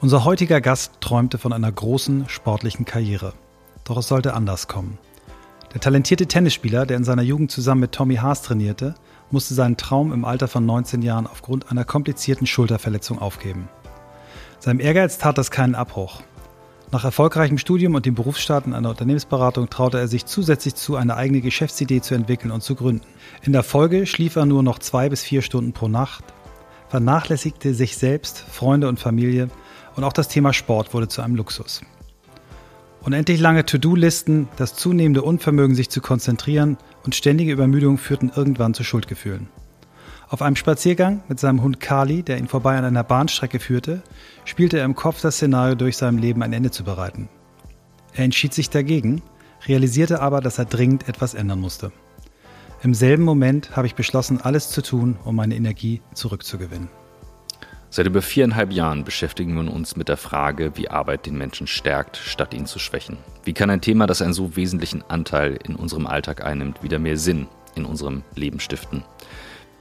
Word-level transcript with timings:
Unser 0.00 0.24
heutiger 0.24 0.60
Gast 0.60 0.92
träumte 1.00 1.38
von 1.38 1.52
einer 1.52 1.72
großen 1.72 2.28
sportlichen 2.28 2.84
Karriere. 2.84 3.32
Doch 3.82 3.96
es 3.96 4.06
sollte 4.06 4.34
anders 4.34 4.68
kommen. 4.68 4.96
Der 5.74 5.80
talentierte 5.80 6.26
Tennisspieler, 6.26 6.86
der 6.86 6.98
in 6.98 7.02
seiner 7.02 7.22
Jugend 7.22 7.50
zusammen 7.50 7.80
mit 7.80 7.92
Tommy 7.92 8.14
Haas 8.14 8.42
trainierte, 8.42 8.94
musste 9.32 9.54
seinen 9.54 9.76
Traum 9.76 10.12
im 10.12 10.24
Alter 10.24 10.46
von 10.46 10.64
19 10.64 11.02
Jahren 11.02 11.26
aufgrund 11.26 11.72
einer 11.72 11.84
komplizierten 11.84 12.46
Schulterverletzung 12.46 13.18
aufgeben. 13.18 13.68
Seinem 14.60 14.78
Ehrgeiz 14.78 15.18
tat 15.18 15.36
das 15.36 15.50
keinen 15.50 15.74
Abbruch. 15.74 16.22
Nach 16.92 17.04
erfolgreichem 17.04 17.58
Studium 17.58 17.96
und 17.96 18.06
dem 18.06 18.14
Berufsstart 18.14 18.66
in 18.66 18.74
einer 18.74 18.90
Unternehmensberatung 18.90 19.68
traute 19.68 19.98
er 19.98 20.06
sich 20.06 20.26
zusätzlich 20.26 20.76
zu, 20.76 20.94
eine 20.94 21.16
eigene 21.16 21.40
Geschäftsidee 21.40 22.02
zu 22.02 22.14
entwickeln 22.14 22.52
und 22.52 22.62
zu 22.62 22.76
gründen. 22.76 23.04
In 23.42 23.52
der 23.52 23.64
Folge 23.64 24.06
schlief 24.06 24.36
er 24.36 24.46
nur 24.46 24.62
noch 24.62 24.78
zwei 24.78 25.08
bis 25.08 25.24
vier 25.24 25.42
Stunden 25.42 25.72
pro 25.72 25.88
Nacht, 25.88 26.22
vernachlässigte 26.88 27.74
sich 27.74 27.96
selbst, 27.96 28.38
Freunde 28.38 28.88
und 28.88 29.00
Familie 29.00 29.50
und 29.98 30.04
auch 30.04 30.12
das 30.12 30.28
Thema 30.28 30.52
Sport 30.52 30.94
wurde 30.94 31.08
zu 31.08 31.22
einem 31.22 31.34
Luxus. 31.34 31.82
Unendlich 33.02 33.40
lange 33.40 33.66
To-Do-Listen, 33.66 34.48
das 34.56 34.76
zunehmende 34.76 35.22
Unvermögen, 35.22 35.74
sich 35.74 35.90
zu 35.90 36.00
konzentrieren 36.00 36.76
und 37.04 37.16
ständige 37.16 37.50
Übermüdung 37.50 37.98
führten 37.98 38.30
irgendwann 38.32 38.74
zu 38.74 38.84
Schuldgefühlen. 38.84 39.48
Auf 40.28 40.40
einem 40.40 40.54
Spaziergang 40.54 41.24
mit 41.26 41.40
seinem 41.40 41.64
Hund 41.64 41.80
Kali, 41.80 42.22
der 42.22 42.38
ihn 42.38 42.46
vorbei 42.46 42.78
an 42.78 42.84
einer 42.84 43.02
Bahnstrecke 43.02 43.58
führte, 43.58 44.02
spielte 44.44 44.78
er 44.78 44.84
im 44.84 44.94
Kopf 44.94 45.20
das 45.20 45.34
Szenario 45.34 45.74
durch 45.74 45.96
seinem 45.96 46.18
Leben 46.18 46.44
ein 46.44 46.52
Ende 46.52 46.70
zu 46.70 46.84
bereiten. 46.84 47.28
Er 48.12 48.24
entschied 48.24 48.54
sich 48.54 48.70
dagegen, 48.70 49.20
realisierte 49.66 50.22
aber, 50.22 50.40
dass 50.40 50.58
er 50.58 50.66
dringend 50.66 51.08
etwas 51.08 51.34
ändern 51.34 51.60
musste. 51.60 51.90
Im 52.84 52.94
selben 52.94 53.24
Moment 53.24 53.74
habe 53.74 53.88
ich 53.88 53.96
beschlossen, 53.96 54.40
alles 54.40 54.70
zu 54.70 54.80
tun, 54.80 55.16
um 55.24 55.34
meine 55.34 55.56
Energie 55.56 56.02
zurückzugewinnen. 56.14 56.88
Seit 57.90 58.06
über 58.06 58.20
viereinhalb 58.20 58.70
Jahren 58.70 59.04
beschäftigen 59.04 59.54
wir 59.54 59.72
uns 59.72 59.96
mit 59.96 60.08
der 60.08 60.18
Frage, 60.18 60.72
wie 60.76 60.90
Arbeit 60.90 61.24
den 61.24 61.38
Menschen 61.38 61.66
stärkt, 61.66 62.18
statt 62.18 62.52
ihn 62.52 62.66
zu 62.66 62.78
schwächen. 62.78 63.16
Wie 63.44 63.54
kann 63.54 63.70
ein 63.70 63.80
Thema, 63.80 64.06
das 64.06 64.20
einen 64.20 64.34
so 64.34 64.56
wesentlichen 64.56 65.02
Anteil 65.08 65.58
in 65.66 65.74
unserem 65.74 66.06
Alltag 66.06 66.44
einnimmt, 66.44 66.82
wieder 66.82 66.98
mehr 66.98 67.16
Sinn 67.16 67.46
in 67.74 67.86
unserem 67.86 68.24
Leben 68.34 68.60
stiften? 68.60 69.04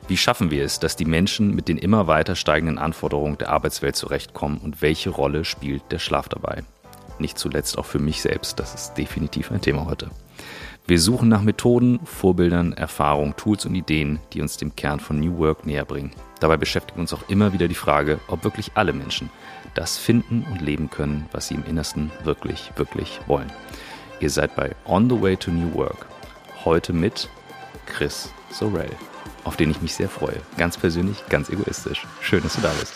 Wie 0.07 0.15
schaffen 0.15 0.51
wir 0.51 0.63
es, 0.63 0.79
dass 0.79 0.95
die 0.95 1.03
Menschen 1.03 1.53
mit 1.53 1.67
den 1.67 1.77
immer 1.77 2.07
weiter 2.07 2.35
steigenden 2.35 2.77
Anforderungen 2.77 3.37
der 3.37 3.49
Arbeitswelt 3.49 3.97
zurechtkommen 3.97 4.59
und 4.59 4.81
welche 4.81 5.09
Rolle 5.09 5.43
spielt 5.43 5.83
der 5.91 5.99
Schlaf 5.99 6.29
dabei? 6.29 6.63
Nicht 7.19 7.37
zuletzt 7.37 7.77
auch 7.77 7.85
für 7.85 7.99
mich 7.99 8.21
selbst, 8.21 8.57
das 8.57 8.73
ist 8.73 8.93
definitiv 8.93 9.51
ein 9.51 9.59
Thema 9.59 9.85
heute. 9.85 10.09
Wir 10.89 11.01
suchen 11.01 11.27
nach 11.27 11.41
Methoden, 11.41 11.99
Vorbildern, 12.05 12.71
Erfahrungen, 12.71 13.35
Tools 13.35 13.65
und 13.65 13.75
Ideen, 13.75 14.19
die 14.31 14.39
uns 14.41 14.55
dem 14.55 14.73
Kern 14.73 15.01
von 15.01 15.19
New 15.19 15.37
Work 15.37 15.65
näher 15.65 15.83
bringen. 15.83 16.11
Dabei 16.39 16.55
beschäftigt 16.55 16.97
uns 16.97 17.13
auch 17.13 17.27
immer 17.27 17.51
wieder 17.51 17.67
die 17.67 17.75
Frage, 17.75 18.21
ob 18.29 18.45
wirklich 18.45 18.71
alle 18.75 18.93
Menschen 18.93 19.29
das 19.73 19.97
finden 19.97 20.45
und 20.49 20.61
leben 20.61 20.89
können, 20.89 21.27
was 21.33 21.49
sie 21.49 21.55
im 21.55 21.65
Innersten 21.65 22.09
wirklich, 22.23 22.71
wirklich 22.77 23.19
wollen. 23.27 23.51
Ihr 24.21 24.29
seid 24.29 24.55
bei 24.55 24.77
On 24.85 25.09
the 25.09 25.21
Way 25.21 25.35
to 25.35 25.51
New 25.51 25.73
Work. 25.73 26.05
Heute 26.63 26.93
mit 26.93 27.27
Chris 27.85 28.31
Sorel, 28.49 28.89
auf 29.43 29.57
den 29.57 29.69
ich 29.69 29.81
mich 29.81 29.93
sehr 29.93 30.07
freue. 30.07 30.41
Ganz 30.57 30.77
persönlich, 30.77 31.21
ganz 31.27 31.49
egoistisch. 31.49 32.07
Schön, 32.21 32.43
dass 32.43 32.55
du 32.55 32.61
da 32.61 32.71
bist. 32.79 32.93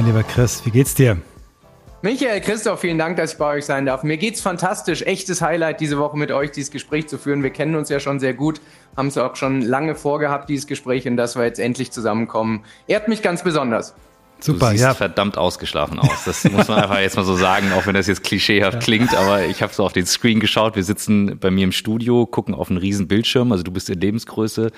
Mein 0.00 0.14
lieber 0.14 0.22
Chris. 0.22 0.64
Wie 0.64 0.70
geht's 0.70 0.94
dir? 0.94 1.18
Michael, 2.00 2.40
Christoph, 2.40 2.80
vielen 2.80 2.96
Dank, 2.96 3.18
dass 3.18 3.32
ich 3.32 3.38
bei 3.38 3.56
euch 3.56 3.66
sein 3.66 3.84
darf. 3.84 4.02
Mir 4.02 4.16
geht's 4.16 4.40
fantastisch. 4.40 5.02
Echtes 5.02 5.42
Highlight 5.42 5.78
diese 5.78 5.98
Woche 5.98 6.16
mit 6.16 6.32
euch, 6.32 6.50
dieses 6.52 6.70
Gespräch 6.70 7.06
zu 7.08 7.18
führen. 7.18 7.42
Wir 7.42 7.50
kennen 7.50 7.74
uns 7.74 7.90
ja 7.90 8.00
schon 8.00 8.18
sehr 8.18 8.32
gut, 8.32 8.62
haben 8.96 9.08
es 9.08 9.18
auch 9.18 9.36
schon 9.36 9.60
lange 9.60 9.94
vorgehabt, 9.94 10.48
dieses 10.48 10.66
Gespräch, 10.66 11.06
und 11.06 11.18
dass 11.18 11.36
wir 11.36 11.44
jetzt 11.44 11.60
endlich 11.60 11.90
zusammenkommen. 11.90 12.64
Ehrt 12.86 13.08
mich 13.08 13.20
ganz 13.20 13.44
besonders. 13.44 13.94
Super, 14.38 14.66
du 14.66 14.70
siehst 14.70 14.84
ja. 14.84 14.94
verdammt 14.94 15.36
ausgeschlafen 15.36 15.98
aus. 15.98 16.24
Das 16.24 16.44
muss 16.44 16.68
man 16.68 16.78
einfach 16.78 16.98
jetzt 17.00 17.16
mal 17.16 17.26
so 17.26 17.36
sagen, 17.36 17.70
auch 17.74 17.86
wenn 17.86 17.92
das 17.92 18.06
jetzt 18.06 18.22
klischeehaft 18.22 18.76
ja. 18.76 18.80
klingt. 18.80 19.14
Aber 19.14 19.44
ich 19.44 19.60
habe 19.60 19.74
so 19.74 19.84
auf 19.84 19.92
den 19.92 20.06
Screen 20.06 20.40
geschaut. 20.40 20.76
Wir 20.76 20.84
sitzen 20.84 21.38
bei 21.38 21.50
mir 21.50 21.64
im 21.64 21.72
Studio, 21.72 22.24
gucken 22.24 22.54
auf 22.54 22.70
einen 22.70 22.78
riesen 22.78 23.06
Bildschirm. 23.06 23.52
Also 23.52 23.64
du 23.64 23.70
bist 23.70 23.90
in 23.90 24.00
Lebensgröße, 24.00 24.70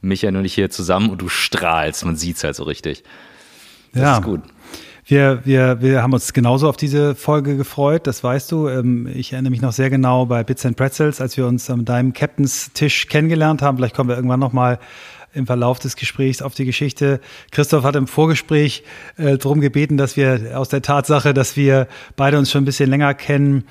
Michael 0.00 0.36
und 0.36 0.44
ich 0.44 0.54
hier 0.54 0.68
zusammen 0.68 1.10
und 1.10 1.22
du 1.22 1.28
strahlst. 1.28 2.04
Man 2.04 2.16
sieht's 2.16 2.42
halt 2.42 2.56
so 2.56 2.64
richtig. 2.64 3.04
Das 3.94 4.02
ja. 4.02 4.18
ist 4.18 4.24
gut. 4.24 4.40
Wir, 5.06 5.42
wir, 5.44 5.82
wir 5.82 6.02
haben 6.02 6.14
uns 6.14 6.32
genauso 6.32 6.66
auf 6.66 6.78
diese 6.78 7.14
Folge 7.14 7.58
gefreut, 7.58 8.06
das 8.06 8.24
weißt 8.24 8.50
du. 8.50 8.68
Ähm, 8.68 9.06
ich 9.06 9.34
erinnere 9.34 9.50
mich 9.50 9.60
noch 9.60 9.72
sehr 9.72 9.90
genau 9.90 10.24
bei 10.24 10.42
Bits 10.44 10.64
and 10.64 10.78
Pretzels, 10.78 11.20
als 11.20 11.36
wir 11.36 11.46
uns 11.46 11.68
an 11.68 11.84
deinem 11.84 12.14
Captains 12.14 12.72
Tisch 12.72 13.06
kennengelernt 13.08 13.60
haben. 13.60 13.76
Vielleicht 13.76 13.94
kommen 13.94 14.08
wir 14.08 14.16
irgendwann 14.16 14.40
nochmal 14.40 14.78
im 15.34 15.46
Verlauf 15.46 15.78
des 15.78 15.96
Gesprächs 15.96 16.40
auf 16.40 16.54
die 16.54 16.64
Geschichte. 16.64 17.20
Christoph 17.50 17.84
hat 17.84 17.96
im 17.96 18.06
Vorgespräch 18.06 18.82
äh, 19.18 19.36
darum 19.36 19.60
gebeten, 19.60 19.98
dass 19.98 20.16
wir 20.16 20.58
aus 20.58 20.70
der 20.70 20.80
Tatsache, 20.80 21.34
dass 21.34 21.54
wir 21.54 21.86
beide 22.16 22.38
uns 22.38 22.50
schon 22.50 22.62
ein 22.62 22.66
bisschen 22.66 22.88
länger 22.88 23.12
kennen, 23.12 23.64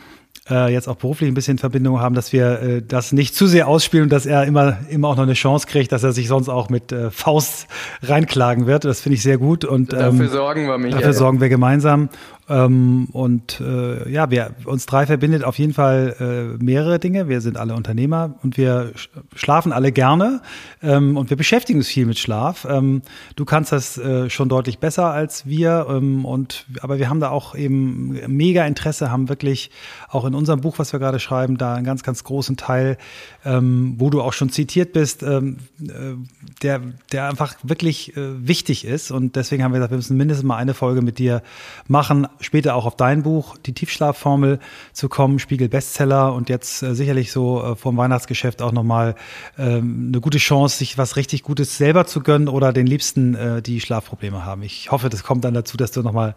äh, 0.50 0.74
jetzt 0.74 0.88
auch 0.88 0.96
beruflich 0.96 1.30
ein 1.30 1.34
bisschen 1.34 1.58
Verbindung 1.58 2.00
haben, 2.00 2.16
dass 2.16 2.34
wir 2.34 2.62
äh, 2.62 2.82
das 2.82 3.14
nicht 3.14 3.36
zu 3.36 3.48
sehr 3.48 3.68
ausspielen 3.68 4.04
und 4.04 4.12
dass 4.12 4.26
er 4.26 4.44
immer, 4.46 4.78
immer 4.90 5.08
auch 5.08 5.16
noch 5.16 5.24
eine 5.24 5.34
Chance 5.34 5.68
kriegt, 5.68 5.92
dass 5.92 6.04
er 6.04 6.12
sich 6.12 6.28
sonst 6.28 6.50
auch 6.50 6.70
mit 6.70 6.92
äh, 6.92 7.12
Faust 7.12 7.68
reinklagen 8.02 8.68
wird. 8.68 8.84
Das 8.84 9.00
finde 9.00 9.16
ich 9.16 9.24
sehr 9.24 9.38
gut. 9.38 9.64
Und, 9.64 9.94
ähm, 9.94 10.00
dafür 10.00 10.28
sorgen 10.28 10.68
wir, 10.68 10.78
Michael. 10.78 11.00
Dafür 11.00 11.14
sorgen 11.14 11.42
wir 11.42 11.50
gemeinsam. 11.50 12.10
Ähm, 12.50 13.08
und 13.14 13.62
äh, 13.62 14.10
ja, 14.12 14.30
wir 14.30 14.52
uns 14.66 14.86
drei 14.86 15.06
verbindet 15.06 15.46
auf 15.46 15.58
jeden 15.58 15.74
Fall 15.74 16.58
äh, 16.60 16.64
mehrere 16.64 17.00
Dinge. 17.00 17.30
Wir 17.30 17.40
sind 17.40 17.58
alle 17.58 17.74
Unternehmer 17.74 18.36
und 18.44 18.58
wir 18.58 18.92
sch 18.96 19.10
schlafen 19.36 19.72
alle 19.72 19.92
gerne 19.92 20.42
ähm, 20.82 21.16
und 21.16 21.30
wir 21.30 21.38
beschäftigen 21.38 21.80
uns 21.80 21.88
viel 21.88 22.06
mit 22.06 22.20
Schlaf. 22.20 22.68
Ähm, 22.70 23.02
du 23.36 23.46
kannst 23.46 23.72
das 23.72 23.98
äh, 23.98 24.30
schon 24.30 24.50
deutlich 24.50 24.80
besser 24.80 25.12
als 25.12 25.46
wir 25.46 25.88
ähm, 25.90 26.26
und 26.26 26.66
aber 26.82 27.00
wir 27.00 27.10
haben 27.10 27.22
da 27.22 27.30
auch 27.30 27.56
eben 27.56 28.20
mega 28.28 28.66
Interesse, 28.66 29.10
haben 29.10 29.30
wirklich 29.30 29.72
auch 30.10 30.26
in 30.26 30.36
unserem 30.36 30.60
Buch, 30.60 30.80
was 30.80 30.92
wir 30.92 31.00
gerade 31.00 31.20
schreiben, 31.20 31.58
da 31.58 31.76
einen 31.76 31.86
ganz, 31.86 32.04
ganz 32.04 32.26
großen 32.26 32.58
Teil, 32.58 32.98
ähm, 33.46 33.96
wo 33.98 34.10
du 34.10 34.22
auch 34.22 34.34
schon 34.34 34.50
zitiert 34.50 34.92
bist, 34.92 35.24
ähm, 35.24 35.58
äh, 35.82 36.16
der, 36.62 36.82
der 37.12 37.30
einfach 37.30 37.56
wirklich 37.64 38.18
äh, 38.18 38.48
wichtig 38.48 38.86
ist 38.86 39.12
und 39.12 39.38
deswegen 39.38 39.64
haben 39.64 39.72
wir 39.72 39.80
gesagt, 39.80 39.92
wir 39.92 39.98
müssen 39.98 40.18
mindestens 40.18 40.46
mal 40.46 40.58
eine 40.58 40.74
Folge 40.74 41.02
mit 41.02 41.20
dir 41.20 41.42
machen 41.88 42.28
später 42.40 42.76
auch 42.76 42.86
auf 42.86 42.96
dein 42.96 43.24
Buch, 43.24 43.58
die 43.58 43.74
Tiefschlafformel, 43.74 44.60
zu 44.92 45.10
kommen, 45.10 45.40
Spiegel 45.40 45.70
Bestseller 45.70 46.34
und 46.34 46.50
jetzt 46.50 46.84
äh, 46.84 46.96
sicherlich 46.96 47.32
so 47.32 47.64
äh, 47.64 47.76
vom 47.76 47.98
Weihnachtsgeschäft 47.98 48.62
auch 48.62 48.72
nochmal 48.72 49.16
ähm, 49.58 50.08
eine 50.10 50.22
gute 50.22 50.38
Chance, 50.38 50.78
sich 50.78 50.98
was 50.98 51.16
richtig 51.16 51.44
Gutes 51.44 51.78
selber 51.78 52.06
zu 52.06 52.22
gönnen 52.22 52.48
oder 52.48 52.74
den 52.74 52.88
Liebsten, 52.88 53.36
äh, 53.36 53.62
die 53.62 53.82
Schlafprobleme 53.82 54.46
haben. 54.46 54.64
Ich 54.64 54.92
hoffe, 54.92 55.10
das 55.10 55.24
kommt 55.24 55.44
dann 55.46 55.54
dazu, 55.54 55.78
dass 55.78 55.92
du 55.92 56.02
nochmal 56.02 56.36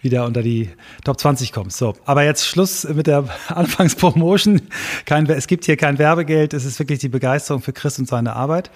wieder 0.00 0.26
unter 0.26 0.42
die 0.42 0.70
Top 1.04 1.18
20 1.18 1.52
kommst. 1.52 1.78
So, 1.78 1.94
aber 2.04 2.24
jetzt 2.24 2.46
Schluss 2.46 2.84
mit 2.84 3.06
der 3.06 3.24
Anfangspromotion. 3.48 4.62
Kein, 5.06 5.26
es 5.26 5.46
gibt 5.46 5.64
hier 5.64 5.76
kein 5.76 5.98
Werbegeld, 5.98 6.54
es 6.54 6.64
ist 6.64 6.78
wirklich 6.78 6.98
die 6.98 7.08
Begeisterung 7.08 7.62
für 7.62 7.72
Chris 7.72 7.98
und 7.98 8.08
seine 8.08 8.34
Arbeit. 8.36 8.70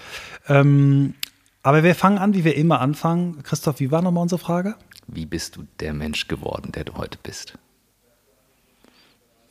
Ähm, 0.48 1.14
aber 1.62 1.82
wir 1.82 1.96
fangen 1.96 2.18
an, 2.18 2.32
wie 2.34 2.44
wir 2.44 2.56
immer 2.56 2.80
anfangen. 2.80 3.42
Christoph, 3.42 3.80
wie 3.80 3.90
war 3.90 4.00
nochmal 4.00 4.22
unsere 4.22 4.38
Frage? 4.38 4.76
Wie 5.06 5.26
bist 5.26 5.56
du 5.56 5.66
der 5.80 5.92
Mensch 5.92 6.28
geworden, 6.28 6.72
der 6.72 6.84
du 6.84 6.94
heute 6.96 7.18
bist? 7.22 7.58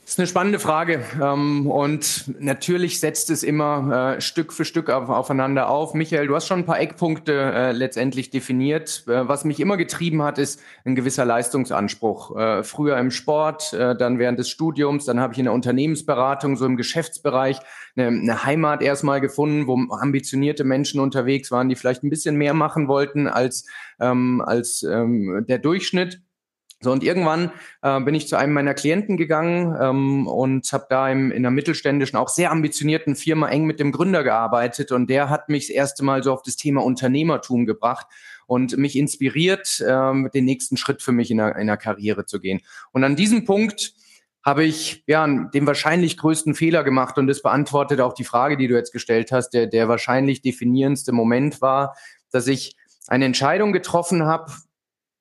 Das 0.06 0.12
ist 0.12 0.20
eine 0.20 0.28
spannende 0.28 0.60
Frage. 0.60 1.02
Ähm, 1.20 1.66
und 1.68 2.32
natürlich 2.38 3.00
setzt 3.00 3.28
es 3.28 3.42
immer 3.42 4.14
äh, 4.14 4.20
Stück 4.20 4.52
für 4.52 4.64
Stück 4.64 4.88
aufeinander 4.88 5.68
auf. 5.68 5.94
Michael, 5.94 6.28
du 6.28 6.36
hast 6.36 6.46
schon 6.46 6.60
ein 6.60 6.64
paar 6.64 6.78
Eckpunkte 6.78 7.32
äh, 7.32 7.72
letztendlich 7.72 8.30
definiert. 8.30 9.02
Äh, 9.08 9.26
was 9.26 9.44
mich 9.44 9.58
immer 9.58 9.76
getrieben 9.76 10.22
hat, 10.22 10.38
ist 10.38 10.62
ein 10.84 10.94
gewisser 10.94 11.24
Leistungsanspruch. 11.24 12.36
Früher 12.62 12.96
im 12.98 13.10
Sport, 13.10 13.72
dann 13.72 14.20
während 14.20 14.38
des 14.38 14.48
Studiums, 14.48 15.06
dann 15.06 15.18
habe 15.18 15.32
ich 15.32 15.40
in 15.40 15.46
der 15.46 15.54
Unternehmensberatung, 15.54 16.56
so 16.56 16.66
im 16.66 16.76
Geschäftsbereich, 16.76 17.58
eine 17.96 18.44
Heimat 18.44 18.82
erstmal 18.82 19.20
gefunden, 19.20 19.66
wo 19.66 19.74
ambitionierte 19.92 20.62
Menschen 20.62 21.00
unterwegs 21.00 21.50
waren, 21.50 21.68
die 21.68 21.74
vielleicht 21.74 22.04
ein 22.04 22.10
bisschen 22.10 22.36
mehr 22.36 22.54
machen 22.54 22.88
wollten 22.88 23.26
als, 23.26 23.66
ähm, 23.98 24.40
als 24.44 24.82
ähm, 24.84 25.44
der 25.48 25.58
Durchschnitt. 25.58 26.20
So, 26.82 26.92
und 26.92 27.02
irgendwann 27.02 27.52
äh, 27.80 27.98
bin 28.00 28.14
ich 28.14 28.28
zu 28.28 28.36
einem 28.36 28.52
meiner 28.52 28.74
Klienten 28.74 29.16
gegangen 29.16 29.74
ähm, 29.80 30.26
und 30.26 30.70
habe 30.72 30.86
da 30.90 31.10
im, 31.10 31.30
in 31.30 31.38
einer 31.38 31.50
mittelständischen, 31.50 32.18
auch 32.18 32.28
sehr 32.28 32.50
ambitionierten 32.50 33.16
Firma 33.16 33.48
eng 33.48 33.64
mit 33.64 33.80
dem 33.80 33.92
Gründer 33.92 34.22
gearbeitet. 34.22 34.92
Und 34.92 35.08
der 35.08 35.30
hat 35.30 35.48
mich 35.48 35.68
das 35.68 35.74
erste 35.74 36.04
Mal 36.04 36.22
so 36.22 36.32
auf 36.32 36.42
das 36.42 36.56
Thema 36.56 36.84
Unternehmertum 36.84 37.64
gebracht 37.64 38.06
und 38.46 38.76
mich 38.76 38.94
inspiriert, 38.96 39.82
ähm, 39.86 40.28
den 40.34 40.44
nächsten 40.44 40.76
Schritt 40.76 41.02
für 41.02 41.12
mich 41.12 41.30
in 41.30 41.38
der, 41.38 41.56
in 41.56 41.66
der 41.66 41.78
Karriere 41.78 42.26
zu 42.26 42.40
gehen. 42.40 42.60
Und 42.92 43.04
an 43.04 43.16
diesem 43.16 43.46
Punkt 43.46 43.94
habe 44.44 44.62
ich 44.62 45.02
ja 45.06 45.26
den 45.26 45.66
wahrscheinlich 45.66 46.18
größten 46.18 46.54
Fehler 46.54 46.84
gemacht 46.84 47.18
und 47.18 47.26
das 47.26 47.42
beantwortet 47.42 48.00
auch 48.00 48.12
die 48.12 48.22
Frage, 48.22 48.56
die 48.56 48.68
du 48.68 48.74
jetzt 48.76 48.92
gestellt 48.92 49.32
hast. 49.32 49.50
Der, 49.50 49.66
der 49.66 49.88
wahrscheinlich 49.88 50.42
definierendste 50.42 51.12
Moment 51.12 51.60
war, 51.62 51.96
dass 52.30 52.46
ich 52.46 52.76
eine 53.08 53.24
Entscheidung 53.24 53.72
getroffen 53.72 54.24
habe, 54.24 54.52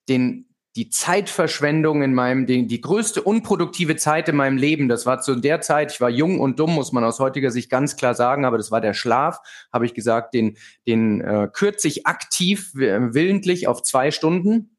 den 0.09 0.47
die 0.75 0.89
Zeitverschwendung 0.89 2.01
in 2.01 2.13
meinem, 2.13 2.45
die, 2.45 2.67
die 2.67 2.81
größte 2.81 3.21
unproduktive 3.21 3.95
Zeit 3.95 4.27
in 4.27 4.35
meinem 4.35 4.57
Leben, 4.57 4.89
das 4.89 5.05
war 5.05 5.21
zu 5.21 5.35
der 5.35 5.61
Zeit, 5.61 5.93
ich 5.93 6.01
war 6.01 6.09
jung 6.09 6.39
und 6.39 6.59
dumm, 6.59 6.75
muss 6.75 6.91
man 6.91 7.03
aus 7.03 7.19
heutiger 7.19 7.51
Sicht 7.51 7.69
ganz 7.69 7.95
klar 7.95 8.13
sagen, 8.13 8.43
aber 8.43 8.57
das 8.57 8.71
war 8.71 8.81
der 8.81 8.93
Schlaf, 8.93 9.39
habe 9.71 9.85
ich 9.85 9.93
gesagt, 9.93 10.33
den, 10.33 10.57
den 10.85 11.21
äh, 11.21 11.49
kürze 11.51 11.87
ich 11.87 12.05
aktiv, 12.05 12.71
willentlich 12.73 13.67
auf 13.67 13.83
zwei 13.83 14.11
Stunden 14.11 14.75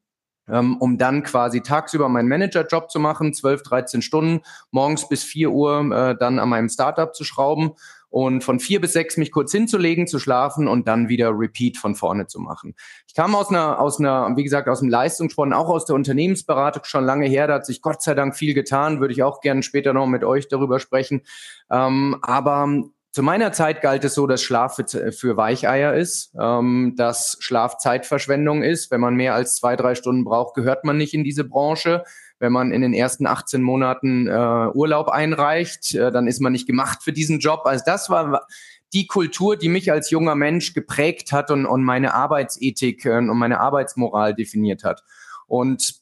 ähm, 0.49 0.77
um 0.77 0.97
dann 0.97 1.23
quasi 1.23 1.61
tagsüber 1.61 2.09
meinen 2.09 2.29
Managerjob 2.29 2.89
zu 2.89 2.99
machen, 2.99 3.33
12, 3.33 3.63
13 3.63 4.01
Stunden, 4.01 4.41
morgens 4.71 5.09
bis 5.09 5.23
4 5.23 5.51
Uhr 5.51 5.91
äh, 5.91 6.15
dann 6.17 6.39
an 6.39 6.49
meinem 6.49 6.69
Startup 6.69 7.13
zu 7.13 7.23
schrauben 7.23 7.71
und 8.17 8.43
von 8.43 8.59
vier 8.59 8.81
bis 8.81 8.93
sechs 8.93 9.15
mich 9.17 9.31
kurz 9.31 9.51
hinzulegen, 9.51 10.07
zu 10.07 10.17
schlafen 10.17 10.67
und 10.67 10.87
dann 10.87 11.07
wieder 11.07 11.29
Repeat 11.37 11.77
von 11.77 11.93
vorne 11.93 12.25
zu 12.25 12.39
machen. 12.39 12.73
Ich 13.07 13.13
kam 13.13 13.35
aus 13.35 13.49
einer, 13.51 13.79
aus 13.79 13.99
einer, 13.99 14.35
wie 14.35 14.43
gesagt, 14.43 14.67
aus 14.67 14.79
dem 14.79 14.89
Leistungssport, 14.89 15.53
auch 15.53 15.69
aus 15.69 15.85
der 15.85 15.95
Unternehmensberatung 15.95 16.83
schon 16.83 17.05
lange 17.05 17.27
her. 17.27 17.45
Da 17.45 17.53
hat 17.53 17.67
sich 17.67 17.79
Gott 17.83 18.01
sei 18.01 18.15
Dank 18.15 18.35
viel 18.35 18.55
getan. 18.55 18.99
Würde 19.01 19.13
ich 19.13 19.21
auch 19.21 19.39
gerne 19.39 19.61
später 19.61 19.93
noch 19.93 20.07
mit 20.07 20.23
euch 20.23 20.47
darüber 20.47 20.79
sprechen. 20.79 21.21
Ähm, 21.69 22.17
aber 22.23 22.67
zu 23.11 23.21
meiner 23.21 23.51
Zeit 23.51 23.81
galt 23.81 24.03
es 24.03 24.15
so, 24.15 24.25
dass 24.25 24.41
Schlaf 24.41 24.77
für, 24.77 25.37
Weicheier 25.37 25.93
ist, 25.93 26.33
ähm, 26.41 26.95
dass 26.97 27.37
Schlaf 27.39 27.77
Zeitverschwendung 27.77 28.63
ist. 28.63 28.89
Wenn 28.89 29.01
man 29.01 29.13
mehr 29.13 29.35
als 29.35 29.57
zwei, 29.57 29.75
drei 29.75 29.93
Stunden 29.93 30.23
braucht, 30.23 30.55
gehört 30.55 30.85
man 30.85 30.97
nicht 30.97 31.13
in 31.13 31.23
diese 31.23 31.43
Branche. 31.43 32.03
Wenn 32.39 32.51
man 32.51 32.71
in 32.71 32.81
den 32.81 32.93
ersten 32.93 33.25
18 33.25 33.61
Monaten 33.61 34.27
äh, 34.27 34.69
Urlaub 34.73 35.09
einreicht, 35.09 35.95
äh, 35.95 36.11
dann 36.11 36.27
ist 36.27 36.39
man 36.39 36.51
nicht 36.51 36.67
gemacht 36.67 37.03
für 37.03 37.13
diesen 37.13 37.39
Job. 37.39 37.61
Also 37.65 37.83
das 37.85 38.09
war 38.09 38.45
die 38.93 39.07
Kultur, 39.07 39.57
die 39.57 39.69
mich 39.69 39.91
als 39.91 40.11
junger 40.11 40.35
Mensch 40.35 40.73
geprägt 40.73 41.31
hat 41.31 41.51
und, 41.51 41.65
und 41.65 41.83
meine 41.83 42.13
Arbeitsethik 42.13 43.05
äh, 43.05 43.17
und 43.17 43.37
meine 43.37 43.59
Arbeitsmoral 43.59 44.33
definiert 44.33 44.83
hat. 44.83 45.03
Und 45.47 46.01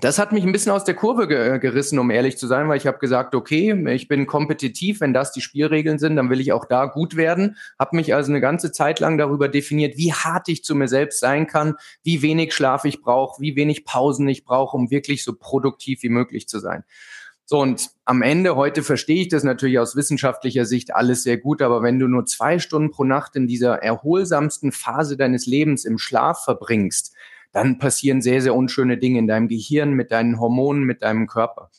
das 0.00 0.18
hat 0.18 0.32
mich 0.32 0.44
ein 0.44 0.52
bisschen 0.52 0.70
aus 0.70 0.84
der 0.84 0.94
Kurve 0.94 1.26
ge 1.26 1.54
äh, 1.54 1.58
gerissen, 1.58 1.98
um 1.98 2.10
ehrlich 2.10 2.38
zu 2.38 2.46
sein, 2.46 2.68
weil 2.68 2.76
ich 2.76 2.86
habe 2.86 2.98
gesagt, 2.98 3.34
okay, 3.34 3.74
ich 3.92 4.06
bin 4.06 4.26
kompetitiv, 4.26 5.00
wenn 5.00 5.12
das 5.12 5.32
die 5.32 5.40
Spielregeln 5.40 5.98
sind, 5.98 6.14
dann 6.16 6.30
will 6.30 6.40
ich 6.40 6.52
auch 6.52 6.66
da 6.66 6.86
gut 6.86 7.16
werden. 7.16 7.56
Habe 7.78 7.96
mich 7.96 8.14
also 8.14 8.30
eine 8.30 8.40
ganze 8.40 8.70
Zeit 8.70 9.00
lang 9.00 9.18
darüber 9.18 9.48
definiert, 9.48 9.96
wie 9.96 10.12
hart 10.12 10.48
ich 10.48 10.62
zu 10.62 10.76
mir 10.76 10.86
selbst 10.86 11.18
sein 11.18 11.48
kann, 11.48 11.74
wie 12.04 12.22
wenig 12.22 12.54
Schlaf 12.54 12.84
ich 12.84 13.00
brauche, 13.00 13.40
wie 13.40 13.56
wenig 13.56 13.84
Pausen 13.84 14.28
ich 14.28 14.44
brauche, 14.44 14.76
um 14.76 14.90
wirklich 14.90 15.24
so 15.24 15.34
produktiv 15.34 16.02
wie 16.02 16.10
möglich 16.10 16.46
zu 16.48 16.60
sein. 16.60 16.84
So, 17.44 17.58
und 17.60 17.88
am 18.04 18.22
Ende, 18.22 18.56
heute 18.56 18.82
verstehe 18.82 19.22
ich 19.22 19.28
das 19.28 19.42
natürlich 19.42 19.78
aus 19.78 19.96
wissenschaftlicher 19.96 20.66
Sicht 20.66 20.94
alles 20.94 21.22
sehr 21.22 21.38
gut, 21.38 21.62
aber 21.62 21.82
wenn 21.82 21.98
du 21.98 22.06
nur 22.06 22.26
zwei 22.26 22.58
Stunden 22.58 22.90
pro 22.90 23.04
Nacht 23.04 23.36
in 23.36 23.46
dieser 23.46 23.82
erholsamsten 23.82 24.70
Phase 24.70 25.16
deines 25.16 25.46
Lebens 25.46 25.86
im 25.86 25.96
Schlaf 25.96 26.44
verbringst, 26.44 27.14
dann 27.52 27.78
passieren 27.78 28.22
sehr, 28.22 28.42
sehr 28.42 28.54
unschöne 28.54 28.98
Dinge 28.98 29.18
in 29.18 29.26
deinem 29.26 29.48
Gehirn, 29.48 29.92
mit 29.92 30.10
deinen 30.10 30.38
Hormonen, 30.38 30.84
mit 30.84 31.02
deinem 31.02 31.26
Körper. 31.26 31.70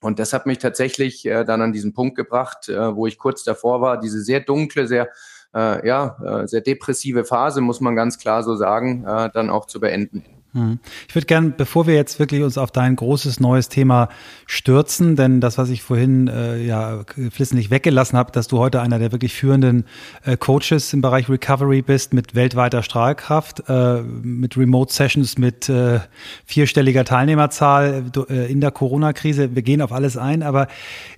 Und 0.00 0.18
das 0.18 0.32
hat 0.32 0.46
mich 0.46 0.58
tatsächlich 0.58 1.26
äh, 1.26 1.44
dann 1.44 1.60
an 1.60 1.72
diesen 1.72 1.92
Punkt 1.92 2.16
gebracht, 2.16 2.68
äh, 2.68 2.96
wo 2.96 3.06
ich 3.06 3.18
kurz 3.18 3.44
davor 3.44 3.80
war, 3.80 4.00
diese 4.00 4.22
sehr 4.22 4.40
dunkle, 4.40 4.86
sehr 4.86 5.10
äh, 5.54 5.86
ja, 5.86 6.16
äh, 6.24 6.46
sehr 6.46 6.60
depressive 6.60 7.24
Phase, 7.24 7.60
muss 7.60 7.80
man 7.80 7.96
ganz 7.96 8.18
klar 8.18 8.42
so 8.42 8.54
sagen, 8.56 9.04
äh, 9.04 9.30
dann 9.32 9.50
auch 9.50 9.66
zu 9.66 9.80
beenden. 9.80 10.24
Hm. 10.52 10.80
Ich 11.08 11.14
würde 11.14 11.26
gern, 11.26 11.54
bevor 11.56 11.86
wir 11.86 11.94
jetzt 11.94 12.18
wirklich 12.18 12.42
uns 12.42 12.58
auf 12.58 12.72
dein 12.72 12.96
großes 12.96 13.38
neues 13.38 13.68
Thema 13.68 14.08
stürzen, 14.46 15.14
denn 15.14 15.40
das, 15.40 15.58
was 15.58 15.70
ich 15.70 15.80
vorhin 15.82 16.26
äh, 16.26 16.60
ja 16.64 17.04
flissentlich 17.30 17.70
weggelassen 17.70 18.18
habe, 18.18 18.32
dass 18.32 18.48
du 18.48 18.58
heute 18.58 18.80
einer 18.80 18.98
der 18.98 19.12
wirklich 19.12 19.32
führenden 19.32 19.84
äh, 20.24 20.36
Coaches 20.36 20.92
im 20.92 21.02
Bereich 21.02 21.28
Recovery 21.28 21.82
bist, 21.82 22.12
mit 22.14 22.34
weltweiter 22.34 22.82
Strahlkraft, 22.82 23.62
äh, 23.68 24.02
mit 24.02 24.56
Remote 24.56 24.92
Sessions, 24.92 25.38
mit 25.38 25.68
äh, 25.68 26.00
vierstelliger 26.44 27.04
Teilnehmerzahl 27.04 28.06
äh, 28.28 28.50
in 28.50 28.60
der 28.60 28.72
Corona-Krise. 28.72 29.54
Wir 29.54 29.62
gehen 29.62 29.80
auf 29.80 29.92
alles 29.92 30.16
ein, 30.16 30.42
aber 30.42 30.66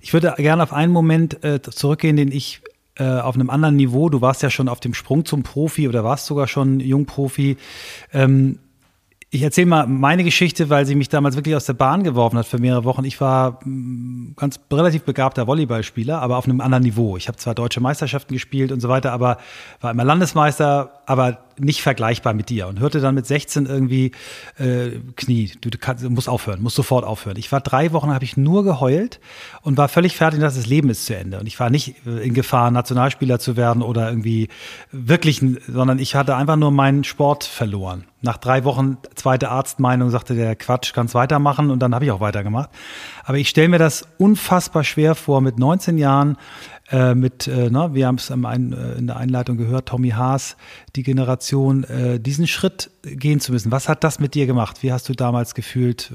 ich 0.01 0.13
würde 0.13 0.35
gerne 0.37 0.61
auf 0.61 0.73
einen 0.73 0.93
Moment 0.93 1.43
äh, 1.43 1.59
zurückgehen, 1.59 2.17
den 2.17 2.31
ich 2.31 2.61
äh, 2.97 3.05
auf 3.05 3.33
einem 3.33 3.49
anderen 3.49 3.77
Niveau. 3.77 4.09
Du 4.09 4.21
warst 4.21 4.43
ja 4.43 4.51
schon 4.51 4.69
auf 4.69 4.79
dem 4.79 4.93
Sprung 4.93 5.25
zum 5.25 5.41
Profi 5.41 5.87
oder 5.87 6.03
warst 6.03 6.27
sogar 6.27 6.47
schon 6.47 6.79
Jungprofi. 6.79 7.57
Ähm, 8.13 8.59
ich 9.33 9.41
erzähle 9.41 9.65
mal 9.65 9.87
meine 9.87 10.23
Geschichte, 10.23 10.69
weil 10.69 10.85
sie 10.85 10.93
mich 10.93 11.09
damals 11.09 11.35
wirklich 11.35 11.55
aus 11.55 11.65
der 11.65 11.73
Bahn 11.73 12.03
geworfen 12.03 12.37
hat 12.37 12.45
für 12.45 12.59
mehrere 12.59 12.83
Wochen. 12.83 13.03
Ich 13.03 13.19
war 13.19 13.59
mm, 13.65 14.35
ganz 14.35 14.59
relativ 14.71 15.05
begabter 15.05 15.47
Volleyballspieler, 15.47 16.21
aber 16.21 16.37
auf 16.37 16.45
einem 16.45 16.61
anderen 16.61 16.83
Niveau. 16.83 17.17
Ich 17.17 17.27
habe 17.27 17.37
zwar 17.39 17.55
deutsche 17.55 17.81
Meisterschaften 17.81 18.35
gespielt 18.35 18.71
und 18.71 18.79
so 18.79 18.89
weiter, 18.89 19.11
aber 19.11 19.37
war 19.81 19.89
immer 19.89 20.03
Landesmeister, 20.03 21.01
aber 21.07 21.39
nicht 21.57 21.81
vergleichbar 21.81 22.33
mit 22.33 22.49
dir 22.49 22.67
und 22.67 22.79
hörte 22.79 22.99
dann 22.99 23.15
mit 23.15 23.25
16 23.25 23.65
irgendwie 23.65 24.11
äh, 24.57 24.91
Knie, 25.15 25.51
du, 25.61 25.69
kannst, 25.77 26.07
musst 26.09 26.29
aufhören, 26.29 26.61
musst 26.61 26.75
sofort 26.75 27.05
aufhören. 27.05 27.37
Ich 27.37 27.51
war 27.51 27.61
drei 27.61 27.91
Wochen, 27.91 28.13
habe 28.13 28.23
ich 28.23 28.37
nur 28.37 28.63
geheult 28.63 29.19
und 29.61 29.77
war 29.77 29.87
völlig 29.87 30.15
fertig, 30.15 30.39
dass 30.39 30.55
das 30.55 30.67
Leben 30.67 30.89
ist 30.89 31.05
zu 31.05 31.15
Ende. 31.15 31.39
Und 31.39 31.47
ich 31.47 31.59
war 31.59 31.69
nicht 31.69 32.05
äh, 32.05 32.25
in 32.25 32.33
Gefahr, 32.33 32.71
Nationalspieler 32.71 33.39
zu 33.39 33.57
werden 33.57 33.81
oder 33.81 34.09
irgendwie 34.09 34.49
wirklich, 34.91 35.43
sondern 35.67 35.99
ich 35.99 36.15
hatte 36.15 36.35
einfach 36.35 36.55
nur 36.55 36.71
meinen 36.71 37.03
Sport 37.03 37.43
verloren. 37.43 38.05
Nach 38.21 38.37
drei 38.37 38.63
Wochen 38.63 38.97
zweite 39.15 39.49
Arztmeinung 39.49 40.09
sagte 40.09 40.33
der 40.33 40.55
Quatsch, 40.55 40.93
kannst 40.93 41.13
weitermachen 41.13 41.69
und 41.69 41.79
dann 41.79 41.93
habe 41.93 42.05
ich 42.05 42.11
auch 42.11 42.21
weitergemacht. 42.21 42.69
Aber 43.25 43.37
ich 43.37 43.49
stelle 43.49 43.67
mir 43.67 43.79
das 43.79 44.07
unfassbar 44.17 44.85
schwer 44.85 45.13
vor, 45.13 45.41
mit 45.41 45.59
19 45.59 45.97
Jahren 45.97 46.37
äh, 46.89 47.15
mit, 47.15 47.47
äh, 47.47 47.69
na, 47.71 47.93
wir 47.93 48.07
haben 48.07 48.15
es 48.15 48.29
äh, 48.29 48.33
in 48.33 49.07
der 49.07 49.17
Einleitung 49.17 49.57
gehört, 49.57 49.87
Tommy 49.87 50.09
Haas, 50.09 50.57
die 50.95 51.03
Generation, 51.03 51.83
äh, 51.85 52.19
diesen 52.19 52.47
Schritt 52.47 52.91
gehen 53.03 53.39
zu 53.39 53.51
müssen. 53.51 53.71
Was 53.71 53.89
hat 53.89 54.03
das 54.03 54.19
mit 54.19 54.35
dir 54.35 54.45
gemacht? 54.45 54.83
Wie 54.83 54.91
hast 54.91 55.07
du 55.09 55.13
damals 55.13 55.55
gefühlt? 55.55 56.11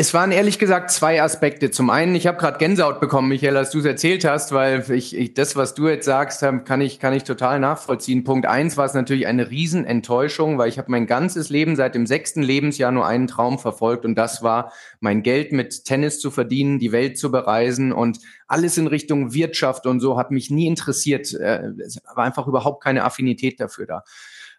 Es 0.00 0.14
waren 0.14 0.32
ehrlich 0.32 0.58
gesagt 0.58 0.90
zwei 0.90 1.22
Aspekte. 1.22 1.70
Zum 1.70 1.90
einen, 1.90 2.14
ich 2.14 2.26
habe 2.26 2.38
gerade 2.38 2.56
Gänsehaut 2.56 3.00
bekommen, 3.00 3.28
Michael, 3.28 3.58
als 3.58 3.68
du 3.68 3.80
es 3.80 3.84
erzählt 3.84 4.24
hast, 4.24 4.50
weil 4.50 4.90
ich, 4.92 5.14
ich 5.14 5.34
das, 5.34 5.56
was 5.56 5.74
du 5.74 5.88
jetzt 5.88 6.06
sagst, 6.06 6.42
ähm, 6.42 6.64
kann 6.64 6.80
ich, 6.80 7.00
kann 7.00 7.12
ich 7.12 7.24
total 7.24 7.60
nachvollziehen. 7.60 8.24
Punkt 8.24 8.46
eins 8.46 8.78
war 8.78 8.86
es 8.86 8.94
natürlich 8.94 9.26
eine 9.26 9.50
Riesenenttäuschung, 9.50 10.56
weil 10.56 10.70
ich 10.70 10.78
habe 10.78 10.90
mein 10.90 11.06
ganzes 11.06 11.50
Leben 11.50 11.76
seit 11.76 11.94
dem 11.94 12.06
sechsten 12.06 12.42
Lebensjahr 12.42 12.92
nur 12.92 13.04
einen 13.04 13.26
Traum 13.26 13.58
verfolgt 13.58 14.06
und 14.06 14.14
das 14.14 14.42
war, 14.42 14.72
mein 15.00 15.22
Geld 15.22 15.52
mit 15.52 15.84
Tennis 15.84 16.18
zu 16.18 16.30
verdienen, 16.30 16.78
die 16.78 16.92
Welt 16.92 17.18
zu 17.18 17.30
bereisen 17.30 17.92
und 17.92 18.20
alles 18.46 18.78
in 18.78 18.86
Richtung 18.86 19.34
Wirtschaft 19.34 19.86
und 19.86 20.00
so 20.00 20.16
hat 20.16 20.30
mich 20.30 20.48
nie 20.48 20.66
interessiert. 20.66 21.34
Äh, 21.34 21.72
es 21.78 22.00
war 22.14 22.24
einfach 22.24 22.46
überhaupt 22.46 22.82
keine 22.82 23.04
Affinität 23.04 23.60
dafür 23.60 23.84
da. 23.84 24.04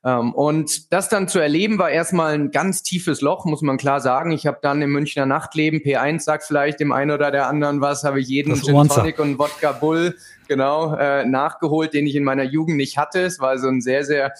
Ähm, 0.03 0.33
und 0.33 0.91
das 0.91 1.09
dann 1.09 1.27
zu 1.27 1.39
erleben, 1.39 1.77
war 1.77 1.91
erstmal 1.91 2.33
ein 2.33 2.51
ganz 2.51 2.81
tiefes 2.81 3.21
Loch, 3.21 3.45
muss 3.45 3.61
man 3.61 3.77
klar 3.77 4.01
sagen. 4.01 4.31
Ich 4.31 4.47
habe 4.47 4.57
dann 4.61 4.81
im 4.81 4.91
Münchner 4.91 5.25
Nachtleben, 5.25 5.79
P1 5.79 6.21
sagt 6.21 6.43
vielleicht 6.43 6.79
dem 6.79 6.91
einen 6.91 7.11
oder 7.11 7.29
der 7.29 7.47
anderen 7.47 7.81
was, 7.81 8.03
habe 8.03 8.19
ich 8.19 8.27
jeden 8.27 8.55
Gin 8.55 8.87
Tonic 8.87 9.19
und 9.19 9.37
Wodka 9.37 9.73
Bull 9.73 10.15
genau 10.47 10.95
äh, 10.95 11.23
nachgeholt, 11.25 11.93
den 11.93 12.07
ich 12.07 12.15
in 12.15 12.23
meiner 12.23 12.43
Jugend 12.43 12.77
nicht 12.77 12.97
hatte. 12.97 13.21
Es 13.21 13.39
war 13.39 13.57
so 13.59 13.67
ein 13.67 13.81
sehr, 13.81 14.03
sehr 14.03 14.33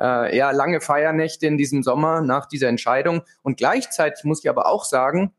äh, 0.00 0.36
ja, 0.36 0.52
lange 0.52 0.80
Feiernächte 0.80 1.46
in 1.46 1.58
diesem 1.58 1.82
Sommer 1.82 2.20
nach 2.20 2.46
dieser 2.46 2.68
Entscheidung. 2.68 3.22
Und 3.42 3.56
gleichzeitig 3.56 4.24
muss 4.24 4.44
ich 4.44 4.48
aber 4.48 4.66
auch 4.66 4.84
sagen, 4.84 5.32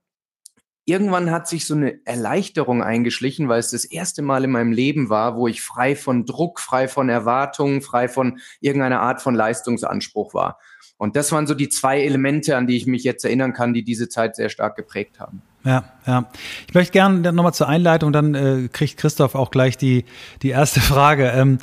irgendwann 0.89 1.29
hat 1.29 1.47
sich 1.47 1.67
so 1.67 1.75
eine 1.75 2.05
Erleichterung 2.05 2.81
eingeschlichen, 2.81 3.47
weil 3.47 3.59
es 3.59 3.71
das 3.71 3.85
erste 3.85 4.23
Mal 4.23 4.43
in 4.43 4.49
meinem 4.49 4.71
Leben 4.71 5.09
war, 5.09 5.37
wo 5.37 5.47
ich 5.47 5.61
frei 5.61 5.95
von 5.95 6.25
Druck, 6.25 6.59
frei 6.59 6.87
von 6.87 7.09
Erwartungen, 7.09 7.81
frei 7.81 8.07
von 8.07 8.39
irgendeiner 8.59 8.99
Art 8.99 9.21
von 9.21 9.35
Leistungsanspruch 9.35 10.33
war. 10.33 10.57
Und 10.97 11.15
das 11.15 11.31
waren 11.31 11.47
so 11.47 11.53
die 11.53 11.69
zwei 11.69 12.01
Elemente, 12.01 12.57
an 12.57 12.67
die 12.67 12.75
ich 12.75 12.87
mich 12.87 13.03
jetzt 13.03 13.23
erinnern 13.23 13.53
kann, 13.53 13.73
die 13.73 13.83
diese 13.83 14.09
Zeit 14.09 14.35
sehr 14.35 14.49
stark 14.49 14.75
geprägt 14.75 15.19
haben. 15.19 15.41
Ja, 15.63 15.83
ja. 16.07 16.29
Ich 16.67 16.73
möchte 16.73 16.91
gerne 16.91 17.31
nochmal 17.31 17.53
zur 17.53 17.69
Einleitung, 17.69 18.11
dann 18.11 18.33
äh, 18.33 18.67
kriegt 18.71 18.97
Christoph 18.97 19.35
auch 19.35 19.51
gleich 19.51 19.77
die, 19.77 20.05
die 20.41 20.49
erste 20.49 20.79
Frage. 20.81 21.27
Ähm, 21.27 21.59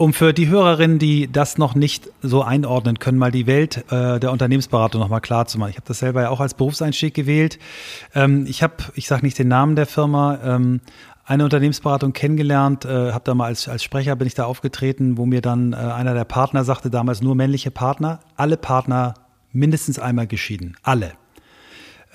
um 0.00 0.14
für 0.14 0.32
die 0.32 0.48
Hörerinnen, 0.48 0.98
die 0.98 1.30
das 1.30 1.58
noch 1.58 1.74
nicht 1.74 2.10
so 2.22 2.42
einordnen 2.42 2.98
können, 2.98 3.18
mal 3.18 3.30
die 3.30 3.46
Welt 3.46 3.84
äh, 3.92 4.18
der 4.18 4.32
Unternehmensberatung 4.32 4.98
nochmal 4.98 5.20
klar 5.20 5.44
zu 5.44 5.58
machen. 5.58 5.68
Ich 5.68 5.76
habe 5.76 5.86
das 5.86 5.98
selber 5.98 6.22
ja 6.22 6.30
auch 6.30 6.40
als 6.40 6.54
Berufseinstieg 6.54 7.12
gewählt. 7.12 7.58
Ähm, 8.14 8.46
ich 8.48 8.62
habe, 8.62 8.76
ich 8.94 9.06
sage 9.06 9.26
nicht 9.26 9.38
den 9.38 9.48
Namen 9.48 9.76
der 9.76 9.84
Firma, 9.84 10.38
ähm, 10.42 10.80
eine 11.26 11.44
Unternehmensberatung 11.44 12.14
kennengelernt, 12.14 12.86
äh, 12.86 13.12
habe 13.12 13.24
da 13.24 13.34
mal 13.34 13.44
als, 13.44 13.68
als 13.68 13.84
Sprecher 13.84 14.16
bin 14.16 14.26
ich 14.26 14.32
da 14.32 14.46
aufgetreten, 14.46 15.18
wo 15.18 15.26
mir 15.26 15.42
dann 15.42 15.74
äh, 15.74 15.76
einer 15.76 16.14
der 16.14 16.24
Partner 16.24 16.64
sagte, 16.64 16.88
damals 16.88 17.20
nur 17.20 17.34
männliche 17.34 17.70
Partner, 17.70 18.20
alle 18.36 18.56
Partner 18.56 19.12
mindestens 19.52 19.98
einmal 19.98 20.26
geschieden, 20.26 20.78
alle. 20.82 21.12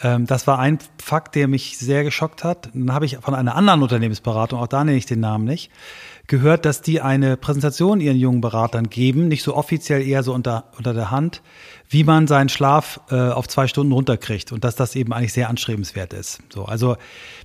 Ähm, 0.02 0.26
das 0.26 0.48
war 0.48 0.60
ein 0.60 0.80
Fakt, 1.02 1.36
der 1.36 1.48
mich 1.48 1.78
sehr 1.78 2.04
geschockt 2.04 2.44
hat. 2.44 2.70
Dann 2.74 2.94
habe 2.94 3.06
ich 3.06 3.18
von 3.18 3.36
einer 3.36 3.56
anderen 3.56 3.82
Unternehmensberatung, 3.82 4.60
auch 4.60 4.68
da 4.68 4.84
nenne 4.84 4.98
ich 4.98 5.06
den 5.06 5.20
Namen 5.20 5.46
nicht, 5.46 5.72
gehört, 6.28 6.66
dass 6.66 6.82
die 6.82 7.02
eine 7.02 7.38
Präsentation 7.38 8.02
ihren 8.02 8.18
jungen 8.18 8.42
Beratern 8.42 8.90
geben, 8.90 9.28
nicht 9.28 9.44
so 9.44 9.56
offiziell, 9.56 10.02
eher 10.02 10.24
so 10.24 10.34
unter, 10.34 10.66
unter 10.78 10.94
der 10.94 11.12
Hand, 11.12 11.42
wie 11.90 12.04
man 12.04 12.28
seinen 12.28 12.50
Schlaf 12.50 13.00
äh, 13.10 13.16
auf 13.16 13.48
zwei 13.48 13.68
Stunden 13.68 13.92
runterkriegt 13.92 14.52
und 14.52 14.64
dass 14.64 14.76
das 14.76 14.96
eben 14.96 15.14
eigentlich 15.14 15.34
sehr 15.34 15.50
anstrebenswert 15.50 16.14
ist. 16.14 16.40
So, 16.52 16.66
also 16.66 16.98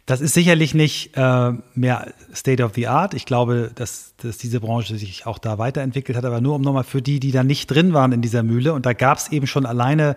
das 0.06 0.20
ist 0.20 0.34
sicherlich 0.34 0.74
nicht 0.74 1.16
äh, 1.16 1.52
mehr 1.74 2.12
State 2.34 2.62
of 2.62 2.72
the 2.74 2.86
Art. 2.86 3.14
Ich 3.14 3.26
glaube, 3.26 3.70
dass, 3.74 4.14
dass 4.16 4.38
diese 4.38 4.60
Branche 4.60 4.96
sich 4.96 5.26
auch 5.26 5.38
da 5.38 5.58
weiterentwickelt 5.58 6.16
hat, 6.16 6.24
aber 6.24 6.40
nur 6.40 6.54
um 6.54 6.62
nochmal 6.62 6.84
für 6.84 7.02
die, 7.02 7.20
die 7.20 7.32
da 7.32 7.44
nicht 7.44 7.70
drin 7.70 7.92
waren 7.92 8.12
in 8.12 8.22
dieser 8.22 8.42
Mühle 8.42 8.72
und 8.72 8.86
da 8.86 8.92
gab 8.92 9.18
es 9.18 9.28
eben 9.30 9.46
schon 9.46 9.66
alleine 9.66 10.16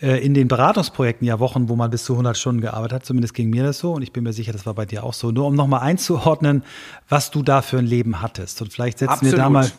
äh, 0.00 0.24
in 0.24 0.34
den 0.34 0.48
Beratungsprojekten 0.48 1.26
ja 1.26 1.40
Wochen, 1.40 1.68
wo 1.68 1.76
man 1.76 1.90
bis 1.90 2.04
zu 2.04 2.14
100 2.14 2.36
Stunden 2.36 2.60
gearbeitet 2.60 2.92
hat. 2.94 3.06
Zumindest 3.06 3.34
ging 3.34 3.50
mir 3.50 3.64
das 3.64 3.78
so 3.78 3.92
und 3.92 4.02
ich 4.02 4.12
bin 4.12 4.24
mir 4.24 4.32
sicher, 4.32 4.52
das 4.52 4.66
war 4.66 4.74
bei 4.74 4.86
dir 4.86 5.04
auch 5.04 5.14
so. 5.14 5.30
Nur 5.30 5.46
um 5.46 5.54
nochmal 5.54 5.80
einzuordnen, 5.80 6.62
was 7.08 7.30
du 7.30 7.42
da 7.42 7.62
für 7.62 7.78
ein 7.78 7.86
Leben 7.86 8.22
hattest. 8.22 8.62
Und 8.62 8.72
vielleicht 8.72 8.98
setzen 8.98 9.12
Absolut. 9.12 9.34
wir 9.34 9.38
da 9.38 9.50
mal, 9.50 9.70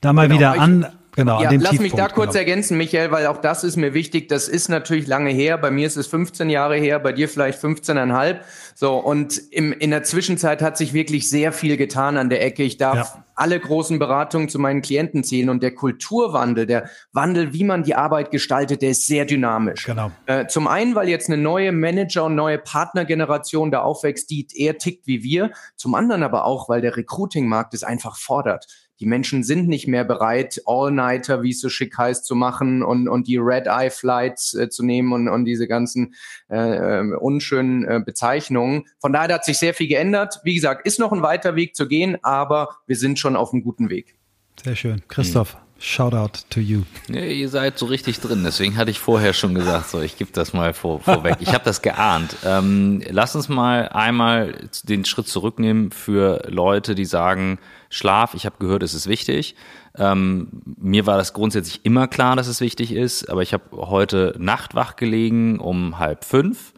da 0.00 0.12
mal 0.12 0.28
genau, 0.28 0.38
wieder 0.38 0.60
an 0.60 0.86
Genau, 1.14 1.42
ja, 1.42 1.50
lass 1.50 1.58
Tiefpunkt, 1.58 1.80
mich 1.80 1.92
da 1.92 2.08
kurz 2.08 2.30
genau. 2.30 2.38
ergänzen, 2.38 2.78
Michael, 2.78 3.10
weil 3.10 3.26
auch 3.26 3.36
das 3.36 3.64
ist 3.64 3.76
mir 3.76 3.92
wichtig. 3.92 4.28
Das 4.28 4.48
ist 4.48 4.70
natürlich 4.70 5.06
lange 5.06 5.30
her. 5.30 5.58
Bei 5.58 5.70
mir 5.70 5.86
ist 5.86 5.96
es 5.96 6.06
15 6.06 6.48
Jahre 6.48 6.76
her, 6.76 6.98
bei 7.00 7.12
dir 7.12 7.28
vielleicht 7.28 7.62
15,5. 7.62 8.38
So, 8.74 8.96
und 8.96 9.36
im, 9.50 9.72
in 9.74 9.90
der 9.90 10.04
Zwischenzeit 10.04 10.62
hat 10.62 10.78
sich 10.78 10.94
wirklich 10.94 11.28
sehr 11.28 11.52
viel 11.52 11.76
getan 11.76 12.16
an 12.16 12.30
der 12.30 12.42
Ecke. 12.42 12.62
Ich 12.62 12.78
darf 12.78 12.96
ja. 12.96 13.24
alle 13.34 13.60
großen 13.60 13.98
Beratungen 13.98 14.48
zu 14.48 14.58
meinen 14.58 14.80
Klienten 14.80 15.22
zählen 15.22 15.50
und 15.50 15.62
der 15.62 15.74
Kulturwandel, 15.74 16.64
der 16.64 16.88
Wandel, 17.12 17.52
wie 17.52 17.64
man 17.64 17.82
die 17.82 17.94
Arbeit 17.94 18.30
gestaltet, 18.30 18.80
der 18.80 18.92
ist 18.92 19.06
sehr 19.06 19.26
dynamisch. 19.26 19.84
Genau. 19.84 20.10
Äh, 20.24 20.46
zum 20.46 20.66
einen, 20.66 20.94
weil 20.94 21.10
jetzt 21.10 21.28
eine 21.28 21.36
neue 21.36 21.72
Manager- 21.72 22.24
und 22.24 22.36
neue 22.36 22.56
Partnergeneration 22.56 23.70
da 23.70 23.82
aufwächst, 23.82 24.30
die 24.30 24.46
eher 24.54 24.78
tickt 24.78 25.06
wie 25.06 25.22
wir. 25.22 25.50
Zum 25.76 25.94
anderen 25.94 26.22
aber 26.22 26.46
auch, 26.46 26.70
weil 26.70 26.80
der 26.80 26.96
Recruiting-Markt 26.96 27.74
es 27.74 27.84
einfach 27.84 28.16
fordert. 28.16 28.66
Die 29.02 29.08
Menschen 29.08 29.42
sind 29.42 29.66
nicht 29.66 29.88
mehr 29.88 30.04
bereit, 30.04 30.62
All-Nighter, 30.64 31.42
wie 31.42 31.50
es 31.50 31.60
so 31.60 31.68
schick 31.68 31.98
heißt, 31.98 32.24
zu 32.24 32.36
machen 32.36 32.84
und, 32.84 33.08
und 33.08 33.26
die 33.26 33.36
Red-Eye-Flights 33.36 34.54
äh, 34.54 34.68
zu 34.68 34.84
nehmen 34.84 35.12
und, 35.12 35.28
und 35.28 35.44
diese 35.44 35.66
ganzen 35.66 36.14
äh, 36.48 37.00
äh, 37.00 37.16
unschönen 37.16 37.82
äh, 37.82 38.00
Bezeichnungen. 38.06 38.84
Von 39.00 39.12
daher 39.12 39.34
hat 39.34 39.44
sich 39.44 39.58
sehr 39.58 39.74
viel 39.74 39.88
geändert. 39.88 40.38
Wie 40.44 40.54
gesagt, 40.54 40.86
ist 40.86 41.00
noch 41.00 41.10
ein 41.10 41.20
weiter 41.20 41.56
Weg 41.56 41.74
zu 41.74 41.88
gehen, 41.88 42.16
aber 42.22 42.76
wir 42.86 42.94
sind 42.94 43.18
schon 43.18 43.34
auf 43.34 43.52
einem 43.52 43.64
guten 43.64 43.90
Weg. 43.90 44.14
Sehr 44.62 44.76
schön. 44.76 45.02
Christoph. 45.08 45.56
Shout 45.84 46.14
out 46.14 46.44
to 46.50 46.60
you. 46.60 46.82
Ja, 47.08 47.22
ihr 47.22 47.48
seid 47.48 47.76
so 47.76 47.86
richtig 47.86 48.20
drin, 48.20 48.44
deswegen 48.44 48.76
hatte 48.76 48.92
ich 48.92 49.00
vorher 49.00 49.32
schon 49.32 49.52
gesagt, 49.52 49.90
so 49.90 50.00
ich 50.00 50.16
gebe 50.16 50.30
das 50.32 50.52
mal 50.52 50.74
vor, 50.74 51.00
vorweg. 51.00 51.38
Ich 51.40 51.52
habe 51.52 51.64
das 51.64 51.82
geahnt. 51.82 52.36
Ähm, 52.44 53.02
lass 53.10 53.34
uns 53.34 53.48
mal 53.48 53.88
einmal 53.88 54.54
den 54.84 55.04
Schritt 55.04 55.26
zurücknehmen 55.26 55.90
für 55.90 56.44
Leute, 56.48 56.94
die 56.94 57.04
sagen, 57.04 57.58
Schlaf, 57.90 58.34
ich 58.34 58.46
habe 58.46 58.58
gehört, 58.60 58.84
es 58.84 58.94
ist 58.94 59.08
wichtig. 59.08 59.56
Ähm, 59.98 60.62
mir 60.64 61.04
war 61.06 61.16
das 61.16 61.32
grundsätzlich 61.32 61.80
immer 61.84 62.06
klar, 62.06 62.36
dass 62.36 62.46
es 62.46 62.60
wichtig 62.60 62.92
ist, 62.92 63.28
aber 63.28 63.42
ich 63.42 63.52
habe 63.52 63.64
heute 63.72 64.36
Nacht 64.38 64.76
wach 64.76 64.94
gelegen 64.94 65.58
um 65.58 65.98
halb 65.98 66.24
fünf, 66.24 66.74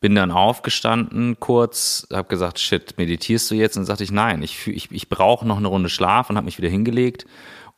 bin 0.00 0.14
dann 0.14 0.30
aufgestanden 0.30 1.40
kurz, 1.40 2.06
habe 2.12 2.28
gesagt, 2.28 2.60
shit, 2.60 2.98
meditierst 2.98 3.50
du 3.50 3.56
jetzt? 3.56 3.76
Und 3.76 3.84
sagte 3.84 4.04
ich, 4.04 4.12
nein, 4.12 4.44
ich, 4.44 4.68
ich, 4.68 4.92
ich 4.92 5.08
brauche 5.08 5.44
noch 5.44 5.56
eine 5.56 5.66
Runde 5.66 5.88
Schlaf 5.88 6.30
und 6.30 6.36
habe 6.36 6.44
mich 6.44 6.58
wieder 6.58 6.68
hingelegt 6.68 7.26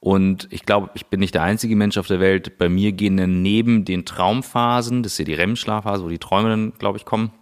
und 0.01 0.49
ich 0.51 0.65
glaube, 0.65 0.91
ich 0.95 1.07
bin 1.07 1.21
nicht 1.21 1.35
der 1.35 1.43
einzige 1.43 1.77
Mensch 1.77 1.99
auf 1.99 2.07
der 2.07 2.21
Welt. 2.21 2.57
Bei 2.57 2.71
mir 2.71 2.93
gehen 2.93 3.19
dann 3.19 3.43
neben 3.43 3.85
den 3.85 4.07
Traumphasen, 4.07 5.03
das 5.03 5.13
ist 5.13 5.19
ja 5.19 5.25
die 5.27 5.35
REM-Schlafphase, 5.35 6.03
wo 6.03 6.09
die 6.09 6.19
Träume 6.19 6.49
dann, 6.49 6.73
glaube 6.79 6.97
ich, 6.97 7.05
kommen, 7.05 7.33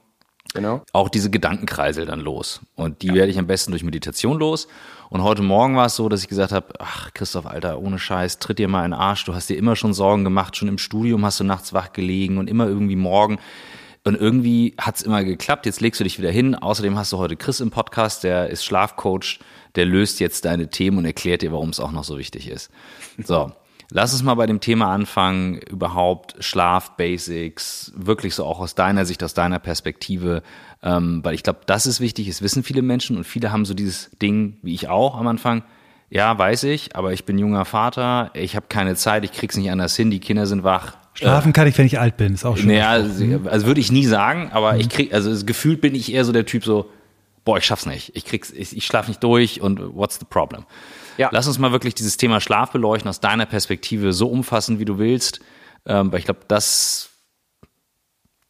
genau. 0.54 0.82
auch 0.92 1.08
diese 1.08 1.30
Gedankenkreisel 1.30 2.04
dann 2.04 2.18
los. 2.18 2.60
Und 2.74 3.02
die 3.02 3.08
ja. 3.08 3.14
werde 3.14 3.30
ich 3.30 3.38
am 3.38 3.46
besten 3.46 3.70
durch 3.70 3.84
Meditation 3.84 4.40
los. 4.40 4.66
Und 5.08 5.22
heute 5.22 5.42
Morgen 5.42 5.76
war 5.76 5.86
es 5.86 5.94
so, 5.94 6.08
dass 6.08 6.22
ich 6.22 6.28
gesagt 6.28 6.50
habe, 6.50 6.74
ach 6.80 7.14
Christoph, 7.14 7.46
Alter, 7.46 7.78
ohne 7.78 8.00
Scheiß, 8.00 8.40
tritt 8.40 8.58
dir 8.58 8.66
mal 8.66 8.84
in 8.84 8.90
den 8.90 9.00
Arsch. 9.00 9.24
Du 9.24 9.34
hast 9.34 9.48
dir 9.48 9.56
immer 9.56 9.76
schon 9.76 9.94
Sorgen 9.94 10.24
gemacht, 10.24 10.56
schon 10.56 10.68
im 10.68 10.78
Studium 10.78 11.24
hast 11.24 11.38
du 11.38 11.44
nachts 11.44 11.72
wach 11.72 11.92
gelegen 11.92 12.38
und 12.38 12.50
immer 12.50 12.66
irgendwie 12.66 12.96
morgen. 12.96 13.38
Und 14.02 14.16
irgendwie 14.16 14.74
hat's 14.80 15.02
immer 15.02 15.22
geklappt. 15.22 15.64
Jetzt 15.64 15.80
legst 15.80 16.00
du 16.00 16.04
dich 16.04 16.18
wieder 16.18 16.30
hin. 16.30 16.56
Außerdem 16.56 16.98
hast 16.98 17.12
du 17.12 17.18
heute 17.18 17.36
Chris 17.36 17.60
im 17.60 17.70
Podcast, 17.70 18.24
der 18.24 18.48
ist 18.50 18.64
Schlafcoach 18.64 19.38
der 19.78 19.86
löst 19.86 20.18
jetzt 20.18 20.44
deine 20.44 20.68
Themen 20.68 20.98
und 20.98 21.04
erklärt 21.04 21.42
dir, 21.42 21.52
warum 21.52 21.70
es 21.70 21.78
auch 21.78 21.92
noch 21.92 22.04
so 22.04 22.18
wichtig 22.18 22.50
ist. 22.50 22.70
So. 23.24 23.52
Lass 23.90 24.12
uns 24.12 24.22
mal 24.22 24.34
bei 24.34 24.44
dem 24.44 24.60
Thema 24.60 24.92
anfangen, 24.92 25.56
überhaupt 25.56 26.34
Schlaf, 26.40 26.96
Basics, 26.96 27.90
wirklich 27.96 28.34
so 28.34 28.44
auch 28.44 28.60
aus 28.60 28.74
deiner 28.74 29.06
Sicht, 29.06 29.22
aus 29.22 29.32
deiner 29.32 29.58
Perspektive, 29.58 30.42
ähm, 30.82 31.20
weil 31.22 31.34
ich 31.34 31.42
glaube, 31.42 31.60
das 31.64 31.86
ist 31.86 31.98
wichtig, 31.98 32.28
es 32.28 32.42
wissen 32.42 32.62
viele 32.62 32.82
Menschen 32.82 33.16
und 33.16 33.24
viele 33.24 33.50
haben 33.50 33.64
so 33.64 33.72
dieses 33.72 34.10
Ding, 34.20 34.58
wie 34.60 34.74
ich 34.74 34.88
auch 34.88 35.16
am 35.16 35.26
Anfang, 35.26 35.62
ja, 36.10 36.38
weiß 36.38 36.64
ich, 36.64 36.96
aber 36.96 37.14
ich 37.14 37.24
bin 37.24 37.38
junger 37.38 37.64
Vater, 37.64 38.30
ich 38.34 38.56
habe 38.56 38.66
keine 38.68 38.94
Zeit, 38.94 39.24
ich 39.24 39.32
krieg's 39.32 39.56
nicht 39.56 39.70
anders 39.70 39.96
hin, 39.96 40.10
die 40.10 40.20
Kinder 40.20 40.46
sind 40.46 40.64
wach. 40.64 40.98
Schlafen 41.14 41.54
kann 41.54 41.66
ich, 41.66 41.78
wenn 41.78 41.86
ich 41.86 41.98
alt 41.98 42.18
bin, 42.18 42.34
ist 42.34 42.44
auch 42.44 42.58
schon. 42.58 42.66
Naja, 42.66 42.90
also, 42.90 43.24
also 43.46 43.66
würde 43.66 43.80
ich 43.80 43.90
nie 43.90 44.04
sagen, 44.04 44.50
aber 44.52 44.74
mhm. 44.74 44.80
ich 44.80 44.88
krieg, 44.90 45.14
also 45.14 45.46
gefühlt 45.46 45.80
bin 45.80 45.94
ich 45.94 46.12
eher 46.12 46.26
so 46.26 46.32
der 46.32 46.44
Typ 46.44 46.62
so, 46.62 46.90
boah, 47.48 47.56
ich 47.56 47.64
schaff's 47.64 47.86
nicht, 47.86 48.14
ich 48.14 48.26
krieg's, 48.26 48.50
ich, 48.50 48.76
ich 48.76 48.84
schlafe 48.84 49.08
nicht 49.08 49.24
durch 49.24 49.62
und 49.62 49.80
what's 49.94 50.18
the 50.18 50.26
problem? 50.26 50.66
Ja. 51.16 51.30
Lass 51.32 51.46
uns 51.46 51.58
mal 51.58 51.72
wirklich 51.72 51.94
dieses 51.94 52.18
Thema 52.18 52.42
Schlaf 52.42 52.72
beleuchten 52.72 53.08
aus 53.08 53.20
deiner 53.20 53.46
Perspektive 53.46 54.12
so 54.12 54.28
umfassend, 54.28 54.80
wie 54.80 54.84
du 54.84 54.98
willst, 54.98 55.40
ähm, 55.86 56.12
weil 56.12 56.18
ich 56.18 56.26
glaube, 56.26 56.40
das 56.46 57.08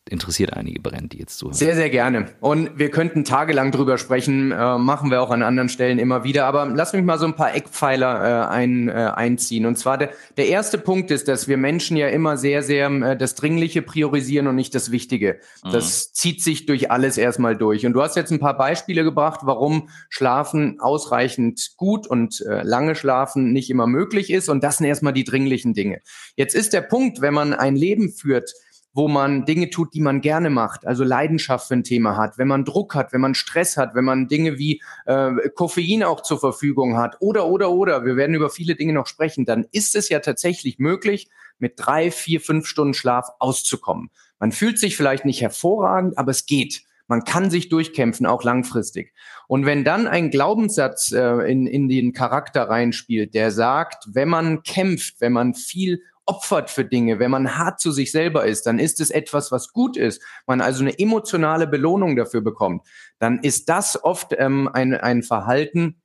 interessiert 0.09 0.55
einige 0.55 0.81
brennt, 0.81 1.13
die 1.13 1.19
jetzt 1.19 1.39
zuhören. 1.39 1.55
Sehr, 1.55 1.75
sehr 1.75 1.91
gerne. 1.91 2.27
Und 2.41 2.79
wir 2.79 2.91
könnten 2.91 3.25
tagelang 3.25 3.73
drüber 3.73 3.99
sprechen, 3.99 4.53
äh, 4.53 4.79
machen 4.79 5.11
wir 5.11 5.23
auch 5.23 5.31
an 5.31 5.43
anderen 5.43 5.69
Stellen 5.69 5.99
immer 5.99 6.25
wieder. 6.25 6.47
Aber 6.47 6.67
lass 6.67 6.93
mich 6.93 7.05
mal 7.05 7.19
so 7.19 7.27
ein 7.27 7.35
paar 7.35 7.55
Eckpfeiler 7.55 8.47
äh, 8.47 8.49
ein, 8.49 8.89
äh, 8.89 8.93
einziehen. 8.93 9.67
Und 9.67 9.77
zwar 9.77 9.99
der, 9.99 10.11
der 10.37 10.49
erste 10.49 10.79
Punkt 10.79 11.11
ist, 11.11 11.29
dass 11.29 11.49
wir 11.49 11.57
Menschen 11.57 11.97
ja 11.97 12.09
immer 12.09 12.37
sehr, 12.37 12.63
sehr 12.63 12.89
äh, 12.91 13.17
das 13.17 13.35
Dringliche 13.35 13.83
priorisieren 13.83 14.47
und 14.47 14.57
nicht 14.57 14.75
das 14.75 14.91
Wichtige. 14.91 15.41
Mhm. 15.65 15.73
Das 15.73 16.13
zieht 16.13 16.43
sich 16.43 16.67
durch 16.67 16.91
alles 16.91 17.19
erstmal 17.19 17.57
durch. 17.57 17.87
Und 17.87 17.93
du 17.93 18.03
hast 18.03 18.17
jetzt 18.17 18.31
ein 18.31 18.41
paar 18.41 18.57
Beispiele 18.57 19.05
gebracht, 19.05 19.41
warum 19.43 19.89
Schlafen 20.09 20.81
ausreichend 20.81 21.73
gut 21.77 22.07
und 22.07 22.45
äh, 22.49 22.63
lange 22.63 22.95
Schlafen 22.95 23.53
nicht 23.53 23.71
immer 23.71 23.87
möglich 23.87 24.31
ist. 24.31 24.49
Und 24.49 24.65
das 24.65 24.79
sind 24.79 24.87
erstmal 24.87 25.13
die 25.13 25.25
dringlichen 25.25 25.75
Dinge. 25.75 26.01
Jetzt 26.37 26.55
ist 26.55 26.73
der 26.73 26.83
Punkt, 26.83 27.21
wenn 27.21 27.35
man 27.35 27.55
ein 27.55 27.77
Leben 27.77 28.11
führt, 28.11 28.53
wo 28.93 29.09
man 29.09 29.45
Dinge 29.45 29.71
tut, 29.71 29.95
die 29.95 30.01
man 30.01 30.21
gerne 30.21 30.51
macht, 30.51 30.87
also 30.87 31.05
Leidenschaft 31.05 31.69
für 31.69 31.75
ein 31.75 31.85
Thema 31.85 32.17
hat, 32.17 32.39
wenn 32.39 32.49
man 32.49 32.65
Druck 32.65 32.95
hat, 32.95 33.13
wenn 33.13 33.21
man 33.21 33.35
Stress 33.35 33.77
hat, 33.77 33.95
wenn 33.95 34.05
man 34.05 34.29
Dinge 34.29 34.59
wie 34.59 34.83
äh, 35.07 35.31
Koffein 35.55 36.03
auch 36.03 36.23
zur 36.23 36.41
Verfügung 36.41 36.97
hat 36.97 37.17
oder, 37.21 37.47
oder, 37.47 37.71
oder, 37.71 38.05
wir 38.05 38.17
werden 38.17 38.35
über 38.35 38.51
viele 38.51 38.75
Dinge 38.75 38.93
noch 38.93 39.07
sprechen, 39.07 39.45
dann 39.45 39.67
ist 39.73 39.95
es 39.95 40.09
ja 40.09 40.21
tatsächlich 40.21 40.79
möglich, 40.79 41.29
mit 41.59 41.75
drei, 41.77 42.11
vier, 42.11 42.41
fünf 42.41 42.67
Stunden 42.67 42.95
Schlaf 42.95 43.29
auszukommen. 43.39 44.11
Man 44.39 44.53
fühlt 44.53 44.79
sich 44.79 44.97
vielleicht 44.97 45.25
nicht 45.25 45.41
hervorragend, 45.41 46.17
aber 46.17 46.31
es 46.31 46.47
geht. 46.47 46.83
Man 47.09 47.25
kann 47.25 47.51
sich 47.51 47.71
durchkämpfen, 47.71 48.27
auch 48.27 48.45
langfristig. 48.45 49.15
Und 49.47 49.65
wenn 49.65 49.83
dann 49.83 50.07
ein 50.07 50.31
Glaubenssatz 50.31 51.11
äh, 51.11 51.51
in, 51.51 51.67
in 51.67 51.89
den 51.89 52.13
Charakter 52.13 52.69
reinspielt, 52.69 53.35
der 53.35 53.51
sagt, 53.51 54.09
wenn 54.13 54.29
man 54.29 54.63
kämpft, 54.63 55.21
wenn 55.21 55.33
man 55.33 55.55
viel 55.55 56.03
opfert 56.29 56.71
für 56.71 56.85
Dinge, 56.85 57.19
wenn 57.19 57.31
man 57.31 57.57
hart 57.57 57.81
zu 57.81 57.91
sich 57.91 58.13
selber 58.13 58.45
ist, 58.45 58.67
dann 58.67 58.79
ist 58.79 59.01
es 59.01 59.11
etwas, 59.11 59.51
was 59.51 59.73
gut 59.73 59.97
ist, 59.97 60.23
man 60.47 60.61
also 60.61 60.83
eine 60.83 60.99
emotionale 60.99 61.67
Belohnung 61.67 62.17
dafür 62.17 62.43
bekommt, 62.43 62.87
dann 63.19 63.41
ist 63.41 63.69
das 63.69 64.03
oft 64.03 64.35
ähm, 64.37 64.69
ein, 64.73 64.95
ein 64.95 65.23
Verhalten, 65.23 66.03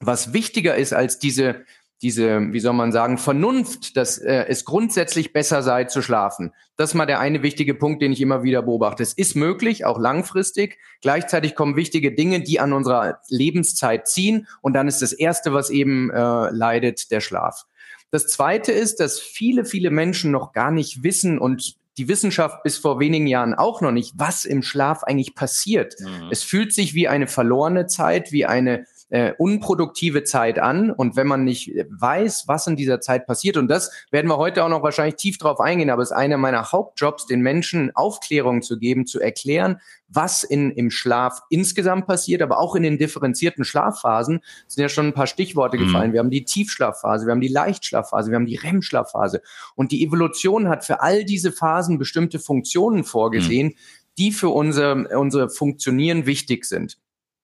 was 0.00 0.32
wichtiger 0.32 0.76
ist 0.76 0.92
als 0.92 1.18
diese, 1.18 1.64
diese, 2.02 2.52
wie 2.52 2.60
soll 2.60 2.74
man 2.74 2.92
sagen, 2.92 3.18
Vernunft, 3.18 3.96
dass 3.96 4.18
äh, 4.18 4.46
es 4.48 4.64
grundsätzlich 4.64 5.32
besser 5.32 5.62
sei 5.62 5.84
zu 5.84 6.02
schlafen. 6.02 6.52
Das 6.76 6.90
ist 6.90 6.94
mal 6.94 7.06
der 7.06 7.20
eine 7.20 7.42
wichtige 7.42 7.74
Punkt, 7.74 8.02
den 8.02 8.12
ich 8.12 8.20
immer 8.20 8.42
wieder 8.42 8.62
beobachte. 8.62 9.02
Es 9.02 9.14
ist 9.14 9.34
möglich, 9.34 9.86
auch 9.86 9.98
langfristig. 9.98 10.78
Gleichzeitig 11.00 11.54
kommen 11.54 11.76
wichtige 11.76 12.14
Dinge, 12.14 12.40
die 12.40 12.60
an 12.60 12.74
unserer 12.74 13.20
Lebenszeit 13.28 14.08
ziehen. 14.08 14.46
Und 14.60 14.74
dann 14.74 14.88
ist 14.88 15.00
das 15.00 15.12
Erste, 15.12 15.54
was 15.54 15.70
eben 15.70 16.10
äh, 16.10 16.50
leidet, 16.50 17.10
der 17.10 17.20
Schlaf. 17.20 17.66
Das 18.10 18.26
Zweite 18.28 18.72
ist, 18.72 19.00
dass 19.00 19.18
viele, 19.20 19.64
viele 19.64 19.90
Menschen 19.90 20.30
noch 20.30 20.52
gar 20.52 20.70
nicht 20.70 21.02
wissen 21.02 21.38
und 21.38 21.76
die 21.98 22.08
Wissenschaft 22.08 22.62
bis 22.62 22.76
vor 22.76 23.00
wenigen 23.00 23.26
Jahren 23.26 23.54
auch 23.54 23.80
noch 23.80 23.92
nicht, 23.92 24.12
was 24.16 24.44
im 24.44 24.62
Schlaf 24.62 25.02
eigentlich 25.02 25.34
passiert. 25.34 25.94
Mhm. 25.98 26.28
Es 26.30 26.42
fühlt 26.42 26.72
sich 26.72 26.94
wie 26.94 27.08
eine 27.08 27.26
verlorene 27.26 27.86
Zeit, 27.86 28.32
wie 28.32 28.44
eine 28.44 28.84
äh, 29.08 29.32
unproduktive 29.38 30.24
Zeit 30.24 30.58
an. 30.58 30.90
Und 30.90 31.16
wenn 31.16 31.26
man 31.26 31.44
nicht 31.44 31.72
weiß, 31.90 32.44
was 32.48 32.66
in 32.66 32.76
dieser 32.76 33.00
Zeit 33.00 33.26
passiert, 33.26 33.56
und 33.56 33.68
das 33.68 33.90
werden 34.10 34.28
wir 34.28 34.36
heute 34.36 34.64
auch 34.64 34.68
noch 34.68 34.82
wahrscheinlich 34.82 35.16
tief 35.16 35.38
drauf 35.38 35.60
eingehen, 35.60 35.90
aber 35.90 36.02
es 36.02 36.10
ist 36.10 36.16
einer 36.16 36.38
meiner 36.38 36.72
Hauptjobs, 36.72 37.26
den 37.26 37.40
Menschen 37.40 37.94
Aufklärung 37.94 38.62
zu 38.62 38.78
geben, 38.78 39.06
zu 39.06 39.20
erklären, 39.20 39.80
was 40.08 40.44
in, 40.44 40.70
im 40.70 40.90
Schlaf 40.90 41.40
insgesamt 41.50 42.06
passiert, 42.06 42.42
aber 42.42 42.58
auch 42.58 42.74
in 42.74 42.82
den 42.82 42.98
differenzierten 42.98 43.64
Schlafphasen 43.64 44.40
sind 44.66 44.82
ja 44.82 44.88
schon 44.88 45.06
ein 45.06 45.14
paar 45.14 45.26
Stichworte 45.26 45.76
mhm. 45.76 45.84
gefallen. 45.84 46.12
Wir 46.12 46.20
haben 46.20 46.30
die 46.30 46.44
Tiefschlafphase, 46.44 47.26
wir 47.26 47.32
haben 47.32 47.40
die 47.40 47.48
Leichtschlafphase, 47.48 48.30
wir 48.30 48.36
haben 48.36 48.46
die 48.46 48.56
REM-Schlafphase. 48.56 49.42
Und 49.74 49.92
die 49.92 50.04
Evolution 50.04 50.68
hat 50.68 50.84
für 50.84 51.00
all 51.00 51.24
diese 51.24 51.52
Phasen 51.52 51.98
bestimmte 51.98 52.38
Funktionen 52.38 53.04
vorgesehen, 53.04 53.68
mhm. 53.68 53.74
die 54.18 54.32
für 54.32 54.48
unser, 54.48 55.18
unser 55.18 55.48
Funktionieren 55.48 56.26
wichtig 56.26 56.64
sind. 56.64 56.98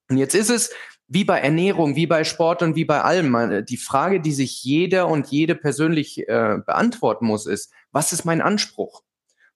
Und 0.08 0.18
jetzt 0.18 0.34
ist 0.34 0.50
es 0.50 0.70
wie 1.12 1.24
bei 1.24 1.40
Ernährung, 1.40 1.94
wie 1.94 2.06
bei 2.06 2.24
Sport 2.24 2.62
und 2.62 2.74
wie 2.74 2.86
bei 2.86 3.02
allem. 3.02 3.64
Die 3.66 3.76
Frage, 3.76 4.20
die 4.20 4.32
sich 4.32 4.64
jeder 4.64 5.08
und 5.08 5.26
jede 5.26 5.54
persönlich 5.54 6.26
äh, 6.26 6.58
beantworten 6.64 7.26
muss, 7.26 7.44
ist, 7.44 7.70
was 7.92 8.14
ist 8.14 8.24
mein 8.24 8.40
Anspruch? 8.40 9.02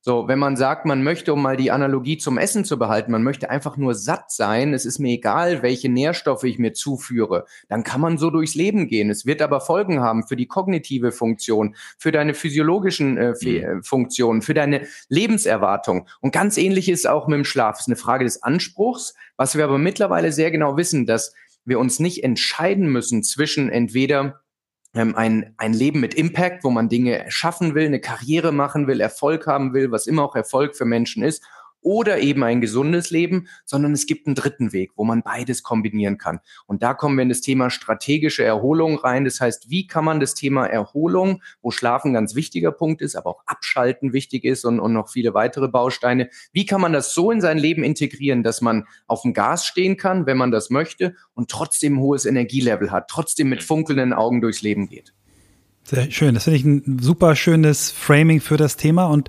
So, 0.03 0.29
wenn 0.29 0.39
man 0.39 0.55
sagt, 0.55 0.85
man 0.85 1.03
möchte, 1.03 1.33
um 1.33 1.43
mal 1.43 1.57
die 1.57 1.73
Analogie 1.73 2.17
zum 2.17 2.39
Essen 2.39 2.65
zu 2.65 2.79
behalten, 2.79 3.11
man 3.11 3.25
möchte 3.25 3.51
einfach 3.51 3.77
nur 3.77 3.97
satt 3.97 4.31
sein, 4.31 4.73
es 4.73 4.85
ist 4.87 5.01
mir 5.01 5.15
egal, 5.15 5.63
welche 5.63 5.89
Nährstoffe 5.89 6.45
ich 6.45 6.61
mir 6.61 6.75
zuführe, 6.75 7.45
dann 7.69 7.83
kann 7.83 8.01
man 8.01 8.17
so 8.17 8.31
durchs 8.31 8.55
Leben 8.55 8.87
gehen. 8.87 9.11
Es 9.11 9.27
wird 9.27 9.43
aber 9.43 9.61
Folgen 9.61 9.99
haben 9.99 10.25
für 10.25 10.37
die 10.37 10.47
kognitive 10.47 11.11
Funktion, 11.11 11.75
für 11.99 12.13
deine 12.13 12.35
physiologischen 12.35 13.17
äh, 13.17 13.35
mhm. 13.43 13.83
Funktionen, 13.83 14.43
für 14.43 14.55
deine 14.55 14.87
Lebenserwartung. 15.09 16.07
Und 16.21 16.33
ganz 16.33 16.57
ähnlich 16.57 16.89
ist 16.89 17.09
auch 17.09 17.27
mit 17.27 17.39
dem 17.39 17.45
Schlaf. 17.45 17.75
Es 17.75 17.81
ist 17.81 17.89
eine 17.89 17.97
Frage 17.97 18.25
des 18.25 18.45
Anspruchs, 18.45 19.15
was 19.37 19.57
wir 19.57 19.65
aber 19.65 19.79
mittlerweile 19.79 20.31
sehr 20.31 20.53
genau 20.53 20.77
wissen, 20.77 21.07
dass 21.07 21.35
wir 21.67 21.79
uns 21.79 21.99
nicht 21.99 22.25
entscheiden 22.25 22.89
müssen 22.89 23.23
zwischen 23.23 23.69
entweder 23.69 24.41
ähm, 24.95 25.15
ein, 25.15 25.55
ein 25.59 25.75
Leben 25.75 26.01
mit 26.01 26.15
Impact, 26.15 26.65
wo 26.65 26.71
man 26.71 26.89
Dinge 26.89 27.27
schaffen 27.29 27.75
will, 27.75 27.87
eine 27.87 28.01
Karriere 28.01 28.53
machen 28.53 28.87
will, 28.87 29.01
Erfolg 29.01 29.47
haben 29.47 29.75
will, 29.75 29.91
was 29.91 30.07
immer 30.07 30.23
auch 30.25 30.37
Erfolg 30.37 30.77
für 30.77 30.87
Menschen 30.87 31.23
ist, 31.23 31.45
oder 31.87 32.19
eben 32.19 32.43
ein 32.43 32.61
gesundes 32.61 33.11
Leben, 33.11 33.47
sondern 33.65 33.93
es 33.93 34.07
gibt 34.07 34.27
einen 34.27 34.35
dritten 34.35 34.73
Weg, 34.73 34.91
wo 34.97 35.05
man 35.05 35.23
beides 35.23 35.63
kombinieren 35.63 36.19
kann. 36.19 36.41
Und 36.67 36.83
da 36.83 36.95
kommen 36.95 37.17
wir 37.17 37.23
in 37.23 37.29
das 37.29 37.43
Thema 37.43 37.71
strategische 37.71 38.43
Erholung 38.43 38.99
rein. 38.99 39.25
Das 39.25 39.41
heißt, 39.41 39.71
wie 39.71 39.87
kann 39.87 40.05
man 40.05 40.19
das 40.19 40.35
Thema 40.35 40.67
Erholung, 40.67 41.43
wo 41.63 41.71
Schlafen 41.71 42.13
ganz 42.13 42.35
wichtiger 42.35 42.73
Punkt 42.73 43.03
ist, 43.03 43.15
aber 43.15 43.31
auch 43.31 43.43
Abschalten 43.47 44.13
wichtig 44.13 44.43
ist 44.43 44.65
und, 44.65 44.81
und 44.81 44.95
noch 44.95 45.09
viele 45.09 45.33
weitere 45.33 45.69
Bausteine, 45.69 46.29
wie 46.53 46.67
kann 46.67 46.81
man 46.81 46.93
das 46.93 47.15
so 47.15 47.31
in 47.31 47.41
sein 47.41 47.57
Leben 47.57 47.85
integrieren, 47.85 48.43
dass 48.43 48.61
man 48.61 48.89
auf 49.07 49.23
dem 49.23 49.33
Gas 49.33 49.65
stehen 49.65 49.97
kann, 49.97 50.27
wenn 50.27 50.37
man 50.37 50.51
das 50.51 50.71
möchte 50.71 51.15
und 51.35 51.53
trotzdem 51.53 51.95
ein 51.95 52.01
hohes 52.01 52.27
Energielevel 52.27 52.91
hat, 52.91 53.09
trotzdem 53.09 53.49
mit 53.49 53.63
funkelnden 53.63 54.13
Augen 54.13 54.41
durchs 54.41 54.61
Leben 54.61 54.89
geht. 54.89 55.16
Sehr 55.87 56.11
schön. 56.11 56.35
Das 56.35 56.45
finde 56.45 56.59
ich 56.59 56.65
ein 56.65 56.99
super 57.01 57.37
schönes 57.37 57.93
Framing 57.93 58.41
für 58.41 58.57
das 58.57 58.77
Thema. 58.77 59.07
Und 59.07 59.29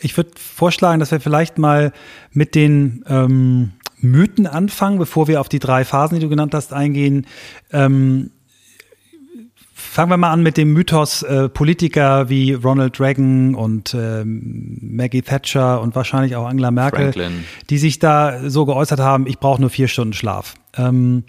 ich 0.00 0.16
würde 0.16 0.30
vorschlagen, 0.36 1.00
dass 1.00 1.10
wir 1.10 1.18
vielleicht 1.18 1.58
mal 1.58 1.92
mit 2.30 2.54
den 2.54 3.04
ähm, 3.08 3.72
Mythen 3.98 4.46
anfangen, 4.46 4.98
bevor 4.98 5.26
wir 5.26 5.40
auf 5.40 5.48
die 5.48 5.58
drei 5.58 5.84
Phasen, 5.84 6.14
die 6.14 6.22
du 6.22 6.28
genannt 6.28 6.54
hast, 6.54 6.72
eingehen. 6.72 7.26
Ähm, 7.72 8.30
fangen 9.74 10.10
wir 10.10 10.16
mal 10.16 10.30
an 10.30 10.44
mit 10.44 10.56
dem 10.56 10.72
Mythos 10.74 11.24
äh, 11.24 11.48
Politiker 11.48 12.28
wie 12.28 12.52
Ronald 12.52 13.00
Reagan 13.00 13.56
und 13.56 13.92
ähm, 13.92 14.78
Maggie 14.80 15.22
Thatcher 15.22 15.80
und 15.80 15.96
wahrscheinlich 15.96 16.36
auch 16.36 16.46
Angela 16.46 16.70
Merkel, 16.70 17.12
Franklin. 17.12 17.44
die 17.68 17.78
sich 17.78 17.98
da 17.98 18.48
so 18.48 18.64
geäußert 18.64 19.00
haben, 19.00 19.26
ich 19.26 19.40
brauche 19.40 19.60
nur 19.60 19.70
vier 19.70 19.88
Stunden 19.88 20.12
Schlaf. 20.12 20.54
Ähm, 20.76 21.24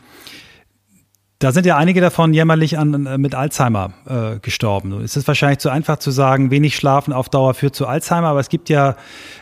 da 1.39 1.51
sind 1.51 1.67
ja 1.67 1.77
einige 1.77 2.01
davon 2.01 2.33
jämmerlich 2.33 2.79
an, 2.79 3.05
äh, 3.05 3.17
mit 3.19 3.35
Alzheimer 3.35 3.93
äh, 4.07 4.39
gestorben. 4.39 5.01
Es 5.03 5.15
ist 5.15 5.27
wahrscheinlich 5.27 5.59
zu 5.59 5.69
einfach 5.69 5.97
zu 5.99 6.09
sagen, 6.09 6.49
wenig 6.49 6.75
Schlafen 6.75 7.13
auf 7.13 7.29
Dauer 7.29 7.53
führt 7.53 7.75
zu 7.75 7.85
Alzheimer, 7.85 8.29
aber 8.29 8.39
es 8.39 8.49
gibt 8.49 8.69
ja 8.69 8.95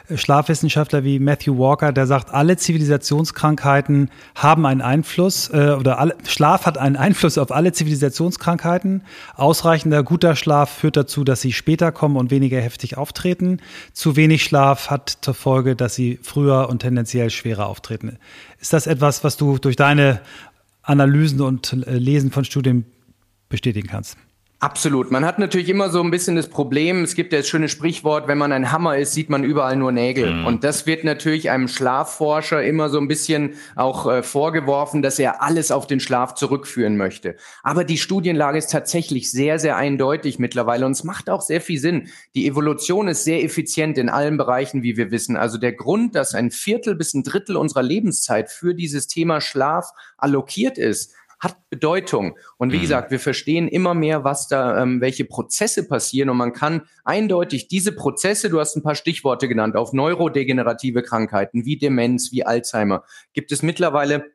äh, 0.10 0.18
Schlafwissenschaftler 0.18 1.06
wie 1.06 1.20
Matthew 1.20 1.58
Walker, 1.58 1.94
der 1.94 2.06
sagt, 2.06 2.34
alle 2.34 2.58
Zivilisationskrankheiten 2.58 4.10
haben 4.36 4.66
einen 4.66 4.82
Einfluss 4.82 5.50
äh, 5.54 5.76
oder 5.80 5.98
alle, 6.00 6.16
Schlaf 6.28 6.66
hat 6.66 6.78
einen 6.78 6.98
Einfluss 6.98 7.38
auf 7.38 7.52
alle 7.52 7.72
Zivilisationskrankheiten. 7.72 9.04
Ausreichender 9.36 10.04
guter 10.04 10.36
Schlaf 10.36 10.70
führt 10.70 10.98
dazu, 10.98 11.24
dass 11.24 11.40
sie 11.40 11.54
später 11.54 11.94
kommen 11.94 12.18
und 12.18 12.30
weniger 12.30 12.60
heftig 12.60 12.98
auftreten. 12.98 13.62
Zu 13.94 14.18
wenig 14.18 14.44
Schlaf 14.44 14.90
hat 14.90 15.18
zur 15.22 15.34
Folge, 15.34 15.78
dass 15.78 15.96
sie 15.96 16.20
früher 16.22 16.68
und 16.70 16.80
tendenziell 16.80 17.30
schwerer 17.30 17.68
auftreten. 17.68 18.18
Ist 18.60 18.74
das 18.74 18.88
etwas, 18.88 19.24
was 19.24 19.38
du 19.38 19.60
durch 19.60 19.76
deine 19.76 20.22
Analysen 20.86 21.42
und 21.42 21.74
äh, 21.74 21.98
Lesen 21.98 22.32
von 22.32 22.46
Studien 22.46 22.86
bestätigen 23.50 23.88
kannst. 23.88 24.18
Absolut. 24.62 25.12
Man 25.12 25.26
hat 25.26 25.38
natürlich 25.38 25.68
immer 25.68 25.90
so 25.90 26.02
ein 26.02 26.12
bisschen 26.12 26.38
das 26.38 26.48
Problem, 26.48 27.04
es 27.04 27.14
gibt 27.14 27.34
ja 27.34 27.40
das 27.40 27.48
schöne 27.48 27.68
Sprichwort, 27.68 28.30
wenn 28.30 28.38
man 28.38 28.54
ein 28.54 28.72
Hammer 28.72 28.98
ist, 28.98 29.14
sieht 29.14 29.30
man 29.30 29.44
überall 29.44 29.76
nur 29.76 29.92
Nägel. 29.92 30.34
Mhm. 30.34 30.46
Und 30.46 30.64
das 30.64 30.88
wird 30.88 31.04
natürlich 31.04 31.50
einem 31.50 31.68
Schlafforscher 31.68 32.64
immer 32.64 32.88
so 32.90 32.98
ein 32.98 33.10
bisschen 33.10 33.56
auch 33.76 34.10
äh, 34.10 34.24
vorgeworfen, 34.24 35.02
dass 35.02 35.20
er 35.20 35.44
alles 35.44 35.72
auf 35.72 35.88
den 35.88 36.00
Schlaf 36.00 36.36
zurückführen 36.36 36.96
möchte. 36.96 37.36
Aber 37.64 37.84
die 37.84 37.98
Studienlage 37.98 38.58
ist 38.58 38.72
tatsächlich 38.72 39.30
sehr, 39.30 39.60
sehr 39.60 39.76
eindeutig 39.76 40.40
mittlerweile 40.40 40.86
und 40.86 40.94
es 40.94 41.04
macht 41.04 41.30
auch 41.30 41.42
sehr 41.42 41.60
viel 41.60 41.78
Sinn. 41.78 42.08
Die 42.34 42.48
Evolution 42.48 43.10
ist 43.10 43.26
sehr 43.26 43.44
effizient 43.44 43.98
in 43.98 44.08
allen 44.08 44.38
Bereichen, 44.38 44.84
wie 44.84 44.96
wir 44.96 45.12
wissen. 45.12 45.36
Also 45.36 45.58
der 45.58 45.74
Grund, 45.74 46.16
dass 46.16 46.34
ein 46.34 46.50
Viertel 46.50 46.96
bis 46.96 47.14
ein 47.14 47.24
Drittel 47.24 47.58
unserer 47.58 47.84
Lebenszeit 47.84 48.50
für 48.50 48.74
dieses 48.74 49.08
Thema 49.08 49.42
Schlaf 49.42 49.92
allokiert 50.18 50.78
ist, 50.78 51.14
hat 51.46 51.70
Bedeutung. 51.70 52.38
Und 52.58 52.74
wie 52.74 52.78
mhm. 52.78 52.82
gesagt, 52.82 53.12
wir 53.12 53.20
verstehen 53.20 53.70
immer 53.70 53.94
mehr, 53.94 54.26
was 54.26 54.50
da, 54.50 54.82
ähm, 54.82 55.00
welche 55.00 55.24
Prozesse 55.24 55.88
passieren. 55.88 56.30
Und 56.30 56.38
man 56.38 56.52
kann 56.52 56.82
eindeutig 57.06 57.70
diese 57.70 57.94
Prozesse, 57.94 58.50
du 58.50 58.60
hast 58.60 58.76
ein 58.76 58.84
paar 58.84 58.96
Stichworte 58.96 59.48
genannt, 59.48 59.78
auf 59.78 59.94
neurodegenerative 59.94 61.04
Krankheiten 61.04 61.64
wie 61.64 61.78
Demenz, 61.78 62.32
wie 62.34 62.46
Alzheimer, 62.46 63.06
gibt 63.34 63.54
es 63.54 63.64
mittlerweile 63.64 64.32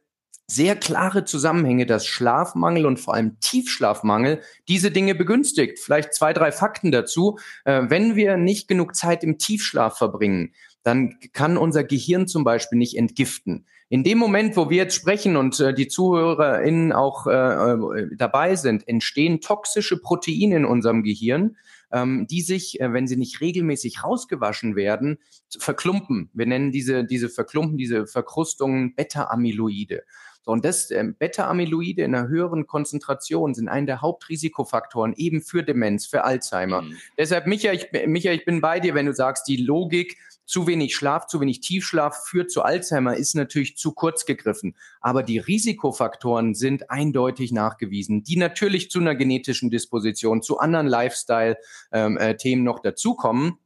sehr 0.47 0.75
klare 0.75 1.25
Zusammenhänge, 1.25 1.87
dass 1.87 2.07
Schlafmangel 2.07 2.85
und 2.85 2.99
vor 2.99 3.15
allem 3.15 3.39
Tiefschlafmangel 3.39 4.41
diese 4.67 4.91
Dinge 4.91 5.15
begünstigt. 5.15 5.79
Vielleicht 5.79 6.13
zwei, 6.13 6.33
drei 6.33 6.51
Fakten 6.51 6.91
dazu. 6.91 7.39
Äh, 7.65 7.83
wenn 7.89 8.17
wir 8.17 8.37
nicht 8.37 8.67
genug 8.67 8.97
Zeit 8.97 9.23
im 9.23 9.39
Tiefschlaf 9.39 9.97
verbringen, 9.97 10.53
dann 10.83 11.19
kann 11.33 11.57
unser 11.57 11.85
Gehirn 11.85 12.27
zum 12.27 12.43
Beispiel 12.43 12.79
nicht 12.79 12.97
entgiften. 12.97 13.67
In 13.93 14.05
dem 14.05 14.19
Moment, 14.19 14.57
wo 14.57 14.71
wir 14.71 14.77
jetzt 14.77 14.95
sprechen 14.95 15.37
und 15.37 15.59
äh, 15.59 15.75
die 15.75 15.89
ZuhörerInnen 15.89 16.93
auch 16.93 17.27
äh, 17.27 17.33
äh, 17.33 18.09
dabei 18.17 18.55
sind, 18.55 18.87
entstehen 18.87 19.41
toxische 19.41 20.01
Proteine 20.01 20.59
in 20.59 20.65
unserem 20.65 21.03
Gehirn, 21.03 21.57
ähm, 21.91 22.29
die 22.31 22.41
sich, 22.41 22.81
äh, 22.81 22.93
wenn 22.93 23.09
sie 23.09 23.17
nicht 23.17 23.41
regelmäßig 23.41 24.05
rausgewaschen 24.05 24.77
werden, 24.77 25.19
verklumpen. 25.59 26.31
Wir 26.33 26.47
nennen 26.47 26.71
diese, 26.71 27.05
diese 27.05 27.29
Verklumpen, 27.29 27.79
diese 27.79 28.07
Verkrustungen 28.07 28.95
Beta-Amyloide. 28.95 30.05
So, 30.43 30.53
und 30.53 30.65
das 30.65 30.93
äh, 30.93 31.05
Beta-Amyloide 31.19 32.03
in 32.03 32.15
einer 32.15 32.29
höheren 32.29 32.69
Konzentration 32.69 33.55
sind 33.55 33.69
einer 33.69 33.87
der 33.87 34.03
Hauptrisikofaktoren 34.03 35.15
eben 35.17 35.43
für 35.43 35.65
Demenz, 35.65 36.07
für 36.07 36.23
Alzheimer. 36.23 36.83
Mhm. 36.83 36.97
Deshalb, 37.19 37.49
Michael 37.49 37.75
ich, 37.75 38.07
Micha, 38.07 38.31
ich 38.31 38.45
bin 38.45 38.61
bei 38.61 38.79
dir, 38.79 38.95
wenn 38.95 39.07
du 39.07 39.13
sagst, 39.13 39.49
die 39.49 39.57
Logik 39.57 40.17
zu 40.51 40.67
wenig 40.67 40.97
Schlaf, 40.97 41.29
zu 41.29 41.41
wenig 41.41 41.61
Tiefschlaf 41.61 42.27
führt 42.27 42.51
zu 42.51 42.63
Alzheimer, 42.63 43.17
ist 43.17 43.35
natürlich 43.35 43.77
zu 43.77 43.93
kurz 43.93 44.27
gegriffen. 44.27 44.75
Aber 45.01 45.23
die 45.23 45.39
Risikofaktoren 45.39 46.55
sind 46.55 46.91
eindeutig 46.91 47.53
nachgewiesen, 47.53 48.25
die 48.25 48.37
natürlich 48.37 48.91
zu 48.91 48.99
einer 48.99 49.15
genetischen 49.15 49.71
Disposition, 49.71 50.43
zu 50.43 50.59
anderen 50.59 50.89
Lifestyle-Themen 50.89 52.19
ähm, 52.19 52.19
äh, 52.19 52.57
noch 52.57 52.81
dazukommen. 52.81 53.59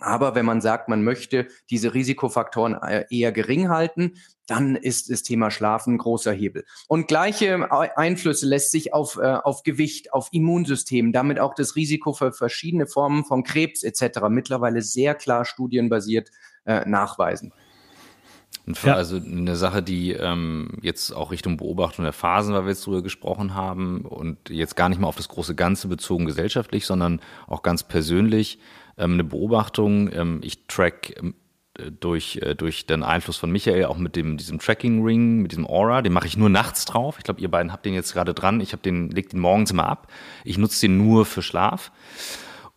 Aber 0.00 0.34
wenn 0.34 0.46
man 0.46 0.60
sagt, 0.60 0.88
man 0.88 1.02
möchte 1.02 1.48
diese 1.70 1.92
Risikofaktoren 1.92 2.74
äh, 2.74 3.04
eher 3.10 3.32
gering 3.32 3.68
halten, 3.68 4.14
dann 4.46 4.76
ist 4.76 5.10
das 5.10 5.22
Thema 5.22 5.50
Schlafen 5.50 5.94
ein 5.94 5.98
großer 5.98 6.32
Hebel. 6.32 6.64
Und 6.86 7.08
gleiche 7.08 7.70
Einflüsse 7.70 8.46
lässt 8.46 8.70
sich 8.70 8.94
auf, 8.94 9.16
äh, 9.16 9.26
auf 9.26 9.62
Gewicht, 9.62 10.12
auf 10.12 10.28
Immunsystem, 10.32 11.12
damit 11.12 11.38
auch 11.40 11.54
das 11.54 11.76
Risiko 11.76 12.12
für 12.12 12.32
verschiedene 12.32 12.86
Formen 12.86 13.24
von 13.24 13.42
Krebs 13.42 13.82
etc. 13.82 14.20
mittlerweile 14.30 14.82
sehr 14.82 15.14
klar 15.14 15.44
studienbasiert 15.44 16.30
äh, 16.64 16.88
nachweisen. 16.88 17.52
Und 18.66 18.82
ja. 18.82 18.94
Also 18.94 19.16
eine 19.16 19.56
Sache, 19.56 19.82
die 19.82 20.12
ähm, 20.12 20.78
jetzt 20.82 21.10
auch 21.12 21.30
Richtung 21.30 21.56
Beobachtung 21.56 22.04
der 22.04 22.12
Phasen, 22.12 22.54
weil 22.54 22.64
wir 22.64 22.70
jetzt 22.70 22.86
drüber 22.86 23.02
gesprochen 23.02 23.54
haben 23.54 24.02
und 24.02 24.50
jetzt 24.50 24.76
gar 24.76 24.90
nicht 24.90 25.00
mal 25.00 25.08
auf 25.08 25.16
das 25.16 25.28
große 25.28 25.54
Ganze 25.54 25.88
bezogen 25.88 26.26
gesellschaftlich, 26.26 26.84
sondern 26.84 27.20
auch 27.46 27.62
ganz 27.62 27.82
persönlich 27.82 28.58
ähm, 28.58 28.87
eine 29.04 29.24
Beobachtung. 29.24 30.12
Ähm, 30.12 30.40
ich 30.42 30.66
track 30.66 31.14
ähm, 31.18 31.34
durch, 32.00 32.40
äh, 32.42 32.54
durch 32.54 32.86
den 32.86 33.02
Einfluss 33.02 33.36
von 33.36 33.50
Michael 33.50 33.84
auch 33.84 33.98
mit 33.98 34.16
dem, 34.16 34.36
diesem 34.36 34.58
Tracking 34.58 35.04
Ring, 35.04 35.42
mit 35.42 35.52
diesem 35.52 35.66
Aura, 35.66 36.02
den 36.02 36.12
mache 36.12 36.26
ich 36.26 36.36
nur 36.36 36.48
nachts 36.48 36.84
drauf. 36.84 37.16
Ich 37.18 37.24
glaube, 37.24 37.40
ihr 37.40 37.50
beiden 37.50 37.72
habt 37.72 37.86
den 37.86 37.94
jetzt 37.94 38.12
gerade 38.12 38.34
dran. 38.34 38.60
Ich 38.60 38.72
den, 38.72 39.10
leg 39.10 39.28
den 39.30 39.40
morgens 39.40 39.70
immer 39.70 39.88
ab. 39.88 40.08
Ich 40.44 40.58
nutze 40.58 40.80
den 40.82 40.98
nur 40.98 41.24
für 41.24 41.42
Schlaf. 41.42 41.92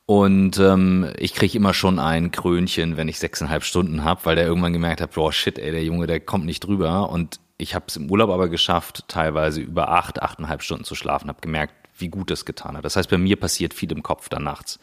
Und 0.06 0.60
ähm, 0.60 1.10
ich 1.18 1.34
kriege 1.34 1.58
immer 1.58 1.74
schon 1.74 1.98
ein 1.98 2.32
Krönchen, 2.32 2.98
wenn 2.98 3.08
ich 3.08 3.20
sechseinhalb 3.20 3.64
Stunden 3.64 4.04
habe, 4.04 4.26
weil 4.26 4.36
der 4.36 4.46
irgendwann 4.46 4.74
gemerkt 4.74 5.00
hat, 5.00 5.14
boah, 5.14 5.32
shit, 5.32 5.58
ey, 5.58 5.72
der 5.72 5.84
Junge, 5.84 6.06
der 6.06 6.20
kommt 6.20 6.46
nicht 6.46 6.62
drüber. 6.62 7.10
Und 7.10 7.40
ich 7.58 7.76
habe 7.76 7.86
es 7.88 7.96
im 7.96 8.10
Urlaub 8.12 8.30
aber 8.30 8.50
geschafft, 8.50 9.06
teilweise 9.08 9.62
über 9.62 9.90
acht, 9.90 10.22
achteinhalb 10.22 10.64
Stunden 10.64 10.84
zu 10.84 10.96
schlafen. 10.96 11.30
Habe 11.30 11.42
gemerkt, 11.42 11.74
wie 12.02 12.10
gut 12.10 12.32
das 12.32 12.46
getan 12.46 12.76
hat. 12.76 12.86
Das 12.86 12.96
heißt, 12.96 13.10
bei 13.10 13.18
mir 13.18 13.36
passiert 13.36 13.74
viel 13.74 13.92
im 13.92 14.04
Kopf 14.04 14.30
dann 14.30 14.44
nachts. 14.44 14.80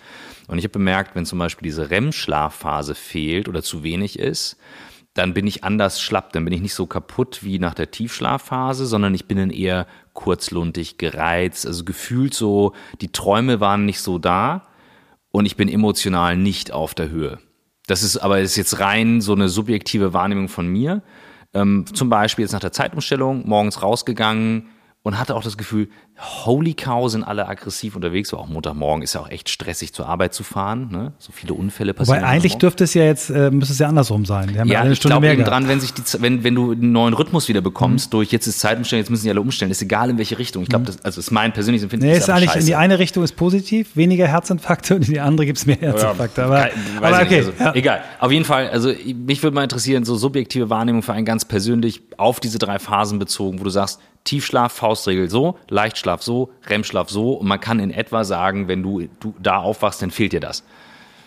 Und 0.46 0.59
ich 0.59 0.64
habe 0.64 0.72
bemerkt, 0.72 1.14
wenn 1.14 1.26
zum 1.26 1.38
Beispiel 1.38 1.66
diese 1.66 1.90
REM-Schlafphase 1.90 2.94
fehlt 2.94 3.48
oder 3.48 3.62
zu 3.62 3.83
wenig 3.83 4.18
ist, 4.18 4.57
dann 5.14 5.35
bin 5.35 5.46
ich 5.48 5.64
anders 5.64 6.00
schlapp, 6.00 6.33
dann 6.33 6.44
bin 6.44 6.54
ich 6.54 6.61
nicht 6.61 6.74
so 6.74 6.87
kaputt 6.87 7.40
wie 7.42 7.59
nach 7.59 7.74
der 7.74 7.90
Tiefschlafphase, 7.90 8.87
sondern 8.87 9.14
ich 9.14 9.26
bin 9.26 9.37
dann 9.37 9.50
eher 9.50 9.87
kurzluntig, 10.12 10.96
gereizt, 10.96 11.66
also 11.66 11.85
gefühlt 11.85 12.35
so, 12.35 12.72
die 13.00 13.11
Träume 13.11 13.59
waren 13.59 13.85
nicht 13.85 14.00
so 14.00 14.18
da 14.18 14.68
und 15.33 15.44
ich 15.44 15.57
bin 15.57 15.68
emotional 15.68 16.37
nicht 16.37 16.70
auf 16.72 16.94
der 16.94 17.11
Höhe. 17.11 17.38
Das 17.88 18.02
ist 18.02 18.18
aber 18.18 18.40
ist 18.40 18.57
jetzt 18.57 18.78
rein 18.78 19.20
so 19.20 19.33
eine 19.33 19.48
subjektive 19.48 20.12
Wahrnehmung 20.12 20.48
von 20.48 20.68
mir. 20.68 21.02
Ähm, 21.52 21.87
zum 21.92 22.11
Beispiel 22.11 22.44
jetzt 22.44 22.52
nach 22.52 22.61
der 22.61 22.72
Zeitumstellung, 22.72 23.48
morgens 23.48 23.83
rausgegangen, 23.83 24.68
und 25.02 25.18
hatte 25.18 25.35
auch 25.35 25.42
das 25.42 25.57
Gefühl, 25.57 25.88
holy 26.20 26.74
cow, 26.74 27.09
sind 27.09 27.22
alle 27.22 27.46
aggressiv 27.46 27.94
unterwegs. 27.94 28.33
War 28.33 28.40
auch 28.40 28.48
Montagmorgen 28.48 29.02
ist 29.02 29.14
ja 29.14 29.20
auch 29.20 29.31
echt 29.31 29.48
stressig 29.48 29.92
zur 29.92 30.09
Arbeit 30.09 30.35
zu 30.35 30.42
fahren. 30.42 30.88
Ne? 30.90 31.12
So 31.18 31.33
viele 31.33 31.54
Unfälle 31.54 31.94
passieren. 31.94 32.22
Aber 32.22 32.28
eigentlich 32.28 32.57
dürfte 32.57 32.85
es 32.85 32.94
ja 32.94 33.04
jetzt, 33.04 33.31
äh, 33.31 33.50
müsste 33.50 33.72
es 33.72 33.78
ja 33.78 33.88
andersrum 33.88 34.24
sein. 34.24 34.59
Haben 34.59 34.68
ja, 34.68 34.74
ja 34.74 34.81
eine 34.81 34.92
ich 34.92 35.00
glaube 35.00 35.28
eben 35.28 35.44
dran, 35.44 35.68
wenn 35.68 35.81
sich 35.81 35.94
die, 35.94 36.02
wenn, 36.20 36.42
wenn 36.42 36.54
du 36.54 36.72
einen 36.72 36.92
neuen 36.92 37.14
Rhythmus 37.14 37.48
wieder 37.48 37.61
bekommst, 37.61 38.09
mhm. 38.09 38.11
durch 38.12 38.33
jetzt 38.33 38.46
ist 38.46 38.59
Zeitumstellung, 38.59 39.02
jetzt 39.02 39.11
müssen 39.11 39.24
die 39.24 39.31
alle 39.31 39.40
umstellen, 39.40 39.70
ist 39.70 39.81
egal 39.81 40.11
in 40.11 40.18
welche 40.18 40.38
Richtung. 40.38 40.64
Ich 40.64 40.68
glaube, 40.68 40.83
mhm. 40.83 40.87
das 40.87 41.04
also 41.04 41.20
ist 41.20 41.31
mein 41.31 41.52
persönliches 41.52 41.85
Empfinden. 41.85 42.07
Nee, 42.07 42.12
ist, 42.12 42.24
ist 42.24 42.31
eigentlich 42.31 42.50
scheiße. 42.50 42.61
in 42.61 42.66
die 42.66 42.74
eine 42.74 42.98
Richtung 42.98 43.22
ist 43.22 43.37
positiv, 43.37 43.94
weniger 43.94 44.26
Herzinfarkte 44.26 44.96
und 44.96 45.07
in 45.07 45.14
die 45.14 45.20
andere 45.20 45.46
gibt 45.46 45.59
es 45.59 45.66
mehr 45.66 45.76
Herzinfarkte. 45.76 46.44
aber, 46.44 46.57
Weiß 46.57 46.72
aber 47.00 47.22
okay. 47.22 47.38
Also, 47.38 47.52
ja. 47.59 47.74
Egal. 47.74 48.02
Auf 48.18 48.33
jeden 48.33 48.44
Fall, 48.44 48.68
also 48.70 48.92
mich 49.14 49.42
würde 49.42 49.54
mal 49.54 49.62
interessieren, 49.62 50.04
so 50.04 50.16
subjektive 50.16 50.68
Wahrnehmung 50.68 51.02
für 51.02 51.12
einen 51.12 51.26
ganz 51.26 51.44
persönlich 51.44 52.02
auf 52.16 52.40
diese 52.40 52.59
drei 52.59 52.78
Phasen 52.78 53.18
bezogen, 53.18 53.61
wo 53.61 53.64
du 53.64 53.70
sagst, 53.70 54.00
Tiefschlaf, 54.24 54.72
Faustregel 54.72 55.31
so, 55.31 55.59
Leichtschlaf 55.68 56.08
so, 56.21 56.51
REM-Schlaf 56.66 57.11
so 57.11 57.33
und 57.35 57.47
man 57.47 57.61
kann 57.61 57.79
in 57.81 57.90
etwa 57.90 58.25
sagen, 58.25 58.68
wenn 58.68 58.83
du, 58.83 59.09
du 59.21 59.35
da 59.40 59.59
aufwachst, 59.59 60.03
dann 60.03 60.11
fehlt 60.11 60.33
dir 60.33 60.40
das. 60.40 60.64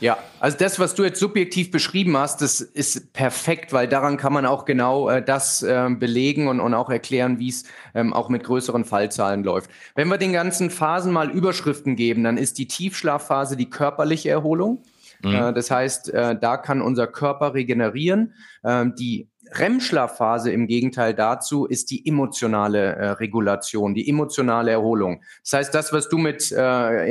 Ja, 0.01 0.17
also 0.39 0.57
das, 0.57 0.79
was 0.79 0.95
du 0.95 1.03
jetzt 1.03 1.19
subjektiv 1.19 1.69
beschrieben 1.69 2.17
hast, 2.17 2.41
das 2.41 2.59
ist 2.59 3.13
perfekt, 3.13 3.71
weil 3.71 3.87
daran 3.87 4.17
kann 4.17 4.33
man 4.33 4.47
auch 4.47 4.65
genau 4.65 5.09
äh, 5.09 5.23
das 5.23 5.61
äh, 5.61 5.89
belegen 5.91 6.47
und, 6.47 6.59
und 6.59 6.73
auch 6.73 6.89
erklären, 6.89 7.37
wie 7.37 7.49
es 7.49 7.65
ähm, 7.93 8.11
auch 8.11 8.27
mit 8.27 8.43
größeren 8.43 8.83
Fallzahlen 8.83 9.43
läuft. 9.43 9.69
Wenn 9.93 10.07
wir 10.07 10.17
den 10.17 10.33
ganzen 10.33 10.71
Phasen 10.71 11.13
mal 11.13 11.29
Überschriften 11.29 11.95
geben, 11.95 12.23
dann 12.23 12.37
ist 12.37 12.57
die 12.57 12.67
Tiefschlafphase 12.67 13.55
die 13.55 13.69
körperliche 13.69 14.31
Erholung. 14.31 14.81
Mhm. 15.21 15.35
Äh, 15.35 15.53
das 15.53 15.69
heißt, 15.69 16.09
äh, 16.09 16.35
da 16.35 16.57
kann 16.57 16.81
unser 16.81 17.05
Körper 17.05 17.53
regenerieren. 17.53 18.33
Ähm, 18.63 18.95
die 18.95 19.29
REM-Schlafphase 19.53 20.51
im 20.51 20.67
Gegenteil 20.67 21.13
dazu 21.13 21.65
ist 21.65 21.91
die 21.91 22.07
emotionale 22.07 22.95
äh, 22.95 23.09
Regulation, 23.11 23.93
die 23.93 24.07
emotionale 24.09 24.71
Erholung. 24.71 25.23
Das 25.43 25.53
heißt, 25.53 25.75
das, 25.75 25.91
was 25.91 26.09
du 26.09 26.17
mit 26.17 26.51
äh, 26.51 26.55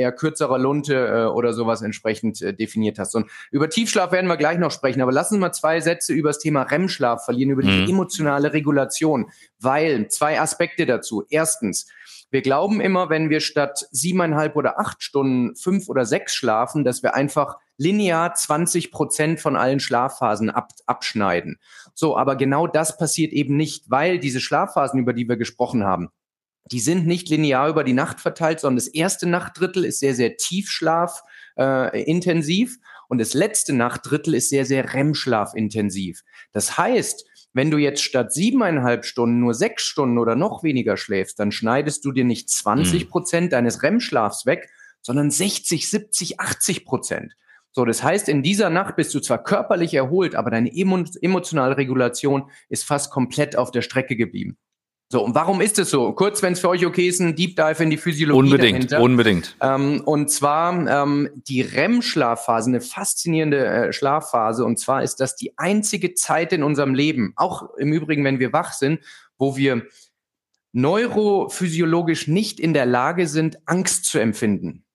eher 0.01 0.11
kürzerer 0.11 0.57
Lunte 0.57 0.95
äh, 0.95 1.25
oder 1.25 1.53
sowas 1.53 1.81
entsprechend 1.81 2.41
äh, 2.41 2.53
definiert 2.53 2.99
hast. 2.99 3.15
Und 3.15 3.29
über 3.51 3.69
Tiefschlaf 3.69 4.11
werden 4.11 4.27
wir 4.27 4.37
gleich 4.37 4.57
noch 4.57 4.71
sprechen, 4.71 5.01
aber 5.01 5.11
lass 5.11 5.31
uns 5.31 5.39
mal 5.39 5.51
zwei 5.51 5.79
Sätze 5.81 6.13
über 6.13 6.29
das 6.29 6.39
Thema 6.39 6.63
REM-Schlaf 6.63 7.25
verlieren, 7.25 7.51
über 7.51 7.61
die 7.61 7.69
mhm. 7.69 7.89
emotionale 7.89 8.53
Regulation, 8.53 9.31
weil 9.59 10.07
zwei 10.07 10.39
Aspekte 10.39 10.85
dazu. 10.85 11.23
Erstens, 11.29 11.87
wir 12.31 12.41
glauben 12.41 12.81
immer, 12.81 13.09
wenn 13.09 13.29
wir 13.29 13.41
statt 13.41 13.85
siebeneinhalb 13.91 14.55
oder 14.55 14.79
acht 14.79 15.03
Stunden 15.03 15.55
fünf 15.55 15.89
oder 15.89 16.05
sechs 16.05 16.33
schlafen, 16.33 16.83
dass 16.83 17.03
wir 17.03 17.13
einfach 17.13 17.57
linear 17.77 18.33
20 18.33 18.91
Prozent 18.91 19.39
von 19.39 19.55
allen 19.55 19.79
Schlafphasen 19.79 20.49
ab, 20.49 20.71
abschneiden. 20.85 21.59
So, 21.93 22.17
aber 22.17 22.37
genau 22.37 22.67
das 22.67 22.97
passiert 22.97 23.33
eben 23.33 23.57
nicht, 23.57 23.89
weil 23.89 24.17
diese 24.17 24.39
Schlafphasen, 24.39 24.99
über 24.99 25.13
die 25.13 25.27
wir 25.27 25.35
gesprochen 25.37 25.83
haben, 25.83 26.09
die 26.71 26.79
sind 26.79 27.05
nicht 27.05 27.27
linear 27.29 27.67
über 27.67 27.83
die 27.83 27.93
Nacht 27.93 28.19
verteilt, 28.19 28.59
sondern 28.61 28.77
das 28.77 28.87
erste 28.87 29.27
Nachtdrittel 29.27 29.83
ist 29.83 29.99
sehr, 29.99 30.15
sehr 30.15 30.37
tiefschlaf 30.37 31.23
äh, 31.57 32.03
intensiv 32.03 32.77
und 33.09 33.17
das 33.17 33.33
letzte 33.33 33.73
Nachtdrittel 33.73 34.35
ist 34.35 34.49
sehr, 34.49 34.65
sehr 34.65 34.93
REM-Schlaf 34.93 35.53
intensiv. 35.53 36.21
Das 36.53 36.77
heißt, 36.77 37.25
wenn 37.53 37.71
du 37.71 37.77
jetzt 37.77 38.01
statt 38.01 38.33
siebeneinhalb 38.33 39.05
Stunden 39.05 39.39
nur 39.39 39.53
sechs 39.53 39.83
Stunden 39.83 40.17
oder 40.17 40.35
noch 40.35 40.63
weniger 40.63 40.97
schläfst, 40.97 41.39
dann 41.39 41.51
schneidest 41.51 42.05
du 42.05 42.11
dir 42.11 42.23
nicht 42.23 42.49
20 42.49 43.05
mhm. 43.05 43.09
Prozent 43.09 43.45
mhm. 43.47 43.49
deines 43.49 43.83
REM-Schlafs 43.83 44.45
weg, 44.45 44.69
sondern 45.01 45.31
60, 45.31 45.89
70, 45.89 46.39
80 46.39 46.85
Prozent. 46.85 47.33
So, 47.73 47.85
das 47.85 48.03
heißt, 48.03 48.27
in 48.27 48.43
dieser 48.43 48.69
Nacht 48.69 48.95
bist 48.97 49.13
du 49.15 49.19
zwar 49.21 49.43
körperlich 49.43 49.93
erholt, 49.93 50.35
aber 50.35 50.51
deine 50.51 50.71
emotionale 50.75 51.77
Regulation 51.77 52.49
ist 52.67 52.83
fast 52.83 53.11
komplett 53.11 53.55
auf 53.55 53.71
der 53.71 53.81
Strecke 53.81 54.17
geblieben. 54.17 54.57
So, 55.11 55.25
und 55.25 55.35
warum 55.35 55.59
ist 55.59 55.77
es 55.77 55.89
so? 55.89 56.13
Kurz, 56.13 56.41
wenn 56.41 56.53
es 56.53 56.61
für 56.61 56.69
euch 56.69 56.85
okay 56.85 57.09
ist, 57.09 57.19
ein 57.19 57.35
Deep 57.35 57.57
Dive 57.57 57.83
in 57.83 57.89
die 57.89 57.97
Physiologie 57.97 58.39
Unbedingt, 58.39 58.91
dahinter. 58.91 59.01
unbedingt. 59.01 59.57
Ähm, 59.59 60.01
und 60.05 60.31
zwar 60.31 60.71
ähm, 60.87 61.27
die 61.35 61.59
REM-Schlafphase, 61.59 62.69
eine 62.69 62.79
faszinierende 62.79 63.65
äh, 63.65 63.91
Schlafphase. 63.91 64.63
Und 64.63 64.79
zwar 64.79 65.03
ist 65.03 65.17
das 65.17 65.35
die 65.35 65.57
einzige 65.57 66.13
Zeit 66.13 66.53
in 66.53 66.63
unserem 66.63 66.95
Leben, 66.95 67.33
auch 67.35 67.75
im 67.75 67.91
Übrigen, 67.91 68.23
wenn 68.23 68.39
wir 68.39 68.53
wach 68.53 68.71
sind, 68.71 69.01
wo 69.37 69.57
wir 69.57 69.85
neurophysiologisch 70.71 72.29
nicht 72.29 72.61
in 72.61 72.73
der 72.73 72.85
Lage 72.85 73.27
sind, 73.27 73.57
Angst 73.65 74.05
zu 74.05 74.17
empfinden. 74.17 74.85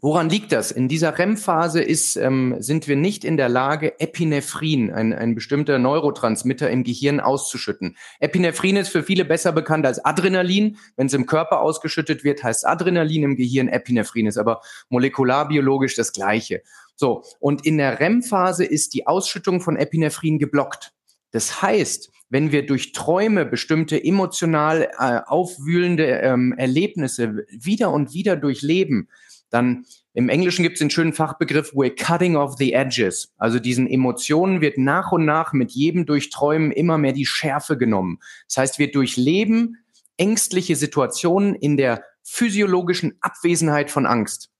Woran 0.00 0.30
liegt 0.30 0.52
das? 0.52 0.70
In 0.70 0.86
dieser 0.86 1.18
REM-Phase 1.18 1.82
ist, 1.82 2.16
ähm, 2.16 2.54
sind 2.60 2.86
wir 2.86 2.94
nicht 2.94 3.24
in 3.24 3.36
der 3.36 3.48
Lage, 3.48 3.98
Epinephrin, 3.98 4.92
ein, 4.92 5.12
ein 5.12 5.34
bestimmter 5.34 5.80
Neurotransmitter 5.80 6.70
im 6.70 6.84
Gehirn 6.84 7.18
auszuschütten. 7.18 7.96
Epinephrin 8.20 8.76
ist 8.76 8.90
für 8.90 9.02
viele 9.02 9.24
besser 9.24 9.50
bekannt 9.50 9.86
als 9.86 10.04
Adrenalin. 10.04 10.76
Wenn 10.96 11.08
es 11.08 11.14
im 11.14 11.26
Körper 11.26 11.60
ausgeschüttet 11.60 12.22
wird, 12.22 12.44
heißt 12.44 12.64
Adrenalin 12.64 13.24
im 13.24 13.36
Gehirn, 13.36 13.66
Epinephrin 13.66 14.26
ist 14.26 14.38
aber 14.38 14.60
molekularbiologisch 14.88 15.96
das 15.96 16.12
Gleiche. 16.12 16.62
So, 16.94 17.24
und 17.40 17.66
in 17.66 17.78
der 17.78 17.98
REM-Phase 17.98 18.64
ist 18.64 18.94
die 18.94 19.06
Ausschüttung 19.08 19.60
von 19.60 19.76
Epinephrin 19.76 20.38
geblockt. 20.38 20.92
Das 21.32 21.60
heißt, 21.60 22.10
wenn 22.30 22.52
wir 22.52 22.66
durch 22.66 22.92
Träume 22.92 23.44
bestimmte 23.46 24.02
emotional 24.02 24.90
äh, 24.98 25.20
aufwühlende 25.26 26.06
ähm, 26.06 26.54
Erlebnisse 26.56 27.46
wieder 27.50 27.90
und 27.90 28.12
wieder 28.12 28.36
durchleben, 28.36 29.08
dann 29.50 29.84
im 30.14 30.28
Englischen 30.28 30.62
gibt 30.62 30.74
es 30.74 30.80
den 30.80 30.90
schönen 30.90 31.12
Fachbegriff 31.12 31.72
We're 31.72 31.94
cutting 31.94 32.36
off 32.36 32.56
the 32.58 32.72
edges. 32.72 33.32
Also 33.38 33.58
diesen 33.58 33.86
Emotionen 33.86 34.60
wird 34.60 34.78
nach 34.78 35.12
und 35.12 35.24
nach 35.24 35.52
mit 35.52 35.72
jedem 35.72 36.06
Durchträumen 36.06 36.72
immer 36.72 36.98
mehr 36.98 37.12
die 37.12 37.26
Schärfe 37.26 37.78
genommen. 37.78 38.18
Das 38.48 38.56
heißt, 38.56 38.78
wir 38.78 38.90
durchleben 38.90 39.76
ängstliche 40.16 40.76
Situationen 40.76 41.54
in 41.54 41.76
der 41.76 42.02
physiologischen 42.24 43.16
Abwesenheit 43.20 43.90
von 43.90 44.06
Angst. 44.06 44.50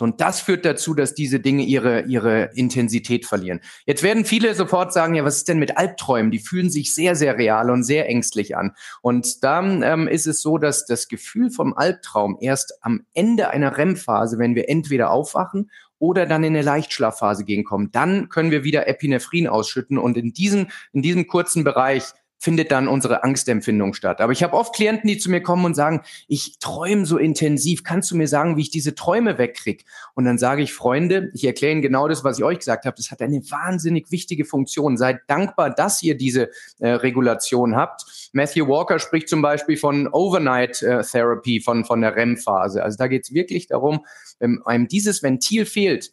Und 0.00 0.20
das 0.20 0.40
führt 0.40 0.64
dazu, 0.64 0.94
dass 0.94 1.14
diese 1.14 1.38
Dinge 1.38 1.64
ihre, 1.64 2.02
ihre 2.02 2.50
Intensität 2.54 3.26
verlieren. 3.26 3.60
Jetzt 3.84 4.02
werden 4.02 4.24
viele 4.24 4.54
sofort 4.54 4.92
sagen, 4.92 5.14
ja, 5.14 5.24
was 5.24 5.36
ist 5.36 5.48
denn 5.48 5.58
mit 5.58 5.76
Albträumen? 5.76 6.30
Die 6.30 6.38
fühlen 6.38 6.70
sich 6.70 6.94
sehr, 6.94 7.14
sehr 7.14 7.36
real 7.36 7.70
und 7.70 7.84
sehr 7.84 8.08
ängstlich 8.08 8.56
an. 8.56 8.72
Und 9.02 9.44
dann 9.44 9.82
ähm, 9.82 10.08
ist 10.08 10.26
es 10.26 10.40
so, 10.40 10.56
dass 10.58 10.86
das 10.86 11.08
Gefühl 11.08 11.50
vom 11.50 11.74
Albtraum 11.74 12.38
erst 12.40 12.78
am 12.80 13.04
Ende 13.12 13.50
einer 13.50 13.76
REM-Phase, 13.76 14.38
wenn 14.38 14.54
wir 14.54 14.68
entweder 14.68 15.10
aufwachen 15.10 15.70
oder 15.98 16.26
dann 16.26 16.42
in 16.42 16.56
eine 16.56 16.62
Leichtschlafphase 16.64 17.44
gehen 17.44 17.62
kommen, 17.62 17.92
dann 17.92 18.28
können 18.28 18.50
wir 18.50 18.64
wieder 18.64 18.88
Epinephrin 18.88 19.46
ausschütten 19.46 19.98
und 19.98 20.16
in 20.16 20.32
diesem, 20.32 20.66
in 20.92 21.02
diesem 21.02 21.28
kurzen 21.28 21.62
Bereich 21.62 22.02
findet 22.42 22.72
dann 22.72 22.88
unsere 22.88 23.22
Angstempfindung 23.22 23.94
statt. 23.94 24.20
Aber 24.20 24.32
ich 24.32 24.42
habe 24.42 24.56
oft 24.56 24.74
Klienten, 24.74 25.06
die 25.06 25.16
zu 25.16 25.30
mir 25.30 25.44
kommen 25.44 25.64
und 25.64 25.74
sagen, 25.74 26.02
ich 26.26 26.58
träume 26.58 27.06
so 27.06 27.16
intensiv, 27.16 27.84
kannst 27.84 28.10
du 28.10 28.16
mir 28.16 28.26
sagen, 28.26 28.56
wie 28.56 28.62
ich 28.62 28.70
diese 28.70 28.96
Träume 28.96 29.38
wegkriege? 29.38 29.84
Und 30.14 30.24
dann 30.24 30.38
sage 30.38 30.60
ich, 30.60 30.72
Freunde, 30.72 31.30
ich 31.34 31.44
erkläre 31.44 31.70
Ihnen 31.70 31.82
genau 31.82 32.08
das, 32.08 32.24
was 32.24 32.38
ich 32.38 32.44
euch 32.44 32.58
gesagt 32.58 32.84
habe. 32.84 32.96
Das 32.96 33.12
hat 33.12 33.22
eine 33.22 33.38
wahnsinnig 33.48 34.10
wichtige 34.10 34.44
Funktion. 34.44 34.96
Seid 34.96 35.20
dankbar, 35.28 35.70
dass 35.70 36.02
ihr 36.02 36.16
diese 36.16 36.50
äh, 36.80 36.88
Regulation 36.88 37.76
habt. 37.76 38.30
Matthew 38.32 38.66
Walker 38.66 38.98
spricht 38.98 39.28
zum 39.28 39.40
Beispiel 39.40 39.76
von 39.76 40.08
Overnight 40.08 40.82
äh, 40.82 41.02
Therapy, 41.04 41.60
von, 41.60 41.84
von 41.84 42.00
der 42.00 42.16
REM-Phase. 42.16 42.82
Also 42.82 42.98
da 42.98 43.06
geht 43.06 43.22
es 43.22 43.32
wirklich 43.32 43.68
darum, 43.68 44.04
wenn 44.40 44.60
einem 44.64 44.88
dieses 44.88 45.22
Ventil 45.22 45.64
fehlt, 45.64 46.10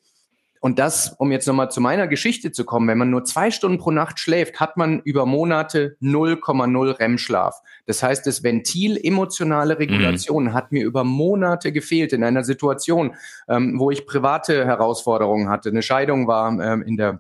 und 0.60 0.78
das, 0.78 1.16
um 1.18 1.32
jetzt 1.32 1.48
nochmal 1.48 1.72
zu 1.72 1.80
meiner 1.80 2.08
Geschichte 2.08 2.52
zu 2.52 2.66
kommen, 2.66 2.88
wenn 2.88 2.98
man 2.98 3.10
nur 3.10 3.24
zwei 3.24 3.50
Stunden 3.50 3.78
pro 3.78 3.92
Nacht 3.92 4.20
schläft, 4.20 4.60
hat 4.60 4.76
man 4.76 5.00
über 5.00 5.26
Monate 5.26 5.96
0,0 6.02 7.00
REM-Schlaf. 7.00 7.62
Das 7.86 8.04
heißt, 8.04 8.28
das 8.28 8.44
Ventil 8.44 9.00
emotionale 9.02 9.80
Regulation 9.80 10.46
mhm. 10.46 10.54
hat 10.54 10.72
mir 10.72 10.86
über 10.86 11.04
Monate 11.04 11.72
gefehlt 11.72 12.12
in 12.12 12.24
einer 12.24 12.44
Situation, 12.44 13.16
ähm, 13.48 13.80
wo 13.80 13.90
ich 13.90 14.06
private 14.06 14.66
Herausforderungen 14.66 15.50
hatte. 15.50 15.70
Eine 15.70 15.82
Scheidung 15.82 16.28
war 16.28 16.52
ähm, 16.60 16.82
in 16.82 16.98
der 16.98 17.20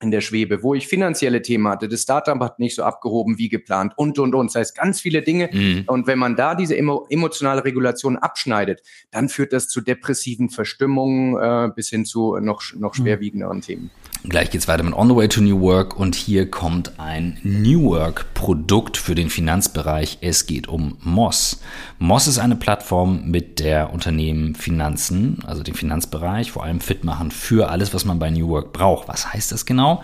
in 0.00 0.10
der 0.10 0.20
Schwebe, 0.20 0.62
wo 0.62 0.74
ich 0.74 0.86
finanzielle 0.86 1.42
Themen 1.42 1.66
hatte. 1.66 1.88
Das 1.88 2.02
Startup 2.02 2.38
hat 2.40 2.58
nicht 2.58 2.76
so 2.76 2.84
abgehoben 2.84 3.38
wie 3.38 3.48
geplant 3.48 3.94
und, 3.96 4.18
und, 4.18 4.34
und. 4.34 4.46
Das 4.46 4.54
heißt, 4.54 4.76
ganz 4.76 5.00
viele 5.00 5.22
Dinge. 5.22 5.50
Mhm. 5.52 5.84
Und 5.86 6.06
wenn 6.06 6.18
man 6.18 6.36
da 6.36 6.54
diese 6.54 6.76
emo 6.76 7.06
emotionale 7.10 7.64
Regulation 7.64 8.16
abschneidet, 8.16 8.82
dann 9.10 9.28
führt 9.28 9.52
das 9.52 9.68
zu 9.68 9.80
depressiven 9.80 10.50
Verstimmungen 10.50 11.36
äh, 11.36 11.70
bis 11.74 11.88
hin 11.88 12.04
zu 12.04 12.36
noch, 12.38 12.62
noch 12.76 12.96
mhm. 12.96 13.02
schwerwiegenderen 13.02 13.58
mhm. 13.58 13.62
Themen. 13.62 13.90
Gleich 14.24 14.50
geht's 14.50 14.66
weiter 14.66 14.82
mit 14.82 14.94
On 14.94 15.08
the 15.08 15.14
Way 15.14 15.28
to 15.28 15.40
New 15.40 15.60
Work 15.60 15.98
und 15.98 16.16
hier 16.16 16.50
kommt 16.50 16.98
ein 16.98 17.38
New 17.44 17.84
Work 17.84 18.34
Produkt 18.34 18.96
für 18.96 19.14
den 19.14 19.30
Finanzbereich. 19.30 20.18
Es 20.20 20.46
geht 20.46 20.66
um 20.66 20.98
Moss. 21.00 21.60
Moss 22.00 22.26
ist 22.26 22.38
eine 22.38 22.56
Plattform, 22.56 23.30
mit 23.30 23.60
der 23.60 23.92
Unternehmen 23.92 24.56
Finanzen, 24.56 25.38
also 25.46 25.62
den 25.62 25.74
Finanzbereich, 25.74 26.50
vor 26.50 26.64
allem 26.64 26.80
fit 26.80 27.04
machen 27.04 27.30
für 27.30 27.70
alles, 27.70 27.94
was 27.94 28.04
man 28.04 28.18
bei 28.18 28.28
New 28.30 28.48
Work 28.48 28.72
braucht. 28.72 29.06
Was 29.06 29.32
heißt 29.32 29.52
das 29.52 29.66
genau? 29.66 30.02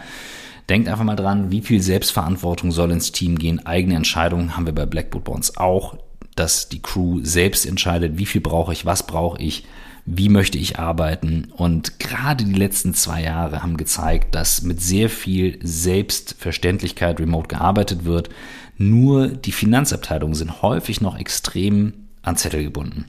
Denkt 0.68 0.88
einfach 0.88 1.04
mal 1.04 1.16
dran, 1.16 1.50
wie 1.50 1.60
viel 1.60 1.82
Selbstverantwortung 1.82 2.70
soll 2.70 2.92
ins 2.92 3.10
Team 3.10 3.36
gehen. 3.36 3.66
Eigene 3.66 3.96
Entscheidungen 3.96 4.56
haben 4.56 4.64
wir 4.64 4.74
bei 4.74 4.86
Blackboard 4.86 5.24
Bonds 5.24 5.56
auch, 5.56 5.96
dass 6.36 6.68
die 6.68 6.80
Crew 6.80 7.18
selbst 7.22 7.66
entscheidet, 7.66 8.16
wie 8.16 8.26
viel 8.26 8.40
brauche 8.40 8.72
ich, 8.72 8.86
was 8.86 9.06
brauche 9.06 9.42
ich 9.42 9.64
wie 10.06 10.28
möchte 10.28 10.58
ich 10.58 10.78
arbeiten. 10.78 11.48
Und 11.56 11.98
gerade 11.98 12.44
die 12.44 12.52
letzten 12.52 12.94
zwei 12.94 13.22
Jahre 13.22 13.62
haben 13.62 13.76
gezeigt, 13.76 14.34
dass 14.34 14.62
mit 14.62 14.80
sehr 14.80 15.08
viel 15.08 15.58
Selbstverständlichkeit 15.62 17.20
remote 17.20 17.48
gearbeitet 17.48 18.04
wird. 18.04 18.28
Nur 18.76 19.28
die 19.28 19.52
Finanzabteilungen 19.52 20.34
sind 20.34 20.62
häufig 20.62 21.00
noch 21.00 21.18
extrem 21.18 21.94
an 22.22 22.36
Zettel 22.36 22.62
gebunden. 22.62 23.06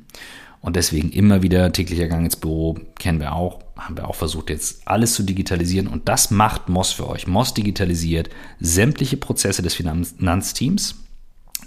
Und 0.62 0.75
deswegen 0.75 1.12
immer 1.12 1.43
wieder 1.43 1.71
täglicher 1.71 2.08
Gang 2.08 2.25
ins 2.25 2.38
Büro, 2.38 2.75
kennen 2.97 3.19
wir 3.19 3.34
auch, 3.34 3.60
haben 3.77 3.97
wir 3.97 4.08
auch 4.08 4.15
versucht 4.15 4.49
jetzt 4.49 4.88
alles 4.88 5.13
zu 5.13 5.21
digitalisieren 5.21 5.88
und 5.88 6.10
das 6.10 6.31
macht 6.31 6.69
Moss 6.69 6.91
für 6.91 7.08
euch. 7.08 7.27
Moss 7.27 7.53
digitalisiert 7.53 8.29
sämtliche 8.60 9.17
Prozesse 9.17 9.62
des 9.62 9.75
Finanzteams, 9.75 11.03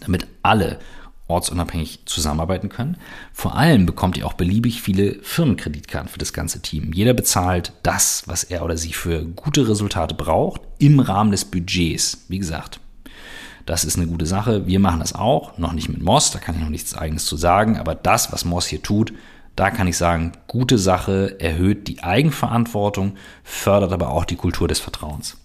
damit 0.01 0.27
alle 0.43 0.81
ortsunabhängig 1.29 2.01
zusammenarbeiten 2.07 2.71
können. 2.71 2.97
Vor 3.33 3.57
allem 3.57 3.87
bekommt 3.87 4.17
ihr 4.17 4.27
auch 4.27 4.33
beliebig 4.33 4.83
viele 4.83 5.19
Firmenkreditkarten 5.23 6.09
für 6.09 6.19
das 6.19 6.33
ganze 6.33 6.61
Team. 6.61 6.93
Jeder 6.93 7.15
bezahlt 7.15 7.73
das, 7.83 8.25
was 8.27 8.45
er 8.45 8.65
oder 8.65 8.77
sie 8.77 8.93
für 8.93 9.25
gute 9.25 9.69
Resultate 9.69 10.15
braucht, 10.15 10.63
im 10.79 11.01
Rahmen 11.01 11.31
des 11.31 11.45
Budgets. 11.45 12.25
Wie 12.29 12.39
gesagt, 12.39 12.81
das 13.67 13.85
ist 13.85 13.97
eine 13.97 14.07
gute 14.07 14.27
Sache. 14.27 14.67
Wir 14.67 14.81
machen 14.81 15.01
das 15.01 15.15
auch, 15.15 15.59
noch 15.59 15.75
nicht 15.75 15.91
mit 15.91 16.03
Moss, 16.03 16.31
da 16.31 16.39
kann 16.39 16.55
ich 16.55 16.63
noch 16.63 16.71
nichts 16.71 16.97
eigenes 16.97 17.27
zu 17.27 17.37
sagen, 17.37 17.77
aber 17.77 17.95
das, 17.95 18.33
was 18.33 18.47
Moss 18.47 18.67
hier 18.67 18.83
tut, 18.83 19.13
da 19.57 19.71
kann 19.71 19.89
ich 19.89 19.99
sagen, 19.99 20.33
gute 20.47 20.79
Sache, 20.79 21.37
erhöht 21.41 21.89
die 21.89 22.03
Eigenverantwortung, 22.03 23.17
fördert 23.43 23.93
aber 23.93 24.11
auch 24.11 24.25
die 24.25 24.37
Kultur 24.37 24.69
des 24.69 24.81
Vertrauens. 24.81 25.37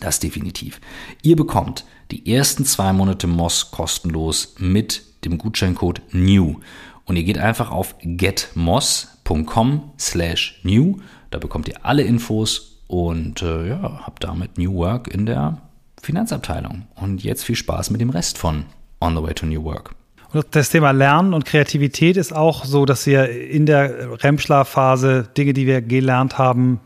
Das 0.00 0.20
definitiv. 0.20 0.80
Ihr 1.22 1.36
bekommt 1.36 1.84
die 2.12 2.34
ersten 2.34 2.64
zwei 2.66 2.92
Monate 2.92 3.26
Moss 3.26 3.70
kostenlos 3.70 4.54
mit 4.58 5.02
dem 5.24 5.38
Gutscheincode 5.38 6.02
NEW. 6.12 6.56
Und 7.04 7.16
ihr 7.16 7.24
geht 7.24 7.38
einfach 7.38 7.70
auf 7.70 7.94
getmoss.com 8.02 9.92
slash 9.98 10.60
new. 10.62 10.98
Da 11.30 11.38
bekommt 11.38 11.68
ihr 11.68 11.84
alle 11.84 12.02
Infos 12.02 12.82
und 12.86 13.42
äh, 13.42 13.68
ja, 13.70 14.00
habt 14.04 14.24
damit 14.24 14.58
New 14.58 14.74
Work 14.74 15.08
in 15.08 15.24
der 15.24 15.58
Finanzabteilung. 16.02 16.86
Und 16.94 17.24
jetzt 17.24 17.44
viel 17.44 17.56
Spaß 17.56 17.90
mit 17.90 18.00
dem 18.00 18.10
Rest 18.10 18.36
von 18.36 18.66
On 19.00 19.16
the 19.16 19.22
Way 19.22 19.34
to 19.34 19.46
New 19.46 19.64
Work. 19.64 19.94
Und 20.32 20.46
das 20.50 20.68
Thema 20.70 20.90
Lernen 20.90 21.32
und 21.32 21.44
Kreativität 21.44 22.16
ist 22.16 22.34
auch 22.34 22.64
so, 22.64 22.84
dass 22.84 23.06
wir 23.06 23.30
in 23.30 23.66
der 23.66 24.22
REM-Schlafphase 24.22 25.28
Dinge, 25.36 25.54
die 25.54 25.66
wir 25.66 25.80
gelernt 25.80 26.38
haben, 26.38 26.80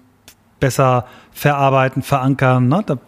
besser 0.60 1.06
verarbeiten, 1.32 2.02
verankern. 2.02 2.68
Ne? 2.68 2.82
Da 2.86 2.98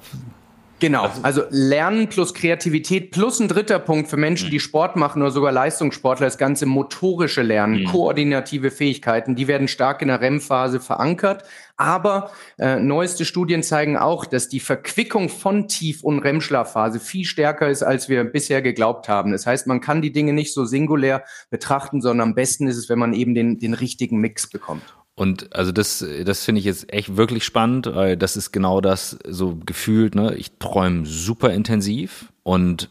Genau, 0.81 1.05
also, 1.05 1.23
also, 1.23 1.43
Lernen 1.51 2.09
plus 2.09 2.35
Kreativität 2.35 3.11
plus 3.11 3.41
ein 3.41 3.49
dritter 3.49 3.81
Punkt 3.81 4.09
für 4.09 4.17
Menschen, 4.17 4.47
mhm. 4.47 4.53
die 4.53 4.61
Sport 4.61 4.95
machen 4.95 5.23
oder 5.23 5.33
sogar 5.33 5.51
Leistungssportler, 5.51 6.27
das 6.27 6.38
ganze 6.38 6.67
motorische 6.67 7.43
Lernen, 7.43 7.83
mhm. 7.83 7.87
koordinative 7.87 8.71
Fähigkeiten, 8.71 9.35
die 9.35 9.49
werden 9.49 9.67
stark 9.67 10.03
in 10.03 10.09
der 10.09 10.21
REM-Phase 10.21 10.79
verankert. 10.79 11.43
Aber 11.77 12.31
äh, 12.59 12.81
neueste 12.81 13.25
Studien 13.25 13.62
zeigen 13.62 13.97
auch, 13.97 14.25
dass 14.25 14.49
die 14.49 14.61
Verquickung 14.61 15.29
von 15.29 15.69
Tief- 15.69 16.03
und 16.03 16.21
REM-Schlafphase 16.21 16.99
viel 16.99 17.25
stärker 17.25 17.69
ist, 17.69 17.83
als 17.83 18.09
wir 18.09 18.25
bisher 18.25 18.62
geglaubt 18.62 19.09
haben. 19.09 19.33
Das 19.33 19.47
heißt, 19.47 19.67
man 19.67 19.81
kann 19.81 20.03
die 20.03 20.12
Dinge 20.12 20.33
nicht 20.33 20.53
so 20.53 20.64
singulär 20.64 21.25
betrachten, 21.51 22.01
sondern 22.01 22.29
am 22.29 22.35
besten 22.35 22.67
ist 22.67 22.77
es, 22.77 22.88
wenn 22.88 22.99
man 22.99 23.14
eben 23.14 23.35
den, 23.35 23.59
den 23.59 23.75
richtigen 23.75 24.19
Mix 24.19 24.49
bekommt. 24.49 24.83
Und 25.18 25.52
also 25.52 25.72
das, 25.72 26.07
das 26.24 26.44
finde 26.44 26.61
ich 26.61 26.64
jetzt 26.64 26.92
echt 26.92 27.16
wirklich 27.16 27.42
spannend, 27.42 27.90
weil 27.92 28.16
das 28.16 28.37
ist 28.37 28.52
genau 28.52 28.81
das 28.81 29.18
so 29.26 29.59
gefühlt, 29.66 30.14
ne? 30.14 30.37
Ich 30.37 30.52
träume 30.61 31.07
super 31.07 31.52
intensiv 31.52 32.26
und 32.44 32.88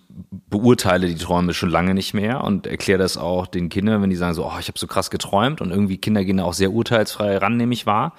beurteile 0.49 1.07
die 1.07 1.15
Träume 1.15 1.53
schon 1.53 1.69
lange 1.69 1.93
nicht 1.93 2.13
mehr 2.13 2.43
und 2.43 2.67
erkläre 2.67 2.99
das 2.99 3.15
auch 3.15 3.47
den 3.47 3.69
Kindern, 3.69 4.01
wenn 4.01 4.09
die 4.09 4.17
sagen 4.17 4.33
so, 4.33 4.45
oh, 4.45 4.59
ich 4.59 4.67
habe 4.67 4.77
so 4.77 4.87
krass 4.87 5.09
geträumt 5.09 5.61
und 5.61 5.71
irgendwie 5.71 5.99
Kinder 5.99 6.25
gehen 6.25 6.35
da 6.35 6.43
auch 6.43 6.53
sehr 6.53 6.73
urteilsfrei 6.73 7.37
ran, 7.37 7.55
nehme 7.55 7.73
ich 7.73 7.85
wahr. 7.85 8.13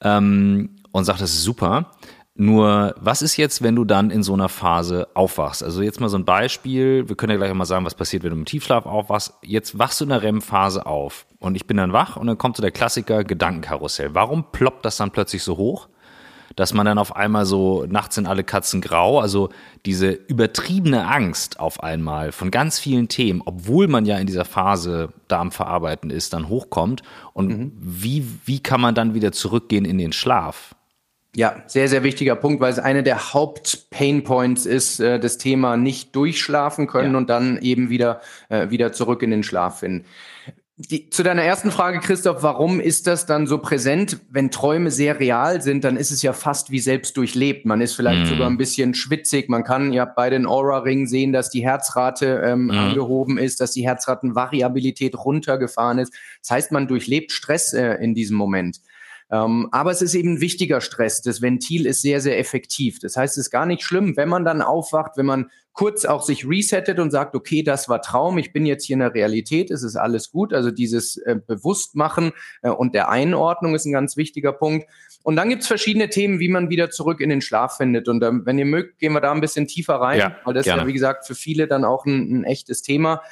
Ähm, 0.00 0.70
und 0.90 1.04
sagt, 1.04 1.20
das 1.20 1.30
ist 1.30 1.44
super. 1.44 1.92
Nur, 2.40 2.94
was 3.00 3.20
ist 3.20 3.36
jetzt, 3.36 3.62
wenn 3.62 3.74
du 3.74 3.84
dann 3.84 4.10
in 4.10 4.22
so 4.22 4.32
einer 4.32 4.48
Phase 4.48 5.08
aufwachst? 5.14 5.64
Also 5.64 5.82
jetzt 5.82 6.00
mal 6.00 6.08
so 6.08 6.16
ein 6.16 6.24
Beispiel. 6.24 7.08
Wir 7.08 7.16
können 7.16 7.32
ja 7.32 7.36
gleich 7.36 7.52
mal 7.52 7.64
sagen, 7.64 7.84
was 7.84 7.96
passiert, 7.96 8.22
wenn 8.22 8.30
du 8.30 8.36
im 8.36 8.44
Tiefschlaf 8.44 8.86
aufwachst. 8.86 9.34
Jetzt 9.42 9.76
wachst 9.76 10.00
du 10.00 10.04
in 10.04 10.10
der 10.10 10.22
REM-Phase 10.22 10.86
auf 10.86 11.26
und 11.40 11.56
ich 11.56 11.66
bin 11.66 11.78
dann 11.78 11.92
wach 11.92 12.16
und 12.16 12.28
dann 12.28 12.38
kommt 12.38 12.56
so 12.56 12.60
der 12.60 12.70
Klassiker 12.70 13.24
Gedankenkarussell. 13.24 14.14
Warum 14.14 14.44
ploppt 14.52 14.84
das 14.84 14.98
dann 14.98 15.10
plötzlich 15.10 15.42
so 15.42 15.56
hoch? 15.56 15.88
Dass 16.54 16.72
man 16.72 16.86
dann 16.86 16.98
auf 16.98 17.16
einmal 17.16 17.44
so 17.44 17.84
nachts 17.88 18.14
sind 18.14 18.28
alle 18.28 18.44
Katzen 18.44 18.80
grau, 18.80 19.18
also 19.18 19.48
diese 19.84 20.10
übertriebene 20.10 21.08
Angst 21.08 21.58
auf 21.58 21.82
einmal 21.82 22.30
von 22.30 22.52
ganz 22.52 22.78
vielen 22.78 23.08
Themen, 23.08 23.42
obwohl 23.44 23.88
man 23.88 24.06
ja 24.06 24.16
in 24.16 24.28
dieser 24.28 24.44
Phase 24.44 25.12
da 25.26 25.40
am 25.40 25.50
Verarbeiten 25.50 26.10
ist, 26.10 26.34
dann 26.34 26.48
hochkommt. 26.48 27.02
Und 27.32 27.48
mhm. 27.48 27.72
wie, 27.80 28.24
wie 28.44 28.60
kann 28.60 28.80
man 28.80 28.94
dann 28.94 29.14
wieder 29.14 29.32
zurückgehen 29.32 29.84
in 29.84 29.98
den 29.98 30.12
Schlaf? 30.12 30.76
Ja, 31.38 31.62
sehr, 31.68 31.88
sehr 31.88 32.02
wichtiger 32.02 32.34
Punkt, 32.34 32.60
weil 32.60 32.72
es 32.72 32.80
eine 32.80 33.04
der 33.04 33.32
Haupt-Pain-Points 33.32 34.66
ist, 34.66 34.98
äh, 34.98 35.20
das 35.20 35.38
Thema 35.38 35.76
nicht 35.76 36.16
durchschlafen 36.16 36.88
können 36.88 37.12
ja. 37.12 37.18
und 37.18 37.30
dann 37.30 37.58
eben 37.58 37.90
wieder, 37.90 38.20
äh, 38.48 38.70
wieder 38.70 38.90
zurück 38.90 39.22
in 39.22 39.30
den 39.30 39.44
Schlaf 39.44 39.78
finden. 39.78 40.04
Die, 40.78 41.10
zu 41.10 41.22
deiner 41.22 41.42
ersten 41.42 41.70
Frage, 41.70 42.00
Christoph, 42.00 42.42
warum 42.42 42.80
ist 42.80 43.06
das 43.06 43.24
dann 43.24 43.46
so 43.46 43.58
präsent? 43.58 44.18
Wenn 44.28 44.50
Träume 44.50 44.90
sehr 44.90 45.20
real 45.20 45.62
sind, 45.62 45.84
dann 45.84 45.96
ist 45.96 46.10
es 46.10 46.22
ja 46.22 46.32
fast 46.32 46.72
wie 46.72 46.80
selbst 46.80 47.16
durchlebt. 47.16 47.66
Man 47.66 47.80
ist 47.80 47.94
vielleicht 47.94 48.22
mhm. 48.22 48.34
sogar 48.34 48.50
ein 48.50 48.58
bisschen 48.58 48.94
schwitzig. 48.94 49.48
Man 49.48 49.62
kann 49.62 49.92
ja 49.92 50.06
bei 50.06 50.30
den 50.30 50.44
Aura-Ringen 50.44 51.06
sehen, 51.06 51.32
dass 51.32 51.50
die 51.50 51.62
Herzrate 51.62 52.42
ähm, 52.44 52.64
mhm. 52.64 52.70
angehoben 52.72 53.38
ist, 53.38 53.60
dass 53.60 53.70
die 53.70 53.86
Herzratenvariabilität 53.86 55.16
runtergefahren 55.16 56.00
ist. 56.00 56.12
Das 56.42 56.50
heißt, 56.50 56.72
man 56.72 56.88
durchlebt 56.88 57.30
Stress 57.30 57.74
äh, 57.74 57.94
in 58.02 58.14
diesem 58.14 58.36
Moment. 58.36 58.80
Ähm, 59.30 59.68
aber 59.72 59.90
es 59.90 60.02
ist 60.02 60.14
eben 60.14 60.34
ein 60.34 60.40
wichtiger 60.40 60.80
Stress. 60.80 61.20
Das 61.22 61.42
Ventil 61.42 61.86
ist 61.86 62.02
sehr, 62.02 62.20
sehr 62.20 62.38
effektiv. 62.38 62.98
Das 62.98 63.16
heißt, 63.16 63.36
es 63.36 63.46
ist 63.46 63.50
gar 63.50 63.66
nicht 63.66 63.82
schlimm, 63.82 64.16
wenn 64.16 64.28
man 64.28 64.44
dann 64.44 64.62
aufwacht, 64.62 65.16
wenn 65.16 65.26
man 65.26 65.50
kurz 65.78 66.04
auch 66.06 66.22
sich 66.22 66.44
resettet 66.48 66.98
und 66.98 67.12
sagt, 67.12 67.36
okay, 67.36 67.62
das 67.62 67.88
war 67.88 68.02
Traum, 68.02 68.36
ich 68.38 68.52
bin 68.52 68.66
jetzt 68.66 68.84
hier 68.84 68.94
in 68.94 69.00
der 69.00 69.14
Realität, 69.14 69.70
es 69.70 69.84
ist 69.84 69.94
alles 69.94 70.32
gut. 70.32 70.52
Also 70.52 70.72
dieses 70.72 71.18
äh, 71.18 71.36
Bewusstmachen 71.46 72.32
äh, 72.62 72.70
und 72.70 72.96
der 72.96 73.10
Einordnung 73.10 73.76
ist 73.76 73.84
ein 73.84 73.92
ganz 73.92 74.16
wichtiger 74.16 74.52
Punkt. 74.52 74.88
Und 75.22 75.36
dann 75.36 75.50
gibt's 75.50 75.68
verschiedene 75.68 76.08
Themen, 76.08 76.40
wie 76.40 76.48
man 76.48 76.68
wieder 76.68 76.90
zurück 76.90 77.20
in 77.20 77.28
den 77.28 77.42
Schlaf 77.42 77.76
findet. 77.76 78.08
Und 78.08 78.24
ähm, 78.24 78.42
wenn 78.44 78.58
ihr 78.58 78.64
mögt, 78.64 78.98
gehen 78.98 79.12
wir 79.12 79.20
da 79.20 79.30
ein 79.30 79.40
bisschen 79.40 79.68
tiefer 79.68 79.96
rein, 79.96 80.18
ja, 80.18 80.36
weil 80.44 80.54
das 80.54 80.64
gerne. 80.64 80.80
ist 80.80 80.84
ja, 80.84 80.88
wie 80.88 80.94
gesagt, 80.94 81.26
für 81.26 81.36
viele 81.36 81.68
dann 81.68 81.84
auch 81.84 82.06
ein, 82.06 82.40
ein 82.40 82.44
echtes 82.44 82.82
Thema. 82.82 83.22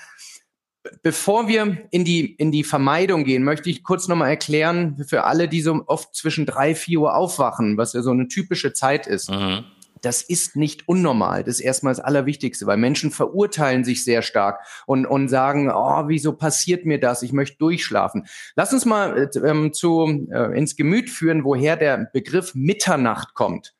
Bevor 1.03 1.49
wir 1.49 1.87
in 1.91 2.05
die, 2.05 2.35
in 2.35 2.53
die 2.53 2.65
Vermeidung 2.65 3.25
gehen, 3.25 3.45
möchte 3.45 3.71
ich 3.71 3.83
kurz 3.83 4.09
nochmal 4.09 4.31
erklären, 4.31 5.05
für 5.07 5.25
alle, 5.25 5.49
die 5.49 5.61
so 5.61 5.85
oft 5.87 6.15
zwischen 6.15 6.47
drei, 6.47 6.75
vier 6.75 7.01
Uhr 7.01 7.15
aufwachen, 7.15 7.77
was 7.77 7.93
ja 7.93 8.03
so 8.03 8.11
eine 8.11 8.29
typische 8.29 8.73
Zeit 8.73 9.07
ist. 9.07 9.31
Mhm. 9.31 9.65
Das 10.03 10.23
ist 10.23 10.57
nicht 10.57 10.89
unnormal. 10.89 11.43
Das 11.43 11.57
ist 11.57 11.61
erstmal 11.61 11.93
das 11.93 12.05
Allerwichtigste, 12.05 12.67
weil 12.67 12.77
Menschen 12.77 13.11
verurteilen 13.11 13.83
sich 13.85 14.05
sehr 14.05 14.23
stark 14.23 14.61
und, 14.87 15.07
und 15.07 15.29
sagen, 15.29 15.71
oh, 15.71 16.05
wieso 16.07 16.33
passiert 16.33 16.85
mir 16.85 17.01
das? 17.01 17.23
Ich 17.23 17.33
möchte 17.33 17.57
durchschlafen. 17.59 18.27
Lass 18.55 18.73
uns 18.73 18.85
mal 18.85 19.17
äh, 19.17 19.39
ähm, 19.39 19.73
zu, 19.73 20.27
äh, 20.31 20.57
ins 20.57 20.77
Gemüt 20.77 21.11
führen, 21.11 21.45
woher 21.45 21.77
der 21.77 22.11
Begriff 22.13 22.55
Mitternacht 22.55 23.35
kommt. 23.35 23.75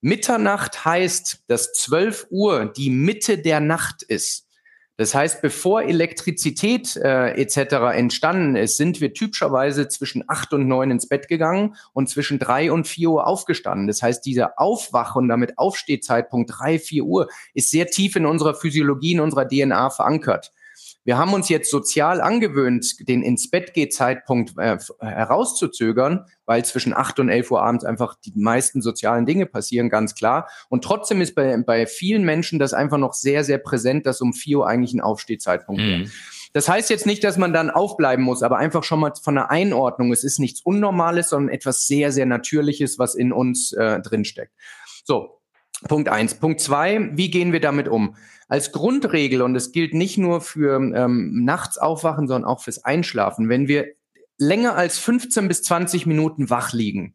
Mitternacht 0.00 0.84
heißt, 0.84 1.44
dass 1.48 1.72
12 1.72 2.28
Uhr 2.30 2.66
die 2.66 2.90
Mitte 2.90 3.38
der 3.38 3.60
Nacht 3.60 4.02
ist. 4.02 4.45
Das 4.98 5.14
heißt, 5.14 5.42
bevor 5.42 5.82
Elektrizität 5.82 6.96
äh, 6.96 7.32
etc. 7.32 7.94
entstanden 7.94 8.56
ist, 8.56 8.78
sind 8.78 9.02
wir 9.02 9.12
typischerweise 9.12 9.88
zwischen 9.88 10.24
acht 10.26 10.54
und 10.54 10.66
neun 10.66 10.90
ins 10.90 11.06
Bett 11.06 11.28
gegangen 11.28 11.76
und 11.92 12.08
zwischen 12.08 12.38
drei 12.38 12.72
und 12.72 12.86
vier 12.86 13.10
Uhr 13.10 13.26
aufgestanden. 13.26 13.88
Das 13.88 14.02
heißt, 14.02 14.24
dieser 14.24 14.58
Aufwach- 14.58 15.14
und 15.14 15.28
damit 15.28 15.58
Aufstehzeitpunkt 15.58 16.50
drei, 16.58 16.78
vier 16.78 17.04
Uhr 17.04 17.28
ist 17.52 17.70
sehr 17.70 17.88
tief 17.88 18.16
in 18.16 18.24
unserer 18.24 18.54
Physiologie, 18.54 19.12
in 19.12 19.20
unserer 19.20 19.46
DNA 19.46 19.90
verankert. 19.90 20.52
Wir 21.04 21.18
haben 21.18 21.34
uns 21.34 21.48
jetzt 21.48 21.70
sozial 21.70 22.20
angewöhnt, 22.20 23.08
den 23.08 23.22
ins 23.22 23.48
Bett 23.50 23.74
geht 23.74 23.94
Zeitpunkt 23.94 24.58
äh, 24.58 24.78
herauszuzögern, 25.00 26.24
weil 26.46 26.64
zwischen 26.64 26.94
acht 26.94 27.18
und 27.18 27.28
elf 27.28 27.50
Uhr 27.50 27.62
abends 27.62 27.84
einfach 27.84 28.14
die 28.24 28.32
meisten 28.34 28.80
sozialen 28.80 29.26
Dinge 29.26 29.46
passieren, 29.46 29.90
ganz 29.90 30.14
klar. 30.14 30.48
Und 30.68 30.84
trotzdem 30.84 31.20
ist 31.20 31.34
bei, 31.34 31.56
bei 31.58 31.86
vielen 31.86 32.24
Menschen 32.24 32.58
das 32.58 32.72
einfach 32.72 32.98
noch 32.98 33.12
sehr, 33.12 33.44
sehr 33.44 33.58
präsent, 33.58 34.06
dass 34.06 34.20
um 34.20 34.32
vier 34.32 34.60
Uhr 34.60 34.68
eigentlich 34.68 34.94
ein 34.94 35.00
Aufstehzeitpunkt 35.00 35.82
mhm. 35.82 35.86
wäre. 35.86 36.10
Das 36.52 36.70
heißt 36.70 36.88
jetzt 36.88 37.04
nicht, 37.04 37.22
dass 37.22 37.36
man 37.36 37.52
dann 37.52 37.68
aufbleiben 37.68 38.24
muss, 38.24 38.42
aber 38.42 38.56
einfach 38.56 38.82
schon 38.82 39.00
mal 39.00 39.12
von 39.22 39.34
der 39.34 39.50
Einordnung. 39.50 40.10
Es 40.10 40.24
ist 40.24 40.38
nichts 40.38 40.62
Unnormales, 40.62 41.28
sondern 41.28 41.52
etwas 41.52 41.86
sehr, 41.86 42.12
sehr 42.12 42.24
Natürliches, 42.24 42.98
was 42.98 43.14
in 43.14 43.30
uns 43.30 43.72
äh, 43.72 44.00
drinsteckt. 44.00 44.52
So, 45.04 45.42
Punkt 45.86 46.08
eins. 46.08 46.34
Punkt 46.34 46.60
zwei, 46.60 47.10
wie 47.12 47.30
gehen 47.30 47.52
wir 47.52 47.60
damit 47.60 47.88
um? 47.88 48.16
Als 48.48 48.72
Grundregel, 48.72 49.42
und 49.42 49.54
es 49.54 49.72
gilt 49.72 49.92
nicht 49.92 50.16
nur 50.16 50.40
für 50.40 50.76
ähm, 50.76 51.44
nachts 51.44 51.76
aufwachen, 51.76 52.26
sondern 52.28 52.48
auch 52.50 52.62
fürs 52.62 52.84
Einschlafen, 52.84 53.48
wenn 53.48 53.68
wir 53.68 53.88
länger 54.38 54.76
als 54.76 54.98
15 54.98 55.48
bis 55.48 55.62
20 55.62 56.06
Minuten 56.06 56.50
wach 56.50 56.72
liegen, 56.72 57.14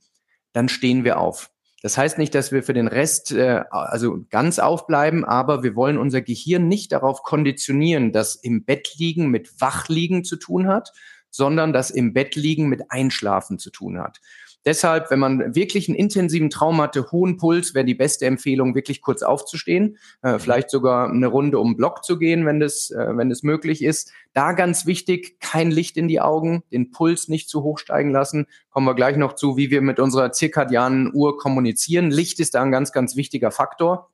dann 0.53 0.69
stehen 0.69 1.03
wir 1.03 1.19
auf. 1.19 1.51
Das 1.81 1.97
heißt 1.97 2.19
nicht, 2.19 2.35
dass 2.35 2.51
wir 2.51 2.61
für 2.61 2.73
den 2.73 2.87
Rest 2.87 3.31
äh, 3.31 3.63
also 3.71 4.23
ganz 4.29 4.59
aufbleiben, 4.59 5.25
aber 5.25 5.63
wir 5.63 5.75
wollen 5.75 5.97
unser 5.97 6.21
Gehirn 6.21 6.67
nicht 6.67 6.91
darauf 6.91 7.23
konditionieren, 7.23 8.11
dass 8.11 8.35
im 8.35 8.65
Bett 8.65 8.95
liegen 8.97 9.29
mit 9.29 9.59
Wachliegen 9.59 10.23
zu 10.23 10.35
tun 10.35 10.67
hat, 10.67 10.91
sondern 11.31 11.73
das 11.73 11.89
im 11.89 12.13
Bett 12.13 12.35
liegen 12.35 12.69
mit 12.69 12.91
Einschlafen 12.91 13.57
zu 13.57 13.71
tun 13.71 13.99
hat. 13.99 14.21
Deshalb, 14.63 15.09
wenn 15.09 15.19
man 15.19 15.55
wirklich 15.55 15.89
einen 15.89 15.97
intensiven 15.97 16.51
Traum 16.51 16.79
hatte, 16.81 17.11
hohen 17.11 17.37
Puls, 17.37 17.73
wäre 17.73 17.85
die 17.85 17.95
beste 17.95 18.27
Empfehlung, 18.27 18.75
wirklich 18.75 19.01
kurz 19.01 19.23
aufzustehen, 19.23 19.97
äh, 20.21 20.37
vielleicht 20.37 20.69
sogar 20.69 21.09
eine 21.09 21.27
Runde 21.27 21.57
um 21.57 21.71
den 21.71 21.77
Block 21.77 22.03
zu 22.03 22.19
gehen, 22.19 22.45
wenn 22.45 22.59
das, 22.59 22.91
äh, 22.91 23.17
wenn 23.17 23.29
das 23.29 23.41
möglich 23.41 23.83
ist. 23.83 24.11
Da 24.33 24.51
ganz 24.53 24.85
wichtig, 24.85 25.39
kein 25.39 25.71
Licht 25.71 25.97
in 25.97 26.07
die 26.07 26.21
Augen, 26.21 26.63
den 26.71 26.91
Puls 26.91 27.27
nicht 27.27 27.49
zu 27.49 27.63
hoch 27.63 27.79
steigen 27.79 28.11
lassen. 28.11 28.45
Kommen 28.69 28.85
wir 28.85 28.95
gleich 28.95 29.17
noch 29.17 29.33
zu, 29.33 29.57
wie 29.57 29.71
wir 29.71 29.81
mit 29.81 29.99
unserer 29.99 30.31
zirkadianen 30.31 31.11
Uhr 31.13 31.37
kommunizieren. 31.39 32.11
Licht 32.11 32.39
ist 32.39 32.53
da 32.53 32.61
ein 32.61 32.71
ganz, 32.71 32.91
ganz 32.91 33.15
wichtiger 33.15 33.49
Faktor 33.49 34.10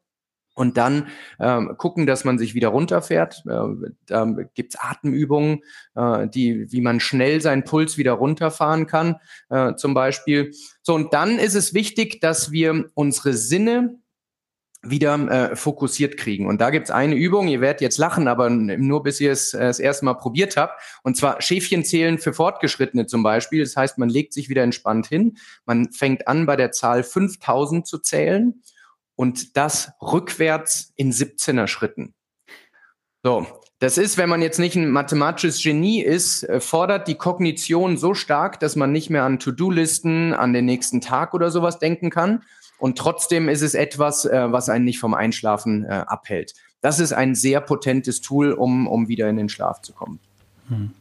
und 0.57 0.75
dann 0.75 1.07
ähm, 1.39 1.75
gucken, 1.77 2.07
dass 2.07 2.25
man 2.25 2.39
sich 2.39 2.55
wieder 2.55 2.69
runterfährt. 2.69 3.43
Äh, 3.47 3.89
da 4.07 4.25
gibt's 4.55 4.75
Atemübungen, 4.75 5.61
äh, 5.95 6.27
die, 6.27 6.71
wie 6.71 6.81
man 6.81 6.99
schnell 6.99 7.41
seinen 7.41 7.63
Puls 7.63 7.97
wieder 7.97 8.13
runterfahren 8.13 8.87
kann, 8.87 9.17
äh, 9.49 9.75
zum 9.75 9.93
Beispiel. 9.93 10.51
So, 10.81 10.95
und 10.95 11.13
dann 11.13 11.37
ist 11.37 11.53
es 11.53 11.75
wichtig, 11.75 12.21
dass 12.21 12.51
wir 12.51 12.85
unsere 12.95 13.33
Sinne 13.33 13.99
wieder 14.81 15.15
äh, 15.29 15.55
fokussiert 15.55 16.17
kriegen. 16.17 16.47
Und 16.47 16.59
da 16.59 16.71
gibt's 16.71 16.89
eine 16.89 17.15
Übung, 17.15 17.47
ihr 17.47 17.61
werdet 17.61 17.81
jetzt 17.81 17.97
lachen, 17.97 18.27
aber 18.27 18.49
nur 18.49 19.03
bis 19.03 19.19
ihr 19.19 19.31
es 19.31 19.53
äh, 19.53 19.59
das 19.59 19.79
erste 19.79 20.05
Mal 20.05 20.15
probiert 20.15 20.57
habt. 20.57 20.81
Und 21.03 21.17
zwar 21.17 21.39
Schäfchen 21.41 21.83
zählen 21.83 22.17
für 22.17 22.33
Fortgeschrittene 22.33 23.05
zum 23.05 23.21
Beispiel. 23.21 23.63
Das 23.63 23.75
heißt, 23.75 23.99
man 23.99 24.09
legt 24.09 24.33
sich 24.33 24.49
wieder 24.49 24.63
entspannt 24.63 25.05
hin. 25.05 25.37
Man 25.65 25.91
fängt 25.91 26.27
an, 26.27 26.47
bei 26.47 26.55
der 26.55 26.71
Zahl 26.71 27.03
5000 27.03 27.85
zu 27.85 27.99
zählen 27.99 28.63
und 29.17 29.57
das 29.57 29.91
rückwärts 30.01 30.93
in 30.95 31.11
17er 31.11 31.67
Schritten. 31.67 32.13
So, 33.23 33.45
das 33.79 33.97
ist, 33.97 34.17
wenn 34.17 34.29
man 34.29 34.41
jetzt 34.41 34.59
nicht 34.59 34.75
ein 34.75 34.89
mathematisches 34.89 35.61
Genie 35.61 36.01
ist, 36.01 36.43
äh, 36.43 36.61
fordert 36.61 37.07
die 37.07 37.15
Kognition 37.15 37.97
so 37.97 38.13
stark, 38.13 38.59
dass 38.61 38.77
man 38.77 38.93
nicht 38.93 39.09
mehr 39.09 39.23
an 39.23 39.39
To-Do-Listen, 39.39 40.33
an 40.33 40.53
den 40.53 40.65
nächsten 40.65 41.01
Tag 41.01 41.33
oder 41.33 41.51
sowas 41.51 41.79
denken 41.79 42.09
kann. 42.09 42.43
Und 42.79 42.97
trotzdem 42.97 43.49
ist 43.49 43.63
es 43.63 43.73
etwas, 43.73 44.25
äh, 44.25 44.51
was 44.51 44.69
einen 44.69 44.85
nicht 44.85 44.99
vom 44.99 45.13
Einschlafen 45.13 45.83
äh, 45.83 46.03
abhält. 46.07 46.53
Das 46.81 46.99
ist 46.99 47.11
ein 47.11 47.33
sehr 47.33 47.59
potentes 47.59 48.21
Tool, 48.21 48.53
um, 48.53 48.87
um 48.87 49.07
wieder 49.07 49.27
in 49.29 49.37
den 49.37 49.49
Schlaf 49.49 49.81
zu 49.81 49.93
kommen. 49.93 50.19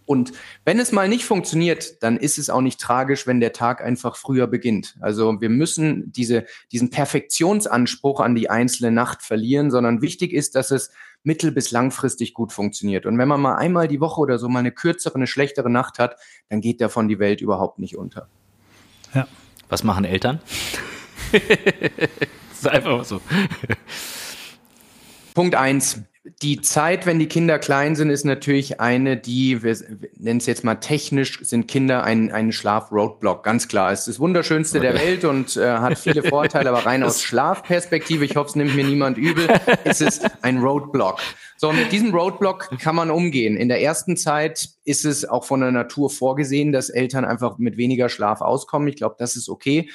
Und 0.07 0.33
wenn 0.64 0.79
es 0.79 0.92
mal 0.92 1.09
nicht 1.09 1.24
funktioniert, 1.24 2.02
dann 2.02 2.16
ist 2.16 2.38
es 2.38 2.50
auch 2.50 2.61
nicht 2.61 2.81
tragisch, 2.81 3.26
wenn 3.26 3.40
der 3.40 3.52
Tag 3.52 3.83
einfach 3.83 4.16
früher 4.16 4.46
beginnt. 4.46 4.96
Also 5.00 5.40
wir 5.40 5.48
müssen 5.48 6.12
diese, 6.12 6.46
diesen 6.70 6.90
Perfektionsanspruch 6.90 8.20
an 8.20 8.35
die 8.35 8.48
einzelne 8.48 8.92
Nacht 8.92 9.22
verlieren, 9.22 9.70
sondern 9.70 10.02
wichtig 10.02 10.33
ist, 10.33 10.55
dass 10.55 10.70
es 10.70 10.90
mittel- 11.24 11.50
bis 11.50 11.72
langfristig 11.72 12.33
gut 12.33 12.52
funktioniert. 12.52 13.07
Und 13.07 13.18
wenn 13.18 13.26
man 13.26 13.40
mal 13.40 13.57
einmal 13.57 13.88
die 13.88 14.00
Woche 14.00 14.20
oder 14.20 14.38
so 14.38 14.48
mal 14.48 14.61
eine 14.61 14.72
kürzere, 14.72 15.16
eine 15.16 15.26
schlechtere 15.26 15.68
Nacht 15.68 15.98
hat, 15.98 16.16
dann 16.48 16.61
geht 16.61 16.81
davon 16.81 17.09
die 17.09 17.18
Welt 17.18 17.40
überhaupt 17.40 17.81
nicht 17.81 17.96
unter. 17.96 18.29
Ja. 19.14 19.26
Was 19.68 19.83
machen 19.83 20.05
Eltern? 20.05 20.40
das 21.33 21.42
ist 22.52 22.68
einfach 22.68 23.05
so. 23.05 23.20
Punkt 25.35 25.57
eins 25.57 26.02
die 26.43 26.61
Zeit, 26.61 27.07
wenn 27.07 27.19
die 27.19 27.29
Kinder 27.29 27.59
klein 27.59 27.95
sind, 27.95 28.11
ist 28.11 28.25
natürlich 28.25 28.81
eine, 28.81 29.17
die, 29.17 29.62
wir 29.62 29.77
nennen 30.19 30.39
es 30.39 30.47
jetzt 30.47 30.65
mal 30.65 30.77
technisch, 30.77 31.41
sind 31.43 31.69
Kinder 31.69 32.05
ein, 32.05 32.33
ein 32.33 32.53
Schlaf-Roadblock, 32.53 33.45
ganz 33.45 33.69
klar. 33.69 33.93
Es 33.93 34.01
ist 34.01 34.09
das 34.09 34.19
Wunderschönste 34.19 34.81
der 34.81 34.95
Welt 34.95 35.25
und 35.25 35.57
äh, 35.57 35.79
hat 35.79 35.99
viele 35.99 36.23
Vorteile, 36.29 36.71
aber 36.71 36.85
rein 36.85 37.03
aus 37.03 37.23
Schlafperspektive, 37.23 38.25
ich 38.25 38.37
hoffe, 38.37 38.51
es 38.51 38.57
nimmt 38.57 38.75
mir 38.75 38.85
niemand 38.85 39.19
übel, 39.19 39.49
ist 39.85 40.03
es 40.03 40.21
ein 40.43 40.59
Roadblock. 40.59 41.21
So, 41.59 41.73
mit 41.73 41.90
diesem 41.90 42.14
Roadblock 42.14 42.79
kann 42.79 42.95
man 42.95 43.11
umgehen. 43.11 43.57
In 43.57 43.69
der 43.69 43.81
ersten 43.81 44.16
Zeit 44.16 44.69
ist 44.85 45.05
es 45.05 45.25
auch 45.25 45.45
von 45.45 45.61
der 45.61 45.73
Natur 45.73 46.11
vorgesehen, 46.11 46.71
dass 46.71 46.90
Eltern 46.90 47.25
einfach 47.25 47.57
mit 47.59 47.77
weniger 47.79 48.09
Schlaf 48.09 48.42
auskommen. 48.42 48.88
Ich 48.88 48.97
glaube, 48.97 49.16
das 49.19 49.37
ist 49.37 49.49
okay. 49.49 49.90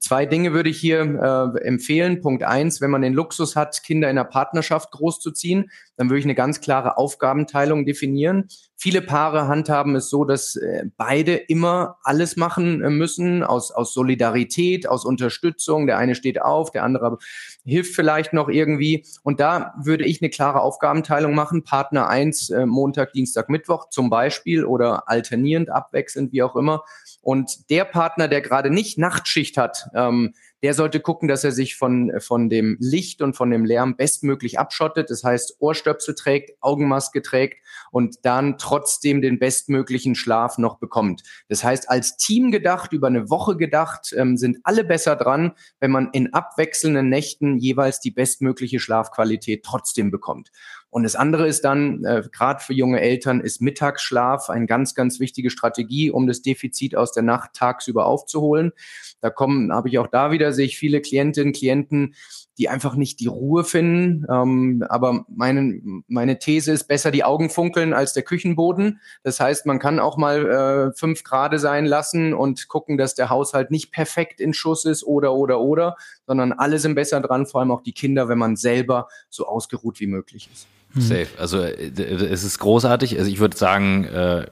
Zwei 0.00 0.26
Dinge 0.26 0.52
würde 0.52 0.70
ich 0.70 0.78
hier 0.78 1.00
äh, 1.00 1.66
empfehlen. 1.66 2.20
Punkt 2.20 2.42
eins, 2.42 2.80
wenn 2.80 2.90
man 2.90 3.02
den 3.02 3.12
Luxus 3.12 3.54
hat, 3.54 3.82
Kinder 3.84 4.10
in 4.10 4.16
der 4.16 4.24
Partnerschaft 4.24 4.90
großzuziehen, 4.90 5.70
dann 5.96 6.10
würde 6.10 6.18
ich 6.18 6.24
eine 6.24 6.34
ganz 6.34 6.60
klare 6.60 6.96
Aufgabenteilung 6.96 7.84
definieren. 7.84 8.48
Viele 8.84 9.00
Paare 9.00 9.48
handhaben 9.48 9.96
es 9.96 10.10
so, 10.10 10.26
dass 10.26 10.56
äh, 10.56 10.84
beide 10.98 11.36
immer 11.36 11.96
alles 12.02 12.36
machen 12.36 12.82
äh, 12.82 12.90
müssen 12.90 13.42
aus, 13.42 13.70
aus 13.70 13.94
Solidarität, 13.94 14.86
aus 14.86 15.06
Unterstützung. 15.06 15.86
Der 15.86 15.96
eine 15.96 16.14
steht 16.14 16.42
auf, 16.42 16.70
der 16.70 16.84
andere 16.84 17.16
hilft 17.64 17.94
vielleicht 17.94 18.34
noch 18.34 18.50
irgendwie. 18.50 19.06
Und 19.22 19.40
da 19.40 19.72
würde 19.82 20.04
ich 20.04 20.20
eine 20.20 20.28
klare 20.28 20.60
Aufgabenteilung 20.60 21.34
machen. 21.34 21.64
Partner 21.64 22.08
eins 22.08 22.50
äh, 22.50 22.66
Montag, 22.66 23.14
Dienstag, 23.14 23.48
Mittwoch 23.48 23.88
zum 23.88 24.10
Beispiel 24.10 24.66
oder 24.66 25.08
alternierend, 25.08 25.70
abwechselnd, 25.70 26.34
wie 26.34 26.42
auch 26.42 26.54
immer. 26.54 26.84
Und 27.24 27.70
der 27.70 27.86
Partner, 27.86 28.28
der 28.28 28.42
gerade 28.42 28.70
nicht 28.70 28.98
Nachtschicht 28.98 29.56
hat, 29.56 29.88
ähm, 29.94 30.34
der 30.62 30.72
sollte 30.72 31.00
gucken, 31.00 31.28
dass 31.28 31.44
er 31.44 31.52
sich 31.52 31.76
von, 31.76 32.10
von 32.20 32.48
dem 32.48 32.78
Licht 32.80 33.20
und 33.20 33.34
von 33.36 33.50
dem 33.50 33.64
Lärm 33.64 33.96
bestmöglich 33.96 34.58
abschottet. 34.58 35.10
Das 35.10 35.22
heißt, 35.24 35.56
Ohrstöpsel 35.58 36.14
trägt, 36.14 36.52
Augenmaske 36.62 37.20
trägt 37.20 37.58
und 37.90 38.24
dann 38.24 38.56
trotzdem 38.56 39.20
den 39.20 39.38
bestmöglichen 39.38 40.14
Schlaf 40.14 40.56
noch 40.56 40.78
bekommt. 40.78 41.22
Das 41.48 41.64
heißt, 41.64 41.90
als 41.90 42.16
Team 42.16 42.50
gedacht, 42.50 42.92
über 42.92 43.08
eine 43.08 43.28
Woche 43.28 43.56
gedacht, 43.56 44.14
ähm, 44.16 44.36
sind 44.36 44.58
alle 44.64 44.84
besser 44.84 45.16
dran, 45.16 45.52
wenn 45.80 45.90
man 45.90 46.10
in 46.12 46.32
abwechselnden 46.32 47.08
Nächten 47.08 47.58
jeweils 47.58 48.00
die 48.00 48.10
bestmögliche 48.10 48.80
Schlafqualität 48.80 49.64
trotzdem 49.64 50.10
bekommt. 50.10 50.50
Und 50.94 51.02
das 51.02 51.16
andere 51.16 51.48
ist 51.48 51.64
dann, 51.64 52.04
äh, 52.04 52.22
gerade 52.30 52.62
für 52.62 52.72
junge 52.72 53.00
Eltern, 53.00 53.40
ist 53.40 53.60
Mittagsschlaf 53.60 54.48
eine 54.48 54.66
ganz, 54.66 54.94
ganz 54.94 55.18
wichtige 55.18 55.50
Strategie, 55.50 56.12
um 56.12 56.28
das 56.28 56.40
Defizit 56.40 56.94
aus 56.94 57.10
der 57.10 57.24
Nacht 57.24 57.54
tagsüber 57.54 58.06
aufzuholen. 58.06 58.70
Da 59.20 59.28
kommen, 59.28 59.72
habe 59.72 59.88
ich 59.88 59.98
auch 59.98 60.06
da 60.06 60.30
wieder, 60.30 60.52
sehe 60.52 60.66
ich 60.66 60.78
viele 60.78 61.00
Klientinnen, 61.00 61.52
Klienten, 61.52 62.14
die 62.58 62.68
einfach 62.68 62.94
nicht 62.94 63.18
die 63.18 63.26
Ruhe 63.26 63.64
finden. 63.64 64.24
Ähm, 64.30 64.84
aber 64.88 65.24
meine, 65.28 65.80
meine 66.06 66.38
These 66.38 66.70
ist, 66.70 66.84
besser 66.84 67.10
die 67.10 67.24
Augen 67.24 67.50
funkeln 67.50 67.92
als 67.92 68.12
der 68.12 68.22
Küchenboden. 68.22 69.00
Das 69.24 69.40
heißt, 69.40 69.66
man 69.66 69.80
kann 69.80 69.98
auch 69.98 70.16
mal 70.16 70.46
äh, 70.46 70.96
fünf 70.96 71.24
Grade 71.24 71.58
sein 71.58 71.86
lassen 71.86 72.34
und 72.34 72.68
gucken, 72.68 72.98
dass 72.98 73.16
der 73.16 73.30
Haushalt 73.30 73.72
nicht 73.72 73.90
perfekt 73.90 74.40
in 74.40 74.54
Schuss 74.54 74.84
ist 74.84 75.02
oder, 75.02 75.34
oder, 75.34 75.58
oder, 75.58 75.96
sondern 76.24 76.52
alle 76.52 76.78
sind 76.78 76.94
besser 76.94 77.20
dran, 77.20 77.46
vor 77.46 77.62
allem 77.62 77.72
auch 77.72 77.82
die 77.82 77.94
Kinder, 77.94 78.28
wenn 78.28 78.38
man 78.38 78.54
selber 78.54 79.08
so 79.28 79.48
ausgeruht 79.48 79.98
wie 79.98 80.06
möglich 80.06 80.48
ist. 80.52 80.68
Hm. 80.94 81.02
Safe. 81.02 81.28
Also 81.38 81.60
äh, 81.60 81.90
es 81.96 82.44
ist 82.44 82.58
großartig. 82.58 83.18
Also 83.18 83.30
ich 83.30 83.38
würde 83.38 83.56
sagen, 83.56 84.04
äh, 84.04 84.46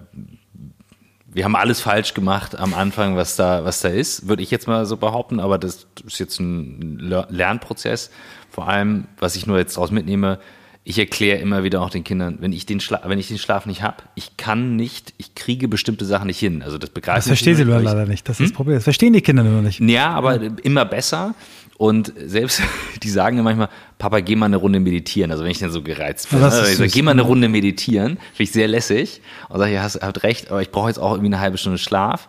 wir 1.35 1.45
haben 1.45 1.57
alles 1.57 1.81
falsch 1.81 2.15
gemacht 2.15 2.59
am 2.59 2.75
Anfang, 2.75 3.17
was 3.17 3.37
da, 3.37 3.65
was 3.65 3.81
da 3.81 3.89
ist, 3.89 4.29
würde 4.29 4.43
ich 4.43 4.51
jetzt 4.51 4.67
mal 4.67 4.85
so 4.85 4.97
behaupten, 4.97 5.41
aber 5.41 5.59
das 5.59 5.87
ist 6.07 6.19
jetzt 6.19 6.39
ein 6.41 6.99
Lernprozess. 6.99 8.11
Vor 8.51 8.69
allem, 8.69 9.07
was 9.19 9.35
ich 9.35 9.47
nur 9.47 9.57
jetzt 9.57 9.77
daraus 9.77 9.91
mitnehme, 9.91 10.39
ich 10.85 10.99
erkläre 10.99 11.39
immer 11.39 11.63
wieder 11.63 11.81
auch 11.81 11.91
den 11.91 12.03
Kindern, 12.03 12.39
wenn 12.41 12.53
ich 12.53 12.67
den, 12.67 12.81
Schla 12.81 13.03
wenn 13.07 13.19
ich 13.19 13.29
den 13.29 13.39
Schlaf 13.39 13.67
nicht 13.67 13.83
habe, 13.83 13.99
ich 14.17 14.37
kann 14.37 14.75
nicht, 14.75 15.15
ich 15.17 15.35
kriege 15.35 15.69
bestimmte 15.69 16.05
Sachen 16.05 16.27
nicht 16.27 16.41
hin. 16.41 16.63
Also 16.63 16.77
das 16.77 16.91
begreifen 16.91 17.19
Das 17.19 17.27
verstehen 17.29 17.57
sie 17.57 17.63
leider 17.63 18.05
nicht. 18.05 18.29
Das 18.29 18.37
ist 18.37 18.41
hm? 18.41 18.47
das 18.47 18.53
Problem. 18.57 18.75
Das 18.75 18.85
verstehen 18.85 19.13
die 19.13 19.21
Kinder 19.21 19.45
nur 19.45 19.63
nicht. 19.63 19.81
Ja, 19.81 20.11
aber 20.11 20.41
immer 20.65 20.85
besser. 20.85 21.35
Und 21.83 22.13
selbst, 22.17 22.63
die 23.03 23.11
sagen 23.11 23.39
ja 23.39 23.43
manchmal, 23.43 23.69
Papa, 23.99 24.21
geh 24.21 24.37
mal 24.37 24.47
eine 24.47 24.57
Runde 24.57 24.79
meditieren. 24.79 25.33
Also 25.33 25.43
wenn 25.43 25.51
ich 25.51 25.59
dann 25.59 25.73
so 25.73 25.83
gereizt 25.83 26.31
bin. 26.31 26.39
Ne? 26.39 26.47
ich 26.47 26.77
sage, 26.77 26.89
geh 26.89 27.03
mal 27.03 27.11
eine 27.11 27.23
Runde 27.23 27.49
meditieren. 27.49 28.19
Finde 28.19 28.43
ich 28.45 28.53
sehr 28.53 28.69
lässig. 28.69 29.21
Und 29.49 29.59
sage, 29.59 29.75
ja, 29.75 29.83
hast, 29.83 30.01
habt 30.01 30.23
recht, 30.23 30.53
aber 30.53 30.63
ich 30.63 30.71
brauche 30.71 30.87
jetzt 30.87 30.99
auch 30.99 31.11
irgendwie 31.11 31.35
eine 31.35 31.41
halbe 31.41 31.59
Stunde 31.59 31.79
Schlaf. 31.79 32.29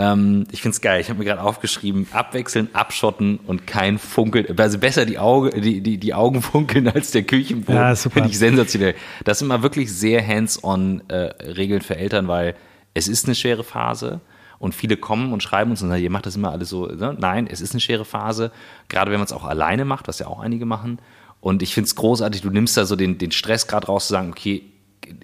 Ähm, 0.00 0.48
ich 0.50 0.62
finde 0.62 0.74
es 0.74 0.80
geil. 0.80 1.00
Ich 1.00 1.10
habe 1.10 1.20
mir 1.20 1.26
gerade 1.26 1.40
aufgeschrieben, 1.40 2.08
abwechseln, 2.10 2.70
abschotten 2.72 3.38
und 3.46 3.68
kein 3.68 3.98
Funkeln. 3.98 4.46
Also 4.58 4.78
besser 4.78 5.06
die, 5.06 5.20
Auge, 5.20 5.50
die, 5.60 5.80
die, 5.80 5.98
die 5.98 6.14
Augen 6.14 6.42
funkeln 6.42 6.88
als 6.88 7.12
der 7.12 7.22
Küchenboden. 7.22 7.76
Ja, 7.76 7.94
Finde 7.94 8.30
ich 8.30 8.36
sensationell. 8.36 8.96
Das 9.22 9.38
sind 9.38 9.46
mal 9.46 9.62
wirklich 9.62 9.92
sehr 9.92 10.26
hands-on 10.26 11.04
äh, 11.06 11.14
Regeln 11.44 11.82
für 11.82 11.96
Eltern, 11.96 12.26
weil 12.26 12.56
es 12.94 13.06
ist 13.06 13.26
eine 13.26 13.36
schwere 13.36 13.62
Phase. 13.62 14.20
Und 14.58 14.74
viele 14.74 14.96
kommen 14.96 15.32
und 15.32 15.42
schreiben 15.42 15.70
uns 15.70 15.82
und 15.82 15.88
sagen, 15.88 16.02
ihr 16.02 16.10
macht 16.10 16.26
das 16.26 16.36
immer 16.36 16.50
alles 16.50 16.68
so. 16.68 16.86
Ne? 16.86 17.16
Nein, 17.18 17.46
es 17.46 17.60
ist 17.60 17.72
eine 17.72 17.80
schwere 17.80 18.04
Phase. 18.04 18.50
Gerade 18.88 19.10
wenn 19.10 19.18
man 19.18 19.26
es 19.26 19.32
auch 19.32 19.44
alleine 19.44 19.84
macht, 19.84 20.08
was 20.08 20.18
ja 20.18 20.26
auch 20.26 20.40
einige 20.40 20.66
machen. 20.66 20.98
Und 21.40 21.62
ich 21.62 21.74
finde 21.74 21.86
es 21.86 21.94
großartig, 21.94 22.42
du 22.42 22.50
nimmst 22.50 22.76
da 22.76 22.84
so 22.84 22.96
den, 22.96 23.18
den 23.18 23.30
Stress 23.30 23.68
gerade 23.68 23.86
raus 23.86 24.08
zu 24.08 24.14
sagen, 24.14 24.30
okay, 24.30 24.64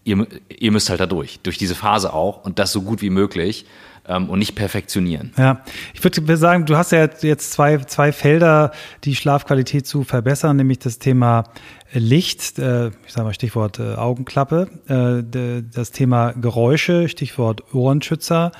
ihr, 0.04 0.26
ihr 0.48 0.70
müsst 0.70 0.88
halt 0.88 1.00
da 1.00 1.06
durch, 1.06 1.40
durch 1.42 1.58
diese 1.58 1.74
Phase 1.74 2.12
auch 2.12 2.44
und 2.44 2.58
das 2.58 2.72
so 2.72 2.82
gut 2.82 3.02
wie 3.02 3.10
möglich 3.10 3.66
ähm, 4.06 4.28
und 4.28 4.38
nicht 4.38 4.54
perfektionionieren. 4.54 5.32
Ja, 5.36 5.62
ich 5.92 6.02
würde 6.02 6.36
sagen, 6.36 6.66
du 6.66 6.76
hast 6.76 6.92
ja 6.92 7.08
jetzt 7.20 7.52
zwei, 7.52 7.78
zwei 7.78 8.12
Felder, 8.12 8.72
die 9.04 9.14
Schlafqualität 9.14 9.86
zu 9.86 10.04
verbessern, 10.04 10.56
nämlich 10.56 10.78
das 10.78 10.98
Thema 10.98 11.44
Licht, 11.92 12.58
äh, 12.58 12.88
ich 12.88 13.12
sage 13.12 13.26
mal 13.26 13.34
Stichwort 13.34 13.78
äh, 13.78 13.94
Augenklappe, 13.94 14.68
äh, 14.88 15.62
das 15.72 15.92
Thema 15.92 16.32
Geräusche, 16.32 17.08
Stichwort 17.08 17.72
Ohrenschützer. 17.72 18.52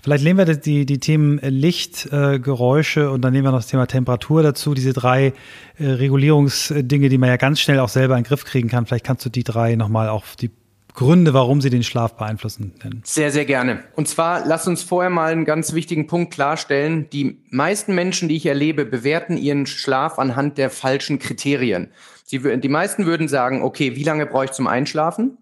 Vielleicht 0.00 0.24
nehmen 0.24 0.46
wir 0.46 0.56
die, 0.56 0.86
die 0.86 0.98
Themen 0.98 1.38
Licht, 1.42 2.06
äh, 2.12 2.38
Geräusche 2.38 3.10
und 3.10 3.20
dann 3.20 3.32
nehmen 3.32 3.44
wir 3.44 3.50
noch 3.50 3.58
das 3.58 3.66
Thema 3.66 3.86
Temperatur 3.86 4.42
dazu, 4.42 4.72
diese 4.72 4.94
drei 4.94 5.34
äh, 5.78 5.86
Regulierungsdinge, 5.86 7.08
die 7.08 7.18
man 7.18 7.28
ja 7.28 7.36
ganz 7.36 7.60
schnell 7.60 7.80
auch 7.80 7.90
selber 7.90 8.16
in 8.16 8.22
den 8.22 8.28
Griff 8.28 8.44
kriegen 8.44 8.68
kann. 8.68 8.86
Vielleicht 8.86 9.04
kannst 9.04 9.24
du 9.26 9.28
die 9.28 9.44
drei 9.44 9.74
nochmal 9.74 10.08
auf 10.08 10.36
die 10.36 10.50
Gründe, 10.98 11.32
warum 11.32 11.60
sie 11.60 11.70
den 11.70 11.84
Schlaf 11.84 12.16
beeinflussen. 12.16 12.74
Nennen. 12.82 13.02
Sehr, 13.04 13.30
sehr 13.30 13.44
gerne. 13.44 13.84
Und 13.94 14.08
zwar, 14.08 14.44
lass 14.44 14.66
uns 14.66 14.82
vorher 14.82 15.10
mal 15.10 15.30
einen 15.30 15.44
ganz 15.44 15.72
wichtigen 15.72 16.08
Punkt 16.08 16.34
klarstellen. 16.34 17.08
Die 17.10 17.40
meisten 17.50 17.94
Menschen, 17.94 18.28
die 18.28 18.34
ich 18.34 18.46
erlebe, 18.46 18.84
bewerten 18.84 19.36
ihren 19.36 19.66
Schlaf 19.66 20.18
anhand 20.18 20.58
der 20.58 20.70
falschen 20.70 21.20
Kriterien. 21.20 21.92
Sie, 22.24 22.40
die 22.40 22.68
meisten 22.68 23.06
würden 23.06 23.28
sagen, 23.28 23.62
okay, 23.62 23.94
wie 23.94 24.02
lange 24.02 24.26
brauche 24.26 24.46
ich 24.46 24.50
zum 24.50 24.66
Einschlafen? 24.66 25.38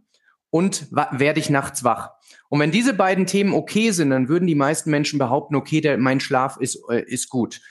Und 0.51 0.89
werde 0.91 1.41
ich 1.41 1.49
nachts 1.49 1.85
wach? 1.85 2.11
Und 2.51 2.61
wenn 2.61 2.71
diese 2.71 2.93
beiden 2.93 3.25
Themen 3.25 3.55
okay 3.55 3.93
sind, 3.93 4.11
dann 4.11 4.29
würden 4.29 4.47
die 4.47 4.55
meisten 4.55 4.91
Menschen 4.91 5.19
behaupten, 5.19 5.57
okay, 5.57 5.81
der, 5.81 5.97
mein 5.97 6.21
Schlaf 6.21 6.59
ist, 6.59 6.83
äh, 6.91 7.03
ist 7.07 7.31
gut. 7.31 7.63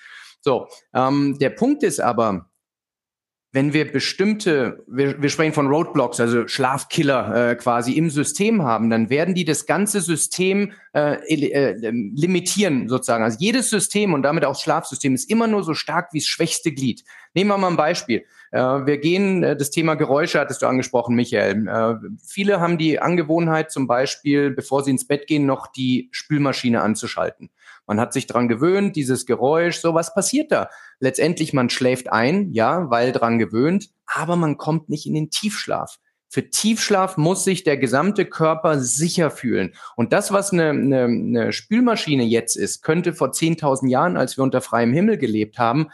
So, 0.41 0.67
ähm, 0.95 1.37
der 1.37 1.51
Punkt 1.51 1.83
ist 1.83 1.99
aber, 1.99 2.49
wenn 3.55 3.71
wir 3.71 3.89
bestimmte, 3.89 4.83
wir, 4.85 5.21
wir 5.21 5.29
sprechen 5.29 5.53
von 5.53 5.67
Roadblocks, 5.67 6.19
also 6.19 6.45
Schlafkiller 6.45 7.51
äh, 7.51 7.55
quasi 7.55 7.93
im 7.93 8.09
System 8.09 8.63
haben, 8.63 8.89
dann 8.89 9.09
werden 9.09 9.33
die 9.33 9.45
das 9.45 9.65
ganze 9.65 10.01
System 10.01 10.73
äh, 10.93 11.13
äh, 11.33 11.89
limitieren 11.89 12.89
sozusagen. 12.89 13.23
Also 13.23 13.37
jedes 13.39 13.69
System 13.69 14.13
und 14.13 14.23
damit 14.23 14.43
auch 14.43 14.55
das 14.55 14.61
Schlafsystem 14.61 15.15
ist 15.15 15.29
immer 15.29 15.47
nur 15.47 15.63
so 15.63 15.73
stark 15.73 16.11
wie 16.11 16.19
das 16.19 16.27
schwächste 16.27 16.73
Glied. 16.73 17.05
Nehmen 17.33 17.49
wir 17.49 17.57
mal 17.57 17.69
ein 17.69 17.77
Beispiel. 17.77 18.25
Äh, 18.51 18.59
wir 18.59 18.97
gehen, 18.97 19.41
äh, 19.41 19.55
das 19.55 19.71
Thema 19.71 19.95
Geräusche 19.95 20.37
hattest 20.37 20.61
du 20.61 20.65
angesprochen, 20.65 21.15
Michael. 21.15 21.65
Äh, 21.65 21.95
viele 22.27 22.59
haben 22.59 22.77
die 22.77 22.99
Angewohnheit 22.99 23.71
zum 23.71 23.87
Beispiel, 23.87 24.51
bevor 24.51 24.83
sie 24.83 24.91
ins 24.91 25.07
Bett 25.07 25.27
gehen, 25.27 25.45
noch 25.45 25.67
die 25.67 26.09
Spülmaschine 26.11 26.81
anzuschalten. 26.81 27.49
Man 27.87 27.99
hat 27.99 28.13
sich 28.13 28.27
dran 28.27 28.47
gewöhnt, 28.47 28.95
dieses 28.95 29.25
Geräusch, 29.25 29.79
so 29.79 29.93
was 29.93 30.13
passiert 30.13 30.51
da? 30.51 30.69
Letztendlich, 30.99 31.53
man 31.53 31.69
schläft 31.69 32.11
ein, 32.11 32.51
ja, 32.51 32.89
weil 32.89 33.11
dran 33.11 33.39
gewöhnt, 33.39 33.89
aber 34.05 34.35
man 34.35 34.57
kommt 34.57 34.89
nicht 34.89 35.05
in 35.05 35.13
den 35.13 35.29
Tiefschlaf. 35.29 35.97
Für 36.29 36.49
Tiefschlaf 36.49 37.15
muss 37.17 37.43
sich 37.43 37.63
der 37.63 37.77
gesamte 37.77 38.25
Körper 38.25 38.79
sicher 38.79 39.31
fühlen. 39.31 39.73
Und 39.95 40.11
das, 40.11 40.33
was 40.33 40.51
eine, 40.51 40.69
eine, 40.71 41.03
eine 41.05 41.53
Spülmaschine 41.53 42.23
jetzt 42.23 42.57
ist, 42.57 42.81
könnte 42.81 43.13
vor 43.13 43.29
10.000 43.29 43.87
Jahren, 43.87 44.17
als 44.17 44.35
wir 44.35 44.43
unter 44.43 44.59
freiem 44.61 44.91
Himmel 44.91 45.17
gelebt 45.17 45.59
haben, 45.59 45.87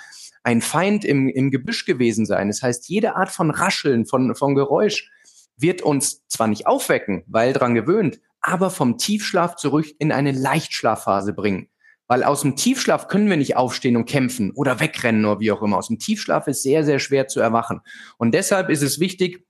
ein 0.44 0.62
Feind 0.62 1.06
im, 1.06 1.30
im 1.30 1.52
Gebüsch 1.52 1.86
gewesen 1.86 2.26
sein. 2.26 2.48
Das 2.48 2.64
heißt, 2.64 2.90
jede 2.90 3.16
Art 3.16 3.30
von 3.30 3.52
Rascheln, 3.52 4.06
von, 4.06 4.34
von 4.34 4.56
Geräusch 4.56 5.12
wird 5.58 5.84
uns 5.84 6.26
zwar 6.28 6.48
nicht 6.48 6.66
aufwecken, 6.66 7.24
weil 7.28 7.54
dran 7.54 7.76
gewöhnt, 7.76 8.20
aber 8.42 8.72
vom 8.72 8.98
Tiefschlaf 8.98 9.56
zurück 9.58 9.86
in 10.00 10.12
eine 10.12 10.32
Leichtschlafphase 10.32 11.34
bringen. 11.34 11.68
Weil 12.12 12.26
aus 12.26 12.42
dem 12.42 12.58
Tiefschlaf 12.58 13.08
können 13.08 13.30
wir 13.30 13.38
nicht 13.38 13.56
aufstehen 13.56 13.96
und 13.96 14.04
kämpfen 14.04 14.52
oder 14.52 14.82
wegrennen 14.82 15.24
oder 15.24 15.40
wie 15.40 15.50
auch 15.54 15.62
immer. 15.62 15.78
Aus 15.78 15.88
dem 15.88 15.98
Tiefschlaf 15.98 16.46
ist 16.48 16.62
sehr, 16.62 16.84
sehr 16.84 17.00
schwer 17.00 17.30
zu 17.30 17.40
erwachen. 17.40 17.80
Und 18.18 18.34
deshalb 18.34 18.70
ist 18.70 18.82
es 18.82 19.00
wichtig, 19.00 19.46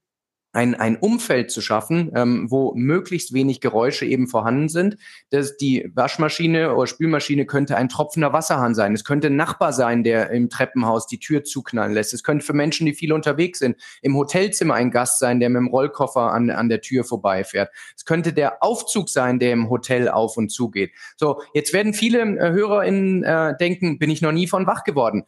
ein, 0.52 0.74
ein 0.74 0.96
Umfeld 0.96 1.50
zu 1.50 1.60
schaffen, 1.60 2.12
ähm, 2.14 2.50
wo 2.50 2.74
möglichst 2.74 3.32
wenig 3.32 3.60
Geräusche 3.60 4.04
eben 4.04 4.28
vorhanden 4.28 4.68
sind. 4.68 4.96
Das, 5.30 5.56
die 5.56 5.90
Waschmaschine 5.94 6.74
oder 6.74 6.86
Spülmaschine 6.86 7.46
könnte 7.46 7.76
ein 7.76 7.88
tropfender 7.88 8.32
Wasserhahn 8.32 8.74
sein. 8.74 8.94
Es 8.94 9.04
könnte 9.04 9.28
ein 9.28 9.36
Nachbar 9.36 9.72
sein, 9.72 10.04
der 10.04 10.30
im 10.30 10.50
Treppenhaus 10.50 11.06
die 11.06 11.18
Tür 11.18 11.44
zuknallen 11.44 11.94
lässt. 11.94 12.12
Es 12.12 12.22
könnte 12.22 12.44
für 12.44 12.52
Menschen, 12.52 12.86
die 12.86 12.92
viel 12.92 13.12
unterwegs 13.12 13.60
sind, 13.60 13.76
im 14.02 14.16
Hotelzimmer 14.16 14.74
ein 14.74 14.90
Gast 14.90 15.18
sein, 15.18 15.40
der 15.40 15.48
mit 15.48 15.60
dem 15.60 15.68
Rollkoffer 15.68 16.32
an, 16.32 16.50
an 16.50 16.68
der 16.68 16.82
Tür 16.82 17.04
vorbeifährt. 17.04 17.70
Es 17.96 18.04
könnte 18.04 18.32
der 18.32 18.62
Aufzug 18.62 19.08
sein, 19.08 19.38
der 19.38 19.52
im 19.52 19.70
Hotel 19.70 20.08
auf 20.08 20.36
und 20.36 20.50
zu 20.50 20.70
geht. 20.70 20.92
So, 21.16 21.40
jetzt 21.54 21.72
werden 21.72 21.94
viele 21.94 22.20
äh, 22.20 22.52
HörerInnen 22.52 23.24
äh, 23.24 23.56
denken, 23.58 23.98
bin 23.98 24.10
ich 24.10 24.20
noch 24.20 24.32
nie 24.32 24.46
von 24.46 24.66
wach 24.66 24.84
geworden. 24.84 25.24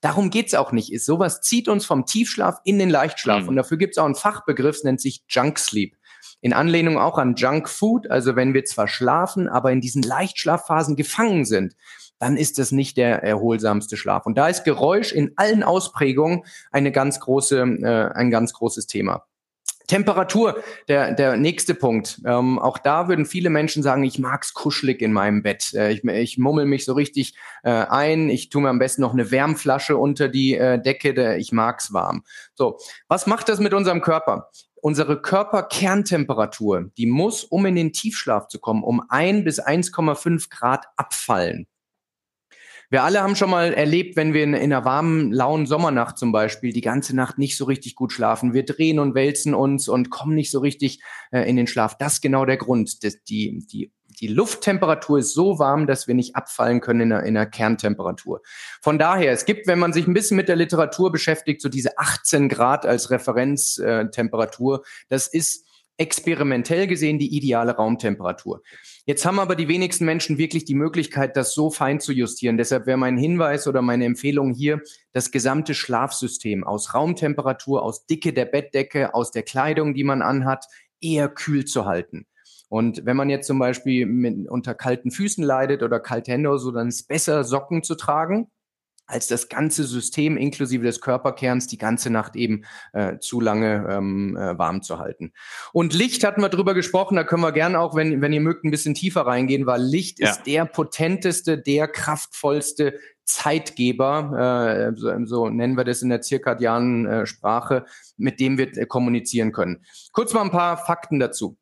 Darum 0.00 0.30
geht's 0.30 0.54
auch 0.54 0.72
nicht. 0.72 0.92
Ist 0.92 1.06
sowas 1.06 1.40
zieht 1.40 1.68
uns 1.68 1.86
vom 1.86 2.06
Tiefschlaf 2.06 2.60
in 2.64 2.78
den 2.78 2.90
Leichtschlaf. 2.90 3.42
Mhm. 3.42 3.48
Und 3.48 3.56
dafür 3.56 3.76
gibt's 3.76 3.98
auch 3.98 4.04
einen 4.04 4.14
Fachbegriff, 4.14 4.82
nennt 4.84 5.00
sich 5.00 5.24
Junk 5.28 5.58
Sleep. 5.58 5.96
In 6.40 6.52
Anlehnung 6.52 6.98
auch 6.98 7.18
an 7.18 7.34
Junk 7.34 7.68
Food, 7.68 8.10
also 8.10 8.36
wenn 8.36 8.54
wir 8.54 8.64
zwar 8.64 8.88
schlafen, 8.88 9.48
aber 9.48 9.72
in 9.72 9.80
diesen 9.80 10.02
Leichtschlafphasen 10.02 10.96
gefangen 10.96 11.44
sind, 11.44 11.74
dann 12.18 12.36
ist 12.36 12.58
das 12.58 12.72
nicht 12.72 12.96
der 12.96 13.22
erholsamste 13.22 13.96
Schlaf. 13.96 14.26
Und 14.26 14.38
da 14.38 14.48
ist 14.48 14.64
Geräusch 14.64 15.12
in 15.12 15.32
allen 15.36 15.62
Ausprägungen 15.62 16.44
eine 16.70 16.92
ganz 16.92 17.20
große, 17.20 17.60
äh, 17.60 18.14
ein 18.14 18.30
ganz 18.30 18.52
großes 18.52 18.86
Thema. 18.86 19.24
Temperatur, 19.86 20.62
der, 20.88 21.12
der 21.12 21.36
nächste 21.36 21.74
Punkt. 21.74 22.20
Ähm, 22.26 22.58
auch 22.58 22.78
da 22.78 23.08
würden 23.08 23.26
viele 23.26 23.50
Menschen 23.50 23.82
sagen, 23.82 24.04
ich 24.04 24.18
mag's 24.18 24.54
kuschelig 24.54 25.00
in 25.02 25.12
meinem 25.12 25.42
Bett. 25.42 25.72
Äh, 25.74 25.92
ich, 25.92 26.04
ich 26.04 26.38
mummel 26.38 26.66
mich 26.66 26.84
so 26.84 26.94
richtig 26.94 27.34
äh, 27.62 27.70
ein. 27.70 28.28
Ich 28.28 28.48
tue 28.48 28.62
mir 28.62 28.68
am 28.68 28.78
besten 28.78 29.02
noch 29.02 29.12
eine 29.12 29.30
Wärmflasche 29.30 29.96
unter 29.96 30.28
die 30.28 30.54
äh, 30.54 30.80
Decke. 30.80 31.14
Der, 31.14 31.38
ich 31.38 31.52
mag's 31.52 31.92
warm. 31.92 32.24
So, 32.54 32.78
was 33.08 33.26
macht 33.26 33.48
das 33.48 33.60
mit 33.60 33.74
unserem 33.74 34.00
Körper? 34.00 34.50
Unsere 34.74 35.20
Körperkerntemperatur, 35.20 36.90
die 36.96 37.06
muss, 37.06 37.44
um 37.44 37.66
in 37.66 37.74
den 37.74 37.92
Tiefschlaf 37.92 38.48
zu 38.48 38.58
kommen, 38.58 38.84
um 38.84 39.02
ein 39.08 39.42
bis 39.42 39.60
1,5 39.60 40.48
Grad 40.50 40.86
abfallen. 40.96 41.66
Wir 42.90 43.02
alle 43.02 43.22
haben 43.22 43.36
schon 43.36 43.50
mal 43.50 43.72
erlebt, 43.72 44.16
wenn 44.16 44.32
wir 44.32 44.44
in, 44.44 44.54
in, 44.54 44.72
einer 44.72 44.84
warmen, 44.84 45.32
lauen 45.32 45.66
Sommernacht 45.66 46.18
zum 46.18 46.32
Beispiel 46.32 46.72
die 46.72 46.80
ganze 46.80 47.16
Nacht 47.16 47.38
nicht 47.38 47.56
so 47.56 47.64
richtig 47.64 47.94
gut 47.94 48.12
schlafen. 48.12 48.54
Wir 48.54 48.64
drehen 48.64 48.98
und 48.98 49.14
wälzen 49.14 49.54
uns 49.54 49.88
und 49.88 50.10
kommen 50.10 50.34
nicht 50.34 50.50
so 50.50 50.60
richtig 50.60 51.02
äh, 51.32 51.48
in 51.48 51.56
den 51.56 51.66
Schlaf. 51.66 51.98
Das 51.98 52.14
ist 52.14 52.20
genau 52.20 52.44
der 52.44 52.56
Grund. 52.56 53.02
Das, 53.04 53.22
die, 53.24 53.66
die, 53.66 53.92
die 54.20 54.28
Lufttemperatur 54.28 55.18
ist 55.18 55.34
so 55.34 55.58
warm, 55.58 55.86
dass 55.86 56.06
wir 56.06 56.14
nicht 56.14 56.36
abfallen 56.36 56.80
können 56.80 57.00
in 57.00 57.12
einer, 57.12 57.22
in 57.24 57.36
einer 57.36 57.46
Kerntemperatur. 57.46 58.40
Von 58.80 58.98
daher, 58.98 59.32
es 59.32 59.44
gibt, 59.44 59.66
wenn 59.66 59.78
man 59.78 59.92
sich 59.92 60.06
ein 60.06 60.14
bisschen 60.14 60.36
mit 60.36 60.48
der 60.48 60.56
Literatur 60.56 61.12
beschäftigt, 61.12 61.60
so 61.60 61.68
diese 61.68 61.98
18 61.98 62.48
Grad 62.48 62.86
als 62.86 63.10
Referenztemperatur. 63.10 64.84
Das 65.08 65.26
ist 65.26 65.65
experimentell 65.98 66.86
gesehen 66.86 67.18
die 67.18 67.34
ideale 67.36 67.76
Raumtemperatur. 67.76 68.62
Jetzt 69.06 69.24
haben 69.24 69.38
aber 69.38 69.56
die 69.56 69.68
wenigsten 69.68 70.04
Menschen 70.04 70.38
wirklich 70.38 70.64
die 70.64 70.74
Möglichkeit, 70.74 71.36
das 71.36 71.54
so 71.54 71.70
fein 71.70 72.00
zu 72.00 72.12
justieren. 72.12 72.58
Deshalb 72.58 72.86
wäre 72.86 72.98
mein 72.98 73.16
Hinweis 73.16 73.66
oder 73.66 73.82
meine 73.82 74.04
Empfehlung 74.04 74.52
hier, 74.52 74.82
das 75.12 75.30
gesamte 75.30 75.74
Schlafsystem 75.74 76.64
aus 76.64 76.94
Raumtemperatur, 76.94 77.82
aus 77.82 78.06
Dicke 78.06 78.32
der 78.32 78.46
Bettdecke, 78.46 79.14
aus 79.14 79.30
der 79.30 79.42
Kleidung, 79.42 79.94
die 79.94 80.04
man 80.04 80.22
anhat, 80.22 80.66
eher 81.00 81.28
kühl 81.28 81.64
zu 81.64 81.86
halten. 81.86 82.26
Und 82.68 83.06
wenn 83.06 83.16
man 83.16 83.30
jetzt 83.30 83.46
zum 83.46 83.58
Beispiel 83.58 84.06
mit, 84.06 84.48
unter 84.48 84.74
kalten 84.74 85.10
Füßen 85.10 85.44
leidet 85.44 85.82
oder 85.82 86.00
kalte 86.00 86.32
Hände 86.32 86.48
oder 86.48 86.58
so, 86.58 86.72
dann 86.72 86.88
ist 86.88 87.00
es 87.00 87.06
besser, 87.06 87.44
Socken 87.44 87.82
zu 87.82 87.94
tragen 87.94 88.50
als 89.06 89.28
das 89.28 89.48
ganze 89.48 89.84
System 89.84 90.36
inklusive 90.36 90.84
des 90.84 91.00
Körperkerns 91.00 91.66
die 91.66 91.78
ganze 91.78 92.10
Nacht 92.10 92.36
eben 92.36 92.64
äh, 92.92 93.18
zu 93.18 93.40
lange 93.40 93.86
ähm, 93.88 94.36
äh, 94.36 94.58
warm 94.58 94.82
zu 94.82 94.98
halten. 94.98 95.32
Und 95.72 95.94
Licht 95.94 96.24
hatten 96.24 96.42
wir 96.42 96.48
drüber 96.48 96.74
gesprochen, 96.74 97.16
da 97.16 97.24
können 97.24 97.42
wir 97.42 97.52
gerne 97.52 97.78
auch, 97.78 97.94
wenn, 97.94 98.20
wenn 98.20 98.32
ihr 98.32 98.40
mögt, 98.40 98.64
ein 98.64 98.70
bisschen 98.70 98.94
tiefer 98.94 99.22
reingehen, 99.22 99.66
weil 99.66 99.82
Licht 99.82 100.20
ja. 100.20 100.30
ist 100.30 100.46
der 100.46 100.64
potenteste, 100.64 101.58
der 101.58 101.88
kraftvollste 101.88 102.98
Zeitgeber, 103.24 104.92
äh, 104.94 104.96
so, 104.96 105.12
so 105.24 105.48
nennen 105.48 105.76
wir 105.76 105.84
das 105.84 106.02
in 106.02 106.08
der 106.08 106.20
zirkadianen 106.20 107.06
äh, 107.06 107.26
Sprache, 107.26 107.84
mit 108.16 108.40
dem 108.40 108.56
wir 108.56 108.76
äh, 108.76 108.86
kommunizieren 108.86 109.52
können. 109.52 109.84
Kurz 110.12 110.32
mal 110.32 110.42
ein 110.42 110.50
paar 110.50 110.76
Fakten 110.76 111.18
dazu. 111.18 111.58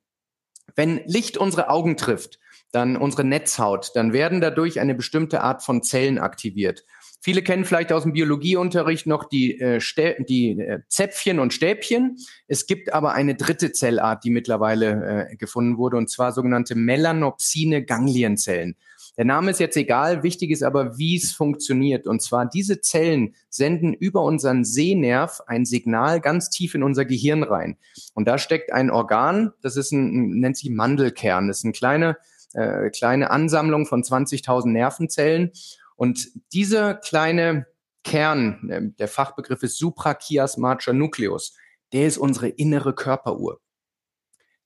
Wenn 0.77 1.03
Licht 1.07 1.37
unsere 1.37 1.71
Augen 1.71 1.97
trifft, 1.97 2.39
dann 2.71 2.97
unsere 2.97 3.25
Netzhaut, 3.25 3.93
dann 3.95 4.13
werden 4.13 4.41
dadurch 4.41 4.81
eine 4.81 4.95
bestimmte 4.95 5.43
Art 5.43 5.63
von 5.63 5.83
Zellen 5.83 6.19
aktiviert. 6.19 6.85
Viele 7.25 7.41
kennen 7.41 7.65
vielleicht 7.65 7.91
aus 7.91 8.03
dem 8.03 8.13
Biologieunterricht 8.13 9.07
noch 9.07 9.25
die, 9.25 9.59
äh, 9.59 9.81
die 10.29 10.61
äh, 10.61 10.81
Zäpfchen 10.89 11.39
und 11.39 11.55
Stäbchen. 11.55 12.19
Es 12.49 12.67
gibt 12.67 12.93
aber 12.93 13.15
eine 13.15 13.35
dritte 13.35 13.73
Zellart, 13.73 14.25
die 14.25 14.31
mittlerweile 14.31 15.31
äh, 15.31 15.37
gefunden 15.37 15.79
wurde, 15.79 15.97
und 15.97 16.11
zwar 16.11 16.33
sogenannte 16.33 16.75
melanopsine 16.75 17.83
Ganglienzellen. 17.83 18.77
Der 19.17 19.25
Name 19.25 19.53
ist 19.53 19.59
jetzt 19.59 19.79
egal, 19.79 20.23
wichtig 20.23 20.51
ist 20.51 20.63
aber, 20.63 20.99
wie 20.99 21.17
es 21.17 21.33
funktioniert. 21.33 22.07
Und 22.07 22.21
zwar 22.21 22.45
diese 22.45 22.83
Zellen 22.83 23.35
senden 23.49 23.95
über 23.95 24.23
unseren 24.23 24.67
Sehnerv 24.67 25.41
ein 25.47 25.65
Signal 25.65 26.21
ganz 26.21 26.51
tief 26.51 26.75
in 26.75 26.83
unser 26.83 27.07
Gehirn 27.07 27.43
rein. 27.43 27.79
Und 28.13 28.29
da 28.29 28.37
steckt 28.37 28.71
ein 28.71 28.91
Organ, 28.91 29.53
das 29.63 29.79
ist 29.79 29.93
ein, 29.93 30.41
nennt 30.41 30.59
sich 30.59 30.69
Mandelkern. 30.69 31.49
Das 31.49 31.61
ist 31.61 31.65
eine 31.65 31.73
kleine, 31.73 32.19
äh, 32.53 32.91
kleine 32.91 33.31
Ansammlung 33.31 33.87
von 33.87 34.03
20.000 34.03 34.67
Nervenzellen. 34.67 35.53
Und 36.05 36.29
dieser 36.53 36.93
kleine 36.93 37.67
Kern, 38.03 38.69
äh, 38.69 38.83
der 38.99 39.09
Fachbegriff 39.09 39.63
ist 39.63 39.79
suprachiasmatischer 39.79 40.93
Nucleus, 40.93 41.57
der 41.95 42.07
ist 42.07 42.19
unsere 42.19 42.49
innere 42.49 42.95
Körperuhr. 42.95 43.63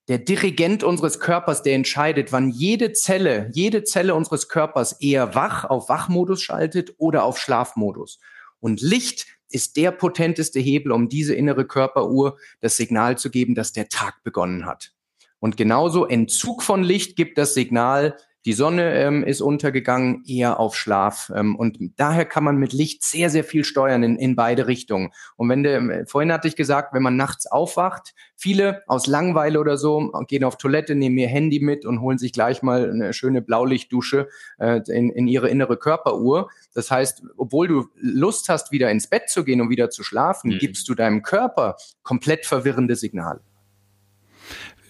Der 0.08 0.18
Dirigent 0.18 0.82
unseres 0.82 1.20
Körpers, 1.20 1.62
der 1.62 1.76
entscheidet, 1.76 2.32
wann 2.32 2.50
jede 2.50 2.92
Zelle, 2.92 3.52
jede 3.54 3.84
Zelle 3.84 4.16
unseres 4.16 4.48
Körpers 4.48 5.00
eher 5.00 5.36
wach 5.36 5.64
auf 5.64 5.88
Wachmodus 5.88 6.42
schaltet 6.42 6.96
oder 6.98 7.22
auf 7.22 7.38
Schlafmodus. 7.38 8.18
Und 8.58 8.80
Licht 8.80 9.28
ist 9.48 9.76
der 9.76 9.92
potenteste 9.92 10.58
Hebel, 10.58 10.90
um 10.90 11.08
diese 11.08 11.36
innere 11.36 11.68
Körperuhr 11.68 12.36
das 12.58 12.76
Signal 12.76 13.16
zu 13.16 13.30
geben, 13.30 13.54
dass 13.54 13.72
der 13.72 13.88
Tag 13.88 14.24
begonnen 14.24 14.66
hat. 14.66 14.92
Und 15.38 15.56
genauso 15.56 16.04
Entzug 16.04 16.64
von 16.64 16.82
Licht 16.82 17.14
gibt 17.14 17.38
das 17.38 17.54
Signal, 17.54 18.16
die 18.48 18.54
Sonne 18.54 18.94
ähm, 18.94 19.24
ist 19.24 19.42
untergegangen, 19.42 20.24
eher 20.26 20.58
auf 20.58 20.74
Schlaf. 20.74 21.30
Ähm, 21.36 21.54
und 21.54 21.76
daher 21.96 22.24
kann 22.24 22.44
man 22.44 22.56
mit 22.56 22.72
Licht 22.72 23.04
sehr, 23.04 23.28
sehr 23.28 23.44
viel 23.44 23.62
steuern 23.62 24.02
in, 24.02 24.16
in 24.16 24.36
beide 24.36 24.66
Richtungen. 24.66 25.10
Und 25.36 25.50
wenn 25.50 25.62
du, 25.62 26.06
vorhin 26.06 26.32
hatte 26.32 26.48
ich 26.48 26.56
gesagt, 26.56 26.94
wenn 26.94 27.02
man 27.02 27.14
nachts 27.14 27.46
aufwacht, 27.46 28.14
viele 28.36 28.84
aus 28.86 29.06
Langweile 29.06 29.60
oder 29.60 29.76
so 29.76 30.10
gehen 30.28 30.44
auf 30.44 30.56
Toilette, 30.56 30.94
nehmen 30.94 31.18
ihr 31.18 31.28
Handy 31.28 31.60
mit 31.60 31.84
und 31.84 32.00
holen 32.00 32.16
sich 32.16 32.32
gleich 32.32 32.62
mal 32.62 32.90
eine 32.90 33.12
schöne 33.12 33.42
Blaulichtdusche 33.42 34.30
äh, 34.56 34.80
in, 34.88 35.10
in 35.10 35.28
ihre 35.28 35.50
innere 35.50 35.76
Körperuhr. 35.76 36.48
Das 36.72 36.90
heißt, 36.90 37.24
obwohl 37.36 37.68
du 37.68 37.88
Lust 37.96 38.48
hast, 38.48 38.72
wieder 38.72 38.90
ins 38.90 39.08
Bett 39.08 39.28
zu 39.28 39.44
gehen 39.44 39.60
und 39.60 39.68
wieder 39.68 39.90
zu 39.90 40.02
schlafen, 40.02 40.52
mhm. 40.52 40.58
gibst 40.58 40.88
du 40.88 40.94
deinem 40.94 41.20
Körper 41.20 41.76
komplett 42.02 42.46
verwirrende 42.46 42.96
Signale. 42.96 43.42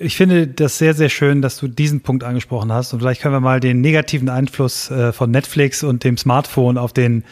Ich 0.00 0.16
finde 0.16 0.46
das 0.46 0.78
sehr, 0.78 0.94
sehr 0.94 1.08
schön, 1.08 1.42
dass 1.42 1.56
du 1.56 1.66
diesen 1.66 2.02
Punkt 2.02 2.22
angesprochen 2.22 2.72
hast. 2.72 2.92
Und 2.92 3.00
vielleicht 3.00 3.20
können 3.20 3.34
wir 3.34 3.40
mal 3.40 3.58
den 3.58 3.80
negativen 3.80 4.28
Einfluss 4.28 4.90
äh, 4.92 5.12
von 5.12 5.32
Netflix 5.32 5.82
und 5.82 6.04
dem 6.04 6.16
Smartphone 6.16 6.78
auf 6.78 6.92
den, 6.92 7.24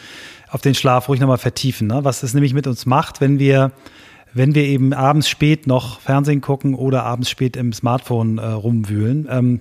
auf 0.48 0.62
den 0.62 0.74
Schlaf 0.74 1.08
ruhig 1.08 1.20
nochmal 1.20 1.38
vertiefen. 1.38 1.86
Ne? 1.86 2.02
Was 2.02 2.24
es 2.24 2.34
nämlich 2.34 2.54
mit 2.54 2.66
uns 2.66 2.84
macht, 2.84 3.20
wenn 3.20 3.38
wir, 3.38 3.70
wenn 4.34 4.56
wir 4.56 4.64
eben 4.64 4.92
abends 4.92 5.28
spät 5.28 5.68
noch 5.68 6.00
Fernsehen 6.00 6.40
gucken 6.40 6.74
oder 6.74 7.04
abends 7.04 7.30
spät 7.30 7.56
im 7.56 7.72
Smartphone 7.72 8.38
äh, 8.38 8.46
rumwühlen. 8.46 9.28
Ähm, 9.30 9.60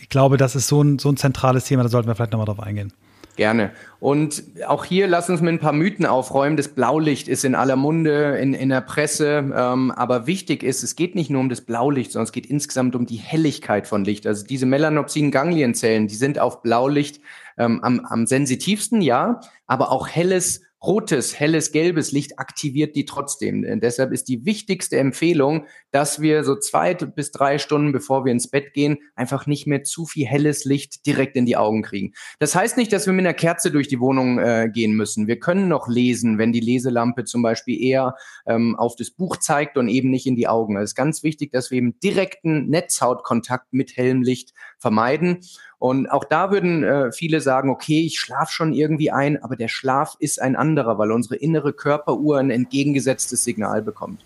ich 0.00 0.08
glaube, 0.08 0.36
das 0.36 0.56
ist 0.56 0.66
so 0.66 0.82
ein, 0.82 0.98
so 0.98 1.10
ein 1.10 1.16
zentrales 1.16 1.66
Thema, 1.66 1.84
da 1.84 1.88
sollten 1.88 2.08
wir 2.08 2.16
vielleicht 2.16 2.32
nochmal 2.32 2.46
drauf 2.46 2.60
eingehen. 2.60 2.92
Gerne. 3.36 3.72
Und 3.98 4.44
auch 4.66 4.84
hier 4.84 5.08
lass 5.08 5.28
uns 5.28 5.40
mit 5.40 5.52
ein 5.52 5.58
paar 5.58 5.72
Mythen 5.72 6.06
aufräumen. 6.06 6.56
Das 6.56 6.68
Blaulicht 6.68 7.26
ist 7.26 7.44
in 7.44 7.56
aller 7.56 7.74
Munde, 7.74 8.36
in, 8.38 8.54
in 8.54 8.68
der 8.68 8.80
Presse. 8.80 9.52
Ähm, 9.54 9.90
aber 9.90 10.26
wichtig 10.28 10.62
ist, 10.62 10.84
es 10.84 10.94
geht 10.94 11.16
nicht 11.16 11.30
nur 11.30 11.40
um 11.40 11.48
das 11.48 11.62
Blaulicht, 11.62 12.12
sondern 12.12 12.26
es 12.26 12.32
geht 12.32 12.46
insgesamt 12.46 12.94
um 12.94 13.06
die 13.06 13.16
Helligkeit 13.16 13.88
von 13.88 14.04
Licht. 14.04 14.26
Also 14.26 14.46
diese 14.46 14.66
melanopsinen 14.66 15.32
Ganglienzellen, 15.32 16.06
die 16.06 16.14
sind 16.14 16.38
auf 16.38 16.62
Blaulicht 16.62 17.20
ähm, 17.58 17.82
am, 17.82 18.00
am 18.00 18.26
sensitivsten, 18.26 19.02
ja, 19.02 19.40
aber 19.66 19.90
auch 19.90 20.06
helles 20.06 20.62
rotes, 20.86 21.38
helles, 21.38 21.72
gelbes 21.72 22.12
Licht 22.12 22.38
aktiviert 22.38 22.96
die 22.96 23.04
trotzdem. 23.04 23.64
Und 23.64 23.82
deshalb 23.82 24.12
ist 24.12 24.28
die 24.28 24.44
wichtigste 24.44 24.98
Empfehlung, 24.98 25.66
dass 25.90 26.20
wir 26.20 26.44
so 26.44 26.56
zwei 26.56 26.94
bis 26.94 27.30
drei 27.30 27.58
Stunden, 27.58 27.92
bevor 27.92 28.24
wir 28.24 28.32
ins 28.32 28.48
Bett 28.48 28.74
gehen, 28.74 28.98
einfach 29.14 29.46
nicht 29.46 29.66
mehr 29.66 29.84
zu 29.84 30.06
viel 30.06 30.26
helles 30.26 30.64
Licht 30.64 31.06
direkt 31.06 31.36
in 31.36 31.46
die 31.46 31.56
Augen 31.56 31.82
kriegen. 31.82 32.12
Das 32.38 32.54
heißt 32.54 32.76
nicht, 32.76 32.92
dass 32.92 33.06
wir 33.06 33.12
mit 33.12 33.24
einer 33.24 33.34
Kerze 33.34 33.70
durch 33.70 33.88
die 33.88 34.00
Wohnung 34.00 34.38
äh, 34.38 34.68
gehen 34.72 34.94
müssen. 34.94 35.26
Wir 35.26 35.38
können 35.38 35.68
noch 35.68 35.88
lesen, 35.88 36.38
wenn 36.38 36.52
die 36.52 36.60
Leselampe 36.60 37.24
zum 37.24 37.42
Beispiel 37.42 37.80
eher 37.80 38.16
ähm, 38.46 38.76
auf 38.76 38.96
das 38.96 39.10
Buch 39.10 39.36
zeigt 39.36 39.76
und 39.76 39.88
eben 39.88 40.10
nicht 40.10 40.26
in 40.26 40.36
die 40.36 40.48
Augen. 40.48 40.76
Es 40.76 40.90
ist 40.90 40.94
ganz 40.94 41.22
wichtig, 41.22 41.52
dass 41.52 41.70
wir 41.70 41.78
eben 41.78 41.98
direkten 42.00 42.68
Netzhautkontakt 42.68 43.72
mit 43.72 43.96
hellem 43.96 44.22
Licht 44.22 44.52
vermeiden. 44.84 45.38
Und 45.78 46.10
auch 46.10 46.24
da 46.24 46.50
würden 46.50 46.84
äh, 46.84 47.10
viele 47.10 47.40
sagen, 47.40 47.70
okay, 47.70 48.02
ich 48.02 48.20
schlafe 48.20 48.52
schon 48.52 48.74
irgendwie 48.74 49.10
ein, 49.10 49.42
aber 49.42 49.56
der 49.56 49.68
Schlaf 49.68 50.16
ist 50.18 50.40
ein 50.40 50.56
anderer, 50.56 50.98
weil 50.98 51.10
unsere 51.10 51.36
innere 51.36 51.72
Körperuhr 51.72 52.38
ein 52.38 52.50
entgegengesetztes 52.50 53.44
Signal 53.44 53.80
bekommt. 53.80 54.20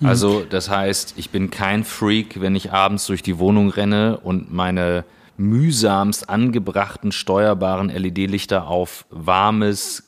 Mhm. 0.00 0.06
Also 0.06 0.44
das 0.48 0.70
heißt, 0.70 1.14
ich 1.16 1.28
bin 1.28 1.50
kein 1.50 1.84
Freak, 1.84 2.40
wenn 2.40 2.56
ich 2.56 2.72
abends 2.72 3.06
durch 3.06 3.22
die 3.22 3.38
Wohnung 3.38 3.68
renne 3.68 4.18
und 4.18 4.50
meine 4.52 5.04
mühsamst 5.36 6.28
angebrachten 6.30 7.12
steuerbaren 7.12 7.90
LED-Lichter 7.90 8.66
auf 8.66 9.04
warmes, 9.10 10.04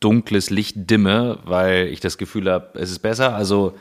dunkles 0.00 0.50
Licht 0.50 0.90
dimme, 0.90 1.38
weil 1.44 1.88
ich 1.88 2.00
das 2.00 2.18
Gefühl 2.18 2.50
habe, 2.50 2.78
es 2.78 2.90
ist 2.90 3.00
besser. 3.00 3.34
Also 3.34 3.74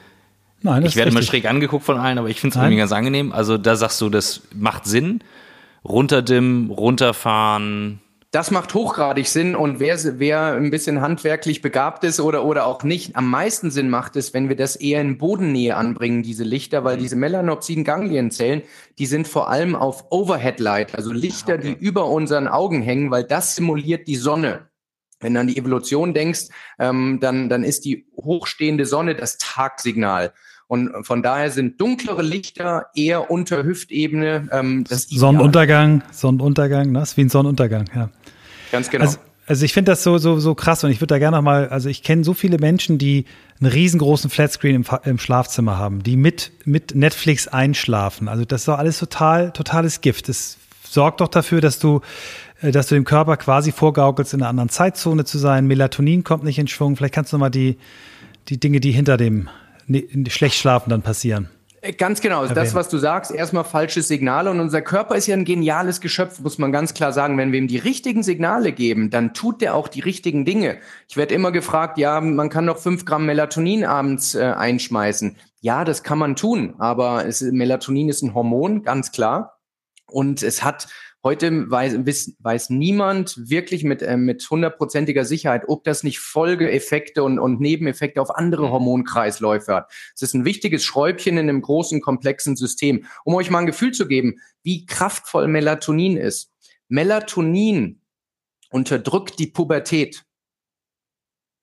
Nein, 0.61 0.86
ich 0.86 0.95
werde 0.95 1.11
mal 1.11 1.24
schräg 1.24 1.45
angeguckt 1.45 1.84
von 1.84 1.97
allen, 1.97 2.18
aber 2.18 2.30
ich 2.30 2.39
finde 2.39 2.55
es 2.55 2.61
irgendwie 2.61 2.78
ganz 2.78 2.91
angenehm. 2.91 3.32
Also 3.32 3.57
da 3.57 3.76
sagst 3.76 3.99
du, 4.01 4.09
das 4.09 4.41
macht 4.55 4.86
Sinn 4.86 5.22
runterdimmen, 5.88 6.70
runterfahren. 6.72 8.00
Das 8.32 8.50
macht 8.50 8.74
hochgradig 8.74 9.28
Sinn 9.28 9.56
und 9.56 9.80
wer, 9.80 9.96
wer 10.18 10.54
ein 10.54 10.72
bisschen 10.72 11.02
handwerklich 11.02 11.62
begabt 11.62 12.04
ist 12.04 12.20
oder, 12.20 12.44
oder 12.46 12.66
auch 12.66 12.82
nicht, 12.82 13.16
am 13.16 13.30
meisten 13.30 13.70
Sinn 13.70 13.92
macht 13.92 14.16
es, 14.16 14.34
wenn 14.34 14.50
wir 14.50 14.56
das 14.56 14.76
eher 14.76 15.02
in 15.02 15.20
Bodennähe 15.20 15.78
anbringen, 15.78 16.24
diese 16.24 16.44
Lichter, 16.44 16.84
weil 16.84 16.98
mhm. 16.98 17.02
diese 17.02 17.16
melanopsiden 17.16 17.84
Ganglienzellen, 17.84 18.64
die 18.98 19.06
sind 19.06 19.28
vor 19.28 19.52
allem 19.52 19.76
auf 19.76 20.06
Overhead 20.10 20.60
Light, 20.60 20.96
also 20.96 21.12
Lichter, 21.12 21.56
okay. 21.56 21.76
die 21.80 21.86
über 21.86 22.08
unseren 22.08 22.48
Augen 22.48 22.82
hängen, 22.82 23.12
weil 23.12 23.24
das 23.24 23.56
simuliert 23.56 24.08
die 24.08 24.16
Sonne. 24.16 24.68
Wenn 25.20 25.36
du 25.36 25.40
an 25.40 25.48
die 25.48 25.58
Evolution 25.58 26.16
denkst, 26.16 26.48
ähm, 26.80 27.20
dann, 27.22 27.50
dann 27.50 27.64
ist 27.64 27.86
die 27.86 28.08
hochstehende 28.18 28.88
Sonne 28.88 29.14
das 29.14 29.38
Tagsignal. 29.38 30.34
Und 30.74 31.06
von 31.06 31.22
daher 31.22 31.52
sind 31.52 31.80
dunklere 31.80 32.24
Lichter 32.24 32.88
eher 32.96 33.30
unter 33.30 33.64
Hüftebene. 33.64 34.50
Ähm, 34.52 34.86
Sonnenuntergang, 34.90 36.02
Sonnenuntergang, 36.12 36.92
ne? 36.92 37.00
das 37.02 37.12
ist 37.12 37.18
wie 37.18 37.22
ein 37.22 37.30
Sonnenuntergang, 37.30 37.86
ja. 37.96 38.10
Ganz 38.72 38.90
genau. 38.90 39.06
Also, 39.06 39.20
also 39.46 39.66
ich 39.66 39.72
finde 39.72 39.92
das 39.92 40.02
so, 40.02 40.18
so, 40.18 40.40
so 40.40 40.56
krass 40.56 40.84
und 40.84 40.90
ich 40.90 41.00
würde 41.00 41.14
da 41.14 41.20
gerne 41.20 41.38
noch 41.38 41.44
mal, 41.44 41.70
also 41.70 41.90
ich 41.90 42.02
kenne 42.02 42.24
so 42.24 42.34
viele 42.34 42.58
Menschen, 42.58 42.98
die 42.98 43.26
einen 43.62 43.72
riesengroßen 43.72 44.32
Flatscreen 44.32 44.78
im, 44.78 44.86
im 45.04 45.20
Schlafzimmer 45.20 45.78
haben, 45.78 46.02
die 46.02 46.18
mit, 46.18 46.52
mit 46.66 46.96
Netflix 46.96 47.48
einschlafen. 47.48 48.28
Also 48.28 48.44
das 48.44 48.62
ist 48.62 48.68
doch 48.68 48.80
alles 48.80 48.98
total, 48.98 49.52
totales 49.52 50.02
Gift. 50.02 50.28
Das 50.28 50.58
sorgt 50.82 51.22
doch 51.22 51.28
dafür, 51.28 51.62
dass 51.62 51.78
du, 51.78 52.02
äh, 52.64 52.72
dass 52.72 52.88
du 52.88 52.96
dem 52.96 53.06
Körper 53.06 53.38
quasi 53.38 53.72
vorgaukelst, 53.72 54.34
in 54.34 54.42
einer 54.42 54.50
anderen 54.50 54.70
Zeitzone 54.70 55.24
zu 55.24 55.38
sein. 55.38 55.68
Melatonin 55.68 56.24
kommt 56.24 56.44
nicht 56.44 56.58
in 56.58 56.68
Schwung. 56.68 56.96
Vielleicht 56.96 57.14
kannst 57.14 57.32
du 57.32 57.38
noch 57.38 57.42
mal 57.42 57.52
die, 57.52 57.78
die 58.50 58.60
Dinge, 58.60 58.80
die 58.80 58.92
hinter 58.92 59.18
dem 59.18 59.50
schlecht 60.30 60.56
schlafen 60.56 60.90
dann 60.90 61.02
passieren. 61.02 61.50
Äh, 61.84 61.92
ganz 61.92 62.22
genau, 62.22 62.44
erwähnen. 62.44 62.56
das, 62.56 62.76
was 62.76 62.88
du 62.88 62.98
sagst, 62.98 63.30
erstmal 63.30 63.66
falsche 63.66 64.02
Signale. 64.02 64.50
Und 64.50 64.62
unser 64.62 64.82
Körper 64.82 65.16
ist 65.16 65.28
ja 65.28 65.36
ein 65.36 65.44
geniales 65.44 66.00
Geschöpf, 66.00 66.40
muss 66.40 66.58
man 66.58 66.72
ganz 66.72 66.94
klar 66.94 67.12
sagen. 67.12 67.38
Wenn 67.38 67.52
wir 67.52 67.60
ihm 67.60 67.68
die 67.68 67.78
richtigen 67.78 68.24
Signale 68.24 68.72
geben, 68.72 69.10
dann 69.10 69.34
tut 69.34 69.62
der 69.62 69.76
auch 69.76 69.90
die 69.90 70.00
richtigen 70.00 70.46
Dinge. 70.46 70.78
Ich 71.10 71.18
werde 71.18 71.36
immer 71.36 71.52
gefragt, 71.52 71.98
ja, 71.98 72.22
man 72.22 72.50
kann 72.50 72.66
doch 72.66 72.78
fünf 72.78 73.04
Gramm 73.04 73.26
Melatonin 73.26 73.84
abends 73.84 74.34
äh, 74.34 74.44
einschmeißen. 74.44 75.36
Ja, 75.60 75.84
das 75.84 76.04
kann 76.04 76.18
man 76.18 76.36
tun, 76.38 76.76
aber 76.78 77.26
es, 77.26 77.42
Melatonin 77.42 78.10
ist 78.10 78.22
ein 78.22 78.34
Hormon, 78.34 78.84
ganz 78.84 79.12
klar. 79.12 79.60
Und 80.08 80.42
es 80.42 80.64
hat 80.64 80.88
Heute 81.26 81.72
weiß, 81.72 82.00
weiß 82.40 82.70
niemand 82.70 83.50
wirklich 83.50 83.86
mit, 83.86 84.02
äh, 84.02 84.18
mit 84.18 84.46
hundertprozentiger 84.50 85.24
Sicherheit, 85.24 85.64
ob 85.70 85.86
das 85.86 86.04
nicht 86.04 86.20
Folgeeffekte 86.20 87.24
und, 87.24 87.40
und 87.40 87.62
Nebeneffekte 87.62 88.22
auf 88.22 88.36
andere 88.36 88.68
mhm. 88.68 88.72
Hormonkreisläufe 88.72 89.74
hat. 89.74 89.92
Es 90.14 90.22
ist 90.22 90.34
ein 90.34 90.44
wichtiges 90.44 90.84
Schräubchen 90.84 91.38
in 91.38 91.48
einem 91.48 91.62
großen, 91.62 92.02
komplexen 92.02 92.58
System. 92.58 93.06
Um 93.24 93.36
euch 93.36 93.50
mal 93.50 93.60
ein 93.60 93.68
Gefühl 93.68 93.94
zu 93.94 94.06
geben, 94.06 94.42
wie 94.64 94.86
kraftvoll 94.86 95.48
Melatonin 95.48 96.18
ist. 96.18 96.52
Melatonin 96.90 98.02
unterdrückt 98.70 99.40
die 99.40 99.48
Pubertät. 99.48 100.26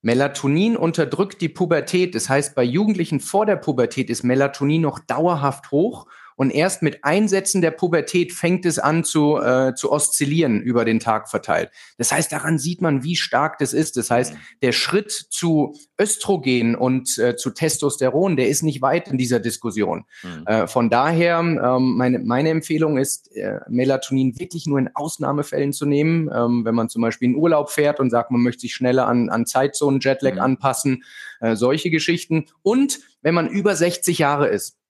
Melatonin 0.01 0.75
unterdrückt 0.75 1.39
die 1.39 1.49
Pubertät. 1.49 2.15
Das 2.15 2.29
heißt, 2.29 2.55
bei 2.55 2.63
Jugendlichen 2.63 3.19
vor 3.19 3.45
der 3.45 3.57
Pubertät 3.57 4.09
ist 4.09 4.23
Melatonin 4.23 4.81
noch 4.81 4.97
dauerhaft 4.97 5.69
hoch 5.69 6.07
und 6.41 6.49
erst 6.49 6.81
mit 6.81 7.03
Einsätzen 7.03 7.61
der 7.61 7.69
Pubertät 7.69 8.33
fängt 8.33 8.65
es 8.65 8.79
an 8.79 9.03
zu, 9.03 9.37
äh, 9.37 9.75
zu 9.75 9.91
oszillieren 9.91 10.59
über 10.59 10.85
den 10.85 10.99
Tag 10.99 11.29
verteilt. 11.29 11.69
Das 11.99 12.11
heißt, 12.11 12.31
daran 12.31 12.57
sieht 12.57 12.81
man, 12.81 13.03
wie 13.03 13.15
stark 13.15 13.59
das 13.59 13.73
ist. 13.73 13.95
Das 13.95 14.09
heißt, 14.09 14.33
der 14.63 14.71
Schritt 14.71 15.11
zu 15.11 15.75
Östrogen 15.99 16.73
und 16.73 17.15
äh, 17.19 17.35
zu 17.35 17.51
Testosteron, 17.51 18.37
der 18.37 18.47
ist 18.47 18.63
nicht 18.63 18.81
weit 18.81 19.07
in 19.07 19.19
dieser 19.19 19.39
Diskussion. 19.39 20.05
Mhm. 20.23 20.47
Äh, 20.47 20.65
von 20.65 20.89
daher, 20.89 21.41
ähm, 21.41 21.95
meine, 21.95 22.17
meine 22.17 22.49
Empfehlung 22.49 22.97
ist, 22.97 23.31
äh, 23.35 23.59
Melatonin 23.69 24.39
wirklich 24.39 24.65
nur 24.65 24.79
in 24.79 24.89
Ausnahmefällen 24.95 25.73
zu 25.73 25.85
nehmen. 25.85 26.27
Ähm, 26.33 26.65
wenn 26.65 26.73
man 26.73 26.89
zum 26.89 27.03
Beispiel 27.03 27.29
in 27.29 27.35
Urlaub 27.35 27.69
fährt 27.69 27.99
und 27.99 28.09
sagt, 28.09 28.31
man 28.31 28.41
möchte 28.41 28.61
sich 28.61 28.73
schneller 28.73 29.05
an, 29.05 29.29
an 29.29 29.45
Zeitzonen, 29.45 29.99
Jetlag 29.99 30.33
mhm. 30.33 30.39
anpassen, 30.39 31.03
äh, 31.39 31.55
solche 31.55 31.91
Geschichten. 31.91 32.47
Und 32.63 32.99
wenn 33.21 33.35
man 33.35 33.47
über 33.47 33.75
60 33.75 34.17
Jahre 34.17 34.47
ist, 34.47 34.80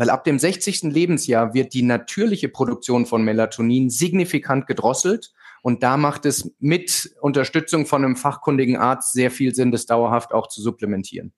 weil 0.00 0.08
ab 0.08 0.24
dem 0.24 0.38
60. 0.38 0.84
Lebensjahr 0.84 1.52
wird 1.52 1.74
die 1.74 1.82
natürliche 1.82 2.48
Produktion 2.48 3.04
von 3.04 3.22
Melatonin 3.22 3.90
signifikant 3.90 4.66
gedrosselt. 4.66 5.30
Und 5.60 5.82
da 5.82 5.98
macht 5.98 6.24
es 6.24 6.50
mit 6.58 7.14
Unterstützung 7.20 7.84
von 7.84 8.02
einem 8.02 8.16
fachkundigen 8.16 8.78
Arzt 8.78 9.12
sehr 9.12 9.30
viel 9.30 9.54
Sinn, 9.54 9.72
das 9.72 9.84
dauerhaft 9.84 10.32
auch 10.32 10.46
zu 10.46 10.62
supplementieren. 10.62 11.34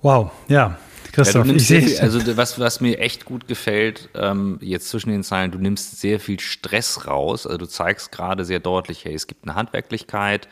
Wow, 0.00 0.30
ja. 0.48 0.78
Christoph, 1.12 1.46
ja, 1.48 1.52
ich 1.52 1.66
sehe 1.66 2.00
also 2.00 2.34
was, 2.38 2.58
was 2.58 2.80
mir 2.80 2.98
echt 2.98 3.26
gut 3.26 3.46
gefällt, 3.46 4.08
ähm, 4.14 4.58
jetzt 4.62 4.88
zwischen 4.88 5.10
den 5.10 5.22
Zeilen, 5.22 5.50
du 5.50 5.58
nimmst 5.58 6.00
sehr 6.00 6.18
viel 6.18 6.40
Stress 6.40 7.06
raus. 7.06 7.46
Also 7.46 7.58
du 7.58 7.66
zeigst 7.66 8.10
gerade 8.10 8.46
sehr 8.46 8.58
deutlich, 8.58 9.04
hey, 9.04 9.12
es 9.12 9.26
gibt 9.26 9.44
eine 9.44 9.54
Handwerklichkeit, 9.54 10.48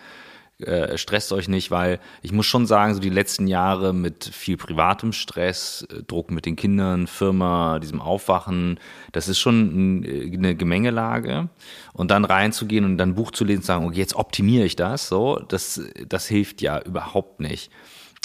äh, 0.59 0.96
stresst 0.96 1.32
euch 1.32 1.48
nicht, 1.48 1.70
weil 1.70 1.98
ich 2.22 2.32
muss 2.32 2.46
schon 2.46 2.66
sagen, 2.66 2.94
so 2.94 3.00
die 3.00 3.11
letzten 3.11 3.46
Jahre 3.46 3.92
mit 3.92 4.24
viel 4.24 4.57
privatem 4.57 5.12
Stress, 5.12 5.86
äh, 5.90 6.03
Druck 6.03 6.30
mit 6.30 6.46
den 6.46 6.57
Kindern, 6.57 7.07
Firma, 7.07 7.78
diesem 7.78 8.00
Aufwachen, 8.00 8.78
das 9.12 9.28
ist 9.28 9.38
schon 9.38 10.05
äh, 10.05 10.30
eine 10.32 10.55
Gemengelage. 10.55 11.48
Und 11.92 12.11
dann 12.11 12.24
reinzugehen 12.24 12.84
und 12.84 12.98
dann 12.98 13.11
ein 13.11 13.14
Buch 13.14 13.32
zu 13.32 13.44
lesen 13.44 13.61
und 13.61 13.66
sagen, 13.66 13.86
okay, 13.86 13.98
jetzt 13.98 14.14
optimiere 14.14 14.64
ich 14.64 14.76
das, 14.76 15.09
so, 15.09 15.40
das, 15.48 15.80
das 16.07 16.26
hilft 16.26 16.62
ja 16.62 16.80
überhaupt 16.80 17.40
nicht. 17.40 17.70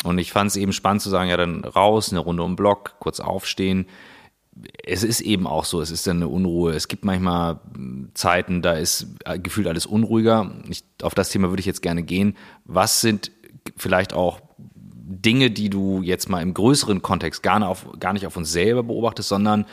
Und 0.03 0.19
ich 0.19 0.31
fand 0.31 0.51
es 0.51 0.57
eben 0.57 0.73
spannend 0.73 1.01
zu 1.01 1.09
sagen, 1.09 1.29
ja, 1.29 1.37
dann 1.37 1.63
raus, 1.63 2.11
eine 2.11 2.19
Runde 2.19 2.43
um 2.43 2.55
Block, 2.55 2.95
kurz 2.99 3.19
aufstehen 3.19 3.87
es 4.83 5.03
ist 5.03 5.21
eben 5.21 5.47
auch 5.47 5.65
so, 5.65 5.81
es 5.81 5.91
ist 5.91 6.07
eine 6.07 6.27
Unruhe. 6.27 6.73
Es 6.73 6.87
gibt 6.87 7.05
manchmal 7.05 7.59
Zeiten, 8.13 8.61
da 8.61 8.73
ist 8.73 9.07
äh, 9.25 9.37
gefühlt 9.39 9.67
alles 9.67 9.85
unruhiger. 9.85 10.51
Ich, 10.69 10.83
auf 11.01 11.13
das 11.13 11.29
Thema 11.29 11.49
würde 11.49 11.59
ich 11.59 11.65
jetzt 11.65 11.81
gerne 11.81 12.03
gehen. 12.03 12.35
Was 12.65 13.01
sind 13.01 13.31
vielleicht 13.75 14.13
auch 14.13 14.39
Dinge, 14.57 15.51
die 15.51 15.69
du 15.69 16.01
jetzt 16.01 16.29
mal 16.29 16.41
im 16.41 16.53
größeren 16.53 17.01
Kontext 17.01 17.43
gar 17.43 17.59
nicht 17.59 17.67
auf, 17.67 17.87
gar 17.99 18.13
nicht 18.13 18.25
auf 18.25 18.35
uns 18.37 18.51
selber 18.51 18.83
beobachtest, 18.83 19.29
sondern 19.29 19.65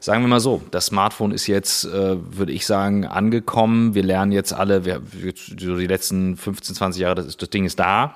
sagen 0.00 0.22
wir 0.22 0.28
mal 0.28 0.40
so, 0.40 0.62
das 0.70 0.86
Smartphone 0.86 1.32
ist 1.32 1.46
jetzt, 1.46 1.84
äh, 1.84 2.16
würde 2.36 2.52
ich 2.52 2.66
sagen, 2.66 3.06
angekommen. 3.06 3.94
Wir 3.94 4.02
lernen 4.02 4.32
jetzt 4.32 4.52
alle, 4.52 4.84
wir, 4.84 5.00
die 5.00 5.86
letzten 5.86 6.36
15, 6.36 6.76
20 6.76 7.00
Jahre, 7.00 7.14
das, 7.14 7.36
das 7.36 7.50
Ding 7.50 7.64
ist 7.64 7.78
da. 7.78 8.14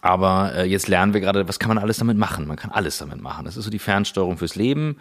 Aber 0.00 0.54
äh, 0.54 0.64
jetzt 0.64 0.88
lernen 0.88 1.14
wir 1.14 1.20
gerade, 1.20 1.48
was 1.48 1.58
kann 1.58 1.68
man 1.68 1.78
alles 1.78 1.98
damit 1.98 2.16
machen? 2.16 2.46
Man 2.46 2.56
kann 2.56 2.70
alles 2.70 2.98
damit 2.98 3.20
machen. 3.20 3.44
Das 3.44 3.56
ist 3.56 3.64
so 3.64 3.70
die 3.70 3.78
Fernsteuerung 3.78 4.38
fürs 4.38 4.56
Leben. 4.56 4.98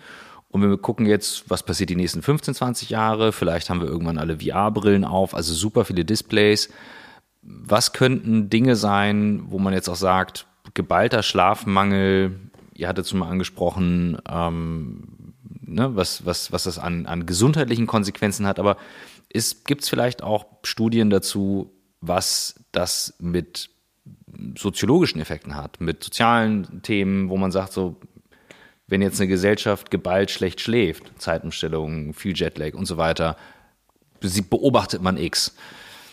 Und 0.49 0.61
wir 0.61 0.77
gucken 0.77 1.05
jetzt, 1.05 1.49
was 1.49 1.63
passiert 1.63 1.89
die 1.89 1.95
nächsten 1.95 2.21
15, 2.21 2.53
20 2.53 2.89
Jahre. 2.89 3.31
Vielleicht 3.31 3.69
haben 3.69 3.81
wir 3.81 3.87
irgendwann 3.87 4.17
alle 4.17 4.39
VR-Brillen 4.39 5.03
auf, 5.03 5.35
also 5.35 5.53
super 5.53 5.85
viele 5.85 6.05
Displays. 6.05 6.69
Was 7.41 7.93
könnten 7.93 8.49
Dinge 8.49 8.75
sein, 8.75 9.43
wo 9.47 9.59
man 9.59 9.73
jetzt 9.73 9.89
auch 9.89 9.95
sagt, 9.95 10.47
geballter 10.73 11.23
Schlafmangel, 11.23 12.39
ihr 12.73 12.87
hattet 12.87 13.05
es 13.05 13.11
schon 13.11 13.19
mal 13.19 13.29
angesprochen, 13.29 14.17
ähm, 14.29 15.33
ne, 15.61 15.95
was, 15.95 16.25
was, 16.25 16.51
was 16.51 16.63
das 16.63 16.79
an, 16.79 17.05
an 17.05 17.25
gesundheitlichen 17.25 17.87
Konsequenzen 17.87 18.47
hat, 18.47 18.59
aber 18.59 18.77
gibt 19.65 19.83
es 19.83 19.89
vielleicht 19.89 20.23
auch 20.23 20.45
Studien 20.63 21.09
dazu, 21.09 21.73
was 21.99 22.55
das 22.71 23.15
mit 23.19 23.69
soziologischen 24.57 25.21
Effekten 25.21 25.55
hat, 25.55 25.81
mit 25.81 26.03
sozialen 26.03 26.81
Themen, 26.81 27.29
wo 27.29 27.37
man 27.37 27.51
sagt, 27.51 27.73
so, 27.73 27.95
wenn 28.87 29.01
jetzt 29.01 29.19
eine 29.19 29.27
Gesellschaft 29.27 29.91
geballt 29.91 30.31
schlecht 30.31 30.61
schläft, 30.61 31.11
Zeitumstellung, 31.17 32.13
viel 32.13 32.35
Jetlag 32.35 32.73
und 32.73 32.85
so 32.85 32.97
weiter, 32.97 33.37
beobachtet 34.49 35.01
man 35.01 35.17
X. 35.17 35.55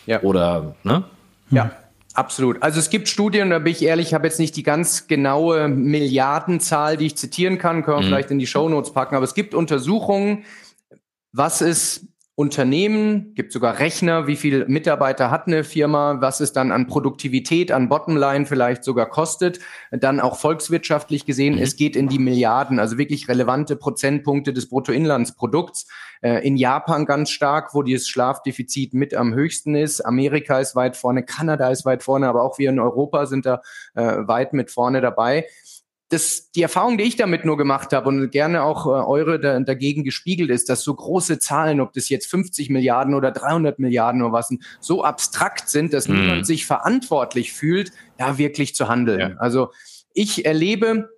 Ja. 0.05 0.21
Oder, 0.21 0.75
ne? 0.83 1.03
Ja. 1.49 1.71
Absolut. 2.15 2.61
Also 2.61 2.79
es 2.79 2.91
gibt 2.91 3.09
Studien, 3.09 3.49
da 3.49 3.57
bin 3.57 3.71
ich 3.71 3.81
ehrlich, 3.81 4.07
ich 4.07 4.13
habe 4.13 4.27
jetzt 4.27 4.39
nicht 4.39 4.55
die 4.55 4.61
ganz 4.61 5.07
genaue 5.07 5.67
Milliardenzahl, 5.67 6.95
die 6.95 7.07
ich 7.07 7.17
zitieren 7.17 7.57
kann, 7.57 7.81
können 7.81 7.97
wir 7.97 8.01
mhm. 8.03 8.07
vielleicht 8.07 8.29
in 8.29 8.37
die 8.37 8.45
Shownotes 8.45 8.93
packen, 8.93 9.15
aber 9.15 9.23
es 9.23 9.33
gibt 9.33 9.55
Untersuchungen, 9.55 10.45
was 11.31 11.61
ist 11.61 12.05
Unternehmen, 12.35 13.35
gibt 13.35 13.51
sogar 13.51 13.77
Rechner, 13.77 14.25
wie 14.25 14.35
viele 14.35 14.65
Mitarbeiter 14.65 15.29
hat 15.29 15.45
eine 15.45 15.63
Firma, 15.63 16.19
was 16.19 16.39
es 16.39 16.51
dann 16.51 16.71
an 16.71 16.87
Produktivität, 16.87 17.71
an 17.71 17.89
Bottomline 17.89 18.47
vielleicht 18.47 18.83
sogar 18.83 19.07
kostet, 19.07 19.59
dann 19.91 20.19
auch 20.19 20.37
volkswirtschaftlich 20.37 21.25
gesehen, 21.25 21.55
mhm. 21.55 21.61
es 21.61 21.75
geht 21.75 21.95
in 21.95 22.07
die 22.07 22.17
Milliarden, 22.17 22.79
also 22.79 22.97
wirklich 22.97 23.27
relevante 23.27 23.75
Prozentpunkte 23.75 24.51
des 24.51 24.67
Bruttoinlandsprodukts. 24.67 25.85
Äh, 26.23 26.47
in 26.47 26.57
Japan 26.57 27.05
ganz 27.05 27.29
stark, 27.29 27.75
wo 27.75 27.83
das 27.83 28.07
Schlafdefizit 28.07 28.95
mit 28.95 29.13
am 29.13 29.35
höchsten 29.35 29.75
ist. 29.75 30.01
Amerika 30.01 30.59
ist 30.59 30.75
weit 30.75 30.97
vorne, 30.97 31.23
Kanada 31.23 31.69
ist 31.69 31.85
weit 31.85 32.01
vorne, 32.01 32.27
aber 32.27 32.41
auch 32.41 32.57
wir 32.57 32.69
in 32.69 32.79
Europa 32.79 33.27
sind 33.27 33.45
da 33.45 33.61
äh, 33.93 34.01
weit 34.01 34.53
mit 34.53 34.71
vorne 34.71 35.01
dabei 35.01 35.45
das, 36.13 36.51
die 36.51 36.61
Erfahrung, 36.61 36.97
die 36.97 37.03
ich 37.05 37.15
damit 37.15 37.43
nur 37.43 37.57
gemacht 37.57 37.91
habe 37.91 38.07
und 38.07 38.31
gerne 38.31 38.63
auch 38.63 38.85
äh, 38.85 38.89
eure 38.89 39.39
da, 39.39 39.59
dagegen 39.59 40.03
gespiegelt 40.03 40.49
ist, 40.51 40.69
dass 40.69 40.83
so 40.83 40.93
große 40.93 41.39
Zahlen, 41.39 41.81
ob 41.81 41.93
das 41.93 42.09
jetzt 42.09 42.29
50 42.29 42.69
Milliarden 42.69 43.15
oder 43.15 43.31
300 43.31 43.79
Milliarden 43.79 44.21
oder 44.21 44.33
was, 44.33 44.53
so 44.79 45.03
abstrakt 45.03 45.69
sind, 45.69 45.93
dass 45.93 46.07
mhm. 46.07 46.19
niemand 46.19 46.45
sich 46.45 46.65
verantwortlich 46.65 47.53
fühlt, 47.53 47.91
da 48.17 48.37
wirklich 48.37 48.75
zu 48.75 48.87
handeln. 48.87 49.19
Ja. 49.19 49.37
Also 49.37 49.71
ich 50.13 50.45
erlebe, 50.45 51.09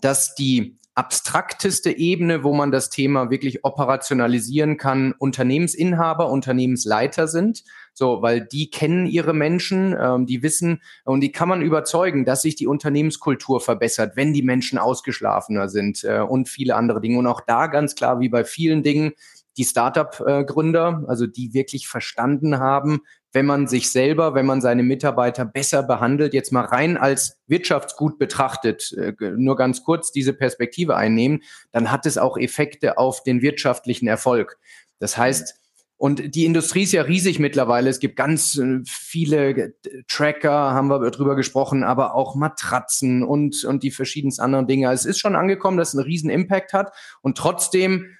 dass 0.00 0.34
die 0.34 0.78
abstrakteste 0.94 1.96
Ebene, 1.96 2.44
wo 2.44 2.52
man 2.52 2.70
das 2.70 2.90
Thema 2.90 3.30
wirklich 3.30 3.64
operationalisieren 3.64 4.76
kann, 4.76 5.14
Unternehmensinhaber, 5.18 6.28
Unternehmensleiter 6.28 7.28
sind. 7.28 7.64
So, 7.94 8.22
weil 8.22 8.40
die 8.40 8.70
kennen 8.70 9.06
ihre 9.06 9.34
Menschen, 9.34 9.94
ähm, 9.98 10.26
die 10.26 10.42
wissen 10.42 10.80
und 11.04 11.20
die 11.20 11.32
kann 11.32 11.48
man 11.48 11.62
überzeugen, 11.62 12.24
dass 12.24 12.42
sich 12.42 12.56
die 12.56 12.66
Unternehmenskultur 12.66 13.60
verbessert, 13.60 14.16
wenn 14.16 14.32
die 14.32 14.42
Menschen 14.42 14.78
ausgeschlafener 14.78 15.68
sind 15.68 16.02
äh, 16.04 16.20
und 16.20 16.48
viele 16.48 16.76
andere 16.76 17.00
Dinge. 17.00 17.18
Und 17.18 17.26
auch 17.26 17.42
da 17.42 17.66
ganz 17.66 17.94
klar, 17.94 18.20
wie 18.20 18.28
bei 18.28 18.44
vielen 18.44 18.82
Dingen, 18.82 19.12
die 19.58 19.64
Startup-Gründer, 19.64 21.04
also 21.08 21.26
die 21.26 21.52
wirklich 21.52 21.86
verstanden 21.86 22.58
haben, 22.58 23.02
wenn 23.32 23.46
man 23.46 23.66
sich 23.66 23.90
selber, 23.90 24.34
wenn 24.34 24.46
man 24.46 24.60
seine 24.60 24.82
Mitarbeiter 24.82 25.44
besser 25.44 25.82
behandelt, 25.82 26.34
jetzt 26.34 26.52
mal 26.52 26.64
rein 26.64 26.96
als 26.96 27.38
Wirtschaftsgut 27.46 28.18
betrachtet, 28.18 28.92
äh, 28.92 29.14
nur 29.36 29.56
ganz 29.56 29.82
kurz 29.82 30.12
diese 30.12 30.32
Perspektive 30.32 30.96
einnehmen, 30.96 31.42
dann 31.70 31.90
hat 31.90 32.06
es 32.06 32.18
auch 32.18 32.36
Effekte 32.36 32.98
auf 32.98 33.22
den 33.22 33.42
wirtschaftlichen 33.42 34.06
Erfolg. 34.06 34.58
Das 34.98 35.16
heißt, 35.16 35.61
und 36.02 36.34
die 36.34 36.46
Industrie 36.46 36.82
ist 36.82 36.90
ja 36.90 37.02
riesig 37.02 37.38
mittlerweile. 37.38 37.88
Es 37.88 38.00
gibt 38.00 38.16
ganz 38.16 38.58
äh, 38.58 38.80
viele 38.84 39.74
Tracker, 40.08 40.50
haben 40.50 40.88
wir 40.88 40.98
drüber 41.12 41.36
gesprochen, 41.36 41.84
aber 41.84 42.16
auch 42.16 42.34
Matratzen 42.34 43.22
und, 43.22 43.62
und 43.62 43.84
die 43.84 43.92
verschiedensten 43.92 44.42
anderen 44.42 44.66
Dinge. 44.66 44.88
Also 44.88 45.02
es 45.02 45.14
ist 45.14 45.20
schon 45.20 45.36
angekommen, 45.36 45.76
dass 45.76 45.90
es 45.90 45.94
einen 45.94 46.04
riesen 46.04 46.28
Impact 46.28 46.72
hat. 46.72 46.92
Und 47.20 47.38
trotzdem 47.38 48.16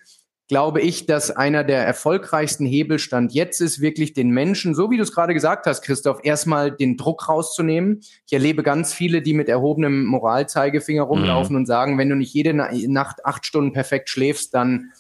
glaube 0.47 0.81
ich, 0.81 1.07
dass 1.07 1.33
einer 1.33 1.65
der 1.65 1.85
erfolgreichsten 1.85 2.67
Hebelstand 2.67 3.33
jetzt 3.33 3.61
ist, 3.61 3.81
wirklich 3.81 4.13
den 4.13 4.31
Menschen, 4.31 4.77
so 4.77 4.93
wie 4.93 4.97
du 4.97 5.03
es 5.03 5.13
gerade 5.13 5.35
gesagt 5.35 5.67
hast, 5.67 5.83
Christoph, 5.83 6.21
erstmal 6.23 6.71
den 6.71 6.97
Druck 6.97 7.29
rauszunehmen. 7.29 7.99
Ich 8.27 8.33
erlebe 8.33 8.63
ganz 8.63 8.95
viele, 8.95 9.23
die 9.23 9.35
mit 9.35 9.49
erhobenem 9.49 10.05
Moralzeigefinger 10.05 11.03
rumlaufen 11.03 11.55
mhm. 11.57 11.63
und 11.63 11.67
sagen, 11.67 11.99
wenn 11.99 12.11
du 12.11 12.15
nicht 12.15 12.33
jede 12.33 12.55
Nacht 12.55 13.27
acht 13.27 13.45
Stunden 13.45 13.73
perfekt 13.73 14.09
schläfst, 14.09 14.55
dann 14.55 14.93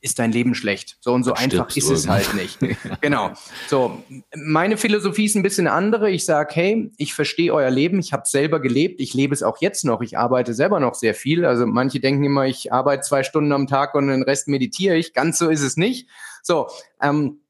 ist 0.00 0.18
dein 0.18 0.32
Leben 0.32 0.54
schlecht. 0.54 0.96
So 1.00 1.12
und 1.12 1.24
so 1.24 1.32
Dann 1.32 1.44
einfach 1.44 1.76
ist 1.76 1.90
es 1.90 2.08
halt 2.08 2.34
nicht. 2.34 2.58
genau. 3.00 3.32
So, 3.68 4.02
meine 4.34 4.76
Philosophie 4.76 5.26
ist 5.26 5.36
ein 5.36 5.42
bisschen 5.42 5.66
andere. 5.66 6.10
Ich 6.10 6.24
sage, 6.24 6.54
hey, 6.54 6.90
ich 6.96 7.12
verstehe 7.12 7.52
euer 7.52 7.70
Leben, 7.70 7.98
ich 7.98 8.12
habe 8.12 8.22
selber 8.26 8.60
gelebt, 8.60 9.00
ich 9.00 9.14
lebe 9.14 9.34
es 9.34 9.42
auch 9.42 9.60
jetzt 9.60 9.84
noch, 9.84 10.00
ich 10.00 10.16
arbeite 10.16 10.54
selber 10.54 10.80
noch 10.80 10.94
sehr 10.94 11.14
viel. 11.14 11.44
Also 11.44 11.66
manche 11.66 12.00
denken 12.00 12.24
immer, 12.24 12.46
ich 12.46 12.72
arbeite 12.72 13.02
zwei 13.02 13.22
Stunden 13.22 13.52
am 13.52 13.66
Tag 13.66 13.94
und 13.94 14.08
den 14.08 14.22
Rest 14.22 14.48
meditiere 14.48 14.96
ich. 14.96 15.12
Ganz 15.12 15.38
so 15.38 15.50
ist 15.50 15.62
es 15.62 15.76
nicht. 15.76 16.08
So, 16.42 16.68
ähm, 17.02 17.40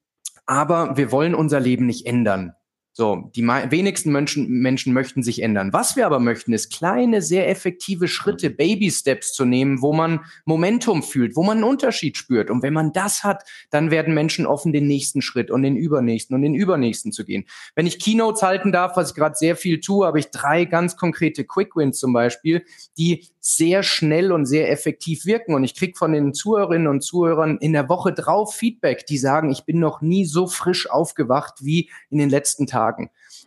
aber 0.46 0.96
wir 0.96 1.12
wollen 1.12 1.34
unser 1.36 1.60
Leben 1.60 1.86
nicht 1.86 2.06
ändern. 2.06 2.54
So, 2.92 3.30
die 3.36 3.46
wenigsten 3.46 4.10
Menschen, 4.10 4.48
Menschen 4.48 4.92
möchten 4.92 5.22
sich 5.22 5.42
ändern. 5.42 5.72
Was 5.72 5.94
wir 5.94 6.06
aber 6.06 6.18
möchten, 6.18 6.52
ist 6.52 6.72
kleine, 6.72 7.22
sehr 7.22 7.48
effektive 7.48 8.08
Schritte, 8.08 8.50
Baby-Steps 8.50 9.32
zu 9.32 9.44
nehmen, 9.44 9.80
wo 9.80 9.92
man 9.92 10.20
Momentum 10.44 11.04
fühlt, 11.04 11.36
wo 11.36 11.44
man 11.44 11.58
einen 11.58 11.64
Unterschied 11.64 12.16
spürt. 12.16 12.50
Und 12.50 12.64
wenn 12.64 12.74
man 12.74 12.92
das 12.92 13.22
hat, 13.22 13.44
dann 13.70 13.92
werden 13.92 14.12
Menschen 14.12 14.44
offen, 14.44 14.72
den 14.72 14.88
nächsten 14.88 15.22
Schritt 15.22 15.52
und 15.52 15.62
den 15.62 15.76
übernächsten 15.76 16.34
und 16.34 16.42
den 16.42 16.54
übernächsten 16.54 17.12
zu 17.12 17.24
gehen. 17.24 17.44
Wenn 17.76 17.86
ich 17.86 18.00
Keynotes 18.00 18.42
halten 18.42 18.72
darf, 18.72 18.96
was 18.96 19.10
ich 19.10 19.14
gerade 19.14 19.36
sehr 19.36 19.54
viel 19.54 19.80
tue, 19.80 20.04
habe 20.04 20.18
ich 20.18 20.30
drei 20.30 20.64
ganz 20.64 20.96
konkrete 20.96 21.44
Quick 21.44 21.76
Wins 21.76 22.00
zum 22.00 22.12
Beispiel, 22.12 22.64
die 22.98 23.28
sehr 23.38 23.82
schnell 23.82 24.32
und 24.32 24.46
sehr 24.46 24.70
effektiv 24.70 25.24
wirken. 25.24 25.54
Und 25.54 25.64
ich 25.64 25.74
kriege 25.74 25.96
von 25.96 26.12
den 26.12 26.34
Zuhörerinnen 26.34 26.88
und 26.88 27.02
Zuhörern 27.02 27.56
in 27.58 27.72
der 27.72 27.88
Woche 27.88 28.12
drauf 28.12 28.54
Feedback, 28.54 29.06
die 29.06 29.16
sagen, 29.16 29.50
ich 29.50 29.64
bin 29.64 29.78
noch 29.78 30.02
nie 30.02 30.26
so 30.26 30.46
frisch 30.46 30.90
aufgewacht 30.90 31.54
wie 31.62 31.88
in 32.10 32.18
den 32.18 32.28
letzten 32.28 32.66
Tagen. 32.66 32.89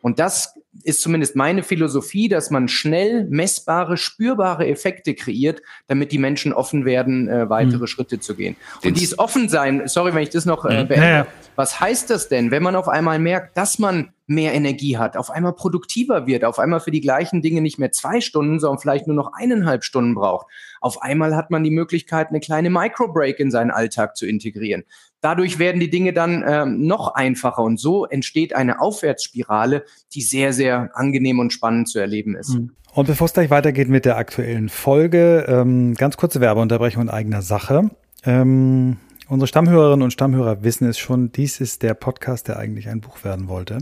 Und 0.02 0.20
das 0.20 0.60
ist 0.84 1.02
zumindest 1.02 1.36
meine 1.36 1.64
Philosophie, 1.64 2.28
dass 2.28 2.50
man 2.50 2.68
schnell 2.68 3.26
messbare, 3.30 3.96
spürbare 3.96 4.68
Effekte 4.68 5.14
kreiert, 5.14 5.62
damit 5.88 6.12
die 6.12 6.18
Menschen 6.18 6.52
offen 6.52 6.84
werden, 6.84 7.30
äh, 7.30 7.50
weitere 7.50 7.80
mhm. 7.80 7.88
Schritte 7.88 8.20
zu 8.20 8.36
gehen. 8.36 8.56
Und 8.84 9.00
dies 9.00 9.18
offen 9.18 9.50
sein, 9.50 9.84
sorry, 9.88 10.14
wenn 10.14 10.24
ich 10.24 10.30
das 10.30 10.46
noch 10.46 10.66
äh, 10.66 10.84
mhm. 10.84 10.88
beende. 10.88 11.08
Ja, 11.08 11.28
Was 11.56 11.80
heißt 11.80 12.10
das 12.10 12.28
denn, 12.28 12.52
wenn 12.52 12.64
man 12.64 12.76
auf 12.76 12.90
einmal 12.90 13.20
merkt, 13.20 13.56
dass 13.56 13.80
man 13.80 14.12
mehr 14.34 14.54
Energie 14.54 14.98
hat, 14.98 15.18
auf 15.18 15.30
einmal 15.30 15.54
produktiver 15.54 16.28
wird, 16.28 16.44
auf 16.46 16.60
einmal 16.60 16.80
für 16.80 16.92
die 16.92 17.02
gleichen 17.02 17.42
Dinge 17.42 17.62
nicht 17.62 17.80
mehr 17.80 17.92
zwei 17.92 18.22
Stunden, 18.22 18.60
sondern 18.60 18.80
vielleicht 18.80 19.08
nur 19.08 19.16
noch 19.16 19.32
eineinhalb 19.34 19.84
Stunden 19.84 20.16
braucht. 20.16 20.48
Auf 20.82 21.02
einmal 21.02 21.36
hat 21.36 21.52
man 21.52 21.64
die 21.64 21.72
Möglichkeit, 21.72 22.30
eine 22.30 22.40
kleine 22.40 22.70
Microbreak 22.70 23.40
in 23.40 23.52
seinen 23.52 23.72
Alltag 23.72 24.18
zu 24.18 24.26
integrieren. 24.26 24.84
Dadurch 25.22 25.58
werden 25.58 25.80
die 25.80 25.90
Dinge 25.90 26.12
dann 26.12 26.44
ähm, 26.46 26.86
noch 26.86 27.16
einfacher 27.16 27.64
und 27.64 27.80
so 27.80 28.06
entsteht 28.06 28.54
eine 28.56 28.82
Aufwärtsspirale, 28.82 29.86
die 30.14 30.22
sehr, 30.22 30.52
sehr 30.52 30.90
angenehm 30.94 31.40
und 31.40 31.54
spannend 31.54 31.88
zu 31.88 32.00
erleben 32.00 32.36
ist. 32.36 32.56
Mhm. 32.56 32.72
Und 32.94 33.08
bevor 33.08 33.26
es 33.26 33.34
gleich 33.34 33.50
weitergeht 33.50 33.90
mit 33.90 34.06
der 34.06 34.18
aktuellen 34.18 34.70
Folge, 34.70 35.46
ähm, 35.48 35.96
ganz 35.96 36.18
kurze 36.18 36.42
Werbeunterbrechung 36.42 37.04
in 37.04 37.10
eigener 37.10 37.42
Sache. 37.42 37.90
Ähm, 38.26 38.98
unsere 39.28 39.48
Stammhörerinnen 39.48 40.04
und 40.04 40.12
Stammhörer 40.12 40.64
wissen 40.64 40.88
es 40.88 40.98
schon, 40.98 41.32
dies 41.32 41.60
ist 41.60 41.84
der 41.84 41.94
Podcast, 41.94 42.48
der 42.48 42.58
eigentlich 42.58 42.90
ein 42.90 43.02
Buch 43.02 43.24
werden 43.24 43.48
wollte. 43.48 43.80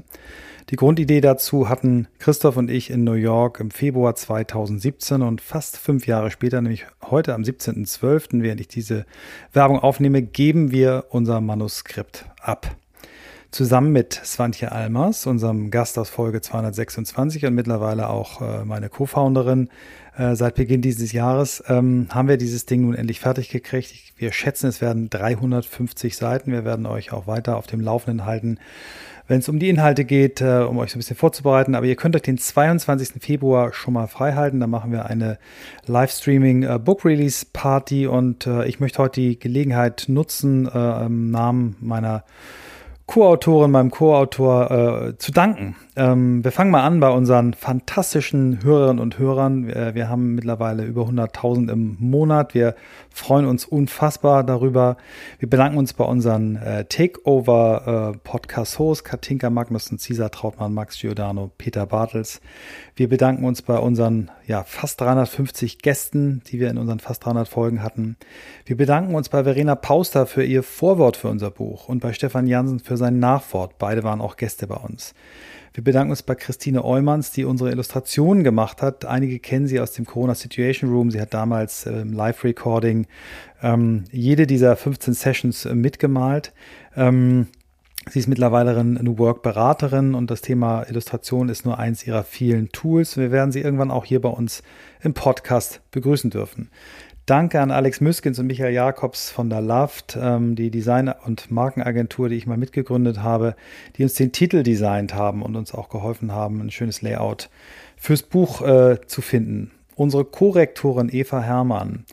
Die 0.70 0.76
Grundidee 0.76 1.22
dazu 1.22 1.68
hatten 1.68 2.08
Christoph 2.20 2.56
und 2.56 2.72
ich 2.72 2.90
in 2.90 3.04
New 3.04 3.14
York 3.14 3.60
im 3.60 3.72
Februar 3.72 4.16
2017 4.16 5.22
und 5.22 5.42
fast 5.42 5.78
fünf 5.78 6.08
Jahre 6.08 6.32
später, 6.32 6.62
nämlich 6.62 6.86
heute 7.04 7.34
am 7.34 7.42
17.12., 7.42 8.42
während 8.42 8.62
ich 8.62 8.68
diese 8.68 9.06
Werbung 9.52 9.80
aufnehme, 9.80 10.22
geben 10.22 10.72
wir 10.72 11.06
unser 11.10 11.42
Manuskript 11.42 12.26
ab. 12.42 12.76
zusammen 13.52 13.92
mit 13.92 14.14
Svantje 14.14 14.72
Almers, 14.72 15.28
unserem 15.28 15.72
Gast 15.72 15.98
aus 15.98 16.10
Folge 16.10 16.40
226 16.40 17.46
und 17.46 17.54
mittlerweile 17.54 18.10
auch 18.10 18.42
äh, 18.42 18.64
meine 18.64 18.88
Co-Founderin 18.88 19.70
äh, 20.18 20.36
seit 20.36 20.56
Beginn 20.56 20.82
dieses 20.82 21.12
Jahres, 21.12 21.64
ähm, 21.68 22.08
haben 22.10 22.28
wir 22.28 22.38
dieses 22.38 22.66
Ding 22.66 22.82
nun 22.82 22.96
endlich 22.96 23.20
fertig 23.20 23.50
gekriegt. 23.50 23.94
Wir 24.18 24.32
schätzen, 24.32 24.68
es 24.68 24.82
werden 24.82 25.10
350 25.10 26.18
Seiten. 26.18 26.52
Wir 26.52 26.66
werden 26.66 26.86
euch 26.86 27.12
auch 27.14 27.28
weiter 27.28 27.58
auf 27.58 27.68
dem 27.68 27.80
Laufenden 27.80 28.26
halten, 28.26 28.60
wenn 29.28 29.40
es 29.40 29.48
um 29.48 29.60
die 29.60 29.70
Inhalte 29.70 30.04
geht, 30.04 30.42
äh, 30.42 30.66
um 30.68 30.78
euch 30.80 30.92
so 30.92 30.98
ein 30.98 31.00
bisschen 31.00 31.16
vorzubereiten. 31.16 31.76
Aber 31.76 31.86
ihr 31.86 31.96
könnt 31.96 32.16
euch 32.16 32.22
den 32.22 32.38
22. 32.38 33.22
Februar 33.22 33.74
schon 33.74 33.94
mal 33.94 34.08
frei 34.08 34.34
halten. 34.34 34.60
Da 34.60 34.68
machen 34.68 34.92
wir 34.92 35.06
eine 35.06 35.38
Livestreaming 35.88 36.64
äh, 36.64 36.78
Book 36.78 37.06
Release 37.06 37.46
Party 37.52 38.08
und 38.08 38.46
äh, 38.48 38.66
ich 38.68 38.80
möchte 38.80 39.00
heute 39.00 39.22
die 39.22 39.40
Gelegenheit 39.40 40.06
nutzen, 40.08 40.68
äh, 40.68 41.06
im 41.06 41.32
Namen 41.32 41.78
meiner 41.80 42.24
Co-Autorin, 43.06 43.72
meinem 43.72 43.92
Co-Autor 43.92 44.72
äh, 44.72 45.18
zu 45.18 45.32
danken. 45.32 45.76
Ähm, 45.98 46.42
wir 46.42 46.54
fangen 46.54 46.72
mal 46.72 46.84
an 46.84 47.02
bei 47.02 47.10
unseren 47.10 47.54
fantastischen 47.54 48.64
Hörerinnen 48.64 49.02
und 49.02 49.20
Hörern. 49.20 49.68
Wir, 49.68 49.94
wir 49.94 50.08
haben 50.08 50.36
mittlerweile 50.36 50.86
über 50.86 51.02
100.000 51.02 51.70
im 51.70 51.98
Monat. 52.00 52.54
Wir 52.54 52.76
freuen 53.10 53.46
uns 53.46 53.66
unfassbar 53.66 54.46
darüber. 54.46 54.96
Wir 55.40 55.50
bedanken 55.50 55.78
uns 55.78 55.92
bei 55.92 56.06
unseren 56.06 56.56
äh, 56.56 56.86
Takeover-Podcast-Hosts, 56.86 59.06
äh, 59.06 59.10
Katinka 59.10 59.50
Magnussen, 59.50 60.00
Cesar 60.00 60.32
Trautmann, 60.32 60.74
Max 60.74 60.98
Giordano, 60.98 61.52
Peter 61.58 61.86
Bartels. 61.86 62.40
Wir 62.96 63.10
bedanken 63.10 63.44
uns 63.44 63.62
bei 63.62 63.78
unseren 63.78 64.32
ja, 64.48 64.64
fast 64.64 65.02
350 65.02 65.80
Gästen, 65.80 66.42
die 66.48 66.62
wir 66.62 66.70
in 66.70 66.78
unseren 66.78 67.02
fast 67.02 67.26
300 67.26 67.50
Folgen 67.50 67.84
hatten. 67.84 68.16
Wir 68.66 68.78
bedanken 68.78 69.14
uns 69.14 69.28
bei 69.28 69.44
Verena 69.44 69.76
Pauster 69.76 70.26
für 70.26 70.46
ihr 70.46 70.64
Vorwort 70.64 71.18
für 71.18 71.28
unser 71.28 71.52
Buch 71.52 71.90
und 71.90 72.00
bei 72.00 72.14
Stefan 72.14 72.48
Jansen 72.48 72.80
für 72.80 72.96
sein 72.96 73.20
Nachwort. 73.20 73.78
Beide 73.78 74.04
waren 74.04 74.22
auch 74.22 74.38
Gäste 74.38 74.68
bei 74.68 74.78
uns. 74.78 75.14
Wir 75.74 75.84
bedanken 75.84 76.12
uns 76.12 76.24
bei 76.24 76.36
Christine 76.36 76.84
Eumanns, 76.84 77.32
die 77.32 77.46
unsere 77.46 77.72
Illustrationen 77.72 78.44
gemacht 78.44 78.82
hat. 78.82 79.06
Einige 79.06 79.40
kennen 79.40 79.68
sie 79.68 79.80
aus 79.80 79.94
dem 79.94 80.06
Corona 80.06 80.36
Situation 80.36 80.92
Room. 80.92 81.12
Sie 81.12 81.22
hat 81.22 81.34
damals 81.34 81.86
im 81.86 81.94
ähm, 81.94 82.14
Live-Recording 82.14 83.08
ähm, 83.62 84.04
jede 84.12 84.48
dieser 84.48 84.76
15 84.76 85.14
Sessions 85.14 85.66
äh, 85.66 85.74
mitgemalt. 85.74 86.54
Ähm, 86.96 87.48
Sie 88.10 88.18
ist 88.18 88.28
mittlerweile 88.28 88.72
eine 88.72 89.04
New 89.04 89.20
Work 89.20 89.44
Beraterin 89.44 90.16
und 90.16 90.32
das 90.32 90.42
Thema 90.42 90.84
Illustration 90.90 91.50
ist 91.50 91.66
nur 91.66 91.78
eins 91.78 92.06
ihrer 92.08 92.24
vielen 92.24 92.70
Tools. 92.70 93.16
Wir 93.16 93.32
werden 93.32 93.52
sie 93.52 93.62
irgendwann 93.62 93.92
auch 93.92 94.06
hier 94.06 94.20
bei 94.20 94.30
uns 94.30 94.64
im 95.02 95.14
Podcast 95.14 95.82
begrüßen 95.92 96.32
dürfen. 96.32 96.72
Danke 97.32 97.62
an 97.62 97.72
Alex 97.72 98.02
Müskens 98.02 98.40
und 98.40 98.48
Michael 98.48 98.74
Jakobs 98.74 99.30
von 99.32 99.50
der 99.50 99.62
Loft, 99.62 100.18
ähm, 100.22 100.54
die 100.56 100.70
Design- 100.70 101.14
und 101.26 101.50
Markenagentur, 101.50 102.28
die 102.28 102.36
ich 102.36 102.46
mal 102.46 102.58
mitgegründet 102.58 103.24
habe, 103.24 103.56
die 103.96 104.04
uns 104.04 104.16
den 104.16 104.34
Titel 104.34 104.64
designt 104.64 105.14
haben 105.14 105.42
und 105.42 105.56
uns 105.56 105.74
auch 105.74 105.88
geholfen 105.88 106.34
haben, 106.34 106.60
ein 106.60 106.72
schönes 106.72 107.02
Layout 107.02 107.50
fürs 107.96 108.24
Buch 108.24 108.62
äh, 108.68 109.00
zu 109.08 109.22
finden. 109.22 109.72
Unsere 109.96 110.26
Korrektorin 110.26 111.08
Eva 111.10 111.40
Herrmann, 111.40 112.04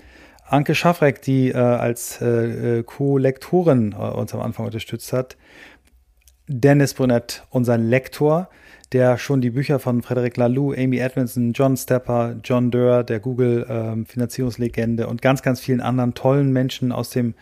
Anke 0.46 0.76
Schaffreck, 0.76 1.20
die 1.20 1.48
äh, 1.48 1.56
als 1.56 2.20
äh, 2.20 2.78
äh 2.78 2.82
Co-Lektorin 2.84 3.94
äh, 3.94 3.96
uns 3.96 4.32
am 4.34 4.40
Anfang 4.40 4.66
unterstützt 4.66 5.12
hat, 5.12 5.36
Dennis 6.46 6.94
Brunett, 6.94 7.42
unser 7.50 7.76
Lektor, 7.76 8.50
der 8.92 9.18
schon 9.18 9.40
die 9.40 9.50
Bücher 9.50 9.78
von 9.78 10.02
Frederic 10.02 10.36
Laloux, 10.36 10.72
Amy 10.72 10.98
Edmondson, 10.98 11.52
John 11.52 11.76
Stepper, 11.76 12.36
John 12.42 12.70
Durr, 12.70 13.04
der 13.04 13.20
Google-Finanzierungslegende 13.20 15.02
ähm, 15.04 15.08
und 15.10 15.20
ganz, 15.20 15.42
ganz 15.42 15.60
vielen 15.60 15.80
anderen 15.80 16.14
tollen 16.14 16.52
Menschen 16.52 16.90
aus 16.90 17.10
dem 17.10 17.34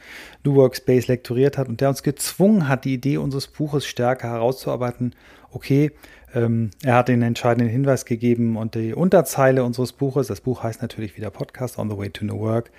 New 0.44 0.56
Workspace 0.56 1.06
lektoriert 1.06 1.56
hat 1.56 1.68
und 1.68 1.80
der 1.80 1.88
uns 1.88 2.02
gezwungen 2.02 2.68
hat, 2.68 2.84
die 2.84 2.94
Idee 2.94 3.18
unseres 3.18 3.46
Buches 3.46 3.86
stärker 3.86 4.28
herauszuarbeiten. 4.28 5.14
Okay, 5.52 5.92
ähm, 6.34 6.70
er 6.82 6.96
hat 6.96 7.08
den 7.08 7.22
entscheidenden 7.22 7.68
Hinweis 7.68 8.04
gegeben 8.04 8.56
und 8.56 8.74
die 8.74 8.92
Unterzeile 8.92 9.62
unseres 9.62 9.92
Buches, 9.92 10.26
das 10.26 10.40
Buch 10.40 10.64
heißt 10.64 10.82
natürlich 10.82 11.16
wieder 11.16 11.30
Podcast 11.30 11.78
on 11.78 11.88
the 11.88 11.96
Way 11.96 12.10
to 12.10 12.24
New 12.24 12.40
Work, 12.40 12.72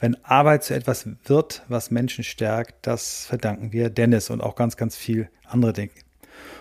wenn 0.00 0.16
Arbeit 0.24 0.64
zu 0.64 0.74
etwas 0.74 1.08
wird, 1.24 1.62
was 1.68 1.92
Menschen 1.92 2.24
stärkt, 2.24 2.86
das 2.86 3.26
verdanken 3.26 3.72
wir 3.72 3.90
Dennis 3.90 4.28
und 4.28 4.40
auch 4.40 4.56
ganz, 4.56 4.76
ganz 4.76 4.96
viel 4.96 5.30
andere 5.46 5.72
Dinge. 5.72 6.07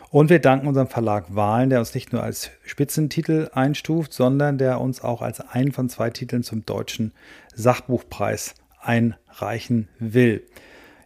Und 0.09 0.29
wir 0.29 0.39
danken 0.39 0.67
unserem 0.67 0.87
Verlag 0.87 1.35
Wahlen, 1.35 1.69
der 1.69 1.79
uns 1.79 1.93
nicht 1.93 2.13
nur 2.13 2.23
als 2.23 2.51
Spitzentitel 2.63 3.49
einstuft, 3.53 4.13
sondern 4.13 4.57
der 4.57 4.79
uns 4.79 5.03
auch 5.03 5.21
als 5.21 5.41
einen 5.41 5.73
von 5.73 5.89
zwei 5.89 6.09
Titeln 6.09 6.43
zum 6.43 6.65
deutschen 6.65 7.11
Sachbuchpreis 7.53 8.55
einreichen 8.81 9.89
will. 9.99 10.43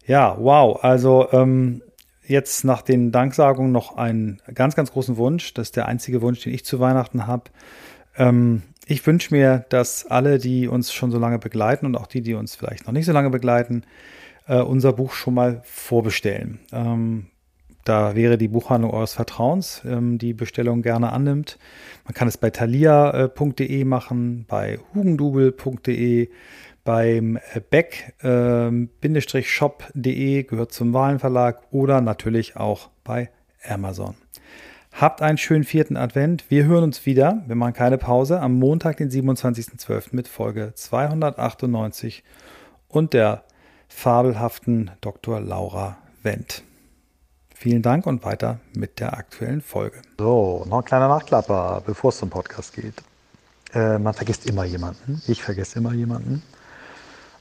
Ja, 0.06 0.38
wow. 0.40 0.84
Also 0.84 1.28
ähm, 1.32 1.82
jetzt 2.26 2.64
nach 2.64 2.82
den 2.82 3.12
Danksagungen 3.12 3.72
noch 3.72 3.98
einen 3.98 4.40
ganz, 4.54 4.76
ganz 4.76 4.92
großen 4.92 5.18
Wunsch. 5.18 5.54
Das 5.54 5.70
ist 5.70 5.76
der 5.76 5.88
einzige 5.88 6.22
Wunsch, 6.22 6.42
den 6.42 6.54
ich 6.54 6.64
zu 6.64 6.80
Weihnachten 6.80 7.26
habe. 7.28 7.46
Ähm, 8.18 8.64
ich 8.86 9.06
wünsche 9.08 9.34
mir, 9.34 9.66
dass 9.70 10.06
alle, 10.06 10.38
die 10.38 10.68
uns 10.68 10.94
schon 10.94 11.12
so 11.12 11.18
lange 11.18 11.40
begleiten 11.40 11.86
und 11.86 11.96
auch 11.96 12.08
die, 12.08 12.22
die 12.22 12.34
uns 12.34 12.56
vielleicht 12.56 12.86
noch 12.86 12.94
nicht 12.94 13.06
so 13.06 13.14
lange 13.14 13.30
begleiten, 13.30 13.84
äh, 14.48 14.60
unser 14.60 14.94
Buch 14.94 15.14
schon 15.14 15.34
mal 15.34 15.62
vorbestellen. 15.64 16.60
Ähm, 16.72 17.28
da 17.84 18.16
wäre 18.16 18.38
die 18.38 18.48
Buchhandlung 18.48 18.92
eures 18.92 19.14
Vertrauens, 19.14 19.82
ähm, 19.86 20.18
die 20.18 20.34
Bestellung 20.34 20.82
gerne 20.82 21.12
annimmt. 21.12 21.58
Man 22.06 22.14
kann 22.14 22.28
es 22.28 22.38
bei 22.38 22.50
thalia.de 22.50 23.84
machen, 23.86 24.46
bei 24.48 24.80
hugendubel.de, 24.94 26.30
beim 26.84 27.38
äh, 27.38 27.62
beck-shop.de 27.70 28.90
ähm, 30.40 30.48
gehört 30.48 30.72
zum 30.74 30.94
Wahlenverlag 30.94 31.62
oder 31.72 32.02
natürlich 32.02 32.58
auch 32.58 32.90
bei 33.04 33.30
Amazon. 33.68 34.16
Habt 34.94 35.22
einen 35.22 35.38
schönen 35.38 35.64
vierten 35.64 35.96
Advent. 35.96 36.46
Wir 36.50 36.66
hören 36.66 36.84
uns 36.84 37.06
wieder. 37.06 37.44
Wir 37.48 37.56
machen 37.56 37.74
keine 37.74 37.98
Pause 37.98 38.42
am 38.42 38.56
Montag, 38.56 38.98
den 38.98 39.10
27.12. 39.10 40.08
mit 40.12 40.28
Folge 40.28 40.74
298 40.76 42.24
und 42.90 43.14
der 43.14 43.44
fabelhaften 43.88 44.92
Dr. 45.00 45.40
Laura 45.40 45.98
Wendt. 46.24 46.64
Vielen 47.62 47.84
Dank 47.84 48.08
und 48.08 48.26
weiter 48.26 48.60
mit 48.74 49.00
der 49.00 49.16
aktuellen 49.16 49.62
Folge. 49.62 50.02
So, 50.18 50.66
noch 50.68 50.80
ein 50.80 50.84
kleiner 50.84 51.08
Nachklapper, 51.08 51.84
bevor 51.86 52.10
es 52.10 52.18
zum 52.18 52.32
Podcast 52.32 52.74
geht. 52.74 52.96
Äh, 53.76 54.00
man 54.00 54.16
vergisst 54.16 54.48
immer 54.48 54.64
jemanden. 54.66 55.22
Ich 55.28 55.44
vergesse 55.44 55.78
immer 55.78 55.94
jemanden. 55.94 56.42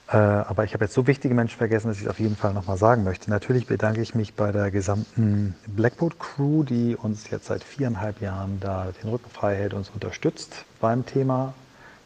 Äh, 0.09 0.18
aber 0.18 0.64
ich 0.64 0.75
habe 0.75 0.85
jetzt 0.85 0.93
so 0.93 1.07
wichtige 1.07 1.35
Menschen 1.35 1.57
vergessen, 1.57 1.89
dass 1.89 1.97
ich 1.97 2.03
es 2.03 2.09
auf 2.11 2.21
jeden 2.21 2.37
Fall 2.37 2.53
nochmal 2.53 2.77
sagen 2.77 3.03
möchte. 3.03 3.31
Natürlich 3.31 3.66
bedanke 3.66 4.03
ich 4.03 4.14
mich 4.14 4.35
bei 4.35 4.53
der 4.53 4.71
gesamten 4.71 5.55
Blackboard 5.68 6.18
Crew, 6.18 6.64
die 6.64 6.97
uns 6.97 7.31
jetzt 7.31 7.47
seit 7.47 7.64
viereinhalb 7.64 8.21
Jahren 8.21 8.61
da 8.61 8.93
den 9.03 9.09
Rücken 9.09 9.31
frei 9.31 9.57
hält, 9.57 9.73
uns 9.73 9.89
unterstützt 9.89 10.66
beim 10.83 11.07
Thema 11.07 11.55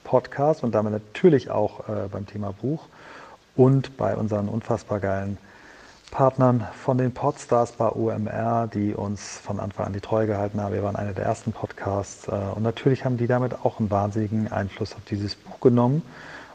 Podcast 0.04 0.62
und 0.62 0.72
damit 0.72 0.92
natürlich 0.92 1.50
auch 1.50 1.88
äh, 1.88 2.06
beim 2.12 2.26
Thema 2.26 2.52
Buch 2.52 2.86
und 3.56 3.96
bei 3.96 4.14
unseren 4.14 4.48
unfassbar 4.48 5.00
geilen 5.00 5.36
Partnern 6.10 6.66
von 6.74 6.98
den 6.98 7.12
Podstars 7.12 7.72
bei 7.72 7.90
OMR, 7.90 8.68
die 8.72 8.94
uns 8.94 9.38
von 9.38 9.60
Anfang 9.60 9.86
an 9.86 9.92
die 9.92 10.00
Treue 10.00 10.26
gehalten 10.26 10.60
haben. 10.60 10.72
Wir 10.72 10.82
waren 10.82 10.96
einer 10.96 11.12
der 11.12 11.24
ersten 11.24 11.52
Podcasts 11.52 12.28
äh, 12.28 12.32
und 12.54 12.62
natürlich 12.62 13.04
haben 13.04 13.16
die 13.16 13.26
damit 13.26 13.64
auch 13.64 13.80
einen 13.80 13.90
wahnsinnigen 13.90 14.50
Einfluss 14.52 14.94
auf 14.94 15.04
dieses 15.04 15.34
Buch 15.34 15.60
genommen. 15.60 16.02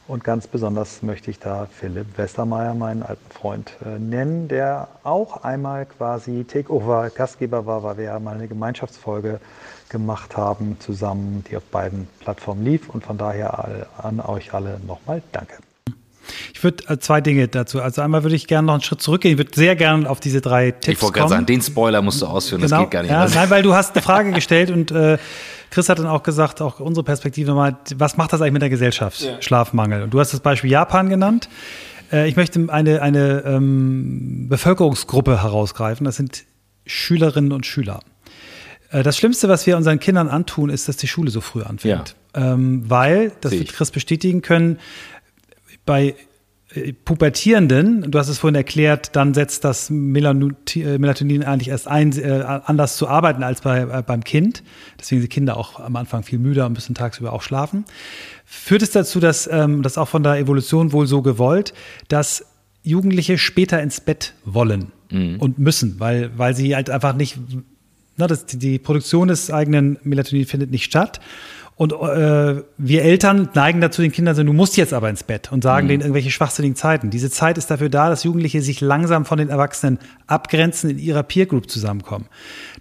Und 0.08 0.24
ganz 0.24 0.48
besonders 0.48 1.04
möchte 1.04 1.30
ich 1.30 1.38
da 1.38 1.68
Philipp 1.72 2.18
Westermeier, 2.18 2.74
meinen 2.74 3.04
alten 3.04 3.32
Freund, 3.32 3.74
äh, 3.86 4.00
nennen, 4.00 4.48
der 4.48 4.88
auch 5.04 5.44
einmal 5.44 5.86
quasi 5.86 6.46
Takeover-Gastgeber 6.46 7.66
war, 7.66 7.84
weil 7.84 7.98
wir 7.98 8.06
ja 8.06 8.20
mal 8.20 8.36
eine 8.36 8.48
Gemeinschaftsfolge 8.48 9.40
gemacht 9.90 10.36
haben 10.36 10.78
zusammen, 10.80 11.44
die 11.50 11.58
auf 11.58 11.64
beiden 11.66 12.08
Plattformen 12.22 12.64
lief. 12.64 12.90
Und 12.90 13.06
von 13.06 13.18
daher 13.18 13.88
an 13.98 14.20
euch 14.20 14.54
alle 14.54 14.80
nochmal 14.80 15.22
Danke. 15.32 15.58
Ich 16.54 16.64
würde 16.64 16.84
äh, 16.88 17.00
zwei 17.00 17.22
Dinge 17.22 17.48
dazu. 17.48 17.82
Also 17.82 18.02
einmal 18.02 18.24
würde 18.24 18.36
ich 18.36 18.48
gerne 18.48 18.66
noch 18.68 18.74
einen 18.74 18.84
Schritt 18.84 19.02
zurückgehen. 19.02 19.34
Ich 19.34 19.38
würde 19.38 19.52
sehr 19.54 19.76
gerne 19.76 20.10
auf 20.10 20.20
diese 20.20 20.42
drei 20.42 20.72
Tipps 20.72 20.88
Ich 20.88 21.02
wollte 21.02 21.20
gerade 21.20 21.30
sagen, 21.30 21.46
den 21.46 21.62
Spoiler 21.62 22.02
musst 22.02 22.22
du 22.22 22.28
ausführen, 22.28 22.62
genau. 22.62 22.78
das 22.78 22.84
geht 22.84 22.92
gar 22.92 23.02
nicht. 23.04 23.12
Ja, 23.12 23.28
nein, 23.28 23.50
weil 23.50 23.64
du 23.64 23.74
hast 23.74 23.96
eine 23.96 24.02
Frage 24.02 24.32
gestellt 24.32 24.72
und 24.72 24.92
äh, 24.92 25.18
Chris 25.72 25.90
hat 25.90 26.00
dann 26.00 26.08
auch 26.08 26.24
gesagt, 26.24 26.62
auch 26.62 26.80
unsere 26.80 27.04
Perspektive 27.04 27.50
nochmal, 27.50 27.78
was 27.96 28.18
macht 28.18 28.34
das 28.34 28.42
eigentlich 28.42 28.54
mit 28.54 28.62
der 28.62 28.70
Gesellschaft, 28.70 29.22
ja. 29.22 29.42
Schlafmangel? 29.42 30.04
Und 30.04 30.14
du 30.14 30.20
hast 30.20 30.34
das 30.34 30.40
Beispiel 30.40 30.72
Japan 30.72 31.10
genannt. 31.10 31.50
Äh, 32.12 32.28
ich 32.28 32.36
möchte 32.36 32.68
eine, 32.70 33.02
eine 33.02 33.44
ähm, 33.46 34.48
Bevölkerungsgruppe 34.50 35.42
herausgreifen. 35.44 36.06
Das 36.06 36.16
sind 36.16 36.46
Schülerinnen 36.86 37.52
und 37.52 37.66
Schüler. 37.66 38.00
Äh, 38.92 39.04
das 39.04 39.18
Schlimmste, 39.18 39.50
was 39.50 39.66
wir 39.68 39.78
unseren 39.78 40.00
Kindern 40.00 40.28
antun, 40.28 40.70
ist, 40.70 40.88
dass 40.88 40.98
die 40.98 41.08
Schule 41.08 41.32
so 41.32 41.42
früh 41.42 41.62
anfängt. 41.62 42.16
Ja. 42.36 42.54
Ähm, 42.54 42.84
weil, 42.88 43.32
das 43.42 43.52
wird 43.52 43.74
Chris 43.74 43.92
bestätigen 43.92 44.42
können, 44.42 44.80
bei 45.90 46.14
äh, 46.76 46.94
Pubertierenden, 46.94 48.12
du 48.12 48.20
hast 48.20 48.30
es 48.30 48.38
vorhin 48.38 48.54
erklärt, 48.54 49.16
dann 49.16 49.34
setzt 49.34 49.64
das 49.64 49.90
äh, 49.90 49.94
Melatonin 49.94 51.44
eigentlich 51.44 51.70
erst 51.70 51.88
ein, 51.88 52.16
äh, 52.16 52.44
anders 52.64 52.96
zu 52.96 53.08
arbeiten 53.08 53.42
als 53.42 53.62
bei, 53.62 53.80
äh, 53.80 54.04
beim 54.06 54.24
Kind. 54.24 54.62
Deswegen 55.00 55.22
sind 55.22 55.32
Kinder 55.32 55.58
auch 55.58 55.80
am 55.80 55.96
Anfang 55.96 56.22
viel 56.22 56.38
müder 56.38 56.68
und 56.68 56.74
müssen 56.74 56.94
tagsüber 56.94 57.34
auch 57.34 57.42
schlafen. 57.42 57.86
Führt 58.46 58.84
es 58.84 58.92
dazu, 58.92 59.20
dass 59.20 59.48
ähm, 59.52 59.82
das 59.82 59.98
auch 59.98 60.08
von 60.08 60.22
der 60.22 60.36
Evolution 60.36 60.92
wohl 60.92 61.08
so 61.08 61.24
gewollt, 61.24 61.74
dass 62.08 62.46
Jugendliche 62.84 63.40
später 63.40 63.82
ins 63.82 64.00
Bett 64.00 64.36
wollen. 64.46 64.92
mhm. 65.10 65.38
und 65.38 65.58
müssen, 65.58 66.00
weil, 66.00 66.38
weil 66.38 66.56
sie 66.56 66.76
halt 66.76 66.92
einfach 66.92 67.16
nicht, 67.16 67.40
na, 68.16 68.28
das, 68.28 68.46
die 68.46 68.78
Produktion 68.78 69.30
des 69.30 69.50
eigenen 69.50 69.98
Melatonin 70.04 70.46
findet 70.46 70.70
nicht 70.70 70.86
statt. 70.86 71.20
Und 71.80 71.94
äh, 71.94 72.62
wir 72.78 73.04
Eltern 73.04 73.48
neigen 73.54 73.80
dazu, 73.80 74.02
den 74.02 74.12
Kindern 74.12 74.36
zu 74.36 74.40
sagen, 74.40 74.48
du 74.48 74.54
musst 74.54 74.76
jetzt 74.76 74.92
aber 74.92 75.10
ins 75.10 75.24
Bett 75.24 75.50
und 75.54 75.64
sagen 75.64 75.86
mhm. 75.86 75.90
denen 75.92 76.02
irgendwelche 76.02 76.30
schwachsinnigen 76.30 76.76
Zeiten. 76.76 77.10
Diese 77.10 77.30
Zeit 77.30 77.58
ist 77.58 77.72
dafür 77.72 77.88
da, 77.88 78.10
dass 78.10 78.26
Jugendliche 78.26 78.62
sich 78.62 78.82
langsam 78.82 79.24
von 79.24 79.38
den 79.38 79.48
Erwachsenen 79.48 79.98
abgrenzen, 80.28 80.90
in 80.90 81.00
ihrer 81.00 81.24
Peer 81.24 81.46
Group 81.46 81.72
zusammenkommen. 81.72 82.26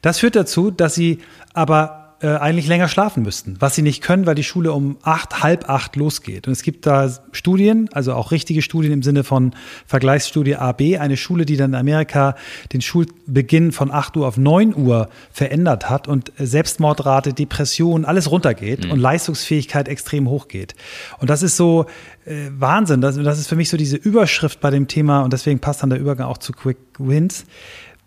Das 0.02 0.18
führt 0.18 0.34
dazu, 0.34 0.72
dass 0.72 0.96
sie 0.96 1.20
aber 1.54 1.97
äh, 2.20 2.28
eigentlich 2.28 2.66
länger 2.66 2.88
schlafen 2.88 3.22
müssten, 3.22 3.56
was 3.60 3.76
sie 3.76 3.82
nicht 3.82 4.02
können, 4.02 4.26
weil 4.26 4.34
die 4.34 4.42
Schule 4.42 4.72
um 4.72 4.96
acht, 5.02 5.42
halb 5.42 5.68
acht 5.68 5.94
losgeht. 5.94 6.48
Und 6.48 6.52
es 6.52 6.62
gibt 6.62 6.84
da 6.84 7.08
Studien, 7.30 7.88
also 7.92 8.12
auch 8.14 8.32
richtige 8.32 8.60
Studien 8.60 8.92
im 8.92 9.02
Sinne 9.04 9.22
von 9.22 9.54
Vergleichsstudie 9.86 10.56
AB, 10.56 10.98
eine 10.98 11.16
Schule, 11.16 11.46
die 11.46 11.56
dann 11.56 11.70
in 11.70 11.76
Amerika 11.76 12.34
den 12.72 12.80
Schulbeginn 12.80 13.70
von 13.70 13.92
acht 13.92 14.16
Uhr 14.16 14.26
auf 14.26 14.36
neun 14.36 14.74
Uhr 14.74 15.08
verändert 15.30 15.88
hat 15.88 16.08
und 16.08 16.32
Selbstmordrate, 16.38 17.34
Depression, 17.34 18.04
alles 18.04 18.30
runtergeht 18.30 18.86
mhm. 18.86 18.90
und 18.90 18.98
Leistungsfähigkeit 18.98 19.86
extrem 19.86 20.28
hochgeht. 20.28 20.74
Und 21.18 21.30
das 21.30 21.44
ist 21.44 21.56
so 21.56 21.86
äh, 22.24 22.50
Wahnsinn. 22.58 23.00
Das, 23.00 23.16
das 23.16 23.38
ist 23.38 23.46
für 23.46 23.56
mich 23.56 23.68
so 23.68 23.76
diese 23.76 23.96
Überschrift 23.96 24.60
bei 24.60 24.70
dem 24.70 24.88
Thema 24.88 25.20
und 25.20 25.32
deswegen 25.32 25.60
passt 25.60 25.82
dann 25.82 25.90
der 25.90 26.00
Übergang 26.00 26.26
auch 26.26 26.38
zu 26.38 26.52
Quick 26.52 26.78
Wins 26.98 27.44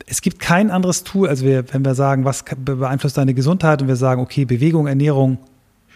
es 0.08 0.22
gibt 0.22 0.40
kein 0.40 0.72
anderes 0.72 1.04
Tool, 1.04 1.28
also 1.28 1.46
wir, 1.46 1.66
wenn 1.74 1.86
wir 1.86 1.96
sagen, 1.96 2.26
was 2.26 2.44
beeinflusst 2.58 3.18
deine 3.18 3.34
Gesundheit 3.34 3.82
und 3.82 3.88
wir 3.88 3.96
sagen, 3.96 4.22
okay, 4.22 4.46
Bewegung, 4.46 4.88
Ernährung, 4.88 5.38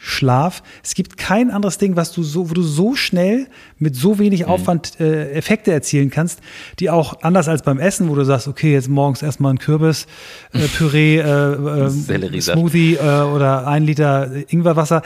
Schlaf. 0.06 0.62
Es 0.84 0.94
gibt 0.94 1.18
kein 1.18 1.50
anderes 1.50 1.80
Ding, 1.80 1.96
was 1.96 2.12
du 2.12 2.22
so, 2.22 2.50
wo 2.50 2.54
du 2.54 2.62
so 2.62 2.96
schnell 2.96 3.48
mit 3.80 3.96
so 3.96 4.20
wenig 4.20 4.42
mhm. 4.42 4.48
Aufwand 4.48 5.00
äh, 5.00 5.32
Effekte 5.32 5.72
erzielen 5.72 6.12
kannst, 6.12 6.42
die 6.80 6.92
auch 6.92 7.24
anders 7.24 7.48
als 7.48 7.64
beim 7.64 7.80
Essen, 7.80 8.08
wo 8.10 8.16
du 8.16 8.24
sagst, 8.24 8.48
okay, 8.48 8.74
jetzt 8.74 8.88
morgens 8.88 9.24
erstmal 9.24 9.54
ein 9.54 9.58
Kürbis, 9.58 10.06
äh, 10.54 10.68
Püree, 10.68 11.18
äh, 11.18 11.24
äh, 11.86 12.42
Smoothie 12.42 12.96
äh, 12.96 13.22
oder 13.24 13.68
ein 13.68 13.84
Liter 13.84 14.32
Ingwerwasser 14.48 15.02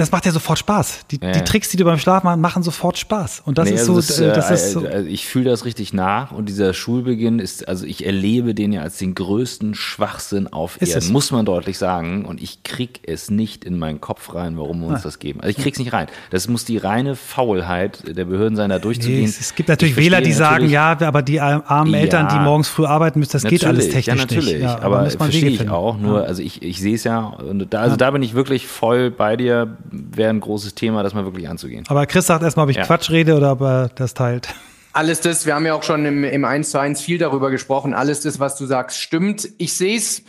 das 0.00 0.12
macht 0.12 0.26
ja 0.26 0.32
sofort 0.32 0.58
Spaß. 0.58 1.06
Die, 1.10 1.20
ja. 1.22 1.32
die, 1.32 1.42
Tricks, 1.42 1.68
die 1.68 1.76
du 1.76 1.84
beim 1.84 1.98
Schlaf 1.98 2.22
machst, 2.22 2.40
machen 2.40 2.62
sofort 2.62 2.98
Spaß. 2.98 3.42
Und 3.44 3.58
das 3.58 3.68
nee, 3.68 3.76
ist 3.76 3.86
so, 3.86 3.96
das, 3.96 4.18
äh, 4.18 4.32
das 4.32 4.50
ist 4.50 4.72
so. 4.72 4.80
Also 4.86 5.08
ich 5.08 5.26
fühle 5.26 5.50
das 5.50 5.64
richtig 5.64 5.92
nach 5.92 6.32
und 6.32 6.48
dieser 6.48 6.74
Schulbeginn 6.74 7.38
ist, 7.38 7.68
also 7.68 7.86
ich 7.86 8.04
erlebe 8.06 8.54
den 8.54 8.72
ja 8.72 8.82
als 8.82 8.98
den 8.98 9.14
größten 9.14 9.74
Schwachsinn 9.74 10.48
auf 10.48 10.76
ist 10.78 10.90
Erden, 10.90 11.04
es? 11.04 11.10
muss 11.10 11.30
man 11.30 11.44
deutlich 11.44 11.78
sagen. 11.78 12.24
Und 12.24 12.42
ich 12.42 12.62
krieg 12.62 13.00
es 13.06 13.30
nicht 13.30 13.64
in 13.64 13.78
meinen 13.78 14.00
Kopf 14.00 14.34
rein, 14.34 14.56
warum 14.56 14.80
wir 14.80 14.88
uns 14.88 15.00
ah. 15.00 15.04
das 15.04 15.18
geben. 15.18 15.40
Also 15.40 15.50
ich 15.50 15.62
krieg's 15.62 15.78
nicht 15.78 15.92
rein. 15.92 16.06
Das 16.30 16.48
muss 16.48 16.64
die 16.64 16.78
reine 16.78 17.14
Faulheit 17.16 18.02
der 18.16 18.24
Behörden 18.24 18.56
sein, 18.56 18.70
da 18.70 18.78
durchzugehen. 18.78 19.20
Nee, 19.20 19.26
es, 19.26 19.40
es, 19.40 19.54
gibt 19.54 19.68
natürlich 19.68 19.96
Wähler, 19.96 20.20
die 20.20 20.32
sagen, 20.32 20.68
ja, 20.68 20.96
aber 21.00 21.22
die 21.22 21.40
armen 21.40 21.94
Eltern, 21.94 22.26
ja, 22.26 22.38
die 22.38 22.44
morgens 22.44 22.68
früh 22.68 22.86
arbeiten 22.86 23.18
müssen, 23.18 23.32
das 23.32 23.44
geht 23.44 23.64
alles 23.64 23.90
technisch 23.90 24.06
ja, 24.06 24.14
natürlich. 24.14 24.52
nicht. 24.54 24.62
Ja, 24.62 24.80
aber, 24.80 25.00
aber 25.00 25.10
verstehe 25.10 25.50
ich 25.50 25.68
auch. 25.68 25.98
Nur, 25.98 26.24
also 26.24 26.42
ich, 26.42 26.62
ich 26.62 26.80
sehe 26.80 26.94
es 26.94 27.04
ja, 27.04 27.20
und 27.20 27.72
da, 27.72 27.80
also 27.80 27.96
da 27.96 28.10
bin 28.10 28.22
ich 28.22 28.34
wirklich 28.34 28.66
voll 28.66 29.10
bei 29.10 29.36
dir 29.36 29.76
wäre 29.90 30.30
ein 30.30 30.40
großes 30.40 30.74
Thema, 30.74 31.02
das 31.02 31.14
mal 31.14 31.24
wirklich 31.24 31.48
anzugehen. 31.48 31.84
Aber 31.88 32.06
Chris 32.06 32.26
sagt 32.26 32.42
erstmal, 32.42 32.64
ob 32.64 32.70
ich 32.70 32.76
ja. 32.76 32.84
Quatsch 32.84 33.10
rede 33.10 33.36
oder 33.36 33.52
ob 33.52 33.60
er 33.60 33.88
das 33.94 34.14
teilt. 34.14 34.48
Alles 34.92 35.20
das, 35.20 35.46
wir 35.46 35.54
haben 35.54 35.66
ja 35.66 35.74
auch 35.74 35.82
schon 35.82 36.04
im, 36.04 36.24
im 36.24 36.44
1 36.44 36.70
zu 36.70 36.80
1 36.80 37.00
viel 37.00 37.18
darüber 37.18 37.50
gesprochen, 37.50 37.94
alles 37.94 38.22
das, 38.22 38.40
was 38.40 38.56
du 38.56 38.66
sagst, 38.66 38.98
stimmt. 38.98 39.48
Ich 39.58 39.74
sehe 39.74 39.96
es 39.96 40.24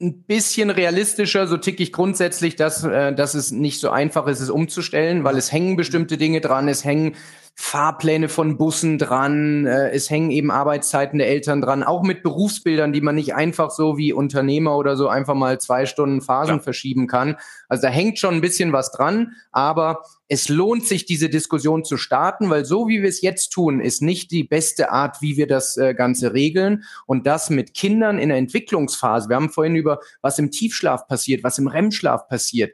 ein 0.00 0.22
bisschen 0.22 0.70
realistischer, 0.70 1.46
so 1.46 1.56
tick 1.56 1.80
ich 1.80 1.92
grundsätzlich, 1.92 2.56
dass, 2.56 2.84
äh, 2.84 3.12
dass 3.14 3.34
es 3.34 3.50
nicht 3.50 3.80
so 3.80 3.90
einfach 3.90 4.26
ist, 4.28 4.40
es 4.40 4.48
umzustellen, 4.48 5.24
weil 5.24 5.36
es 5.36 5.52
hängen 5.52 5.76
bestimmte 5.76 6.16
Dinge 6.16 6.40
dran, 6.40 6.68
es 6.68 6.84
hängen 6.84 7.16
Fahrpläne 7.60 8.28
von 8.28 8.56
Bussen 8.56 8.98
dran, 8.98 9.66
äh, 9.66 9.90
es 9.90 10.08
hängen 10.08 10.30
eben 10.30 10.52
Arbeitszeiten 10.52 11.18
der 11.18 11.26
Eltern 11.26 11.60
dran, 11.60 11.82
auch 11.82 12.04
mit 12.04 12.22
Berufsbildern, 12.22 12.92
die 12.92 13.00
man 13.00 13.16
nicht 13.16 13.34
einfach 13.34 13.72
so 13.72 13.98
wie 13.98 14.12
Unternehmer 14.12 14.76
oder 14.76 14.96
so 14.96 15.08
einfach 15.08 15.34
mal 15.34 15.60
zwei 15.60 15.84
Stunden 15.84 16.22
Phasen 16.22 16.58
ja. 16.58 16.62
verschieben 16.62 17.08
kann. 17.08 17.36
Also 17.68 17.82
da 17.82 17.88
hängt 17.88 18.20
schon 18.20 18.34
ein 18.34 18.40
bisschen 18.40 18.72
was 18.72 18.92
dran, 18.92 19.32
aber 19.50 20.02
es 20.28 20.48
lohnt 20.48 20.86
sich, 20.86 21.04
diese 21.04 21.28
Diskussion 21.28 21.84
zu 21.84 21.96
starten, 21.96 22.48
weil 22.48 22.64
so 22.64 22.86
wie 22.86 23.02
wir 23.02 23.08
es 23.08 23.22
jetzt 23.22 23.48
tun, 23.48 23.80
ist 23.80 24.02
nicht 24.02 24.30
die 24.30 24.44
beste 24.44 24.92
Art, 24.92 25.20
wie 25.20 25.36
wir 25.36 25.48
das 25.48 25.76
äh, 25.76 25.94
Ganze 25.94 26.34
regeln. 26.34 26.84
Und 27.06 27.26
das 27.26 27.50
mit 27.50 27.74
Kindern 27.74 28.20
in 28.20 28.28
der 28.28 28.38
Entwicklungsphase. 28.38 29.28
Wir 29.28 29.36
haben 29.36 29.50
vorhin 29.50 29.74
über, 29.74 29.98
was 30.22 30.38
im 30.38 30.52
Tiefschlaf 30.52 31.08
passiert, 31.08 31.42
was 31.42 31.58
im 31.58 31.66
REM-Schlaf 31.66 32.28
passiert 32.28 32.70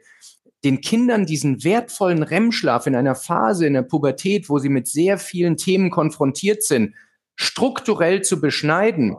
den 0.65 0.81
Kindern 0.81 1.25
diesen 1.25 1.63
wertvollen 1.63 2.23
REM-Schlaf 2.23 2.87
in 2.87 2.95
einer 2.95 3.15
Phase 3.15 3.67
in 3.67 3.73
der 3.73 3.83
Pubertät, 3.83 4.49
wo 4.49 4.59
sie 4.59 4.69
mit 4.69 4.87
sehr 4.87 5.17
vielen 5.17 5.55
Themen 5.55 5.91
konfrontiert 5.91 6.63
sind, 6.63 6.95
strukturell 7.35 8.23
zu 8.23 8.41
beschneiden, 8.41 9.15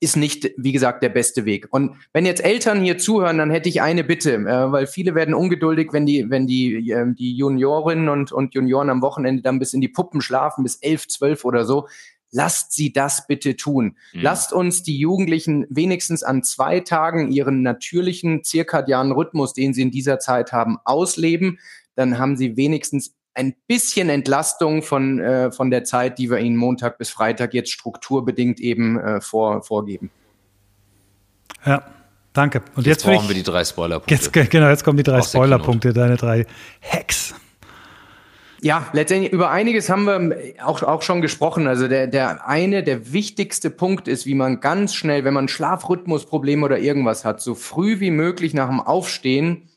ist 0.00 0.16
nicht, 0.16 0.50
wie 0.56 0.72
gesagt, 0.72 1.02
der 1.02 1.10
beste 1.10 1.44
Weg. 1.44 1.68
Und 1.70 1.96
wenn 2.12 2.26
jetzt 2.26 2.44
Eltern 2.44 2.82
hier 2.82 2.98
zuhören, 2.98 3.38
dann 3.38 3.50
hätte 3.50 3.68
ich 3.68 3.82
eine 3.82 4.02
Bitte, 4.02 4.34
äh, 4.34 4.72
weil 4.72 4.86
viele 4.86 5.14
werden 5.14 5.34
ungeduldig, 5.34 5.92
wenn 5.92 6.06
die, 6.06 6.28
wenn 6.28 6.46
die, 6.46 6.90
äh, 6.90 7.06
die 7.14 7.36
Juniorinnen 7.36 8.08
und, 8.08 8.32
und 8.32 8.54
Junioren 8.54 8.90
am 8.90 9.02
Wochenende 9.02 9.42
dann 9.42 9.58
bis 9.58 9.74
in 9.74 9.80
die 9.80 9.88
Puppen 9.88 10.20
schlafen, 10.20 10.64
bis 10.64 10.76
elf, 10.76 11.06
zwölf 11.08 11.44
oder 11.44 11.64
so. 11.64 11.86
Lasst 12.34 12.72
sie 12.72 12.92
das 12.92 13.28
bitte 13.28 13.54
tun. 13.54 13.96
Mhm. 14.12 14.20
Lasst 14.20 14.52
uns 14.52 14.82
die 14.82 14.98
Jugendlichen 14.98 15.66
wenigstens 15.70 16.24
an 16.24 16.42
zwei 16.42 16.80
Tagen 16.80 17.30
ihren 17.30 17.62
natürlichen 17.62 18.42
zirkadianen 18.42 19.12
Rhythmus, 19.12 19.54
den 19.54 19.72
sie 19.72 19.82
in 19.82 19.92
dieser 19.92 20.18
Zeit 20.18 20.50
haben, 20.50 20.78
ausleben. 20.84 21.60
Dann 21.94 22.18
haben 22.18 22.36
sie 22.36 22.56
wenigstens 22.56 23.14
ein 23.34 23.54
bisschen 23.68 24.08
Entlastung 24.08 24.82
von, 24.82 25.20
äh, 25.20 25.52
von 25.52 25.70
der 25.70 25.84
Zeit, 25.84 26.18
die 26.18 26.28
wir 26.28 26.38
ihnen 26.38 26.56
Montag 26.56 26.98
bis 26.98 27.10
Freitag 27.10 27.54
jetzt 27.54 27.70
strukturbedingt 27.70 28.58
eben 28.58 28.98
äh, 28.98 29.20
vor, 29.20 29.62
vorgeben. 29.62 30.10
Ja, 31.64 31.84
danke. 32.32 32.62
Und 32.74 32.84
jetzt, 32.84 33.04
jetzt 33.04 33.14
brauchen 33.14 33.28
wir 33.28 33.34
die 33.36 33.44
drei 33.44 33.64
Spoilerpunkte. 33.64 34.12
Jetzt, 34.12 34.50
genau, 34.50 34.68
jetzt 34.68 34.82
kommen 34.82 34.96
die 34.96 35.04
drei 35.04 35.22
Spoilerpunkte, 35.22 35.92
deine 35.92 36.16
drei 36.16 36.46
Hacks. 36.82 37.34
Ja, 38.64 38.86
letztendlich 38.94 39.30
über 39.30 39.50
einiges 39.50 39.90
haben 39.90 40.06
wir 40.06 40.54
auch, 40.64 40.82
auch 40.82 41.02
schon 41.02 41.20
gesprochen. 41.20 41.66
Also 41.66 41.86
der, 41.86 42.06
der 42.06 42.48
eine, 42.48 42.82
der 42.82 43.12
wichtigste 43.12 43.68
Punkt 43.68 44.08
ist, 44.08 44.24
wie 44.24 44.34
man 44.34 44.60
ganz 44.60 44.94
schnell, 44.94 45.22
wenn 45.24 45.34
man 45.34 45.48
Schlafrhythmusprobleme 45.48 46.64
oder 46.64 46.78
irgendwas 46.78 47.26
hat, 47.26 47.42
so 47.42 47.54
früh 47.54 48.00
wie 48.00 48.10
möglich 48.10 48.54
nach 48.54 48.68
dem 48.68 48.80
Aufstehen 48.80 49.68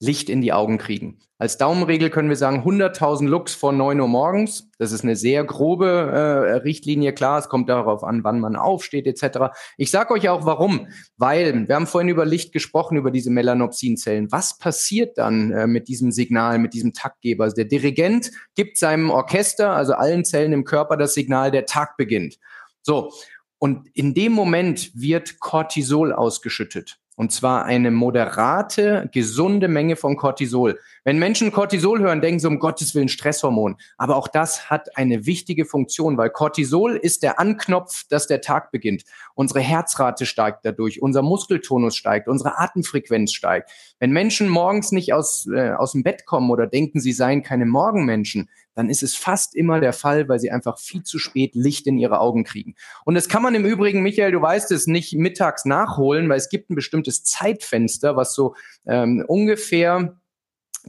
Licht 0.00 0.30
in 0.30 0.40
die 0.40 0.52
Augen 0.52 0.78
kriegen. 0.78 1.18
Als 1.40 1.56
Daumenregel 1.56 2.10
können 2.10 2.28
wir 2.28 2.36
sagen 2.36 2.64
100.000 2.64 3.28
Lux 3.28 3.54
vor 3.54 3.72
9 3.72 4.00
Uhr 4.00 4.08
morgens. 4.08 4.70
Das 4.78 4.90
ist 4.90 5.04
eine 5.04 5.14
sehr 5.14 5.44
grobe 5.44 5.86
äh, 5.86 6.56
Richtlinie. 6.56 7.12
Klar, 7.12 7.38
es 7.38 7.48
kommt 7.48 7.68
darauf 7.68 8.02
an, 8.02 8.24
wann 8.24 8.40
man 8.40 8.56
aufsteht 8.56 9.06
etc. 9.06 9.54
Ich 9.76 9.92
sage 9.92 10.14
euch 10.14 10.28
auch 10.28 10.44
warum. 10.46 10.88
Weil 11.16 11.68
wir 11.68 11.76
haben 11.76 11.86
vorhin 11.86 12.08
über 12.08 12.26
Licht 12.26 12.52
gesprochen, 12.52 12.96
über 12.96 13.12
diese 13.12 13.30
Melanopsinzellen. 13.30 14.32
Was 14.32 14.58
passiert 14.58 15.16
dann 15.16 15.52
äh, 15.52 15.66
mit 15.68 15.86
diesem 15.86 16.10
Signal, 16.10 16.58
mit 16.58 16.74
diesem 16.74 16.92
Taktgeber? 16.92 17.44
Also 17.44 17.54
der 17.54 17.66
Dirigent 17.66 18.32
gibt 18.56 18.76
seinem 18.76 19.10
Orchester, 19.10 19.70
also 19.70 19.94
allen 19.94 20.24
Zellen 20.24 20.52
im 20.52 20.64
Körper, 20.64 20.96
das 20.96 21.14
Signal, 21.14 21.52
der 21.52 21.66
Tag 21.66 21.96
beginnt. 21.96 22.38
So. 22.82 23.12
Und 23.58 23.88
in 23.94 24.12
dem 24.14 24.32
Moment 24.32 24.90
wird 24.94 25.38
Cortisol 25.38 26.12
ausgeschüttet. 26.12 26.98
Und 27.18 27.32
zwar 27.32 27.64
eine 27.64 27.90
moderate, 27.90 29.10
gesunde 29.12 29.66
Menge 29.66 29.96
von 29.96 30.16
Cortisol. 30.16 30.78
Wenn 31.02 31.18
Menschen 31.18 31.50
Cortisol 31.50 31.98
hören, 31.98 32.20
denken 32.20 32.38
sie 32.38 32.46
um 32.46 32.60
Gottes 32.60 32.94
Willen 32.94 33.08
Stresshormon. 33.08 33.74
Aber 33.96 34.14
auch 34.14 34.28
das 34.28 34.70
hat 34.70 34.96
eine 34.96 35.26
wichtige 35.26 35.64
Funktion, 35.64 36.16
weil 36.16 36.30
Cortisol 36.30 36.94
ist 36.94 37.24
der 37.24 37.40
Anknopf, 37.40 38.04
dass 38.08 38.28
der 38.28 38.40
Tag 38.40 38.70
beginnt. 38.70 39.02
Unsere 39.34 39.58
Herzrate 39.58 40.26
steigt 40.26 40.60
dadurch, 40.64 41.02
unser 41.02 41.22
Muskeltonus 41.22 41.96
steigt, 41.96 42.28
unsere 42.28 42.56
Atemfrequenz 42.56 43.32
steigt. 43.32 43.68
Wenn 43.98 44.12
Menschen 44.12 44.48
morgens 44.48 44.92
nicht 44.92 45.12
aus, 45.12 45.48
äh, 45.52 45.72
aus 45.72 45.92
dem 45.92 46.04
Bett 46.04 46.24
kommen 46.24 46.50
oder 46.50 46.68
denken, 46.68 47.00
sie 47.00 47.12
seien 47.12 47.42
keine 47.42 47.66
Morgenmenschen, 47.66 48.48
dann 48.78 48.90
ist 48.90 49.02
es 49.02 49.16
fast 49.16 49.56
immer 49.56 49.80
der 49.80 49.92
Fall, 49.92 50.28
weil 50.28 50.38
sie 50.38 50.52
einfach 50.52 50.78
viel 50.78 51.02
zu 51.02 51.18
spät 51.18 51.56
Licht 51.56 51.88
in 51.88 51.98
ihre 51.98 52.20
Augen 52.20 52.44
kriegen. 52.44 52.76
Und 53.04 53.16
das 53.16 53.28
kann 53.28 53.42
man 53.42 53.56
im 53.56 53.64
Übrigen, 53.64 54.02
Michael, 54.02 54.30
du 54.30 54.40
weißt 54.40 54.70
es, 54.70 54.86
nicht 54.86 55.14
mittags 55.14 55.64
nachholen, 55.64 56.28
weil 56.28 56.36
es 56.36 56.48
gibt 56.48 56.70
ein 56.70 56.76
bestimmtes 56.76 57.24
Zeitfenster, 57.24 58.14
was 58.14 58.36
so 58.36 58.54
ähm, 58.86 59.24
ungefähr 59.26 60.20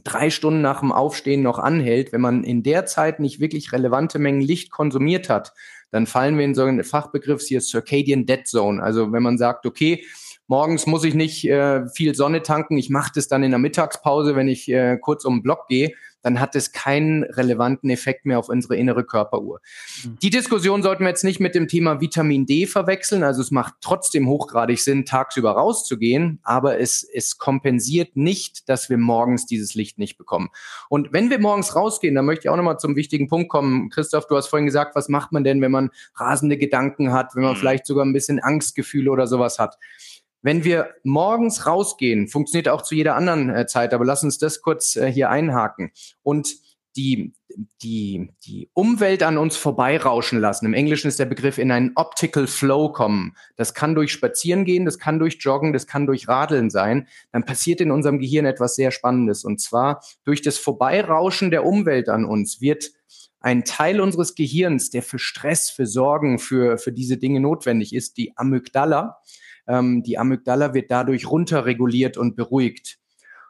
drei 0.04 0.30
Stunden 0.30 0.60
nach 0.60 0.78
dem 0.78 0.92
Aufstehen 0.92 1.42
noch 1.42 1.58
anhält. 1.58 2.12
Wenn 2.12 2.20
man 2.20 2.44
in 2.44 2.62
der 2.62 2.86
Zeit 2.86 3.18
nicht 3.18 3.40
wirklich 3.40 3.72
relevante 3.72 4.20
Mengen 4.20 4.40
Licht 4.40 4.70
konsumiert 4.70 5.28
hat, 5.28 5.52
dann 5.90 6.06
fallen 6.06 6.38
wir 6.38 6.44
in 6.44 6.54
so 6.54 6.62
einen 6.62 6.84
Fachbegriff 6.84 7.42
hier 7.42 7.60
Circadian 7.60 8.24
Dead 8.24 8.46
Zone. 8.46 8.80
Also 8.80 9.10
wenn 9.10 9.24
man 9.24 9.36
sagt, 9.36 9.66
okay, 9.66 10.04
morgens 10.46 10.86
muss 10.86 11.02
ich 11.02 11.14
nicht 11.14 11.44
äh, 11.48 11.88
viel 11.88 12.14
Sonne 12.14 12.42
tanken, 12.42 12.78
ich 12.78 12.88
mache 12.88 13.10
das 13.16 13.26
dann 13.26 13.42
in 13.42 13.50
der 13.50 13.58
Mittagspause, 13.58 14.36
wenn 14.36 14.46
ich 14.46 14.68
äh, 14.68 14.96
kurz 14.96 15.24
um 15.24 15.38
den 15.38 15.42
Block 15.42 15.66
gehe, 15.66 15.92
dann 16.22 16.40
hat 16.40 16.54
es 16.56 16.72
keinen 16.72 17.24
relevanten 17.24 17.90
Effekt 17.90 18.26
mehr 18.26 18.38
auf 18.38 18.48
unsere 18.48 18.76
innere 18.76 19.04
Körperuhr. 19.04 19.60
Mhm. 20.04 20.18
Die 20.22 20.30
Diskussion 20.30 20.82
sollten 20.82 21.04
wir 21.04 21.08
jetzt 21.08 21.24
nicht 21.24 21.40
mit 21.40 21.54
dem 21.54 21.68
Thema 21.68 22.00
Vitamin 22.00 22.46
D 22.46 22.66
verwechseln. 22.66 23.22
Also 23.22 23.40
es 23.40 23.50
macht 23.50 23.74
trotzdem 23.80 24.28
hochgradig 24.28 24.80
Sinn, 24.82 25.04
tagsüber 25.04 25.52
rauszugehen, 25.52 26.40
aber 26.42 26.78
es, 26.78 27.02
es 27.02 27.38
kompensiert 27.38 28.16
nicht, 28.16 28.68
dass 28.68 28.90
wir 28.90 28.98
morgens 28.98 29.46
dieses 29.46 29.74
Licht 29.74 29.98
nicht 29.98 30.18
bekommen. 30.18 30.50
Und 30.88 31.12
wenn 31.12 31.30
wir 31.30 31.38
morgens 31.38 31.74
rausgehen, 31.74 32.14
dann 32.14 32.26
möchte 32.26 32.46
ich 32.46 32.50
auch 32.50 32.56
nochmal 32.56 32.78
zum 32.78 32.96
wichtigen 32.96 33.28
Punkt 33.28 33.48
kommen. 33.48 33.90
Christoph, 33.90 34.26
du 34.26 34.36
hast 34.36 34.48
vorhin 34.48 34.66
gesagt, 34.66 34.94
was 34.94 35.08
macht 35.08 35.32
man 35.32 35.44
denn, 35.44 35.60
wenn 35.60 35.72
man 35.72 35.90
rasende 36.16 36.56
Gedanken 36.56 37.12
hat, 37.12 37.34
wenn 37.34 37.42
man 37.42 37.54
mhm. 37.54 37.58
vielleicht 37.58 37.86
sogar 37.86 38.04
ein 38.04 38.12
bisschen 38.12 38.40
Angstgefühle 38.40 39.10
oder 39.10 39.26
sowas 39.26 39.58
hat? 39.58 39.76
Wenn 40.42 40.64
wir 40.64 40.94
morgens 41.04 41.66
rausgehen, 41.66 42.28
funktioniert 42.28 42.68
auch 42.68 42.82
zu 42.82 42.94
jeder 42.94 43.16
anderen 43.16 43.50
äh, 43.50 43.66
Zeit, 43.66 43.92
aber 43.92 44.04
lass 44.04 44.24
uns 44.24 44.38
das 44.38 44.60
kurz 44.62 44.96
äh, 44.96 45.10
hier 45.10 45.30
einhaken 45.30 45.92
und 46.22 46.54
die, 46.96 47.32
die, 47.82 48.30
die 48.44 48.68
Umwelt 48.74 49.22
an 49.22 49.38
uns 49.38 49.56
vorbeirauschen 49.56 50.40
lassen. 50.40 50.66
Im 50.66 50.74
Englischen 50.74 51.08
ist 51.08 51.18
der 51.18 51.26
Begriff 51.26 51.58
in 51.58 51.70
einen 51.70 51.92
Optical 51.94 52.46
Flow 52.46 52.90
kommen. 52.90 53.36
Das 53.56 53.74
kann 53.74 53.94
durch 53.94 54.12
Spazieren 54.12 54.64
gehen, 54.64 54.84
das 54.84 54.98
kann 54.98 55.18
durch 55.18 55.38
Joggen, 55.40 55.72
das 55.72 55.86
kann 55.86 56.06
durch 56.06 56.28
Radeln 56.28 56.70
sein. 56.70 57.06
Dann 57.32 57.44
passiert 57.44 57.80
in 57.80 57.90
unserem 57.90 58.18
Gehirn 58.18 58.46
etwas 58.46 58.74
sehr 58.74 58.90
Spannendes. 58.90 59.44
Und 59.44 59.60
zwar 59.60 60.02
durch 60.24 60.42
das 60.42 60.58
Vorbeirauschen 60.58 61.50
der 61.50 61.64
Umwelt 61.64 62.08
an 62.08 62.24
uns 62.24 62.60
wird 62.60 62.90
ein 63.40 63.64
Teil 63.64 64.00
unseres 64.00 64.34
Gehirns, 64.34 64.90
der 64.90 65.02
für 65.02 65.18
Stress, 65.18 65.70
für 65.70 65.86
Sorgen, 65.86 66.38
für, 66.38 66.76
für 66.76 66.92
diese 66.92 67.16
Dinge 67.16 67.40
notwendig 67.40 67.94
ist, 67.94 68.18
die 68.18 68.36
Amygdala, 68.36 69.18
ähm, 69.66 70.02
die 70.02 70.18
Amygdala 70.18 70.74
wird 70.74 70.90
dadurch 70.90 71.30
runterreguliert 71.30 72.16
und 72.16 72.36
beruhigt. 72.36 72.98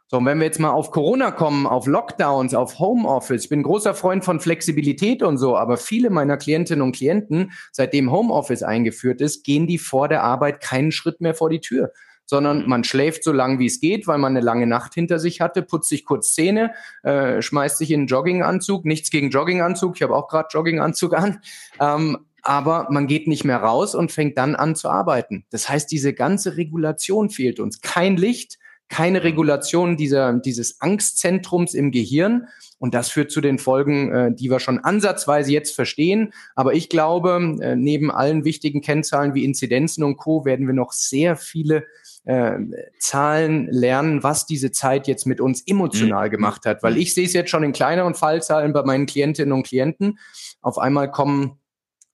So, 0.07 0.17
und 0.17 0.25
wenn 0.25 0.39
wir 0.39 0.45
jetzt 0.45 0.59
mal 0.59 0.71
auf 0.71 0.91
Corona 0.91 1.31
kommen, 1.31 1.65
auf 1.65 1.87
Lockdowns, 1.87 2.53
auf 2.53 2.79
Homeoffice, 2.79 3.43
ich 3.43 3.49
bin 3.49 3.63
großer 3.63 3.93
Freund 3.93 4.25
von 4.25 4.41
Flexibilität 4.41 5.23
und 5.23 5.37
so, 5.37 5.55
aber 5.55 5.77
viele 5.77 6.09
meiner 6.09 6.35
Klientinnen 6.35 6.81
und 6.81 6.93
Klienten, 6.93 7.53
seitdem 7.71 8.11
Homeoffice 8.11 8.61
eingeführt 8.61 9.21
ist, 9.21 9.45
gehen 9.45 9.67
die 9.67 9.77
vor 9.77 10.09
der 10.09 10.23
Arbeit 10.23 10.59
keinen 10.59 10.91
Schritt 10.91 11.21
mehr 11.21 11.33
vor 11.33 11.49
die 11.49 11.61
Tür 11.61 11.93
sondern 12.31 12.65
man 12.65 12.85
schläft 12.85 13.25
so 13.25 13.33
lang 13.33 13.59
wie 13.59 13.65
es 13.65 13.81
geht, 13.81 14.07
weil 14.07 14.17
man 14.17 14.31
eine 14.31 14.45
lange 14.45 14.65
Nacht 14.65 14.93
hinter 14.93 15.19
sich 15.19 15.41
hatte, 15.41 15.61
putzt 15.61 15.89
sich 15.89 16.05
kurz 16.05 16.33
Zähne, 16.33 16.71
äh, 17.03 17.41
schmeißt 17.41 17.77
sich 17.77 17.91
in 17.91 18.01
einen 18.01 18.07
Jogginganzug. 18.07 18.85
Nichts 18.85 19.11
gegen 19.11 19.31
Jogginganzug, 19.31 19.97
ich 19.97 20.01
habe 20.01 20.15
auch 20.15 20.29
gerade 20.29 20.47
Jogginganzug 20.49 21.13
an. 21.13 21.41
Ähm, 21.81 22.19
aber 22.41 22.87
man 22.89 23.07
geht 23.07 23.27
nicht 23.27 23.43
mehr 23.43 23.57
raus 23.57 23.95
und 23.95 24.11
fängt 24.11 24.37
dann 24.37 24.55
an 24.55 24.75
zu 24.75 24.89
arbeiten. 24.89 25.45
Das 25.49 25.69
heißt, 25.69 25.91
diese 25.91 26.13
ganze 26.13 26.57
Regulation 26.57 27.29
fehlt 27.29 27.59
uns. 27.59 27.81
Kein 27.81 28.17
Licht, 28.17 28.57
keine 28.91 29.23
Regulation 29.23 29.95
dieser, 29.95 30.33
dieses 30.33 30.81
Angstzentrums 30.81 31.73
im 31.73 31.91
Gehirn. 31.91 32.47
Und 32.77 32.93
das 32.93 33.09
führt 33.09 33.31
zu 33.31 33.39
den 33.39 33.57
Folgen, 33.57 34.11
äh, 34.11 34.35
die 34.35 34.51
wir 34.51 34.59
schon 34.59 34.79
ansatzweise 34.79 35.51
jetzt 35.51 35.73
verstehen. 35.73 36.33
Aber 36.55 36.73
ich 36.73 36.89
glaube, 36.89 37.57
äh, 37.61 37.75
neben 37.75 38.11
allen 38.11 38.43
wichtigen 38.43 38.81
Kennzahlen 38.81 39.33
wie 39.33 39.45
Inzidenzen 39.45 40.03
und 40.03 40.17
Co. 40.17 40.45
werden 40.45 40.67
wir 40.67 40.73
noch 40.73 40.91
sehr 40.91 41.37
viele 41.37 41.85
äh, 42.25 42.57
Zahlen 42.99 43.67
lernen, 43.71 44.23
was 44.23 44.45
diese 44.45 44.71
Zeit 44.71 45.07
jetzt 45.07 45.25
mit 45.25 45.39
uns 45.39 45.65
emotional 45.65 46.27
mhm. 46.27 46.31
gemacht 46.31 46.65
hat. 46.65 46.83
Weil 46.83 46.97
ich 46.97 47.13
sehe 47.13 47.25
es 47.25 47.33
jetzt 47.33 47.49
schon 47.49 47.63
in 47.63 47.71
kleineren 47.71 48.13
Fallzahlen 48.13 48.73
bei 48.73 48.83
meinen 48.83 49.05
Klientinnen 49.05 49.53
und 49.53 49.63
Klienten. 49.63 50.19
Auf 50.61 50.77
einmal 50.77 51.09
kommen 51.09 51.60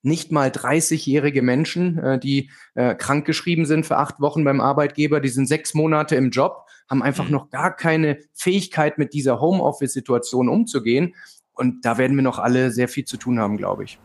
nicht 0.01 0.31
mal 0.31 0.49
30-jährige 0.49 1.41
Menschen, 1.41 1.97
äh, 1.97 2.19
die 2.19 2.49
äh, 2.75 2.95
krankgeschrieben 2.95 3.65
sind 3.65 3.85
für 3.85 3.97
acht 3.97 4.19
Wochen 4.19 4.43
beim 4.43 4.61
Arbeitgeber, 4.61 5.19
die 5.19 5.29
sind 5.29 5.47
sechs 5.47 5.73
Monate 5.73 6.15
im 6.15 6.29
Job, 6.29 6.65
haben 6.89 7.03
einfach 7.03 7.25
mhm. 7.25 7.31
noch 7.31 7.49
gar 7.49 7.75
keine 7.75 8.19
Fähigkeit, 8.33 8.97
mit 8.97 9.13
dieser 9.13 9.39
Homeoffice-Situation 9.41 10.49
umzugehen. 10.49 11.15
Und 11.53 11.85
da 11.85 11.97
werden 11.97 12.15
wir 12.15 12.23
noch 12.23 12.39
alle 12.39 12.71
sehr 12.71 12.87
viel 12.87 13.05
zu 13.05 13.17
tun 13.17 13.39
haben, 13.39 13.57
glaube 13.57 13.83
ich. 13.83 13.99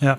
Ja, 0.00 0.18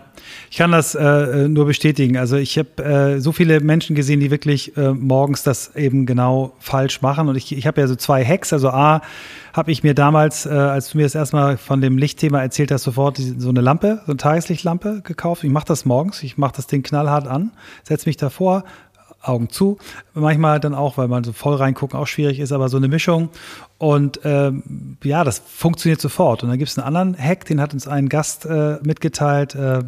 ich 0.49 0.57
kann 0.57 0.71
das 0.71 0.95
äh, 0.95 1.47
nur 1.47 1.65
bestätigen. 1.65 2.17
Also 2.17 2.35
ich 2.35 2.57
habe 2.57 2.83
äh, 2.83 3.19
so 3.19 3.31
viele 3.31 3.59
Menschen 3.59 3.95
gesehen, 3.95 4.19
die 4.19 4.31
wirklich 4.31 4.75
äh, 4.75 4.91
morgens 4.91 5.43
das 5.43 5.75
eben 5.75 6.07
genau 6.07 6.53
falsch 6.59 7.01
machen. 7.01 7.29
Und 7.29 7.35
ich, 7.35 7.55
ich 7.55 7.67
habe 7.67 7.81
ja 7.81 7.87
so 7.87 7.95
zwei 7.95 8.25
Hacks. 8.25 8.53
Also 8.53 8.69
A, 8.69 9.01
habe 9.53 9.71
ich 9.71 9.83
mir 9.83 9.93
damals, 9.93 10.45
äh, 10.45 10.49
als 10.49 10.91
du 10.91 10.97
mir 10.97 11.03
das 11.03 11.15
erstmal 11.15 11.57
von 11.57 11.81
dem 11.81 11.97
Lichtthema 11.97 12.41
erzählt 12.41 12.71
hast, 12.71 12.83
sofort 12.83 13.17
die, 13.17 13.35
so 13.39 13.49
eine 13.49 13.61
Lampe, 13.61 14.01
so 14.05 14.11
eine 14.11 14.17
Tageslichtlampe 14.17 15.01
gekauft. 15.03 15.43
Ich 15.43 15.49
mache 15.49 15.65
das 15.65 15.85
morgens, 15.85 16.21
ich 16.23 16.37
mache 16.37 16.53
das 16.55 16.67
Ding 16.67 16.83
knallhart 16.83 17.27
an, 17.27 17.51
setze 17.83 18.07
mich 18.07 18.17
davor, 18.17 18.63
Augen 19.27 19.49
zu. 19.49 19.77
Manchmal 20.13 20.59
dann 20.59 20.73
auch, 20.73 20.97
weil 20.97 21.07
man 21.07 21.23
so 21.23 21.33
voll 21.33 21.55
reingucken 21.55 21.99
auch 21.99 22.07
schwierig 22.07 22.39
ist, 22.39 22.51
aber 22.51 22.69
so 22.69 22.77
eine 22.77 22.87
Mischung. 22.87 23.29
Und 23.77 24.19
ähm, 24.23 24.97
ja, 25.03 25.23
das 25.23 25.39
funktioniert 25.39 26.01
sofort. 26.01 26.43
Und 26.43 26.49
dann 26.49 26.57
gibt 26.57 26.69
es 26.69 26.77
einen 26.77 26.87
anderen 26.87 27.17
Hack, 27.17 27.45
den 27.45 27.61
hat 27.61 27.73
uns 27.73 27.87
ein 27.87 28.09
Gast 28.09 28.45
äh, 28.45 28.77
mitgeteilt, 28.83 29.55
äh, 29.55 29.83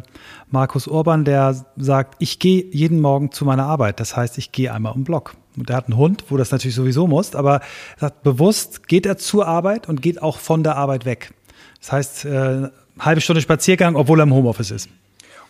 Markus 0.50 0.86
Urban, 0.86 1.24
der 1.24 1.64
sagt, 1.76 2.16
ich 2.18 2.38
gehe 2.38 2.64
jeden 2.72 3.00
Morgen 3.00 3.32
zu 3.32 3.44
meiner 3.44 3.66
Arbeit. 3.66 4.00
Das 4.00 4.16
heißt, 4.16 4.38
ich 4.38 4.52
gehe 4.52 4.72
einmal 4.72 4.92
um 4.92 5.04
Block. 5.04 5.34
Und 5.56 5.68
der 5.68 5.76
hat 5.76 5.86
einen 5.86 5.96
Hund, 5.96 6.24
wo 6.28 6.36
das 6.36 6.50
natürlich 6.50 6.74
sowieso 6.74 7.06
muss, 7.06 7.34
aber 7.34 7.60
sagt, 7.98 8.22
bewusst 8.22 8.86
geht 8.86 9.06
er 9.06 9.18
zur 9.18 9.46
Arbeit 9.46 9.88
und 9.88 10.02
geht 10.02 10.22
auch 10.22 10.38
von 10.38 10.62
der 10.62 10.76
Arbeit 10.76 11.04
weg. 11.04 11.32
Das 11.80 11.92
heißt, 11.92 12.24
äh, 12.26 12.68
halbe 12.98 13.20
Stunde 13.20 13.40
Spaziergang, 13.40 13.96
obwohl 13.96 14.20
er 14.20 14.24
im 14.24 14.34
Homeoffice 14.34 14.70
ist. 14.70 14.88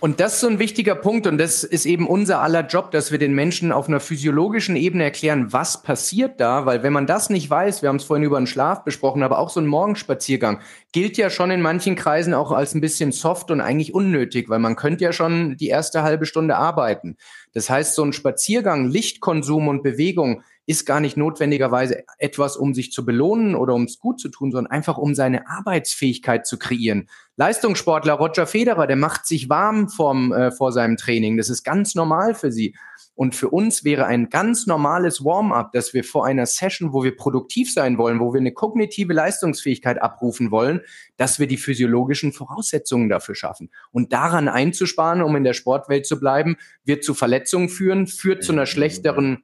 Und 0.03 0.19
das 0.19 0.35
ist 0.35 0.41
so 0.41 0.49
ein 0.49 0.59
wichtiger 0.59 0.95
Punkt 0.95 1.27
und 1.27 1.37
das 1.37 1.63
ist 1.63 1.85
eben 1.85 2.09
unser 2.09 2.41
aller 2.41 2.67
Job, 2.67 2.91
dass 2.91 3.13
wir 3.13 3.19
den 3.19 3.35
Menschen 3.35 3.71
auf 3.71 3.87
einer 3.87 4.01
physiologischen 4.01 4.75
Ebene 4.75 5.05
erklären, 5.05 5.53
was 5.53 5.83
passiert 5.83 6.41
da, 6.41 6.65
weil 6.65 6.83
wenn 6.83 6.95
man 6.95 7.07
das 7.07 7.29
nicht 7.29 7.51
weiß, 7.51 7.83
wir 7.83 7.91
haben 7.91 7.97
es 7.97 8.05
vorhin 8.05 8.25
über 8.25 8.41
den 8.41 8.47
Schlaf 8.47 8.83
besprochen, 8.83 9.23
aber 9.23 9.39
auch 9.39 9.51
so 9.51 9.61
ein 9.61 9.67
Morgenspaziergang 9.67 10.61
gilt 10.93 11.19
ja 11.19 11.29
schon 11.29 11.51
in 11.51 11.61
manchen 11.61 11.97
Kreisen 11.97 12.33
auch 12.33 12.51
als 12.51 12.75
ein 12.75 12.81
bisschen 12.81 13.13
soft 13.13 13.51
und 13.51 13.61
eigentlich 13.61 13.93
unnötig, 13.93 14.49
weil 14.49 14.59
man 14.59 14.75
könnte 14.75 15.05
ja 15.05 15.13
schon 15.13 15.59
die 15.59 15.69
erste 15.69 16.03
halbe 16.03 16.25
Stunde 16.25 16.57
arbeiten. 16.57 17.19
Das 17.53 17.69
heißt, 17.69 17.95
so 17.95 18.03
ein 18.03 18.15
Spaziergang, 18.15 18.89
Lichtkonsum 18.89 19.69
und 19.69 19.83
Bewegung 19.83 20.43
ist 20.67 20.87
gar 20.87 21.01
nicht 21.01 21.17
notwendigerweise 21.17 22.05
etwas, 22.19 22.57
um 22.57 22.75
sich 22.75 22.93
zu 22.93 23.05
belohnen 23.05 23.55
oder 23.55 23.75
um 23.75 23.85
es 23.85 23.99
gut 23.99 24.21
zu 24.21 24.29
tun, 24.29 24.53
sondern 24.53 24.71
einfach 24.71 24.99
um 24.99 25.15
seine 25.15 25.49
Arbeitsfähigkeit 25.49 26.47
zu 26.47 26.59
kreieren. 26.59 27.09
Leistungssportler 27.37 28.15
Roger 28.15 28.47
Federer, 28.47 28.87
der 28.87 28.97
macht 28.97 29.27
sich 29.27 29.49
warm 29.49 29.89
vorm, 29.89 30.33
äh, 30.33 30.53
vor 30.53 30.73
seinem 30.73 30.97
Training. 30.97 31.37
Das 31.37 31.49
ist 31.49 31.65
ganz 31.65 31.95
normal 31.95 32.35
für 32.35 32.53
sie. 32.53 32.77
Und 33.15 33.35
für 33.35 33.51
uns 33.51 33.85
wäre 33.85 34.07
ein 34.07 34.31
ganz 34.31 34.67
normales 34.67 35.25
Warm-up, 35.25 35.73
dass 35.73 35.93
wir 35.93 36.05
vor 36.05 36.25
einer 36.25 36.47
Session, 36.47 36.93
wo 36.93 37.03
wir 37.03 37.17
produktiv 37.17 37.73
sein 37.73 37.99
wollen, 37.99 38.19
wo 38.19 38.33
wir 38.33 38.41
eine 38.41 38.53
kognitive 38.53 39.13
Leistungsfähigkeit 39.13 40.01
abrufen 40.01 40.51
wollen, 40.51 40.81
dass 41.17 41.39
wir 41.39 41.47
die 41.47 41.59
physiologischen 41.59 42.33
Voraussetzungen 42.33 43.09
dafür 43.09 43.35
schaffen. 43.35 43.71
Und 43.91 44.13
daran 44.13 44.49
einzusparen, 44.49 45.23
um 45.23 45.37
in 45.37 45.45
der 45.45 45.53
Sportwelt 45.53 46.07
zu 46.07 46.19
bleiben, 46.19 46.57
wird 46.85 47.05
zu 47.05 47.13
Verletzungen 47.13 47.69
führen, 47.69 48.07
führt 48.07 48.43
zu 48.43 48.53
einer 48.53 48.67
schlechteren 48.67 49.43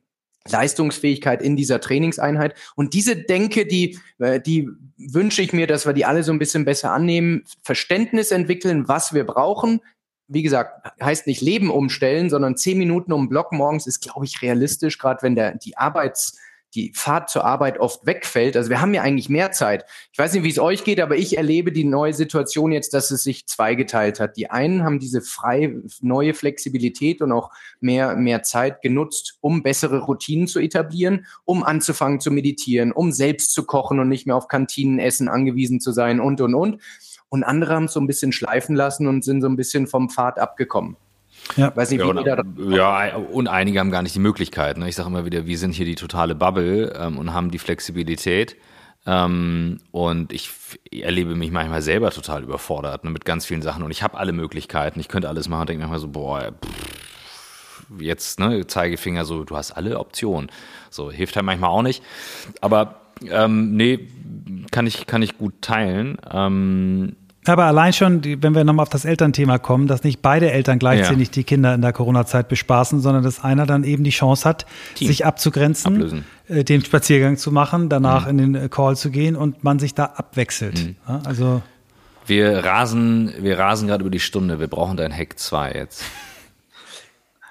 Leistungsfähigkeit 0.50 1.42
in 1.42 1.56
dieser 1.56 1.80
Trainingseinheit. 1.80 2.54
Und 2.74 2.94
diese 2.94 3.16
Denke, 3.16 3.66
die, 3.66 3.98
äh, 4.18 4.40
die 4.40 4.68
wünsche 4.98 5.42
ich 5.42 5.52
mir, 5.52 5.66
dass 5.66 5.86
wir 5.86 5.92
die 5.92 6.04
alle 6.04 6.22
so 6.22 6.32
ein 6.32 6.38
bisschen 6.38 6.64
besser 6.64 6.92
annehmen, 6.92 7.44
Verständnis 7.62 8.30
entwickeln, 8.30 8.88
was 8.88 9.12
wir 9.12 9.24
brauchen. 9.24 9.80
Wie 10.28 10.42
gesagt, 10.42 10.90
heißt 11.02 11.26
nicht 11.26 11.40
Leben 11.40 11.70
umstellen, 11.70 12.30
sondern 12.30 12.56
zehn 12.56 12.78
Minuten 12.78 13.12
um 13.12 13.28
Block 13.28 13.52
morgens 13.52 13.86
ist, 13.86 14.00
glaube 14.00 14.24
ich, 14.24 14.42
realistisch, 14.42 14.98
gerade 14.98 15.22
wenn 15.22 15.36
der, 15.36 15.54
die 15.54 15.76
Arbeits, 15.76 16.38
die 16.76 16.92
Fahrt 16.94 17.30
zur 17.30 17.44
Arbeit 17.44 17.80
oft 17.80 18.06
wegfällt. 18.06 18.56
Also 18.56 18.70
wir 18.70 18.80
haben 18.80 18.94
ja 18.94 19.02
eigentlich 19.02 19.28
mehr 19.28 19.50
Zeit. 19.50 19.84
Ich 20.12 20.18
weiß 20.18 20.34
nicht, 20.34 20.44
wie 20.44 20.50
es 20.50 20.58
euch 20.58 20.84
geht, 20.84 21.00
aber 21.00 21.16
ich 21.16 21.36
erlebe 21.36 21.72
die 21.72 21.84
neue 21.84 22.12
Situation 22.12 22.70
jetzt, 22.70 22.94
dass 22.94 23.10
es 23.10 23.22
sich 23.22 23.46
zweigeteilt 23.46 24.20
hat. 24.20 24.36
Die 24.36 24.50
einen 24.50 24.84
haben 24.84 24.98
diese 24.98 25.22
freie, 25.22 25.82
neue 26.00 26.34
Flexibilität 26.34 27.22
und 27.22 27.32
auch 27.32 27.50
mehr, 27.80 28.14
mehr 28.16 28.42
Zeit 28.42 28.82
genutzt, 28.82 29.38
um 29.40 29.62
bessere 29.62 30.00
Routinen 30.00 30.46
zu 30.46 30.60
etablieren, 30.60 31.26
um 31.44 31.64
anzufangen 31.64 32.20
zu 32.20 32.30
meditieren, 32.30 32.92
um 32.92 33.10
selbst 33.10 33.52
zu 33.52 33.64
kochen 33.64 33.98
und 33.98 34.08
nicht 34.08 34.26
mehr 34.26 34.36
auf 34.36 34.48
Kantinenessen 34.48 35.28
angewiesen 35.28 35.80
zu 35.80 35.92
sein 35.92 36.20
und, 36.20 36.40
und, 36.40 36.54
und. 36.54 36.82
Und 37.28 37.42
andere 37.42 37.74
haben 37.74 37.84
es 37.86 37.92
so 37.92 38.00
ein 38.00 38.06
bisschen 38.06 38.32
schleifen 38.32 38.76
lassen 38.76 39.06
und 39.06 39.24
sind 39.24 39.40
so 39.40 39.48
ein 39.48 39.56
bisschen 39.56 39.86
vom 39.86 40.10
Pfad 40.10 40.38
abgekommen. 40.38 40.96
Ja. 41.56 41.74
Weiß 41.74 41.90
nicht, 41.90 42.00
wie 42.00 42.06
ja, 42.06 42.42
und, 42.42 42.72
ja, 42.72 43.16
und 43.16 43.48
einige 43.48 43.78
haben 43.78 43.90
gar 43.90 44.02
nicht 44.02 44.14
die 44.14 44.20
Möglichkeit. 44.20 44.78
Ne? 44.78 44.88
Ich 44.88 44.96
sage 44.96 45.08
immer 45.08 45.24
wieder, 45.24 45.46
wir 45.46 45.58
sind 45.58 45.72
hier 45.72 45.86
die 45.86 45.94
totale 45.94 46.34
Bubble 46.34 46.92
ähm, 46.98 47.18
und 47.18 47.32
haben 47.32 47.50
die 47.50 47.58
Flexibilität. 47.58 48.56
Ähm, 49.06 49.78
und 49.92 50.32
ich 50.32 50.50
erlebe 50.90 51.36
mich 51.36 51.52
manchmal 51.52 51.80
selber 51.80 52.10
total 52.10 52.42
überfordert 52.42 53.04
ne, 53.04 53.10
mit 53.10 53.24
ganz 53.24 53.46
vielen 53.46 53.62
Sachen. 53.62 53.84
Und 53.84 53.92
ich 53.92 54.02
habe 54.02 54.18
alle 54.18 54.32
Möglichkeiten, 54.32 54.98
ich 54.98 55.08
könnte 55.08 55.28
alles 55.28 55.48
machen 55.48 55.62
und 55.62 55.68
denke 55.68 55.80
manchmal 55.80 56.00
so, 56.00 56.08
boah, 56.08 56.52
pff, 56.52 58.00
jetzt, 58.00 58.40
ne, 58.40 58.66
Zeigefinger, 58.66 59.24
so, 59.24 59.44
du 59.44 59.56
hast 59.56 59.72
alle 59.72 60.00
Optionen. 60.00 60.50
So, 60.90 61.10
hilft 61.10 61.36
halt 61.36 61.46
manchmal 61.46 61.70
auch 61.70 61.82
nicht. 61.82 62.02
Aber 62.60 63.00
ähm, 63.30 63.76
nee, 63.76 64.08
kann 64.72 64.86
ich, 64.86 65.06
kann 65.06 65.22
ich 65.22 65.38
gut 65.38 65.62
teilen. 65.62 66.18
Ähm, 66.30 67.16
Aber 67.48 67.64
allein 67.64 67.92
schon, 67.92 68.22
wenn 68.42 68.54
wir 68.54 68.64
nochmal 68.64 68.84
auf 68.84 68.88
das 68.88 69.04
Elternthema 69.04 69.58
kommen, 69.58 69.86
dass 69.86 70.04
nicht 70.04 70.22
beide 70.22 70.50
Eltern 70.50 70.78
gleichzeitig 70.78 71.28
ja. 71.28 71.32
die 71.32 71.44
Kinder 71.44 71.74
in 71.74 71.82
der 71.82 71.92
Corona-Zeit 71.92 72.48
bespaßen, 72.48 73.00
sondern 73.00 73.22
dass 73.22 73.42
einer 73.42 73.66
dann 73.66 73.84
eben 73.84 74.04
die 74.04 74.10
Chance 74.10 74.48
hat, 74.48 74.66
Team. 74.94 75.08
sich 75.08 75.24
abzugrenzen, 75.24 76.24
äh, 76.48 76.64
den 76.64 76.84
Spaziergang 76.84 77.36
zu 77.36 77.52
machen, 77.52 77.88
danach 77.88 78.24
mhm. 78.24 78.30
in 78.30 78.38
den 78.38 78.54
äh, 78.54 78.68
Call 78.68 78.96
zu 78.96 79.10
gehen 79.10 79.36
und 79.36 79.64
man 79.64 79.78
sich 79.78 79.94
da 79.94 80.04
abwechselt. 80.04 80.84
Mhm. 80.84 80.96
Ja, 81.08 81.20
also 81.24 81.62
wir 82.26 82.64
rasen, 82.64 83.32
wir 83.40 83.58
rasen 83.58 83.88
gerade 83.88 84.02
über 84.02 84.10
die 84.10 84.20
Stunde. 84.20 84.58
Wir 84.58 84.66
brauchen 84.66 84.96
dein 84.96 85.16
Hack 85.16 85.38
2 85.38 85.72
jetzt. 85.72 86.04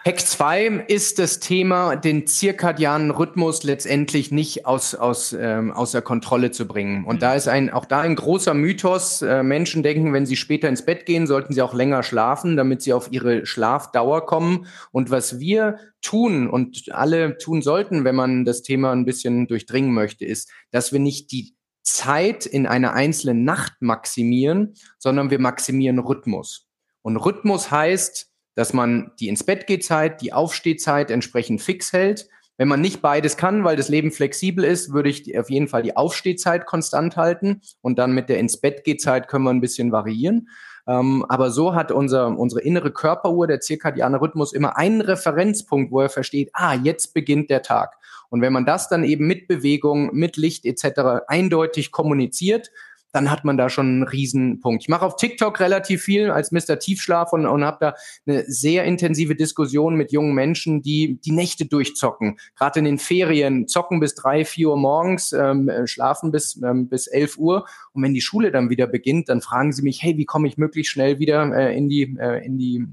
Hack 0.08 0.20
2 0.20 0.86
ist 0.88 1.18
das 1.18 1.39
Thema, 1.39 1.95
den 1.95 2.28
zirkadianen 2.28 3.10
Rhythmus 3.10 3.64
letztendlich 3.64 4.30
nicht 4.30 4.68
aus, 4.68 4.93
aus, 4.93 5.34
ähm, 5.34 5.72
außer 5.72 6.03
Kontrolle 6.03 6.51
zu 6.51 6.68
bringen. 6.68 7.06
Und 7.06 7.24
da 7.24 7.34
ist 7.34 7.47
ein, 7.47 7.72
auch 7.72 7.86
da 7.86 8.01
ein 8.01 8.16
großer 8.16 8.53
Mythos. 8.53 9.24
Äh, 9.24 9.41
Menschen 9.41 9.82
denken, 9.82 10.14
wenn 10.14 10.28
sie 10.28 10.36
später 10.36 10.70
ins 10.70 10.86
Bett 10.86 11.08
gehen, 11.08 11.26
sollten 11.26 11.56
sie 11.56 11.64
auch 11.64 11.74
länger 11.74 12.03
schlafen, 12.03 12.56
damit 12.56 12.84
sie 12.84 12.93
auf 12.93 13.12
ihre 13.12 13.47
Schlafdauer 13.47 14.28
kommen. 14.28 14.68
Und 14.91 15.10
was 15.10 15.39
wir 15.39 15.80
tun 16.03 16.47
und 16.51 16.91
alle 16.91 17.39
tun 17.39 17.64
sollten, 17.64 18.03
wenn 18.03 18.14
man 18.14 18.45
das 18.45 18.62
Thema 18.62 18.91
ein 18.91 19.06
bisschen 19.06 19.47
durchdringen 19.47 19.91
möchte, 19.91 20.24
ist, 20.24 20.51
dass 20.70 20.93
wir 20.93 20.99
nicht 20.99 21.32
die 21.32 21.56
Zeit 21.82 22.45
in 22.45 22.68
einer 22.68 22.93
einzelnen 22.93 23.43
Nacht 23.43 23.74
maximieren, 23.80 24.76
sondern 24.99 25.32
wir 25.32 25.39
maximieren 25.39 25.97
Rhythmus. 25.97 26.68
Und 27.01 27.18
Rhythmus 27.18 27.72
heißt, 27.72 28.35
dass 28.56 28.74
man 28.74 29.12
die 29.20 29.28
ins 29.28 29.43
Bett 29.43 29.68
geht 29.68 29.84
Zeit, 29.84 30.22
die 30.22 30.34
Aufstehzeit 30.34 31.12
entsprechend 31.12 31.62
fix 31.62 31.93
hält. 31.93 32.28
Wenn 32.58 32.70
man 32.70 32.80
nicht 32.80 33.01
beides 33.01 33.36
kann, 33.36 33.66
weil 33.66 33.76
das 33.76 33.89
Leben 33.89 34.12
flexibel 34.12 34.64
ist, 34.64 34.93
würde 34.93 35.10
ich 35.10 35.38
auf 35.38 35.49
jeden 35.49 35.68
Fall 35.68 35.84
die 35.84 35.97
Aufstehzeit 35.97 36.66
konstant 36.66 37.18
halten 37.18 37.62
und 37.82 37.99
dann 37.99 38.14
mit 38.14 38.30
der 38.30 38.39
ins 38.39 38.58
Bett 38.62 38.86
geht 38.86 39.01
Zeit 39.01 39.28
können 39.28 39.43
wir 39.43 39.49
ein 39.49 39.62
bisschen 39.62 39.91
variieren. 39.91 40.47
Ähm, 40.88 41.26
aber 41.28 41.49
so 41.49 41.74
hat 41.74 41.91
unser, 41.91 42.28
unsere 42.28 42.62
innere 42.62 42.91
Körperuhr, 42.91 43.47
der 43.47 43.60
zirkadiane 43.60 44.22
Rhythmus, 44.22 44.53
immer 44.53 44.78
einen 44.78 45.01
Referenzpunkt, 45.01 45.91
wo 45.91 46.01
er 46.01 46.10
versteht, 46.10 46.49
ah, 46.53 46.76
jetzt 46.76 47.14
beginnt 47.14 47.49
der 47.49 47.64
Tag. 47.64 47.97
Und 48.30 48.41
wenn 48.41 48.53
man 48.53 48.66
das 48.66 48.88
dann 48.88 49.03
eben 49.03 49.28
mit 49.28 49.47
Bewegung, 49.47 50.14
mit 50.14 50.38
Licht 50.38 50.66
etc. 50.66 51.26
eindeutig 51.28 51.91
kommuniziert, 51.91 52.72
dann 53.16 53.32
hat 53.32 53.45
man 53.45 53.57
da 53.57 53.70
schon 53.70 53.88
einen 53.88 54.03
Riesenpunkt. 54.03 54.84
Ich 54.84 54.89
mache 54.89 55.05
auf 55.05 55.16
TikTok 55.16 55.61
relativ 55.61 56.03
viel 56.03 56.30
als 56.32 56.51
Mr. 56.51 56.78
Tiefschlaf 56.80 57.32
und, 57.32 57.45
und 57.45 57.63
habe 57.63 57.78
da 57.80 57.95
eine 58.28 58.43
sehr 58.45 58.84
intensive 58.84 59.36
Diskussion 59.36 59.95
mit 59.95 60.11
jungen 60.11 60.36
Menschen, 60.36 60.82
die 60.82 61.18
die 61.22 61.32
Nächte 61.32 61.66
durchzocken. 61.66 62.38
Gerade 62.57 62.80
in 62.80 62.86
den 62.86 62.97
Ferien 62.97 63.70
zocken 63.70 64.01
bis 64.01 64.16
drei, 64.16 64.43
vier 64.43 64.70
Uhr 64.70 64.78
morgens, 64.78 65.32
ähm, 65.32 65.72
schlafen 65.86 66.32
bis, 66.32 66.61
ähm, 66.61 66.89
bis 66.89 67.07
elf 67.07 67.38
Uhr. 67.38 67.66
Und 67.93 68.03
wenn 68.03 68.13
die 68.13 68.22
Schule 68.22 68.51
dann 68.51 68.70
wieder 68.70 68.86
beginnt, 68.86 69.30
dann 69.30 69.39
fragen 69.39 69.72
sie 69.72 69.82
mich, 69.82 70.03
hey, 70.03 70.18
wie 70.18 70.26
komme 70.26 70.49
ich 70.49 70.57
möglichst 70.57 70.91
schnell 70.91 71.18
wieder 71.18 71.55
äh, 71.55 71.78
in 71.78 71.88
die, 71.88 72.18
äh, 72.20 72.45
in 72.45 72.57
die 72.57 72.86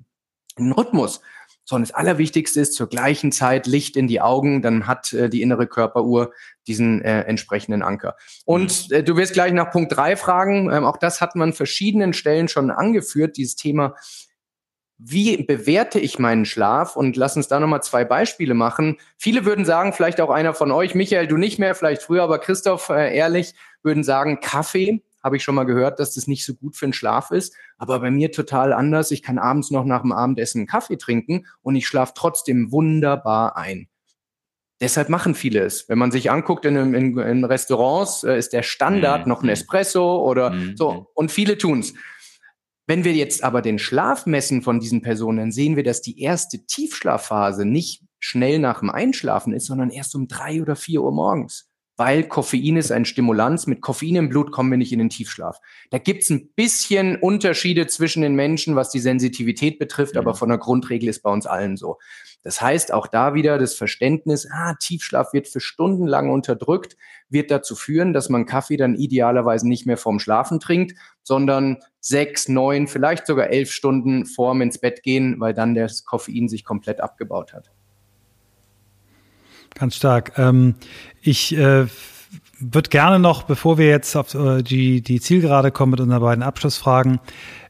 in 0.57 0.67
den 0.67 0.73
Rhythmus? 0.73 1.21
Sondern 1.73 1.89
das 1.89 1.95
Allerwichtigste 1.95 2.61
ist 2.61 2.75
zur 2.75 2.89
gleichen 2.89 3.33
Zeit 3.33 3.67
Licht 3.67 3.97
in 3.97 4.07
die 4.07 4.21
Augen, 4.21 4.63
dann 4.63 4.87
hat 4.87 5.13
äh, 5.13 5.29
die 5.29 5.43
innere 5.43 5.67
Körperuhr 5.67 6.33
diesen 6.67 7.03
äh, 7.03 7.23
entsprechenden 7.23 7.83
Anker. 7.83 8.17
Und 8.45 8.91
mhm. 8.91 8.97
äh, 8.97 9.03
du 9.03 9.17
wirst 9.17 9.33
gleich 9.33 9.53
nach 9.53 9.71
Punkt 9.71 9.97
drei 9.97 10.17
fragen, 10.17 10.71
ähm, 10.71 10.85
auch 10.85 10.99
das 10.99 11.21
hat 11.21 11.35
man 11.35 11.51
an 11.51 11.55
verschiedenen 11.55 12.13
Stellen 12.13 12.49
schon 12.49 12.71
angeführt, 12.71 13.37
dieses 13.37 13.57
Thema, 13.57 13.95
wie 14.99 15.43
bewerte 15.43 15.99
ich 15.99 16.19
meinen 16.19 16.45
Schlaf? 16.45 16.95
Und 16.95 17.17
lass 17.17 17.37
uns 17.37 17.49
da 17.49 17.59
nochmal 17.59 17.83
zwei 17.83 18.05
Beispiele 18.05 18.55
machen. 18.55 18.99
Viele 19.19 19.45
würden 19.45 19.65
sagen, 19.65 19.93
vielleicht 19.93 20.21
auch 20.21 20.31
einer 20.31 20.55
von 20.55 20.71
euch, 20.71 20.95
Michael, 20.95 21.27
du 21.27 21.37
nicht 21.37 21.59
mehr, 21.59 21.75
vielleicht 21.75 22.03
früher, 22.03 22.23
aber 22.23 22.39
Christoph, 22.39 22.89
äh, 22.91 23.17
ehrlich, 23.17 23.55
würden 23.83 24.05
sagen, 24.05 24.41
Kaffee 24.41 25.03
habe 25.23 25.37
ich 25.37 25.45
schon 25.45 25.55
mal 25.55 25.65
gehört, 25.65 26.01
dass 26.01 26.15
das 26.15 26.27
nicht 26.27 26.45
so 26.45 26.55
gut 26.55 26.77
für 26.77 26.87
den 26.87 26.93
Schlaf 26.93 27.31
ist. 27.31 27.55
Aber 27.79 28.01
bei 28.01 28.11
mir 28.11 28.33
total 28.33 28.73
anders. 28.73 29.11
Ich 29.11 29.23
kann 29.23 29.39
abends 29.39 29.71
noch 29.71 29.85
nach 29.85 30.03
dem 30.03 30.13
Abendessen 30.13 30.61
einen 30.61 30.67
Kaffee 30.67 30.97
trinken 30.97 31.47
und 31.63 31.77
ich 31.77 31.87
schlafe 31.87 32.13
trotzdem 32.15 32.73
wunderbar 32.73 33.57
ein. 33.57 33.89
Deshalb 34.81 35.09
machen 35.09 35.37
viele 35.37 35.61
es. 35.61 35.89
Wenn 35.89 35.99
man 35.99 36.11
sich 36.11 36.31
anguckt 36.31 36.65
in, 36.65 36.75
in, 36.75 37.17
in 37.17 37.45
Restaurants, 37.45 38.25
äh, 38.25 38.37
ist 38.37 38.53
der 38.53 38.65
Standard 38.65 39.23
mhm. 39.23 39.29
noch 39.29 39.43
ein 39.43 39.49
Espresso 39.49 40.21
oder 40.25 40.51
mhm. 40.51 40.77
so. 40.77 41.07
Und 41.15 41.31
viele 41.31 41.57
tun's. 41.57 41.95
Wenn 42.89 43.05
wir 43.05 43.13
jetzt 43.13 43.45
aber 43.45 43.63
den 43.63 43.79
Schlaf 43.79 44.27
messen 44.27 44.61
von 44.61 44.81
diesen 44.81 45.01
Personen, 45.01 45.39
dann 45.39 45.53
sehen 45.53 45.77
wir, 45.77 45.85
dass 45.85 46.03
die 46.03 46.21
erste 46.21 46.67
Tiefschlafphase 46.67 47.65
nicht 47.65 48.03
schnell 48.19 48.59
nach 48.59 48.81
dem 48.81 48.91
Einschlafen 48.91 49.53
ist, 49.53 49.67
sondern 49.67 49.91
erst 49.91 50.17
um 50.17 50.27
drei 50.27 50.61
oder 50.61 50.75
vier 50.75 51.03
Uhr 51.03 51.13
morgens 51.13 51.72
weil 52.05 52.25
Koffein 52.25 52.77
ist 52.77 52.91
ein 52.91 53.05
Stimulanz. 53.05 53.69
Mit 53.69 53.81
Koffein 53.81 54.17
im 54.17 54.29
Blut 54.29 54.51
kommen 54.51 54.73
wir 54.73 54.77
nicht 54.77 54.93
in 54.93 54.99
den 54.99 55.09
Tiefschlaf. 55.09 55.61
Da 55.91 55.99
gibt's 55.99 56.31
ein 56.31 56.49
bisschen 56.57 57.15
Unterschiede 57.15 57.87
zwischen 57.87 58.23
den 58.23 58.35
Menschen, 58.35 58.75
was 58.75 58.91
die 58.91 58.99
Sensitivität 58.99 59.79
betrifft, 59.79 60.15
mhm. 60.15 60.19
aber 60.23 60.35
von 60.35 60.49
der 60.49 60.59
Grundregel 60.59 61.09
ist 61.09 61.23
bei 61.23 61.31
uns 61.31 61.47
allen 61.47 61.77
so. 61.77 61.99
Das 62.43 62.61
heißt, 62.61 62.93
auch 62.93 63.07
da 63.07 63.35
wieder 63.35 63.57
das 63.57 63.75
Verständnis, 63.75 64.49
ah, 64.51 64.75
Tiefschlaf 64.81 65.33
wird 65.33 65.47
für 65.47 65.61
Stunden 65.61 66.09
lang 66.09 66.29
unterdrückt, 66.31 66.97
wird 67.29 67.53
dazu 67.53 67.77
führen, 67.77 68.13
dass 68.13 68.29
man 68.29 68.47
Kaffee 68.47 68.77
dann 68.77 68.97
idealerweise 68.97 69.69
nicht 69.69 69.87
mehr 69.87 69.97
vorm 69.97 70.19
Schlafen 70.19 70.59
trinkt, 70.59 70.99
sondern 71.23 71.79
sechs, 72.01 72.49
neun, 72.49 72.89
vielleicht 72.89 73.29
sogar 73.29 73.51
elf 73.51 73.71
Stunden 73.71 74.27
vorm 74.27 74.61
ins 74.61 74.79
Bett 74.79 75.05
gehen, 75.05 75.37
weil 75.39 75.55
dann 75.55 75.77
das 75.77 76.05
Koffein 76.05 76.49
sich 76.49 76.65
komplett 76.65 77.01
abgebaut 77.01 77.53
hat. 77.53 77.71
Ganz 79.75 79.97
stark. 79.97 80.33
Ähm, 80.37 80.75
ich 81.23 81.57
äh, 81.57 81.87
würde 82.59 82.91
gerne 82.91 83.19
noch, 83.19 83.43
bevor 83.43 83.79
wir 83.79 83.87
jetzt 83.87 84.17
auf 84.17 84.35
äh, 84.35 84.63
die, 84.63 85.03
die 85.03 85.21
Zielgerade 85.21 85.71
kommen 85.71 85.91
mit 85.91 86.01
unseren 86.01 86.21
beiden 86.21 86.43
Abschlussfragen, 86.43 87.21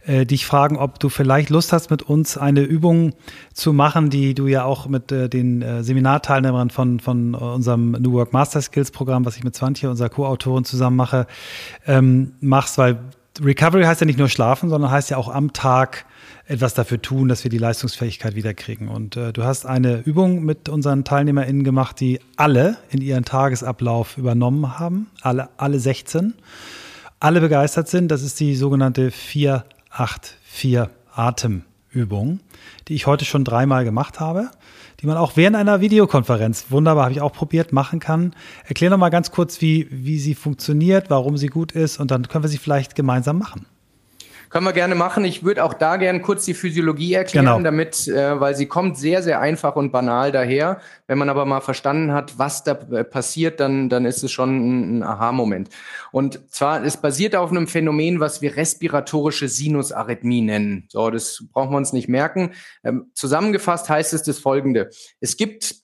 äh, 0.05 0.27
dich 0.27 0.47
fragen, 0.47 0.77
ob 0.77 0.99
du 0.99 1.09
vielleicht 1.09 1.51
Lust 1.51 1.73
hast, 1.73 1.91
mit 1.91 2.03
uns 2.03 2.37
eine 2.37 2.63
Übung 2.63 3.15
zu 3.55 3.73
machen, 3.73 4.11
die 4.11 4.35
du 4.35 4.47
ja 4.47 4.65
auch 4.65 4.87
mit 4.87 5.13
äh, 5.13 5.29
den 5.29 5.63
äh, 5.63 5.83
Seminarteilnehmern 5.83 6.71
von, 6.71 7.01
von 7.01 7.35
unserem 7.35 7.93
New 7.93 8.13
Work 8.13 8.33
Master 8.33 8.61
Skills 8.61 8.91
Programm, 8.91 9.25
was 9.25 9.37
ich 9.37 9.45
mit 9.45 9.55
Swantje, 9.57 9.89
unserer 9.89 10.09
Co-Autorin, 10.09 10.65
zusammen 10.65 10.97
mache, 10.97 11.27
ähm, 11.87 12.33
machst, 12.41 12.79
weil 12.79 12.99
Recovery 13.41 13.85
heißt 13.85 14.01
ja 14.01 14.07
nicht 14.07 14.19
nur 14.19 14.29
schlafen, 14.29 14.69
sondern 14.69 14.91
heißt 14.91 15.11
ja 15.11 15.17
auch 15.17 15.29
am 15.29 15.53
Tag 15.53 16.05
etwas 16.53 16.75
dafür 16.75 17.01
tun, 17.01 17.29
dass 17.29 17.45
wir 17.45 17.51
die 17.51 17.59
Leistungsfähigkeit 17.59 18.35
wiederkriegen. 18.35 18.89
Und 18.89 19.17
äh, 19.17 19.33
du 19.33 19.43
hast 19.43 19.65
eine 19.67 20.01
Übung 20.01 20.45
mit 20.45 20.69
unseren 20.69 21.03
TeilnehmerInnen 21.03 21.65
gemacht, 21.65 21.99
die 21.99 22.21
alle 22.37 22.77
in 22.91 23.01
ihren 23.01 23.25
Tagesablauf 23.25 24.19
übernommen 24.19 24.79
haben, 24.79 25.09
alle, 25.23 25.49
alle 25.57 25.81
16, 25.81 26.35
alle 27.21 27.41
begeistert 27.41 27.89
sind. 27.89 28.09
Das 28.09 28.23
ist 28.23 28.39
die 28.39 28.55
sogenannte 28.55 29.11
484 29.11 30.89
Atemübung, 31.15 32.41
die 32.89 32.95
ich 32.95 33.07
heute 33.07 33.25
schon 33.25 33.45
dreimal 33.45 33.85
gemacht 33.85 34.21
habe, 34.21 34.51
die 35.01 35.07
man 35.07 35.17
auch 35.17 35.37
während 35.37 35.57
einer 35.57 35.81
Videokonferenz, 35.81 36.67
wunderbar, 36.71 37.05
habe 37.05 37.15
ich 37.15 37.21
auch 37.21 37.33
probiert, 37.33 37.73
machen 37.73 37.99
kann. 37.99 38.35
Erklär 38.67 38.91
noch 38.91 38.99
mal 38.99 39.09
ganz 39.09 39.31
kurz, 39.31 39.61
wie, 39.61 39.89
wie 39.91 40.19
sie 40.19 40.35
funktioniert, 40.35 41.11
warum 41.11 41.37
sie 41.37 41.49
gut 41.49 41.73
ist 41.73 41.99
und 41.99 42.11
dann 42.11 42.29
können 42.29 42.45
wir 42.45 42.49
sie 42.49 42.59
vielleicht 42.59 42.95
gemeinsam 42.95 43.39
machen. 43.39 43.67
Können 44.53 44.67
wir 44.67 44.75
gerne 44.75 44.95
machen. 44.95 45.25
Ich 45.25 45.45
würde 45.45 45.65
auch 45.65 45.73
da 45.73 45.97
gerne 45.97 46.21
kurz 46.21 46.45
die 46.45 46.53
Physiologie 46.53 47.15
erklären, 47.15 47.47
genau. 47.47 47.61
damit, 47.63 48.07
äh, 48.07 48.39
weil 48.39 48.55
sie 48.55 48.67
kommt 48.67 48.99
sehr, 48.99 49.23
sehr 49.23 49.41
einfach 49.41 49.77
und 49.77 49.93
banal 49.93 50.31
daher. 50.31 50.79
Wenn 51.07 51.17
man 51.17 51.31
aber 51.31 51.47
mal 51.47 51.63
verstanden 51.63 52.13
hat, 52.13 52.39
was 52.39 52.63
da 52.63 52.73
äh, 52.73 53.03
passiert, 53.03 53.61
dann, 53.61 53.89
dann 53.89 54.05
ist 54.05 54.23
es 54.23 54.31
schon 54.31 54.99
ein 54.99 55.03
Aha-Moment. 55.05 55.71
Und 56.11 56.53
zwar, 56.53 56.85
es 56.85 56.99
basiert 56.99 57.35
auf 57.35 57.51
einem 57.51 57.67
Phänomen, 57.67 58.21
was 58.21 58.43
wir 58.43 58.55
respiratorische 58.55 59.49
Sinusarrhythmie 59.49 60.43
nennen. 60.43 60.85
So, 60.91 61.09
das 61.09 61.45
brauchen 61.51 61.71
wir 61.71 61.79
uns 61.79 61.95
nicht 61.95 62.11
merken. 62.11 62.51
Ähm, 62.85 63.07
zusammengefasst 63.15 63.89
heißt 63.89 64.13
es 64.13 64.23
das 64.23 64.39
folgende. 64.39 64.91
Es 65.21 65.39
gibt 65.39 65.82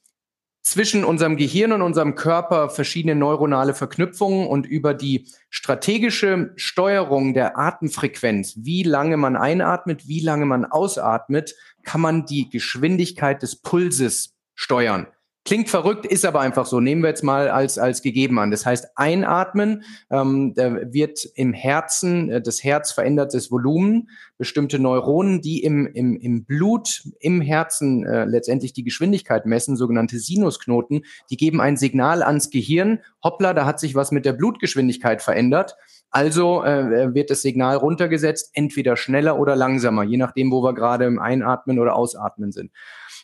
zwischen 0.69 1.05
unserem 1.05 1.37
Gehirn 1.37 1.73
und 1.73 1.83
unserem 1.83 2.15
Körper 2.15 2.69
verschiedene 2.69 3.15
neuronale 3.15 3.75
Verknüpfungen 3.75 4.47
und 4.47 4.67
über 4.67 4.95
die 4.95 5.27
strategische 5.49 6.53
Steuerung 6.57 7.33
der 7.33 7.59
Atemfrequenz, 7.59 8.55
wie 8.59 8.83
lange 8.83 9.17
man 9.17 9.37
einatmet, 9.37 10.07
wie 10.07 10.21
lange 10.21 10.45
man 10.47 10.65
ausatmet, 10.67 11.55
kann 11.85 12.01
man 12.01 12.27
die 12.27 12.51
Geschwindigkeit 12.51 13.43
des 13.43 13.57
Pulses 13.57 14.37
steuern. 14.55 15.07
Klingt 15.49 15.71
verrückt, 15.71 16.05
ist 16.05 16.27
aber 16.27 16.41
einfach 16.41 16.67
so. 16.67 16.79
Nehmen 16.79 17.01
wir 17.01 17.09
jetzt 17.09 17.25
mal 17.25 17.49
als, 17.49 17.79
als 17.79 18.03
gegeben 18.03 18.39
an. 18.39 18.51
Das 18.51 18.67
heißt, 18.67 18.89
einatmen, 18.97 19.83
ähm, 20.11 20.55
wird 20.55 21.27
im 21.37 21.55
Herzen, 21.55 22.29
äh, 22.29 22.43
das 22.43 22.63
Herz 22.63 22.93
verändert 22.93 23.33
das 23.33 23.51
Volumen, 23.51 24.11
bestimmte 24.37 24.79
Neuronen, 24.79 25.41
die 25.41 25.63
im, 25.63 25.87
im, 25.87 26.17
im 26.17 26.45
Blut, 26.45 27.03
im 27.19 27.41
Herzen 27.41 28.05
äh, 28.05 28.27
letztendlich 28.27 28.75
die 28.75 28.85
Geschwindigkeit 28.85 29.47
messen, 29.47 29.79
sogenannte 29.79 30.19
Sinusknoten, 30.19 31.07
die 31.31 31.39
geben 31.39 31.63
ein 31.63 31.79
Signal 31.79 32.23
ans 32.23 32.51
Gehirn, 32.51 33.01
hoppla, 33.25 33.55
da 33.55 33.65
hat 33.65 33.81
sich 33.81 33.95
was 33.95 34.13
mit 34.13 34.27
der 34.27 34.35
Blutgeschwindigkeit 34.35 35.23
verändert. 35.23 35.77
Also 36.11 36.63
äh, 36.63 37.15
wird 37.15 37.31
das 37.31 37.41
Signal 37.41 37.77
runtergesetzt, 37.77 38.51
entweder 38.53 38.99
schneller 38.99 39.39
oder 39.39 39.57
langsamer, 39.57 40.03
je 40.03 40.19
nachdem, 40.19 40.53
wo 40.53 40.63
wir 40.63 40.75
gerade 40.75 41.07
im 41.07 41.19
Einatmen 41.19 41.79
oder 41.79 41.95
Ausatmen 41.95 42.53
sind. 42.53 42.71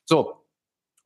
So, 0.07 0.43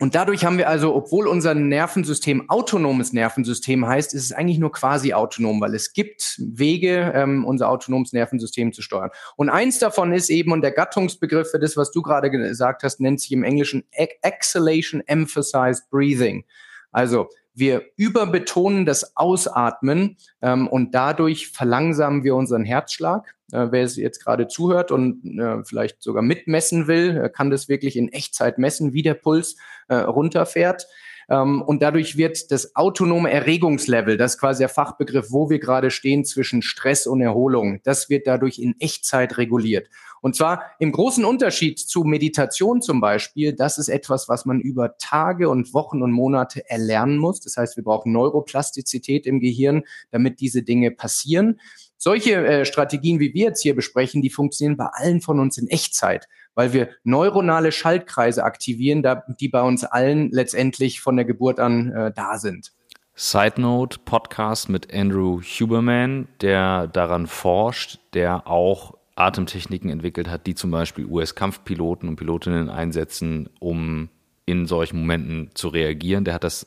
Und 0.01 0.15
dadurch 0.15 0.45
haben 0.45 0.59
wir 0.59 0.69
also, 0.69 0.95
obwohl 0.95 1.27
unser 1.27 1.55
Nervensystem 1.55 2.49
autonomes 2.49 3.13
Nervensystem 3.13 3.85
heißt, 3.87 4.15
ist 4.15 4.25
es 4.25 4.33
eigentlich 4.33 4.59
nur 4.59 4.71
quasi 4.71 5.13
autonom, 5.13 5.61
weil 5.61 5.75
es 5.75 5.93
gibt 5.93 6.37
Wege, 6.39 7.13
ähm, 7.17 7.45
unser 7.45 7.69
autonomes 7.69 8.13
Nervensystem 8.13 8.73
zu 8.73 8.81
steuern. 8.81 9.11
Und 9.37 9.51
eins 9.51 9.81
davon 9.81 10.13
ist 10.13 10.31
eben, 10.31 10.53
und 10.53 10.63
der 10.63 10.71
Gattungsbegriff 10.71 11.51
für 11.51 11.59
das, 11.59 11.77
was 11.77 11.91
du 11.91 12.03
gerade 12.03 12.31
gesagt 12.31 12.85
hast, 12.85 13.01
nennt 13.01 13.21
sich 13.21 13.33
im 13.33 13.43
Englischen 13.43 13.85
Exhalation 13.91 15.03
Emphasized 15.07 15.91
Breathing. 15.91 16.45
Also 16.93 17.29
wir 17.53 17.83
überbetonen 17.97 18.87
das 18.87 19.17
Ausatmen 19.17 20.17
ähm, 20.43 20.69
und 20.69 20.95
dadurch 20.95 21.49
verlangsamen 21.49 22.23
wir 22.23 22.37
unseren 22.37 22.65
Herzschlag. 22.65 23.35
Äh, 23.53 23.69
wer 23.71 23.83
es 23.83 23.97
jetzt 23.97 24.23
gerade 24.23 24.47
zuhört 24.47 24.91
und 24.91 25.25
äh, 25.39 25.65
vielleicht 25.65 26.03
sogar 26.03 26.23
mitmessen 26.23 26.87
will, 26.87 27.17
äh, 27.17 27.29
kann 27.31 27.51
das 27.51 27.69
wirklich 27.69 27.97
in 27.97 28.09
Echtzeit 28.09 28.59
messen, 28.59 28.93
wie 28.93 29.03
der 29.03 29.15
Puls 29.15 29.57
äh, 29.89 29.97
runterfährt. 29.97 30.87
Ähm, 31.31 31.63
und 31.63 31.83
dadurch 31.83 32.17
wird 32.17 32.51
das 32.51 32.75
autonome 32.75 33.31
Erregungslevel, 33.31 34.17
das 34.17 34.35
ist 34.35 34.41
quasi 34.41 34.61
der 34.61 34.69
Fachbegriff, 34.69 35.27
wo 35.31 35.51
wir 35.51 35.59
gerade 35.59 35.91
stehen 35.91 36.25
zwischen 36.25 36.63
Stress 36.63 37.07
und 37.07 37.21
Erholung, 37.21 37.81
das 37.85 38.09
wird 38.09 38.27
dadurch 38.27 38.59
in 38.59 38.75
Echtzeit 38.81 39.37
reguliert. 39.37 39.89
Und 40.21 40.35
zwar 40.35 40.63
im 40.79 40.91
großen 40.91 41.25
Unterschied 41.25 41.79
zu 41.79 42.03
Meditation 42.03 42.83
zum 42.83 43.01
Beispiel, 43.01 43.53
das 43.53 43.79
ist 43.79 43.89
etwas, 43.89 44.29
was 44.29 44.47
man 44.47 44.61
über 44.61 44.97
Tage 44.99 45.49
und 45.49 45.73
Wochen 45.75 46.03
und 46.03 46.13
Monate 46.13 46.69
erlernen 46.69 47.19
muss. 47.19 47.41
Das 47.41 47.57
heißt, 47.57 47.77
wir 47.77 47.85
brauchen 47.85 48.13
Neuroplastizität 48.13 49.27
im 49.27 49.39
Gehirn, 49.39 49.85
damit 50.11 50.41
diese 50.41 50.63
Dinge 50.63 50.91
passieren. 50.91 51.61
Solche 52.01 52.47
äh, 52.47 52.65
Strategien, 52.65 53.19
wie 53.19 53.35
wir 53.35 53.47
jetzt 53.47 53.61
hier 53.61 53.75
besprechen, 53.75 54.23
die 54.23 54.31
funktionieren 54.31 54.77
bei 54.77 54.87
allen 54.87 55.21
von 55.21 55.41
uns 55.41 55.59
in 55.59 55.67
Echtzeit, 55.67 56.29
weil 56.55 56.73
wir 56.73 56.91
neuronale 57.03 57.73
Schaltkreise 57.73 58.45
aktivieren, 58.45 59.03
da, 59.03 59.25
die 59.41 59.49
bei 59.49 59.63
uns 59.63 59.83
allen 59.83 60.31
letztendlich 60.31 61.01
von 61.01 61.17
der 61.17 61.25
Geburt 61.25 61.59
an 61.59 61.91
äh, 61.93 62.13
da 62.15 62.39
sind. 62.39 62.73
Side 63.17 63.61
Note 63.61 63.99
Podcast 64.05 64.69
mit 64.69 64.95
Andrew 64.95 65.41
Huberman, 65.43 66.29
der 66.41 66.87
daran 66.87 67.27
forscht, 67.27 67.99
der 68.15 68.47
auch 68.47 68.97
Atemtechniken 69.17 69.91
entwickelt 69.91 70.29
hat, 70.29 70.47
die 70.47 70.55
zum 70.55 70.71
Beispiel 70.71 71.05
US-Kampfpiloten 71.05 72.09
und 72.09 72.15
Pilotinnen 72.15 72.71
einsetzen, 72.71 73.49
um 73.59 74.09
in 74.47 74.67
solchen 74.67 75.01
Momenten 75.01 75.51
zu 75.55 75.67
reagieren. 75.67 76.25
Der 76.25 76.35
hat 76.35 76.45
das 76.45 76.67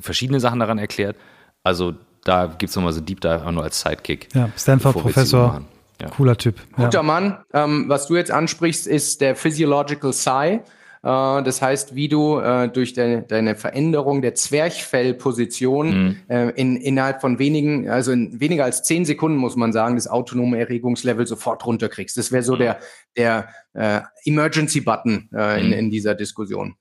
verschiedene 0.00 0.38
Sachen 0.38 0.60
daran 0.60 0.78
erklärt. 0.78 1.16
Also 1.64 1.94
da 2.24 2.46
gibt 2.46 2.70
es 2.70 2.76
nochmal 2.76 2.92
so 2.92 3.00
Deep 3.00 3.20
Dive 3.20 3.42
auch 3.46 3.52
nur 3.52 3.62
als 3.62 3.80
Sidekick. 3.80 4.28
Ja, 4.34 4.48
Stanford-Professor. 4.56 5.62
Ja. 6.00 6.08
Cooler 6.08 6.36
Typ. 6.36 6.56
Guter 6.72 6.90
ja. 6.98 7.02
Mann. 7.02 7.38
Ähm, 7.52 7.84
was 7.88 8.08
du 8.08 8.16
jetzt 8.16 8.30
ansprichst, 8.30 8.86
ist 8.86 9.20
der 9.20 9.36
Physiological 9.36 10.12
Sigh. 10.12 10.54
Äh, 10.54 10.60
das 11.02 11.62
heißt, 11.62 11.94
wie 11.94 12.08
du 12.08 12.38
äh, 12.38 12.68
durch 12.68 12.94
de 12.94 13.22
deine 13.26 13.54
Veränderung 13.54 14.22
der 14.22 14.34
Zwerchfellposition 14.34 16.06
mhm. 16.06 16.16
äh, 16.28 16.50
in, 16.50 16.76
innerhalb 16.76 17.20
von 17.20 17.38
wenigen, 17.38 17.88
also 17.88 18.10
in 18.10 18.40
weniger 18.40 18.64
als 18.64 18.82
zehn 18.82 19.04
Sekunden, 19.04 19.38
muss 19.38 19.54
man 19.54 19.72
sagen, 19.72 19.94
das 19.94 20.08
autonome 20.08 20.58
Erregungslevel 20.58 21.26
sofort 21.26 21.64
runterkriegst. 21.64 22.16
Das 22.16 22.32
wäre 22.32 22.42
so 22.42 22.54
mhm. 22.54 22.58
der, 22.58 22.78
der 23.16 23.48
äh, 23.74 24.00
Emergency-Button 24.24 25.28
äh, 25.32 25.60
in, 25.60 25.66
mhm. 25.68 25.72
in 25.74 25.90
dieser 25.90 26.14
Diskussion. 26.14 26.74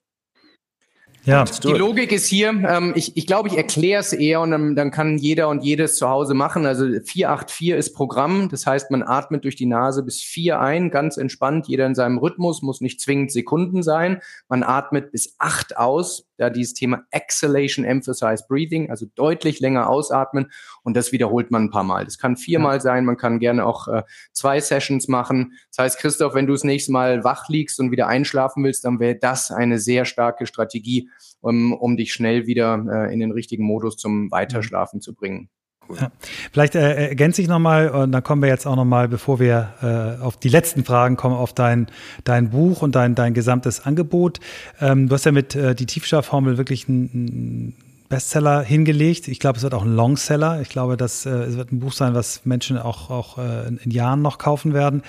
Ja. 1.25 1.45
Die 1.45 1.71
Logik 1.71 2.11
ist 2.11 2.27
hier, 2.27 2.49
ähm, 2.49 2.91
ich, 2.95 3.15
ich 3.15 3.25
glaube, 3.25 3.47
ich 3.47 3.55
erkläre 3.55 4.01
es 4.01 4.11
eher 4.11 4.41
und 4.41 4.51
dann, 4.51 4.75
dann 4.75 4.91
kann 4.91 5.17
jeder 5.17 5.47
und 5.47 5.63
jedes 5.63 5.95
zu 5.95 6.09
Hause 6.09 6.33
machen. 6.33 6.65
Also 6.65 6.83
484 6.85 7.69
ist 7.69 7.93
Programm, 7.93 8.49
das 8.49 8.65
heißt, 8.65 8.91
man 8.91 9.03
atmet 9.03 9.45
durch 9.45 9.55
die 9.55 9.65
Nase 9.65 10.03
bis 10.03 10.21
vier 10.21 10.59
ein, 10.59 10.91
ganz 10.91 11.15
entspannt, 11.15 11.67
jeder 11.67 11.85
in 11.85 11.95
seinem 11.95 12.17
Rhythmus, 12.17 12.61
muss 12.61 12.81
nicht 12.81 12.99
zwingend 12.99 13.31
Sekunden 13.31 13.83
sein. 13.83 14.21
Man 14.49 14.63
atmet 14.63 15.11
bis 15.11 15.35
acht 15.39 15.77
aus, 15.77 16.25
da 16.43 16.49
dieses 16.49 16.73
Thema 16.73 17.03
Exhalation 17.11 17.85
Emphasize 17.85 18.43
Breathing, 18.47 18.89
also 18.89 19.05
deutlich 19.15 19.59
länger 19.59 19.89
ausatmen 19.89 20.51
und 20.83 20.95
das 20.95 21.11
wiederholt 21.11 21.51
man 21.51 21.65
ein 21.65 21.71
paar 21.71 21.83
Mal. 21.83 22.05
Das 22.05 22.17
kann 22.17 22.37
viermal 22.37 22.81
sein, 22.81 23.05
man 23.05 23.17
kann 23.17 23.39
gerne 23.39 23.65
auch 23.65 23.87
äh, 23.87 24.03
zwei 24.33 24.59
Sessions 24.59 25.07
machen. 25.07 25.53
Das 25.69 25.83
heißt, 25.83 25.99
Christoph, 25.99 26.35
wenn 26.35 26.47
du 26.47 26.53
das 26.53 26.63
nächste 26.63 26.91
Mal 26.91 27.23
wach 27.23 27.49
liegst 27.49 27.79
und 27.79 27.91
wieder 27.91 28.07
einschlafen 28.07 28.63
willst, 28.63 28.85
dann 28.85 28.99
wäre 28.99 29.15
das 29.15 29.51
eine 29.51 29.79
sehr 29.79 30.05
starke 30.05 30.45
Strategie, 30.45 31.09
um, 31.41 31.73
um 31.73 31.97
dich 31.97 32.13
schnell 32.13 32.45
wieder 32.45 32.85
äh, 32.89 33.13
in 33.13 33.19
den 33.19 33.31
richtigen 33.31 33.63
Modus 33.63 33.97
zum 33.97 34.29
Weiterschlafen 34.31 35.01
zu 35.01 35.15
bringen. 35.15 35.49
Cool. 35.87 35.97
Ja. 35.99 36.11
Vielleicht 36.51 36.75
äh, 36.75 37.09
ergänze 37.09 37.41
ich 37.41 37.47
nochmal 37.47 37.89
und 37.89 38.11
dann 38.11 38.23
kommen 38.23 38.41
wir 38.41 38.49
jetzt 38.49 38.65
auch 38.65 38.75
nochmal, 38.75 39.07
bevor 39.07 39.39
wir 39.39 39.73
äh, 39.81 40.23
auf 40.23 40.37
die 40.37 40.49
letzten 40.49 40.83
Fragen 40.85 41.17
kommen, 41.17 41.35
auf 41.35 41.53
dein, 41.53 41.87
dein 42.23 42.49
Buch 42.49 42.81
und 42.81 42.95
dein, 42.95 43.15
dein 43.15 43.33
gesamtes 43.33 43.85
Angebot. 43.85 44.39
Ähm, 44.79 45.09
du 45.09 45.15
hast 45.15 45.25
ja 45.25 45.31
mit 45.31 45.55
äh, 45.55 45.75
die 45.75 45.85
Tiefschlafformel 45.85 46.57
wirklich 46.57 46.87
ein, 46.87 47.03
ein 47.03 47.75
Bestseller 48.13 48.61
hingelegt. 48.61 49.27
Ich 49.27 49.39
glaube, 49.39 49.57
es 49.57 49.63
wird 49.63 49.73
auch 49.73 49.81
ein 49.81 49.95
Longseller. 49.95 50.61
Ich 50.61 50.69
glaube, 50.69 50.97
dass 50.97 51.25
äh, 51.25 51.31
es 51.31 51.57
wird 51.57 51.71
ein 51.71 51.79
Buch 51.79 51.93
sein, 51.93 52.13
was 52.13 52.45
Menschen 52.45 52.77
auch, 52.77 53.09
auch 53.09 53.39
äh, 53.39 53.67
in, 53.67 53.77
in 53.77 53.89
Jahren 53.89 54.21
noch 54.21 54.37
kaufen 54.37 54.75
werden. 54.75 55.01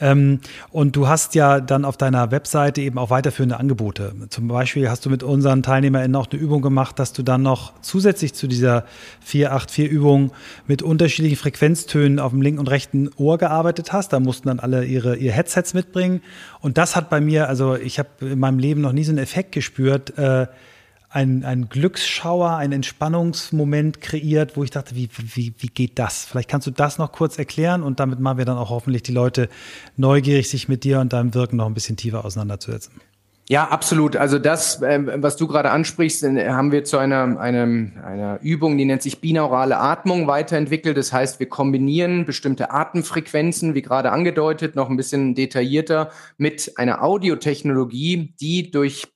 Ähm, 0.00 0.40
und 0.70 0.96
du 0.96 1.06
hast 1.06 1.34
ja 1.34 1.60
dann 1.60 1.84
auf 1.84 1.98
deiner 1.98 2.30
Webseite 2.30 2.80
eben 2.80 2.96
auch 2.96 3.10
weiterführende 3.10 3.58
Angebote. 3.58 4.14
Zum 4.30 4.48
Beispiel 4.48 4.88
hast 4.88 5.04
du 5.04 5.10
mit 5.10 5.22
unseren 5.22 5.62
TeilnehmerInnen 5.62 6.16
auch 6.16 6.30
eine 6.30 6.40
Übung 6.40 6.62
gemacht, 6.62 6.98
dass 6.98 7.12
du 7.12 7.22
dann 7.22 7.42
noch 7.42 7.74
zusätzlich 7.82 8.32
zu 8.32 8.46
dieser 8.46 8.86
484-Übung 9.30 10.32
mit 10.66 10.80
unterschiedlichen 10.80 11.36
Frequenztönen 11.36 12.18
auf 12.18 12.32
dem 12.32 12.40
linken 12.40 12.60
und 12.60 12.70
rechten 12.70 13.10
Ohr 13.18 13.36
gearbeitet 13.36 13.92
hast. 13.92 14.14
Da 14.14 14.18
mussten 14.18 14.48
dann 14.48 14.60
alle 14.60 14.86
ihre, 14.86 15.16
ihr 15.16 15.32
Headsets 15.32 15.74
mitbringen. 15.74 16.22
Und 16.60 16.78
das 16.78 16.96
hat 16.96 17.10
bei 17.10 17.20
mir, 17.20 17.50
also 17.50 17.76
ich 17.76 17.98
habe 17.98 18.08
in 18.20 18.38
meinem 18.38 18.58
Leben 18.58 18.80
noch 18.80 18.92
nie 18.92 19.04
so 19.04 19.10
einen 19.10 19.18
Effekt 19.18 19.52
gespürt, 19.52 20.16
äh, 20.16 20.46
ein, 21.08 21.44
ein 21.44 21.68
Glücksschauer, 21.68 22.56
ein 22.56 22.72
Entspannungsmoment 22.72 24.00
kreiert, 24.00 24.56
wo 24.56 24.64
ich 24.64 24.70
dachte, 24.70 24.94
wie, 24.94 25.08
wie, 25.16 25.54
wie 25.58 25.68
geht 25.68 25.98
das? 25.98 26.24
Vielleicht 26.24 26.50
kannst 26.50 26.66
du 26.66 26.70
das 26.70 26.98
noch 26.98 27.12
kurz 27.12 27.38
erklären 27.38 27.82
und 27.82 28.00
damit 28.00 28.20
machen 28.20 28.38
wir 28.38 28.44
dann 28.44 28.58
auch 28.58 28.70
hoffentlich 28.70 29.02
die 29.02 29.12
Leute 29.12 29.48
neugierig, 29.96 30.50
sich 30.50 30.68
mit 30.68 30.84
dir 30.84 31.00
und 31.00 31.12
deinem 31.12 31.34
Wirken 31.34 31.56
noch 31.56 31.66
ein 31.66 31.74
bisschen 31.74 31.96
tiefer 31.96 32.24
auseinanderzusetzen. 32.24 32.92
Ja, 33.48 33.68
absolut. 33.68 34.16
Also 34.16 34.40
das, 34.40 34.82
äh, 34.82 35.22
was 35.22 35.36
du 35.36 35.46
gerade 35.46 35.70
ansprichst, 35.70 36.24
äh, 36.24 36.48
haben 36.48 36.72
wir 36.72 36.82
zu 36.82 36.98
einer, 36.98 37.38
einem, 37.38 37.92
einer 38.04 38.40
Übung, 38.42 38.76
die 38.76 38.84
nennt 38.84 39.02
sich 39.02 39.20
binaurale 39.20 39.78
Atmung 39.78 40.26
weiterentwickelt. 40.26 40.96
Das 40.96 41.12
heißt, 41.12 41.38
wir 41.38 41.48
kombinieren 41.48 42.26
bestimmte 42.26 42.72
Atemfrequenzen, 42.72 43.74
wie 43.76 43.82
gerade 43.82 44.10
angedeutet, 44.10 44.74
noch 44.74 44.90
ein 44.90 44.96
bisschen 44.96 45.36
detaillierter 45.36 46.10
mit 46.38 46.72
einer 46.74 47.04
Audiotechnologie, 47.04 48.34
die 48.40 48.72
durch 48.72 49.06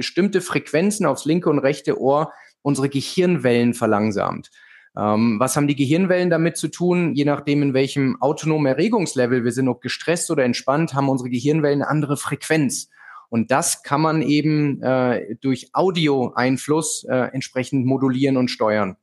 bestimmte 0.00 0.40
Frequenzen 0.40 1.04
aufs 1.04 1.26
linke 1.26 1.50
und 1.50 1.58
rechte 1.58 2.00
Ohr 2.00 2.32
unsere 2.62 2.88
Gehirnwellen 2.88 3.74
verlangsamt. 3.74 4.50
Ähm, 4.96 5.38
was 5.38 5.56
haben 5.56 5.68
die 5.68 5.76
Gehirnwellen 5.76 6.30
damit 6.30 6.56
zu 6.56 6.68
tun? 6.68 7.14
Je 7.14 7.26
nachdem, 7.26 7.62
in 7.62 7.74
welchem 7.74 8.16
autonomen 8.22 8.64
Erregungslevel 8.64 9.44
wir 9.44 9.52
sind, 9.52 9.68
ob 9.68 9.82
gestresst 9.82 10.30
oder 10.30 10.42
entspannt, 10.42 10.94
haben 10.94 11.10
unsere 11.10 11.28
Gehirnwellen 11.28 11.82
eine 11.82 11.90
andere 11.90 12.16
Frequenz. 12.16 12.88
Und 13.28 13.50
das 13.50 13.82
kann 13.82 14.00
man 14.00 14.22
eben 14.22 14.82
äh, 14.82 15.36
durch 15.42 15.68
Audio-Einfluss 15.74 17.04
äh, 17.04 17.28
entsprechend 17.34 17.84
modulieren 17.84 18.38
und 18.38 18.50
steuern. 18.50 18.96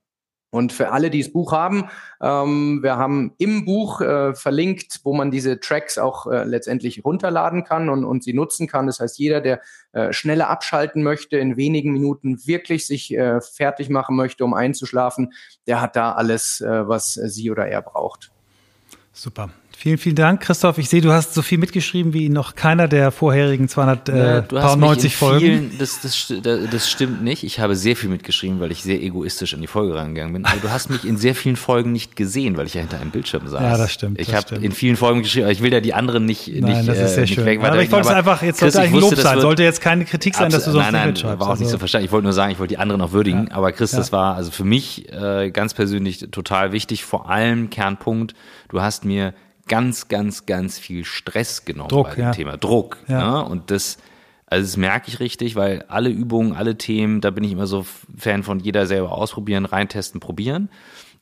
Und 0.49 0.71
für 0.71 0.91
alle, 0.91 1.09
die 1.09 1.21
das 1.21 1.31
Buch 1.31 1.51
haben, 1.51 1.89
ähm, 2.21 2.79
wir 2.81 2.95
haben 2.95 3.33
im 3.37 3.65
Buch 3.65 3.99
äh, 3.99 4.33
verlinkt, 4.33 5.01
wo 5.03 5.13
man 5.13 5.29
diese 5.29 5.59
Tracks 5.59 5.97
auch 5.97 6.25
äh, 6.27 6.45
letztendlich 6.45 7.03
runterladen 7.03 7.65
kann 7.65 7.89
und, 7.89 8.05
und 8.05 8.23
sie 8.23 8.33
nutzen 8.33 8.67
kann. 8.67 8.87
Das 8.87 9.01
heißt, 9.01 9.19
jeder, 9.19 9.41
der 9.41 9.61
äh, 9.91 10.13
schneller 10.13 10.49
abschalten 10.49 11.03
möchte, 11.03 11.37
in 11.37 11.57
wenigen 11.57 11.91
Minuten 11.91 12.45
wirklich 12.47 12.87
sich 12.87 13.13
äh, 13.13 13.41
fertig 13.41 13.89
machen 13.89 14.15
möchte, 14.15 14.45
um 14.45 14.53
einzuschlafen, 14.53 15.33
der 15.67 15.81
hat 15.81 15.97
da 15.97 16.13
alles, 16.13 16.61
äh, 16.61 16.87
was 16.87 17.13
sie 17.13 17.51
oder 17.51 17.67
er 17.67 17.81
braucht. 17.81 18.31
Super. 19.11 19.49
Vielen, 19.79 19.99
vielen 19.99 20.15
Dank, 20.15 20.41
Christoph. 20.41 20.79
Ich 20.79 20.89
sehe, 20.89 21.01
du 21.01 21.11
hast 21.11 21.35
so 21.35 21.43
viel 21.43 21.59
mitgeschrieben 21.59 22.11
wie 22.11 22.29
noch 22.29 22.55
keiner 22.55 22.87
der 22.87 23.11
vorherigen 23.11 23.69
290 23.69 25.13
äh, 25.13 25.15
Folgen. 25.15 25.39
Vielen, 25.39 25.77
das, 25.77 26.01
das, 26.01 26.33
das 26.71 26.89
stimmt 26.89 27.21
nicht. 27.21 27.43
Ich 27.43 27.59
habe 27.59 27.75
sehr 27.75 27.95
viel 27.95 28.09
mitgeschrieben, 28.09 28.59
weil 28.59 28.71
ich 28.71 28.81
sehr 28.81 28.99
egoistisch 28.99 29.53
an 29.53 29.61
die 29.61 29.67
Folge 29.67 29.93
rangegangen 29.93 30.33
bin. 30.33 30.45
Aber 30.45 30.57
du 30.59 30.71
hast 30.71 30.89
mich 30.89 31.05
in 31.05 31.17
sehr 31.17 31.35
vielen 31.35 31.57
Folgen 31.57 31.91
nicht 31.91 32.15
gesehen, 32.15 32.57
weil 32.57 32.65
ich 32.65 32.73
ja 32.73 32.81
hinter 32.81 32.99
einem 32.99 33.11
Bildschirm 33.11 33.47
saß. 33.47 33.61
Ja, 33.61 33.77
das 33.77 33.93
stimmt. 33.93 34.19
Ich 34.19 34.33
habe 34.33 34.55
in 34.55 34.71
vielen 34.71 34.95
Folgen 34.95 35.21
geschrieben, 35.21 35.45
aber 35.45 35.51
ich 35.51 35.61
will 35.61 35.71
ja 35.71 35.79
die 35.79 35.93
anderen 35.93 36.25
nicht, 36.25 36.47
nein, 36.47 36.77
nicht, 36.77 36.89
das 36.89 36.97
ist 36.97 37.13
sehr 37.13 37.25
äh, 37.25 37.27
schön. 37.27 37.63
Aber 37.63 37.79
ich 37.79 37.91
wollte 37.91 38.07
es 38.07 38.13
einfach, 38.15 38.41
jetzt 38.41 38.59
sollte 38.59 38.81
eigentlich 38.81 38.99
Lob 38.99 39.15
sein. 39.15 39.39
Sollte 39.39 39.61
jetzt 39.61 39.81
keine 39.81 40.05
Kritik 40.05 40.33
sein, 40.33 40.49
dass 40.49 40.65
du 40.65 40.71
sonst 40.71 40.85
nein, 40.85 40.93
nein, 40.93 41.01
nicht 41.09 41.17
mitschreibst. 41.17 41.39
war 41.39 41.45
auch 41.45 41.51
also. 41.51 41.61
nicht 41.61 41.71
so 41.71 41.77
verstanden. 41.77 42.05
Ich 42.05 42.11
wollte 42.11 42.23
nur 42.23 42.33
sagen, 42.33 42.51
ich 42.51 42.57
wollte 42.57 42.73
die 42.73 42.79
anderen 42.79 42.99
auch 43.01 43.11
würdigen. 43.11 43.45
Ja. 43.51 43.55
Aber 43.55 43.71
Chris, 43.71 43.91
das 43.91 44.11
war 44.11 44.37
also 44.37 44.49
für 44.49 44.63
mich 44.63 45.13
äh, 45.13 45.51
ganz 45.51 45.75
persönlich 45.75 46.25
total 46.31 46.71
wichtig. 46.71 47.05
Vor 47.05 47.29
allem 47.29 47.69
Kernpunkt, 47.69 48.33
du 48.69 48.81
hast 48.81 49.05
mir 49.05 49.35
ganz, 49.67 50.07
ganz, 50.07 50.45
ganz 50.45 50.79
viel 50.79 51.05
Stress 51.05 51.65
genommen 51.65 51.89
Druck, 51.89 52.09
bei 52.09 52.15
dem 52.15 52.23
ja. 52.23 52.31
Thema. 52.31 52.57
Druck. 52.57 52.97
Ja. 53.07 53.43
Ne? 53.43 53.49
Und 53.49 53.71
das, 53.71 53.97
also 54.45 54.63
das 54.65 54.77
merke 54.77 55.09
ich 55.09 55.19
richtig, 55.19 55.55
weil 55.55 55.83
alle 55.87 56.09
Übungen, 56.09 56.53
alle 56.53 56.77
Themen, 56.77 57.21
da 57.21 57.31
bin 57.31 57.43
ich 57.43 57.51
immer 57.51 57.67
so 57.67 57.85
Fan 58.17 58.43
von 58.43 58.59
jeder 58.59 58.87
selber 58.87 59.11
ausprobieren, 59.11 59.65
reintesten, 59.65 60.19
probieren 60.19 60.69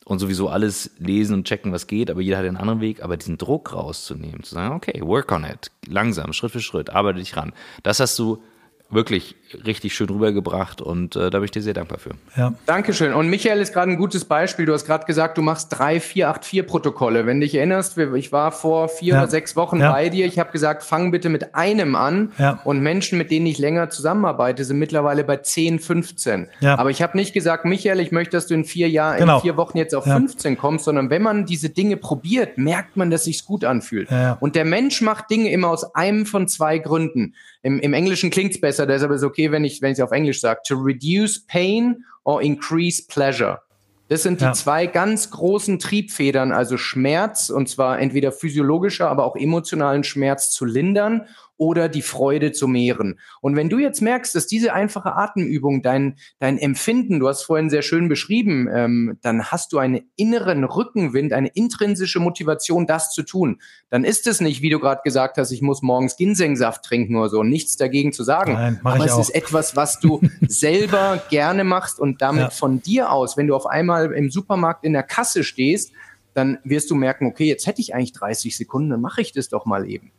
und 0.04 0.20
sowieso 0.20 0.48
alles 0.48 0.92
lesen 0.98 1.34
und 1.34 1.48
checken, 1.48 1.72
was 1.72 1.88
geht, 1.88 2.10
aber 2.10 2.20
jeder 2.20 2.38
hat 2.38 2.46
einen 2.46 2.56
anderen 2.56 2.80
Weg, 2.80 3.02
aber 3.02 3.16
diesen 3.16 3.38
Druck 3.38 3.72
rauszunehmen, 3.72 4.44
zu 4.44 4.54
sagen, 4.54 4.74
okay, 4.74 5.00
work 5.02 5.32
on 5.32 5.44
it, 5.44 5.72
langsam, 5.86 6.32
Schritt 6.32 6.52
für 6.52 6.60
Schritt, 6.60 6.90
arbeite 6.90 7.18
dich 7.18 7.36
ran. 7.36 7.52
Das 7.82 7.98
hast 7.98 8.16
du 8.18 8.40
wirklich 8.88 9.34
richtig 9.64 9.94
schön 9.94 10.08
rübergebracht 10.08 10.80
und 10.80 11.16
äh, 11.16 11.30
da 11.30 11.38
bin 11.38 11.44
ich 11.44 11.50
dir 11.50 11.62
sehr 11.62 11.74
dankbar 11.74 11.98
für. 11.98 12.10
Ja. 12.36 12.52
Dankeschön. 12.66 13.12
Und 13.12 13.28
Michael 13.28 13.60
ist 13.60 13.72
gerade 13.72 13.90
ein 13.90 13.96
gutes 13.96 14.24
Beispiel. 14.24 14.66
Du 14.66 14.72
hast 14.72 14.86
gerade 14.86 15.06
gesagt, 15.06 15.38
du 15.38 15.42
machst 15.42 15.68
drei 15.70 15.98
484-Protokolle. 15.98 17.26
Wenn 17.26 17.40
du 17.40 17.46
dich 17.46 17.54
erinnerst, 17.54 17.98
ich 17.98 18.32
war 18.32 18.52
vor 18.52 18.88
vier 18.88 19.14
ja. 19.14 19.20
oder 19.20 19.30
sechs 19.30 19.56
Wochen 19.56 19.80
ja. 19.80 19.92
bei 19.92 20.08
dir. 20.08 20.26
Ich 20.26 20.38
habe 20.38 20.52
gesagt, 20.52 20.82
fang 20.82 21.10
bitte 21.10 21.28
mit 21.28 21.54
einem 21.54 21.94
an. 21.94 22.32
Ja. 22.38 22.60
Und 22.64 22.80
Menschen, 22.80 23.18
mit 23.18 23.30
denen 23.30 23.46
ich 23.46 23.58
länger 23.58 23.90
zusammenarbeite, 23.90 24.64
sind 24.64 24.78
mittlerweile 24.78 25.24
bei 25.24 25.36
10, 25.36 25.78
15. 25.78 26.48
Ja. 26.60 26.78
Aber 26.78 26.90
ich 26.90 27.02
habe 27.02 27.16
nicht 27.16 27.32
gesagt, 27.32 27.64
Michael, 27.64 28.00
ich 28.00 28.12
möchte, 28.12 28.36
dass 28.36 28.46
du 28.46 28.54
in 28.54 28.64
vier 28.64 28.88
Jahren, 28.88 29.18
genau. 29.18 29.36
in 29.36 29.42
vier 29.42 29.56
Wochen 29.56 29.78
jetzt 29.78 29.94
auf 29.94 30.04
15 30.04 30.58
kommst, 30.58 30.84
sondern 30.84 31.10
wenn 31.10 31.22
man 31.22 31.46
diese 31.46 31.70
Dinge 31.70 31.96
probiert, 31.96 32.58
merkt 32.58 32.96
man, 32.96 33.10
dass 33.10 33.24
sich's 33.24 33.44
gut 33.44 33.64
anfühlt. 33.64 34.08
Und 34.40 34.56
der 34.56 34.64
Mensch 34.64 35.00
macht 35.00 35.30
Dinge 35.30 35.50
immer 35.50 35.68
aus 35.68 35.94
einem 35.94 36.26
von 36.26 36.48
zwei 36.48 36.78
Gründen. 36.78 37.34
Im, 37.62 37.80
im 37.80 37.94
Englischen 37.94 38.30
klingt's 38.30 38.60
besser, 38.60 38.86
deshalb 38.86 39.10
ist 39.10 39.22
es 39.22 39.24
okay, 39.46 39.52
wenn 39.52 39.64
ich 39.64 39.82
wenn 39.82 39.92
ich 39.92 40.02
auf 40.02 40.12
Englisch 40.12 40.40
sage. 40.40 40.60
To 40.66 40.76
reduce 40.76 41.40
pain 41.46 42.04
or 42.24 42.42
increase 42.42 43.02
pleasure. 43.06 43.60
Das 44.08 44.22
sind 44.22 44.40
die 44.40 44.44
ja. 44.44 44.52
zwei 44.52 44.86
ganz 44.86 45.30
großen 45.32 45.80
Triebfedern, 45.80 46.52
also 46.52 46.76
Schmerz, 46.76 47.50
und 47.50 47.68
zwar 47.68 47.98
entweder 47.98 48.30
physiologischer, 48.30 49.10
aber 49.10 49.24
auch 49.24 49.34
emotionalen 49.34 50.04
Schmerz 50.04 50.52
zu 50.52 50.64
lindern 50.64 51.26
oder 51.58 51.88
die 51.88 52.02
Freude 52.02 52.52
zu 52.52 52.68
mehren. 52.68 53.18
Und 53.40 53.56
wenn 53.56 53.68
du 53.68 53.78
jetzt 53.78 54.02
merkst, 54.02 54.34
dass 54.34 54.46
diese 54.46 54.72
einfache 54.72 55.14
Atemübung 55.14 55.82
dein, 55.82 56.16
dein 56.38 56.58
Empfinden, 56.58 57.20
du 57.20 57.28
hast 57.28 57.42
vorhin 57.42 57.70
sehr 57.70 57.82
schön 57.82 58.08
beschrieben, 58.08 58.68
ähm, 58.72 59.18
dann 59.22 59.44
hast 59.44 59.72
du 59.72 59.78
einen 59.78 60.10
inneren 60.16 60.64
Rückenwind, 60.64 61.32
eine 61.32 61.48
intrinsische 61.48 62.20
Motivation, 62.20 62.86
das 62.86 63.12
zu 63.12 63.22
tun. 63.22 63.60
Dann 63.88 64.04
ist 64.04 64.26
es 64.26 64.40
nicht, 64.40 64.62
wie 64.62 64.70
du 64.70 64.78
gerade 64.78 65.00
gesagt 65.04 65.38
hast, 65.38 65.50
ich 65.50 65.62
muss 65.62 65.82
morgens 65.82 66.16
Ginsengsaft 66.16 66.84
trinken 66.84 67.16
oder 67.16 67.28
so, 67.28 67.42
nichts 67.42 67.76
dagegen 67.76 68.12
zu 68.12 68.24
sagen. 68.24 68.52
Nein, 68.52 68.80
Aber 68.84 69.04
es 69.04 69.12
auch. 69.12 69.20
ist 69.20 69.30
etwas, 69.30 69.76
was 69.76 70.00
du 70.00 70.20
selber 70.46 71.22
gerne 71.30 71.64
machst 71.64 71.98
und 71.98 72.20
damit 72.20 72.42
ja. 72.42 72.50
von 72.50 72.82
dir 72.82 73.10
aus, 73.10 73.36
wenn 73.36 73.46
du 73.46 73.54
auf 73.54 73.66
einmal 73.66 74.12
im 74.12 74.30
Supermarkt 74.30 74.84
in 74.84 74.92
der 74.92 75.02
Kasse 75.02 75.44
stehst, 75.44 75.92
dann 76.34 76.58
wirst 76.64 76.90
du 76.90 76.94
merken, 76.94 77.26
okay, 77.26 77.46
jetzt 77.46 77.66
hätte 77.66 77.80
ich 77.80 77.94
eigentlich 77.94 78.12
30 78.12 78.56
Sekunden, 78.56 78.90
dann 78.90 79.00
mache 79.00 79.22
ich 79.22 79.32
das 79.32 79.48
doch 79.48 79.64
mal 79.64 79.88
eben. 79.88 80.12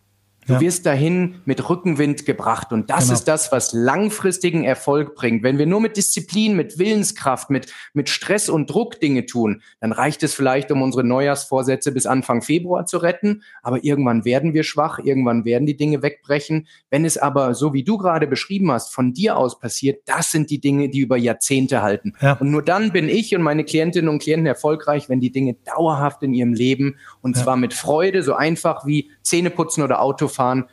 Du 0.48 0.54
ja. 0.54 0.62
wirst 0.62 0.86
dahin 0.86 1.36
mit 1.46 1.70
Rückenwind 1.70 2.26
gebracht. 2.26 2.72
Und 2.72 2.90
das 2.90 3.06
genau. 3.06 3.14
ist 3.14 3.26
das, 3.26 3.52
was 3.52 3.74
langfristigen 3.74 4.64
Erfolg 4.64 5.16
bringt. 5.16 5.44
Wenn 5.44 5.58
wir 5.58 5.66
nur 5.66 5.82
mit 5.82 5.98
Disziplin, 5.98 6.56
mit 6.56 6.80
Willenskraft, 6.80 7.50
mit, 7.50 7.72
mit 7.94 8.10
Stress 8.10 8.50
und 8.50 8.70
Druck 8.70 9.00
Dinge 9.00 9.26
tun, 9.26 9.62
dann 9.82 9.92
reicht 9.92 10.24
es 10.24 10.34
vielleicht, 10.34 10.72
um 10.72 10.82
unsere 10.82 11.04
Neujahrsvorsätze 11.04 11.92
bis 11.92 12.06
Anfang 12.06 12.42
Februar 12.42 12.86
zu 12.86 12.98
retten. 12.98 13.44
Aber 13.62 13.84
irgendwann 13.84 14.26
werden 14.26 14.54
wir 14.54 14.64
schwach, 14.64 15.00
irgendwann 15.00 15.44
werden 15.44 15.66
die 15.66 15.76
Dinge 15.76 16.02
wegbrechen. 16.02 16.68
Wenn 16.90 17.04
es 17.04 17.18
aber, 17.18 17.54
so 17.54 17.74
wie 17.74 17.84
du 17.84 17.98
gerade 17.98 18.26
beschrieben 18.26 18.72
hast, 18.72 18.94
von 18.94 19.14
dir 19.14 19.38
aus 19.38 19.60
passiert, 19.60 20.02
das 20.06 20.32
sind 20.32 20.50
die 20.50 20.62
Dinge, 20.62 20.90
die 20.90 21.00
über 21.00 21.18
Jahrzehnte 21.18 21.82
halten. 21.82 22.14
Ja. 22.22 22.34
Und 22.34 22.52
nur 22.52 22.64
dann 22.64 22.94
bin 22.94 23.10
ich 23.10 23.36
und 23.36 23.42
meine 23.42 23.66
Klientinnen 23.66 24.10
und 24.10 24.20
Klienten 24.20 24.46
erfolgreich, 24.46 25.10
wenn 25.10 25.20
die 25.20 25.32
Dinge 25.32 25.56
dauerhaft 25.66 26.24
in 26.24 26.34
ihrem 26.34 26.54
Leben 26.54 26.96
und 27.22 27.36
ja. 27.36 27.44
zwar 27.44 27.58
mit 27.58 27.74
Freude, 27.74 28.24
so 28.24 28.34
einfach 28.34 28.86
wie 28.86 29.12
Zähneputzen 29.24 29.84
oder 29.84 30.02
Autofahren, 30.02 30.37
Fahren 30.38 30.66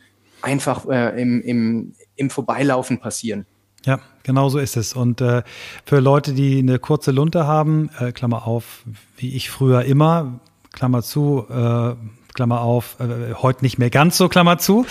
einfach 0.43 0.87
äh, 0.87 1.19
im, 1.19 1.41
im, 1.41 1.93
im 2.15 2.29
Vorbeilaufen 2.29 2.99
passieren. 2.99 3.45
Ja, 3.83 3.99
genau 4.23 4.49
so 4.49 4.59
ist 4.59 4.77
es. 4.77 4.93
Und 4.93 5.21
äh, 5.21 5.43
für 5.85 5.99
Leute, 5.99 6.33
die 6.33 6.59
eine 6.59 6.79
kurze 6.79 7.11
Lunte 7.11 7.45
haben, 7.45 7.89
äh, 7.99 8.11
Klammer 8.11 8.47
auf, 8.47 8.83
wie 9.17 9.35
ich 9.35 9.49
früher 9.49 9.83
immer, 9.83 10.39
Klammer 10.71 11.01
zu, 11.01 11.45
äh, 11.49 11.95
Klammer 12.35 12.61
auf, 12.61 12.97
äh, 12.99 13.33
heute 13.33 13.63
nicht 13.63 13.79
mehr 13.79 13.89
ganz 13.89 14.17
so, 14.17 14.29
Klammer 14.29 14.59
zu, 14.59 14.85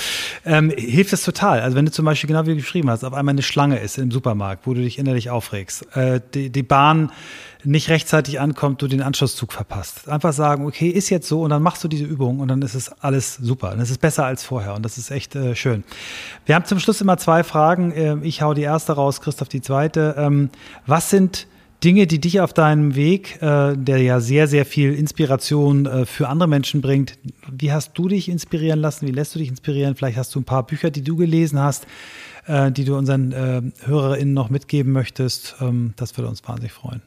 ähm, 0.45 0.71
hilft 0.71 1.13
es 1.13 1.23
total. 1.23 1.61
Also 1.61 1.77
wenn 1.77 1.85
du 1.85 1.93
zum 1.93 2.05
Beispiel, 2.05 2.29
genau 2.29 2.47
wie 2.47 2.51
du 2.51 2.57
geschrieben 2.57 2.91
hast, 2.91 3.05
auf 3.05 3.15
einmal 3.15 3.35
eine 3.35 3.43
Schlange 3.43 3.79
ist 3.79 3.99
im 3.99 4.11
Supermarkt, 4.11 4.67
wo 4.67 4.75
du 4.75 4.81
dich 4.81 4.99
innerlich 4.99 5.31
aufregst, 5.31 5.95
äh, 5.95 6.21
die, 6.35 6.51
die 6.51 6.63
Bahn 6.63 7.13
nicht 7.63 7.89
rechtzeitig 7.89 8.41
ankommt, 8.41 8.83
du 8.83 8.89
den 8.89 9.03
Anschlusszug 9.03 9.53
verpasst. 9.53 10.09
Einfach 10.09 10.33
sagen, 10.33 10.67
okay, 10.67 10.89
ist 10.89 11.11
jetzt 11.11 11.29
so 11.29 11.43
und 11.43 11.51
dann 11.51 11.63
machst 11.63 11.85
du 11.85 11.89
diese 11.89 12.05
Übung 12.05 12.41
und 12.41 12.49
dann 12.49 12.63
ist 12.63 12.75
es 12.75 12.91
alles 13.01 13.37
super. 13.37 13.73
Und 13.73 13.81
es 13.81 13.91
ist 13.91 14.01
besser 14.01 14.25
als 14.25 14.45
vorher 14.45 14.75
und 14.75 14.83
das 14.83 14.99
ist 14.99 15.11
echt 15.11 15.35
äh, 15.37 15.55
schön. 15.55 15.85
Wir 16.47 16.55
haben 16.55 16.65
zum 16.65 16.79
Schluss 16.79 17.01
immer 17.01 17.17
zwei 17.19 17.45
Fragen. 17.45 17.93
Äh, 17.93 18.17
ich 18.23 18.43
hau 18.43 18.55
die 18.55 18.63
erste 18.63 18.93
raus, 18.95 19.21
Christoph 19.21 19.49
die 19.49 19.61
zweite. 19.61 20.15
Ähm, 20.19 20.51
was 20.87 21.11
sind 21.11 21.47
Dinge, 21.85 22.07
die 22.07 22.19
dich 22.19 22.41
auf 22.41 22.55
deinem 22.55 22.95
Weg, 22.95 23.43
äh, 23.43 23.77
der 23.77 23.99
ja 23.99 24.21
sehr, 24.21 24.49
sehr 24.49 24.65
viel 24.65 24.95
Inspiration 24.95 25.85
äh, 25.85 26.07
für 26.07 26.29
andere 26.29 26.49
Menschen 26.49 26.81
bringt, 26.81 27.19
wie 27.51 27.73
hast 27.73 27.93
du 27.95 28.09
dich 28.09 28.29
inspirieren 28.31 28.81
lassen? 28.81 29.07
Wie 29.07 29.13
lässt 29.13 29.35
du 29.35 29.39
dich 29.39 29.49
inspirieren? 29.49 29.95
Vielleicht 29.95 30.17
hast 30.17 30.35
du 30.35 30.41
ein 30.41 30.45
paar 30.45 30.67
Bücher, 30.67 30.91
die 30.91 31.03
du 31.03 31.17
gelesen 31.17 31.59
hast, 31.59 31.87
äh, 32.47 32.73
die 32.73 32.85
du 32.85 32.97
unseren 32.97 33.73
HörerInnen 33.85 34.33
noch 34.33 34.49
mitgeben 34.49 34.93
möchtest. 34.93 35.57
Ähm, 35.61 35.93
das 35.97 36.17
würde 36.17 36.29
uns 36.29 36.47
wahnsinnig 36.49 36.73
freuen. 36.73 37.03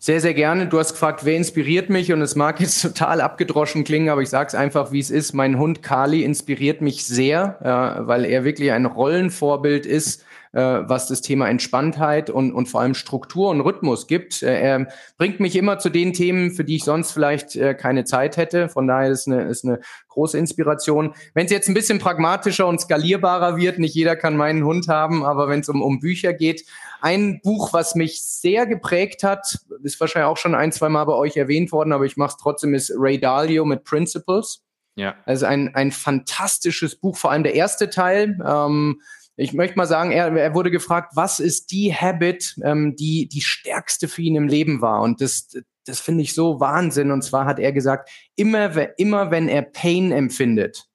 Sehr, 0.00 0.20
sehr 0.20 0.34
gerne. 0.34 0.68
Du 0.68 0.78
hast 0.78 0.92
gefragt, 0.92 1.24
wer 1.24 1.36
inspiriert 1.36 1.90
mich? 1.90 2.12
Und 2.12 2.22
es 2.22 2.36
mag 2.36 2.60
jetzt 2.60 2.82
total 2.82 3.20
abgedroschen 3.20 3.82
klingen, 3.82 4.10
aber 4.10 4.22
ich 4.22 4.28
sage 4.28 4.46
es 4.46 4.54
einfach, 4.54 4.92
wie 4.92 5.00
es 5.00 5.10
ist. 5.10 5.32
Mein 5.32 5.58
Hund 5.58 5.82
Kali 5.82 6.22
inspiriert 6.22 6.80
mich 6.80 7.04
sehr, 7.04 7.58
äh, 7.62 8.06
weil 8.06 8.24
er 8.24 8.44
wirklich 8.44 8.70
ein 8.70 8.86
Rollenvorbild 8.86 9.86
ist 9.86 10.24
äh, 10.52 10.60
was 10.60 11.08
das 11.08 11.20
Thema 11.20 11.48
Entspanntheit 11.48 12.30
und, 12.30 12.52
und 12.52 12.68
vor 12.68 12.80
allem 12.80 12.94
Struktur 12.94 13.50
und 13.50 13.60
Rhythmus 13.60 14.06
gibt. 14.06 14.42
Äh, 14.42 14.60
er 14.60 14.88
bringt 15.16 15.40
mich 15.40 15.56
immer 15.56 15.78
zu 15.78 15.90
den 15.90 16.12
Themen, 16.12 16.52
für 16.52 16.64
die 16.64 16.76
ich 16.76 16.84
sonst 16.84 17.12
vielleicht 17.12 17.56
äh, 17.56 17.74
keine 17.74 18.04
Zeit 18.04 18.36
hätte. 18.36 18.68
Von 18.68 18.86
daher 18.86 19.10
ist 19.10 19.26
eine, 19.26 19.42
ist 19.42 19.64
eine 19.64 19.80
große 20.18 20.36
Inspiration. 20.36 21.14
Wenn 21.34 21.46
es 21.46 21.52
jetzt 21.52 21.68
ein 21.68 21.74
bisschen 21.74 22.00
pragmatischer 22.00 22.66
und 22.66 22.80
skalierbarer 22.80 23.56
wird, 23.56 23.78
nicht 23.78 23.94
jeder 23.94 24.16
kann 24.16 24.36
meinen 24.36 24.64
Hund 24.64 24.88
haben, 24.88 25.24
aber 25.24 25.48
wenn 25.48 25.60
es 25.60 25.68
um, 25.68 25.80
um 25.80 26.00
Bücher 26.00 26.32
geht, 26.32 26.64
ein 27.00 27.40
Buch, 27.42 27.72
was 27.72 27.94
mich 27.94 28.20
sehr 28.20 28.66
geprägt 28.66 29.22
hat, 29.22 29.58
ist 29.84 30.00
wahrscheinlich 30.00 30.28
auch 30.28 30.36
schon 30.36 30.56
ein, 30.56 30.72
zwei 30.72 30.88
Mal 30.88 31.04
bei 31.04 31.12
euch 31.12 31.36
erwähnt 31.36 31.70
worden, 31.70 31.92
aber 31.92 32.04
ich 32.04 32.16
mache 32.16 32.30
es 32.30 32.36
trotzdem, 32.36 32.74
ist 32.74 32.92
Ray 32.96 33.20
Dalio 33.20 33.64
mit 33.64 33.84
Principles. 33.84 34.64
Ja. 34.96 35.14
Also 35.24 35.46
ein, 35.46 35.76
ein 35.76 35.92
fantastisches 35.92 36.96
Buch, 36.96 37.16
vor 37.16 37.30
allem 37.30 37.44
der 37.44 37.54
erste 37.54 37.88
Teil. 37.88 38.36
Ähm, 38.44 39.00
ich 39.36 39.52
möchte 39.52 39.76
mal 39.76 39.86
sagen, 39.86 40.10
er, 40.10 40.36
er 40.36 40.54
wurde 40.54 40.72
gefragt, 40.72 41.12
was 41.14 41.38
ist 41.38 41.70
die 41.70 41.94
Habit, 41.94 42.56
ähm, 42.64 42.96
die 42.96 43.28
die 43.28 43.42
stärkste 43.42 44.08
für 44.08 44.22
ihn 44.22 44.34
im 44.34 44.48
Leben 44.48 44.80
war? 44.80 45.00
Und 45.02 45.20
das, 45.20 45.56
das 45.88 46.00
finde 46.00 46.22
ich 46.22 46.34
so 46.34 46.60
Wahnsinn. 46.60 47.10
Und 47.10 47.22
zwar 47.22 47.46
hat 47.46 47.58
er 47.58 47.72
gesagt, 47.72 48.10
immer, 48.36 48.98
immer 48.98 49.30
wenn 49.30 49.48
er 49.48 49.62
Pain 49.62 50.12
empfindet, 50.12 50.88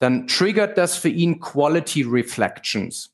dann 0.00 0.26
triggert 0.26 0.78
das 0.78 0.96
für 0.96 1.08
ihn 1.08 1.40
Quality 1.40 2.02
Reflections. 2.02 3.09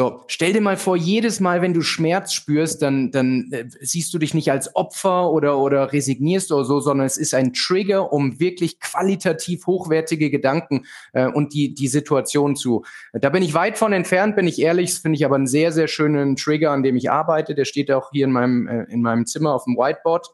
So, 0.00 0.22
stell 0.28 0.54
dir 0.54 0.62
mal 0.62 0.78
vor, 0.78 0.96
jedes 0.96 1.40
Mal, 1.40 1.60
wenn 1.60 1.74
du 1.74 1.82
Schmerz 1.82 2.32
spürst, 2.32 2.80
dann, 2.80 3.10
dann 3.10 3.52
äh, 3.52 3.66
siehst 3.82 4.14
du 4.14 4.18
dich 4.18 4.32
nicht 4.32 4.50
als 4.50 4.74
Opfer 4.74 5.30
oder, 5.30 5.58
oder 5.58 5.92
resignierst 5.92 6.52
oder 6.52 6.64
so, 6.64 6.80
sondern 6.80 7.06
es 7.06 7.18
ist 7.18 7.34
ein 7.34 7.52
Trigger, 7.52 8.10
um 8.10 8.40
wirklich 8.40 8.80
qualitativ 8.80 9.66
hochwertige 9.66 10.30
Gedanken 10.30 10.86
äh, 11.12 11.26
und 11.26 11.52
die, 11.52 11.74
die 11.74 11.88
Situation 11.88 12.56
zu. 12.56 12.82
Da 13.12 13.28
bin 13.28 13.42
ich 13.42 13.52
weit 13.52 13.76
von 13.76 13.92
entfernt, 13.92 14.36
bin 14.36 14.48
ich 14.48 14.58
ehrlich, 14.58 14.94
finde 14.94 15.16
ich 15.16 15.24
aber 15.26 15.34
einen 15.34 15.46
sehr, 15.46 15.70
sehr 15.70 15.86
schönen 15.86 16.34
Trigger, 16.34 16.70
an 16.70 16.82
dem 16.82 16.96
ich 16.96 17.10
arbeite. 17.10 17.54
Der 17.54 17.66
steht 17.66 17.92
auch 17.92 18.10
hier 18.10 18.24
in 18.24 18.32
meinem, 18.32 18.68
äh, 18.68 18.84
in 18.84 19.02
meinem 19.02 19.26
Zimmer 19.26 19.52
auf 19.52 19.64
dem 19.64 19.76
Whiteboard. 19.76 20.28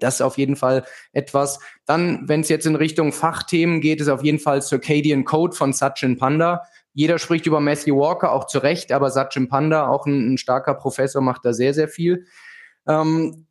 Das 0.00 0.16
ist 0.16 0.20
auf 0.20 0.36
jeden 0.36 0.56
Fall 0.56 0.84
etwas. 1.12 1.60
Dann, 1.86 2.28
wenn 2.28 2.40
es 2.40 2.48
jetzt 2.48 2.66
in 2.66 2.74
Richtung 2.74 3.12
Fachthemen 3.12 3.80
geht, 3.80 4.00
ist 4.00 4.08
auf 4.08 4.24
jeden 4.24 4.40
Fall 4.40 4.62
Circadian 4.62 5.24
Code 5.24 5.54
von 5.54 5.72
Sachin 5.72 6.18
Panda. 6.18 6.62
Jeder 6.96 7.18
spricht 7.18 7.44
über 7.44 7.60
Matthew 7.60 7.94
Walker, 7.94 8.32
auch 8.32 8.46
zu 8.46 8.58
Recht, 8.58 8.90
aber 8.90 9.10
Satchim 9.10 9.50
Panda, 9.50 9.86
auch 9.86 10.06
ein, 10.06 10.32
ein 10.32 10.38
starker 10.38 10.72
Professor, 10.72 11.20
macht 11.20 11.44
da 11.44 11.52
sehr, 11.52 11.74
sehr 11.74 11.88
viel. 11.88 12.24
Ähm, 12.88 13.46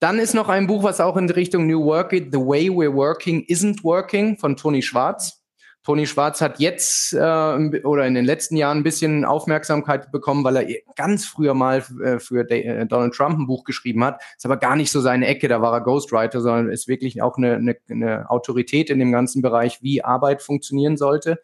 dann 0.00 0.18
ist 0.18 0.34
noch 0.34 0.48
ein 0.48 0.66
Buch, 0.66 0.82
was 0.82 1.00
auch 1.00 1.16
in 1.16 1.30
Richtung 1.30 1.68
New 1.68 1.84
Work 1.84 2.10
geht, 2.10 2.32
The 2.32 2.40
Way 2.40 2.70
We're 2.70 2.92
Working 2.92 3.44
Isn't 3.46 3.84
Working 3.84 4.38
von 4.38 4.56
Toni 4.56 4.82
Schwarz. 4.82 5.40
Toni 5.84 6.04
Schwarz 6.08 6.40
hat 6.40 6.58
jetzt 6.58 7.12
äh, 7.12 7.16
oder 7.84 8.08
in 8.08 8.14
den 8.14 8.24
letzten 8.24 8.56
Jahren 8.56 8.78
ein 8.78 8.82
bisschen 8.82 9.24
Aufmerksamkeit 9.24 10.10
bekommen, 10.10 10.42
weil 10.42 10.56
er 10.56 10.66
ganz 10.96 11.26
früher 11.26 11.54
mal 11.54 11.84
äh, 12.02 12.18
für 12.18 12.40
äh, 12.50 12.86
Donald 12.86 13.14
Trump 13.14 13.38
ein 13.38 13.46
Buch 13.46 13.62
geschrieben 13.62 14.02
hat. 14.02 14.20
Ist 14.36 14.44
aber 14.44 14.56
gar 14.56 14.74
nicht 14.74 14.90
so 14.90 15.00
seine 15.00 15.28
Ecke, 15.28 15.46
da 15.46 15.62
war 15.62 15.72
er 15.72 15.80
Ghostwriter, 15.80 16.40
sondern 16.40 16.70
ist 16.70 16.88
wirklich 16.88 17.22
auch 17.22 17.36
eine, 17.36 17.54
eine, 17.54 17.76
eine 17.88 18.28
Autorität 18.28 18.90
in 18.90 18.98
dem 18.98 19.12
ganzen 19.12 19.42
Bereich, 19.42 19.80
wie 19.80 20.02
Arbeit 20.02 20.42
funktionieren 20.42 20.96
sollte. 20.96 21.40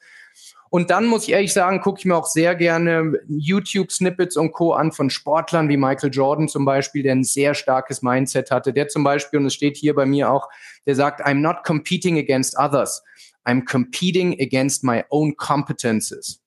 Und 0.74 0.90
dann 0.90 1.06
muss 1.06 1.22
ich 1.22 1.30
ehrlich 1.30 1.52
sagen, 1.52 1.80
gucke 1.80 2.00
ich 2.00 2.04
mir 2.04 2.16
auch 2.16 2.26
sehr 2.26 2.56
gerne 2.56 3.20
YouTube-Snippets 3.28 4.36
und 4.36 4.50
Co. 4.50 4.72
an 4.72 4.90
von 4.90 5.08
Sportlern 5.08 5.68
wie 5.68 5.76
Michael 5.76 6.10
Jordan 6.12 6.48
zum 6.48 6.64
Beispiel, 6.64 7.04
der 7.04 7.12
ein 7.12 7.22
sehr 7.22 7.54
starkes 7.54 8.02
Mindset 8.02 8.50
hatte. 8.50 8.72
Der 8.72 8.88
zum 8.88 9.04
Beispiel, 9.04 9.38
und 9.38 9.46
es 9.46 9.54
steht 9.54 9.76
hier 9.76 9.94
bei 9.94 10.04
mir 10.04 10.32
auch, 10.32 10.48
der 10.84 10.96
sagt, 10.96 11.24
I'm 11.24 11.34
not 11.34 11.58
competing 11.64 12.18
against 12.18 12.58
others. 12.58 13.04
I'm 13.44 13.64
competing 13.64 14.32
against 14.40 14.82
my 14.82 15.04
own 15.10 15.36
competences. 15.36 16.40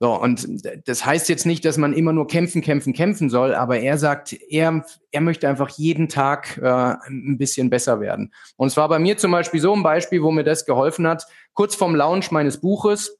So, 0.00 0.14
und 0.20 0.46
das 0.86 1.04
heißt 1.06 1.28
jetzt 1.28 1.46
nicht, 1.46 1.64
dass 1.64 1.76
man 1.76 1.92
immer 1.92 2.12
nur 2.12 2.26
kämpfen, 2.26 2.60
kämpfen, 2.60 2.92
kämpfen 2.92 3.30
soll, 3.30 3.54
aber 3.54 3.80
er 3.80 3.98
sagt, 3.98 4.32
er, 4.32 4.84
er 5.10 5.20
möchte 5.20 5.48
einfach 5.48 5.70
jeden 5.70 6.08
Tag 6.08 6.56
äh, 6.58 6.94
ein 7.06 7.36
bisschen 7.36 7.70
besser 7.70 8.00
werden. 8.00 8.32
Und 8.56 8.68
es 8.68 8.76
war 8.76 8.88
bei 8.88 8.98
mir 9.00 9.16
zum 9.16 9.30
Beispiel 9.30 9.60
so 9.60 9.74
ein 9.74 9.82
Beispiel, 9.82 10.22
wo 10.22 10.30
mir 10.32 10.44
das 10.44 10.66
geholfen 10.66 11.06
hat. 11.06 11.24
Kurz 11.52 11.74
vorm 11.74 11.96
Launch 11.96 12.30
meines 12.30 12.60
Buches 12.60 13.17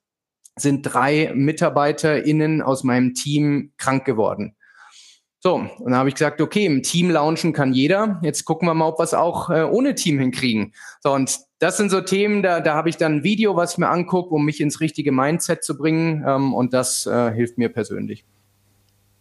sind 0.58 0.82
drei 0.82 1.32
MitarbeiterInnen 1.34 2.62
aus 2.62 2.84
meinem 2.84 3.14
Team 3.14 3.72
krank 3.76 4.04
geworden. 4.04 4.54
So, 5.40 5.54
und 5.54 5.84
dann 5.84 5.94
habe 5.94 6.08
ich 6.08 6.16
gesagt, 6.16 6.40
okay, 6.40 6.66
im 6.66 6.82
Team 6.82 7.10
launchen 7.10 7.52
kann 7.52 7.72
jeder. 7.72 8.18
Jetzt 8.22 8.44
gucken 8.44 8.66
wir 8.66 8.74
mal, 8.74 8.86
ob 8.86 8.98
wir 8.98 9.04
es 9.04 9.14
auch 9.14 9.50
äh, 9.50 9.62
ohne 9.62 9.94
Team 9.94 10.18
hinkriegen. 10.18 10.72
So, 11.00 11.12
und 11.12 11.38
das 11.60 11.76
sind 11.76 11.90
so 11.90 12.00
Themen, 12.00 12.42
da, 12.42 12.60
da 12.60 12.74
habe 12.74 12.88
ich 12.88 12.96
dann 12.96 13.16
ein 13.16 13.24
Video, 13.24 13.54
was 13.54 13.72
ich 13.72 13.78
mir 13.78 13.88
angucke, 13.88 14.34
um 14.34 14.44
mich 14.44 14.60
ins 14.60 14.80
richtige 14.80 15.12
Mindset 15.12 15.62
zu 15.62 15.78
bringen. 15.78 16.24
Ähm, 16.26 16.54
und 16.54 16.74
das 16.74 17.06
äh, 17.06 17.32
hilft 17.32 17.56
mir 17.56 17.68
persönlich. 17.68 18.24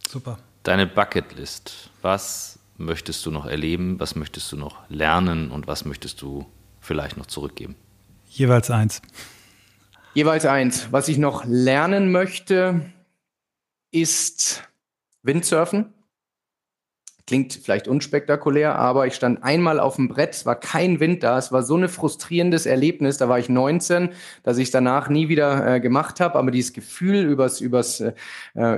Super. 0.08 0.38
Deine 0.64 0.88
Bucketlist. 0.88 1.90
Was 2.02 2.58
möchtest 2.78 3.24
du 3.24 3.30
noch 3.30 3.46
erleben? 3.46 4.00
Was 4.00 4.16
möchtest 4.16 4.50
du 4.50 4.56
noch 4.56 4.88
lernen? 4.88 5.52
Und 5.52 5.68
was 5.68 5.84
möchtest 5.84 6.20
du 6.20 6.46
vielleicht 6.80 7.16
noch 7.16 7.26
zurückgeben? 7.26 7.76
Jeweils 8.28 8.70
eins. 8.70 9.02
Jeweils 10.18 10.46
eins. 10.46 10.88
Was 10.90 11.06
ich 11.06 11.16
noch 11.16 11.44
lernen 11.44 12.10
möchte, 12.10 12.80
ist 13.92 14.68
Windsurfen. 15.22 15.94
Klingt 17.24 17.52
vielleicht 17.52 17.86
unspektakulär, 17.86 18.74
aber 18.74 19.06
ich 19.06 19.14
stand 19.14 19.44
einmal 19.44 19.78
auf 19.78 19.94
dem 19.94 20.08
Brett, 20.08 20.34
es 20.34 20.44
war 20.44 20.58
kein 20.58 20.98
Wind 20.98 21.22
da, 21.22 21.38
es 21.38 21.52
war 21.52 21.62
so 21.62 21.76
ein 21.76 21.88
frustrierendes 21.88 22.66
Erlebnis, 22.66 23.18
da 23.18 23.28
war 23.28 23.38
ich 23.38 23.48
19, 23.48 24.08
dass 24.42 24.58
ich 24.58 24.72
danach 24.72 25.08
nie 25.08 25.28
wieder 25.28 25.76
äh, 25.76 25.78
gemacht 25.78 26.18
habe, 26.18 26.36
aber 26.36 26.50
dieses 26.50 26.72
Gefühl, 26.72 27.24
übers, 27.24 27.60
übers, 27.60 28.00
äh, 28.00 28.12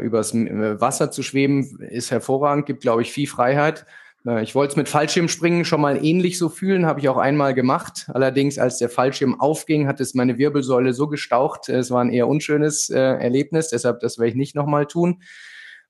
übers 0.05 0.35
äh, 0.35 0.79
Wasser 0.79 1.11
zu 1.11 1.23
schweben, 1.23 1.81
ist 1.81 2.11
hervorragend, 2.11 2.67
gibt, 2.67 2.83
glaube 2.83 3.01
ich, 3.01 3.13
viel 3.13 3.27
Freiheit. 3.27 3.87
Äh, 4.27 4.43
ich 4.43 4.55
wollte 4.55 4.73
es 4.73 4.77
mit 4.77 4.89
Fallschirmspringen 4.89 5.65
schon 5.65 5.81
mal 5.81 6.05
ähnlich 6.05 6.39
so 6.39 6.49
fühlen, 6.49 6.87
habe 6.87 7.01
ich 7.01 7.09
auch 7.09 7.17
einmal 7.17 7.55
gemacht. 7.55 8.09
Allerdings, 8.13 8.59
als 8.59 8.79
der 8.79 8.89
Fallschirm 8.89 9.41
aufging, 9.41 9.87
hat 9.87 10.01
es 10.01 10.15
meine 10.15 10.39
Wirbelsäule 10.39 10.93
so 10.93 11.09
gestaucht. 11.09 11.69
Es 11.69 11.91
war 11.91 12.03
ein 12.03 12.13
eher 12.13 12.29
unschönes 12.29 12.91
äh, 12.91 12.99
Erlebnis, 12.99 13.69
deshalb 13.69 14.01
das 14.01 14.19
werde 14.19 14.31
ich 14.31 14.37
nicht 14.37 14.55
nochmal 14.55 14.87
tun. 14.87 15.23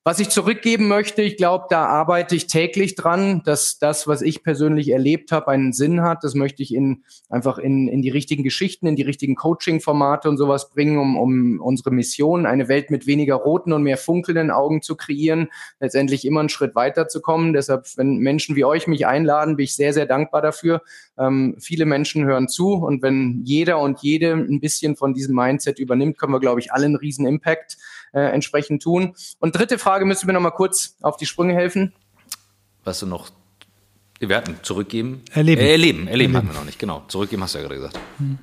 Was 0.03 0.17
ich 0.17 0.29
zurückgeben 0.29 0.87
möchte, 0.87 1.21
ich 1.21 1.37
glaube, 1.37 1.65
da 1.69 1.85
arbeite 1.85 2.35
ich 2.35 2.47
täglich 2.47 2.95
dran, 2.95 3.43
dass 3.45 3.77
das, 3.77 4.07
was 4.07 4.23
ich 4.23 4.41
persönlich 4.41 4.89
erlebt 4.89 5.31
habe, 5.31 5.49
einen 5.49 5.73
Sinn 5.73 6.01
hat. 6.01 6.23
Das 6.23 6.33
möchte 6.33 6.63
ich 6.63 6.73
in, 6.73 7.03
einfach 7.29 7.59
in, 7.59 7.87
in 7.87 8.01
die 8.01 8.09
richtigen 8.09 8.41
Geschichten, 8.41 8.87
in 8.87 8.95
die 8.95 9.03
richtigen 9.03 9.35
Coaching-Formate 9.35 10.27
und 10.27 10.37
sowas 10.37 10.71
bringen, 10.71 10.97
um, 10.97 11.17
um 11.17 11.61
unsere 11.61 11.91
Mission, 11.91 12.47
eine 12.47 12.67
Welt 12.67 12.89
mit 12.89 13.05
weniger 13.05 13.35
roten 13.35 13.73
und 13.73 13.83
mehr 13.83 13.97
funkelnden 13.97 14.49
Augen 14.49 14.81
zu 14.81 14.95
kreieren, 14.95 15.49
letztendlich 15.79 16.25
immer 16.25 16.39
einen 16.39 16.49
Schritt 16.49 16.73
weiter 16.73 17.07
zu 17.07 17.21
kommen. 17.21 17.53
Deshalb, 17.53 17.85
wenn 17.95 18.17
Menschen 18.17 18.55
wie 18.55 18.65
euch 18.65 18.87
mich 18.87 19.05
einladen, 19.05 19.55
bin 19.55 19.65
ich 19.65 19.75
sehr, 19.75 19.93
sehr 19.93 20.07
dankbar 20.07 20.41
dafür. 20.41 20.81
Ähm, 21.19 21.57
viele 21.59 21.85
Menschen 21.85 22.25
hören 22.25 22.47
zu 22.47 22.73
und 22.73 23.03
wenn 23.03 23.43
jeder 23.43 23.77
und 23.79 23.99
jede 23.99 24.31
ein 24.31 24.61
bisschen 24.61 24.95
von 24.95 25.13
diesem 25.13 25.35
Mindset 25.35 25.77
übernimmt, 25.77 26.17
können 26.17 26.33
wir, 26.33 26.39
glaube 26.39 26.59
ich, 26.59 26.73
alle 26.73 26.85
einen 26.85 26.95
riesen 26.95 27.27
Impact 27.27 27.77
äh, 28.13 28.21
entsprechend 28.21 28.83
tun. 28.83 29.15
Und 29.39 29.55
dritte 29.55 29.77
Frage, 29.77 30.05
müsst 30.05 30.23
ihr 30.23 30.27
mir 30.27 30.33
noch 30.33 30.41
mal 30.41 30.51
kurz 30.51 30.95
auf 31.01 31.17
die 31.17 31.25
Sprünge 31.25 31.53
helfen? 31.53 31.93
Was 32.83 32.99
du 32.99 33.05
noch 33.05 33.31
wir 34.19 34.37
hatten 34.37 34.57
zurückgeben. 34.61 35.23
Erleben. 35.33 35.61
Äh, 35.61 35.71
erleben, 35.71 35.99
erleben, 35.99 36.07
erleben 36.07 36.37
hatten 36.37 36.47
wir 36.47 36.53
noch 36.53 36.65
nicht, 36.65 36.77
genau. 36.77 37.03
Zurückgeben 37.07 37.41
hast 37.41 37.55
du 37.55 37.59
ja 37.59 37.63
gerade 37.63 37.75
gesagt. 37.75 37.99
Hm. 38.17 38.37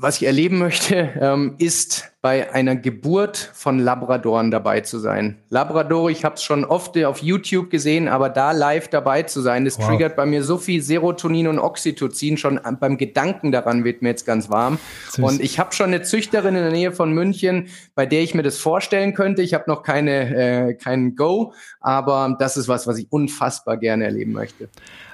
Was 0.00 0.18
ich 0.18 0.26
erleben 0.26 0.58
möchte, 0.58 1.10
ähm, 1.20 1.56
ist 1.58 2.12
bei 2.20 2.52
einer 2.52 2.76
Geburt 2.76 3.36
von 3.36 3.80
Labradoren 3.80 4.52
dabei 4.52 4.80
zu 4.80 5.00
sein. 5.00 5.38
Labrador, 5.50 6.08
ich 6.08 6.24
habe 6.24 6.36
es 6.36 6.44
schon 6.44 6.64
oft 6.64 6.96
auf 7.04 7.18
YouTube 7.18 7.68
gesehen, 7.68 8.06
aber 8.06 8.28
da 8.28 8.52
live 8.52 8.86
dabei 8.88 9.24
zu 9.24 9.40
sein, 9.40 9.64
das 9.64 9.76
wow. 9.76 9.88
triggert 9.88 10.14
bei 10.14 10.24
mir 10.24 10.44
so 10.44 10.56
viel 10.56 10.82
Serotonin 10.82 11.48
und 11.48 11.58
Oxytocin. 11.58 12.36
Schon 12.36 12.60
beim 12.78 12.96
Gedanken 12.96 13.50
daran 13.50 13.82
wird 13.82 14.02
mir 14.02 14.10
jetzt 14.10 14.24
ganz 14.24 14.48
warm. 14.50 14.78
Süß. 15.10 15.24
Und 15.24 15.40
ich 15.40 15.58
habe 15.58 15.74
schon 15.74 15.86
eine 15.86 16.02
Züchterin 16.02 16.54
in 16.54 16.62
der 16.62 16.72
Nähe 16.72 16.92
von 16.92 17.12
München, 17.12 17.66
bei 17.96 18.06
der 18.06 18.22
ich 18.22 18.34
mir 18.34 18.44
das 18.44 18.58
vorstellen 18.58 19.14
könnte. 19.14 19.42
Ich 19.42 19.52
habe 19.52 19.64
noch 19.66 19.82
keine 19.82 20.68
äh, 20.68 20.74
keinen 20.74 21.16
Go, 21.16 21.54
aber 21.80 22.36
das 22.38 22.56
ist 22.56 22.68
was, 22.68 22.86
was 22.86 22.98
ich 22.98 23.08
unfassbar 23.10 23.76
gerne 23.76 24.04
erleben 24.04 24.32
möchte. 24.32 24.68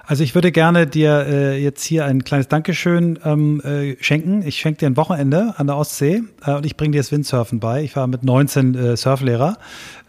Also 0.07 0.23
ich 0.23 0.35
würde 0.35 0.53
gerne 0.53 0.87
dir 0.87 1.27
äh, 1.27 1.63
jetzt 1.63 1.83
hier 1.85 2.05
ein 2.05 2.25
kleines 2.25 2.49
Dankeschön 2.49 3.19
ähm, 3.25 3.61
äh, 3.61 3.97
schenken. 4.03 4.43
Ich 4.47 4.57
schenke 4.57 4.81
dir 4.81 4.87
ein 4.87 4.97
Wochenende 4.97 5.55
an 5.57 5.67
der 5.67 5.77
Ostsee 5.77 6.23
äh, 6.45 6.53
und 6.53 6.67
ich 6.67 6.77
bringe 6.77 6.93
dir 6.93 6.99
das 6.99 7.11
Windsurfen 7.11 7.59
bei. 7.61 7.83
Ich 7.83 7.97
war 7.97 8.07
mit 8.07 8.23
19 8.23 8.75
äh, 8.75 8.97
Surflehrer. 8.97 9.57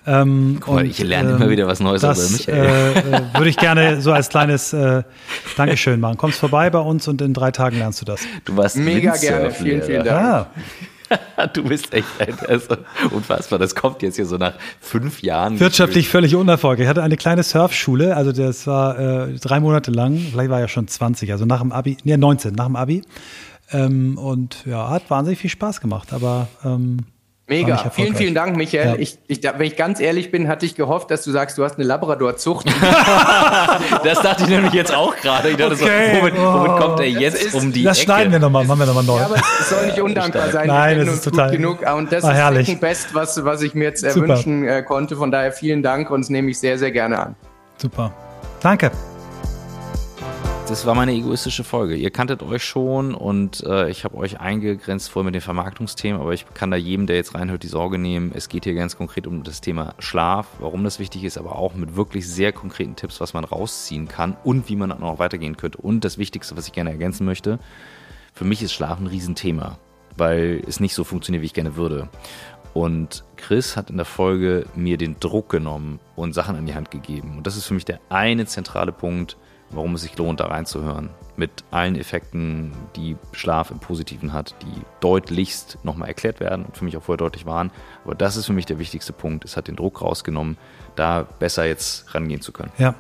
Ähm, 0.08 0.58
Guck 0.60 0.76
mal, 0.76 0.84
und, 0.84 0.90
ich 0.90 1.00
lerne 1.00 1.32
ähm, 1.32 1.36
immer 1.38 1.50
wieder 1.50 1.66
was 1.66 1.80
Neues 1.80 2.02
das, 2.02 2.18
über 2.20 2.32
mich. 2.32 2.48
Äh, 2.48 2.92
äh, 2.92 3.22
würde 3.34 3.50
ich 3.50 3.58
gerne 3.58 4.02
so 4.02 4.12
als 4.12 4.30
kleines 4.30 4.74
äh, 4.74 5.04
Dankeschön 5.56 6.00
machen. 6.00 6.18
Kommst 6.18 6.40
vorbei 6.40 6.70
bei 6.70 6.80
uns 6.80 7.08
und 7.08 7.22
in 7.22 7.34
drei 7.34 7.52
Tagen 7.52 7.78
lernst 7.78 8.02
du 8.02 8.06
das. 8.06 8.22
Du 8.44 8.56
warst 8.58 8.78
mega 8.78 9.16
gerne. 9.16 9.52
Vielen, 9.52 9.82
vielen 9.82 10.04
Dank. 10.04 10.22
Ja. 10.22 10.52
du 11.54 11.64
bist 11.64 11.94
echt 11.94 12.08
also, 12.48 12.78
unfassbar. 13.12 13.60
Das 13.60 13.76
kommt 13.76 14.02
jetzt 14.02 14.16
hier 14.16 14.26
so 14.26 14.38
nach 14.38 14.54
fünf 14.80 15.22
Jahren. 15.22 15.60
Wirtschaftlich 15.60 16.10
völlig 16.10 16.36
unerfolgreich. 16.36 16.86
Ich 16.86 16.90
hatte 16.90 17.04
eine 17.04 17.18
kleine 17.18 17.44
Surfschule, 17.44 18.16
also 18.16 18.32
das 18.32 18.68
war 18.68 19.00
äh, 19.00 19.34
drei 19.36 19.60
Monate 19.60 19.92
lang, 19.92 20.18
vielleicht 20.18 20.50
war 20.50 20.60
ja 20.60 20.68
schon 20.68 20.88
20, 20.88 21.32
also 21.32 21.46
nach 21.46 21.62
dem 21.62 21.72
Abi, 21.72 21.98
nee, 22.04 22.18
19, 22.18 22.54
nach 22.54 22.66
dem 22.66 22.76
Abi. 22.76 23.04
Ähm, 23.72 24.18
und 24.18 24.66
ja, 24.66 24.90
hat 24.90 25.10
wahnsinnig 25.10 25.40
viel 25.40 25.50
Spaß 25.50 25.82
gemacht, 25.82 26.14
aber 26.14 26.48
ähm, 26.64 27.00
Mega. 27.48 27.92
Vielen, 27.92 28.16
vielen 28.16 28.34
Dank, 28.34 28.58
Michael. 28.58 28.88
Ja. 28.88 28.96
Ich, 28.96 29.20
ich, 29.28 29.44
wenn 29.44 29.68
ich 29.68 29.76
ganz 29.76 30.00
ehrlich 30.00 30.32
bin, 30.32 30.48
hatte 30.48 30.66
ich 30.66 30.74
gehofft, 30.74 31.12
dass 31.12 31.24
du 31.24 31.30
sagst, 31.30 31.58
du 31.60 31.64
hast 31.64 31.76
eine 31.76 31.84
Labrador-Zucht. 31.84 32.66
das 34.04 34.20
dachte 34.22 34.44
ich 34.44 34.50
nämlich 34.50 34.74
jetzt 34.74 34.94
auch 34.94 35.16
gerade. 35.16 35.50
Ich 35.52 35.58
dachte 35.58 35.76
okay. 35.76 36.16
so, 36.16 36.22
womit, 36.22 36.36
womit, 36.38 36.82
kommt 36.82 37.00
er 37.02 37.10
jetzt 37.10 37.44
ist, 37.44 37.54
um 37.54 37.72
die 37.72 37.84
Das 37.84 37.98
Ecke? 37.98 38.06
schneiden 38.06 38.32
wir 38.32 38.40
nochmal, 38.40 38.66
machen 38.66 38.80
wir 38.80 38.88
nochmal 38.88 39.04
neu. 39.04 39.20
Ja, 39.20 39.26
aber 39.26 39.36
es 39.36 39.70
soll 39.70 39.86
nicht 39.86 40.02
undankbar 40.02 40.50
sein. 40.50 40.68
Nein, 40.68 40.98
das 41.06 41.16
ist 41.16 41.24
total 41.24 41.52
genug. 41.52 41.82
Und 41.88 42.12
das 42.12 42.24
ist 42.24 42.32
herrlich. 42.32 42.68
das 42.68 42.80
Best, 42.80 43.14
was, 43.14 43.46
was 43.46 43.62
ich 43.62 43.76
mir 43.76 43.84
jetzt 43.84 44.04
erwünschen 44.04 44.68
äh, 44.68 44.82
konnte. 44.82 45.16
Von 45.16 45.30
daher 45.30 45.52
vielen 45.52 45.84
Dank 45.84 46.10
und 46.10 46.22
das 46.22 46.32
nehme 46.32 46.50
ich 46.50 46.58
sehr, 46.58 46.80
sehr 46.80 46.92
gerne 46.92 47.20
an. 47.20 47.36
Super. 47.78 48.12
Danke 48.60 48.92
das 50.68 50.86
war 50.88 50.96
meine 50.96 51.14
egoistische 51.14 51.64
Folge. 51.64 51.96
Ihr 51.96 52.10
kanntet 52.10 52.42
euch 52.42 52.64
schon 52.64 53.14
und 53.14 53.64
äh, 53.64 53.90
ich 53.90 54.04
habe 54.04 54.18
euch 54.18 54.40
eingegrenzt 54.40 55.10
vorher 55.10 55.26
mit 55.26 55.36
den 55.36 55.42
Vermarktungsthemen, 55.42 56.20
aber 56.20 56.34
ich 56.34 56.46
kann 56.56 56.72
da 56.72 56.78
jedem, 56.78 57.06
der 57.06 57.18
jetzt 57.18 57.36
reinhört, 57.36 57.62
die 57.62 57.68
Sorge 57.68 58.00
nehmen. 58.00 58.32
Es 58.34 58.50
geht 58.50 58.64
hier 58.64 58.74
ganz 58.74 58.98
konkret 58.98 59.28
um 59.28 59.44
das 59.44 59.62
Thema 59.62 59.94
Schlaf, 60.00 60.48
warum 60.60 60.84
das 60.84 60.98
wichtig 60.98 61.24
ist, 61.24 61.38
aber 61.38 61.58
auch 61.58 61.76
mit 61.76 61.96
wirklich 61.96 62.28
sehr 62.28 62.52
konkreten 62.52 62.96
Tipps, 62.96 63.22
was 63.22 63.34
man 63.36 63.44
rausziehen 63.44 64.08
kann 64.08 64.36
und 64.44 64.68
wie 64.68 64.76
man 64.76 64.90
dann 64.90 65.04
auch 65.04 65.20
weitergehen 65.20 65.56
könnte. 65.56 65.78
Und 65.78 66.04
das 66.04 66.18
Wichtigste, 66.18 66.58
was 66.58 66.66
ich 66.66 66.74
gerne 66.74 66.90
ergänzen 66.90 67.26
möchte, 67.26 67.60
für 68.34 68.46
mich 68.46 68.64
ist 68.64 68.74
Schlaf 68.74 69.00
ein 69.00 69.08
Riesenthema, 69.08 69.78
weil 70.18 70.64
es 70.68 70.80
nicht 70.80 70.96
so 70.96 71.04
funktioniert, 71.04 71.44
wie 71.44 71.48
ich 71.48 71.54
gerne 71.54 71.76
würde. 71.76 72.10
Und 72.74 73.24
Chris 73.38 73.78
hat 73.78 73.92
in 73.92 73.98
der 73.98 74.06
Folge 74.06 74.66
mir 74.76 74.98
den 74.98 75.20
Druck 75.20 75.50
genommen 75.50 76.00
und 76.16 76.34
Sachen 76.34 76.56
an 76.56 76.66
die 76.66 76.76
Hand 76.76 76.90
gegeben. 76.90 77.38
Und 77.38 77.46
das 77.46 77.56
ist 77.56 77.66
für 77.66 77.76
mich 77.76 77.86
der 77.86 78.00
eine 78.10 78.48
zentrale 78.48 78.92
Punkt, 78.92 79.38
warum 79.72 79.96
es 79.96 80.02
sich 80.02 80.18
lohnt, 80.18 80.40
da 80.40 80.48
reinzuhören. 80.48 81.10
Mit 81.38 81.52
allen 81.72 81.96
Effekten, 81.96 82.72
die 82.96 83.18
Schlaf 83.34 83.72
im 83.72 83.80
Positiven 83.80 84.32
hat, 84.32 84.56
die 84.62 84.82
deutlichst 85.02 85.80
nochmal 85.84 86.08
erklärt 86.08 86.40
werden 86.40 86.66
und 86.66 86.78
für 86.78 86.86
mich 86.86 86.96
auch 86.96 87.04
vorher 87.04 87.18
deutlich 87.18 87.46
waren. 87.46 87.72
Aber 88.06 88.16
das 88.16 88.38
ist 88.38 88.46
für 88.46 88.54
mich 88.54 88.66
der 88.66 88.80
wichtigste 88.80 89.12
Punkt. 89.12 89.44
Es 89.44 89.58
hat 89.58 89.68
den 89.68 89.76
Druck 89.76 90.02
rausgenommen, 90.02 90.58
da 90.96 91.24
besser 91.40 91.66
jetzt 91.66 92.14
rangehen 92.16 92.42
zu 92.42 92.52
können. 92.52 92.72
Ja. 92.78 92.96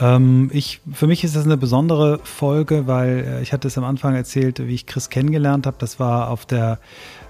Ähm, 0.00 0.50
ich, 0.52 0.80
für 0.92 1.06
mich 1.06 1.24
ist 1.24 1.36
das 1.36 1.44
eine 1.44 1.56
besondere 1.56 2.20
Folge, 2.22 2.86
weil 2.86 3.24
äh, 3.26 3.42
ich 3.42 3.52
hatte 3.52 3.68
es 3.68 3.76
am 3.76 3.84
Anfang 3.84 4.14
erzählt, 4.14 4.66
wie 4.66 4.74
ich 4.74 4.86
Chris 4.86 5.10
kennengelernt 5.10 5.66
habe. 5.66 5.76
Das 5.78 5.98
war 5.98 6.30
auf 6.30 6.46
der 6.46 6.78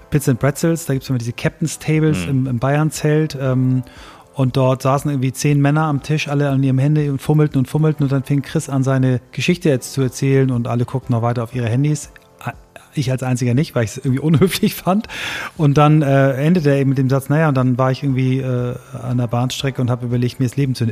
Pizza 0.09 0.31
and 0.31 0.39
Pretzels. 0.39 0.85
Da 0.85 0.93
gibt 0.93 1.03
es 1.03 1.09
immer 1.09 1.19
diese 1.19 1.33
Captain's 1.33 1.79
Tables 1.79 2.19
mhm. 2.25 2.29
im, 2.29 2.47
im 2.47 2.59
Bayern-Zelt. 2.59 3.37
Ähm, 3.39 3.83
und 4.39 4.55
dort 4.55 4.83
saßen 4.83 5.11
irgendwie 5.11 5.33
zehn 5.33 5.59
Männer 5.59 5.81
am 5.81 6.01
Tisch, 6.01 6.29
alle 6.29 6.49
an 6.49 6.63
ihrem 6.63 6.79
Handy 6.79 7.09
und 7.09 7.21
fummelten 7.21 7.59
und 7.59 7.67
fummelten. 7.67 8.05
Und 8.05 8.11
dann 8.13 8.23
fing 8.23 8.41
Chris 8.41 8.69
an, 8.69 8.83
seine 8.83 9.19
Geschichte 9.33 9.67
jetzt 9.67 9.91
zu 9.91 10.01
erzählen 10.01 10.49
und 10.49 10.65
alle 10.65 10.85
guckten 10.85 11.13
noch 11.13 11.21
weiter 11.21 11.43
auf 11.43 11.53
ihre 11.53 11.67
Handys. 11.67 12.09
Ich 12.93 13.11
als 13.11 13.21
einziger 13.21 13.53
nicht, 13.53 13.75
weil 13.75 13.83
ich 13.83 13.89
es 13.89 13.97
irgendwie 13.97 14.19
unhöflich 14.21 14.75
fand. 14.75 15.09
Und 15.57 15.77
dann 15.77 16.01
äh, 16.03 16.35
endete 16.35 16.69
er 16.69 16.77
eben 16.77 16.91
mit 16.91 16.97
dem 16.97 17.09
Satz, 17.09 17.27
naja, 17.27 17.49
und 17.49 17.55
dann 17.55 17.77
war 17.77 17.91
ich 17.91 18.01
irgendwie 18.01 18.39
äh, 18.39 18.75
an 19.03 19.17
der 19.17 19.27
Bahnstrecke 19.27 19.81
und 19.81 19.89
habe 19.89 20.05
überlegt, 20.05 20.39
mir 20.39 20.45
das 20.45 20.55
Leben 20.55 20.73
zu 20.73 20.85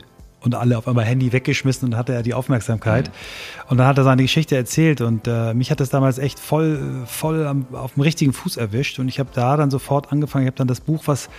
und 0.47 0.55
alle 0.55 0.77
auf 0.77 0.87
einmal 0.87 1.05
Handy 1.05 1.31
weggeschmissen 1.31 1.89
und 1.89 1.97
hatte 1.97 2.13
er 2.13 2.23
die 2.23 2.33
Aufmerksamkeit. 2.33 3.09
Mhm. 3.09 3.69
Und 3.69 3.77
dann 3.77 3.87
hat 3.87 3.97
er 3.97 4.03
seine 4.03 4.21
Geschichte 4.23 4.55
erzählt 4.55 5.01
und 5.01 5.27
äh, 5.27 5.53
mich 5.53 5.71
hat 5.71 5.79
das 5.79 5.89
damals 5.89 6.17
echt 6.17 6.39
voll, 6.39 6.79
voll 7.05 7.45
am, 7.45 7.67
auf 7.73 7.93
dem 7.93 8.01
richtigen 8.01 8.33
Fuß 8.33 8.57
erwischt 8.57 8.99
und 8.99 9.07
ich 9.07 9.19
habe 9.19 9.29
da 9.33 9.57
dann 9.57 9.69
sofort 9.69 10.11
angefangen. 10.11 10.45
Ich 10.45 10.47
habe 10.47 10.57
dann 10.57 10.67
das 10.67 10.81
Buch, 10.81 11.03
was 11.05 11.29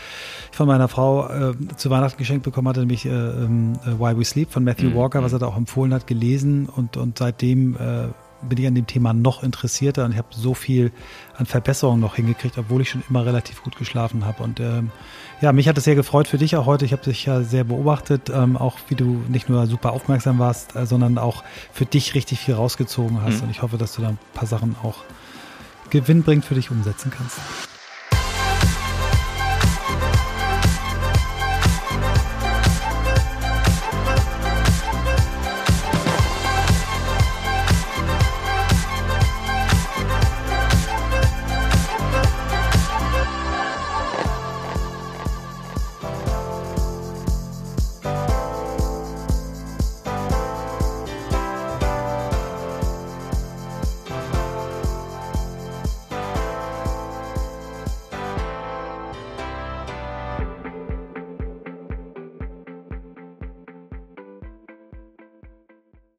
ich 0.50 0.56
von 0.56 0.66
meiner 0.66 0.88
Frau 0.88 1.28
äh, 1.28 1.54
zu 1.76 1.90
Weihnachten 1.90 2.18
geschenkt 2.18 2.44
bekommen 2.44 2.68
hatte, 2.68 2.80
nämlich 2.80 3.06
äh, 3.06 3.08
ähm, 3.10 3.74
äh, 3.84 3.98
Why 3.98 4.18
We 4.18 4.24
Sleep 4.24 4.50
von 4.50 4.64
Matthew 4.64 4.90
mhm. 4.90 4.94
Walker, 4.94 5.22
was 5.22 5.32
er 5.32 5.38
da 5.38 5.46
auch 5.46 5.56
empfohlen 5.56 5.92
hat, 5.92 6.06
gelesen 6.06 6.66
und, 6.66 6.96
und 6.96 7.18
seitdem 7.18 7.76
äh, 7.76 8.08
bin 8.42 8.58
ich 8.58 8.66
an 8.66 8.74
dem 8.74 8.86
Thema 8.86 9.12
noch 9.12 9.42
interessierter 9.42 10.04
und 10.04 10.12
ich 10.12 10.18
habe 10.18 10.28
so 10.30 10.54
viel 10.54 10.92
an 11.36 11.46
Verbesserungen 11.46 12.00
noch 12.00 12.16
hingekriegt, 12.16 12.58
obwohl 12.58 12.82
ich 12.82 12.90
schon 12.90 13.02
immer 13.08 13.26
relativ 13.26 13.62
gut 13.62 13.76
geschlafen 13.76 14.24
habe. 14.24 14.42
Und 14.42 14.60
ähm, 14.60 14.90
ja, 15.40 15.52
mich 15.52 15.68
hat 15.68 15.78
es 15.78 15.84
sehr 15.84 15.94
gefreut 15.94 16.26
für 16.26 16.38
dich 16.38 16.56
auch 16.56 16.66
heute. 16.66 16.84
Ich 16.84 16.92
habe 16.92 17.02
dich 17.02 17.24
ja 17.24 17.42
sehr 17.42 17.64
beobachtet, 17.64 18.30
ähm, 18.30 18.56
auch 18.56 18.78
wie 18.88 18.94
du 18.94 19.22
nicht 19.28 19.48
nur 19.48 19.66
super 19.66 19.92
aufmerksam 19.92 20.38
warst, 20.38 20.74
äh, 20.74 20.86
sondern 20.86 21.18
auch 21.18 21.44
für 21.72 21.86
dich 21.86 22.14
richtig 22.14 22.40
viel 22.40 22.54
rausgezogen 22.54 23.22
hast. 23.22 23.38
Mhm. 23.38 23.44
Und 23.44 23.50
ich 23.50 23.62
hoffe, 23.62 23.78
dass 23.78 23.94
du 23.94 24.02
da 24.02 24.08
ein 24.08 24.18
paar 24.34 24.46
Sachen 24.46 24.74
auch 24.82 25.04
gewinnbringend 25.90 26.44
für 26.44 26.54
dich 26.54 26.70
umsetzen 26.70 27.12
kannst. 27.16 27.38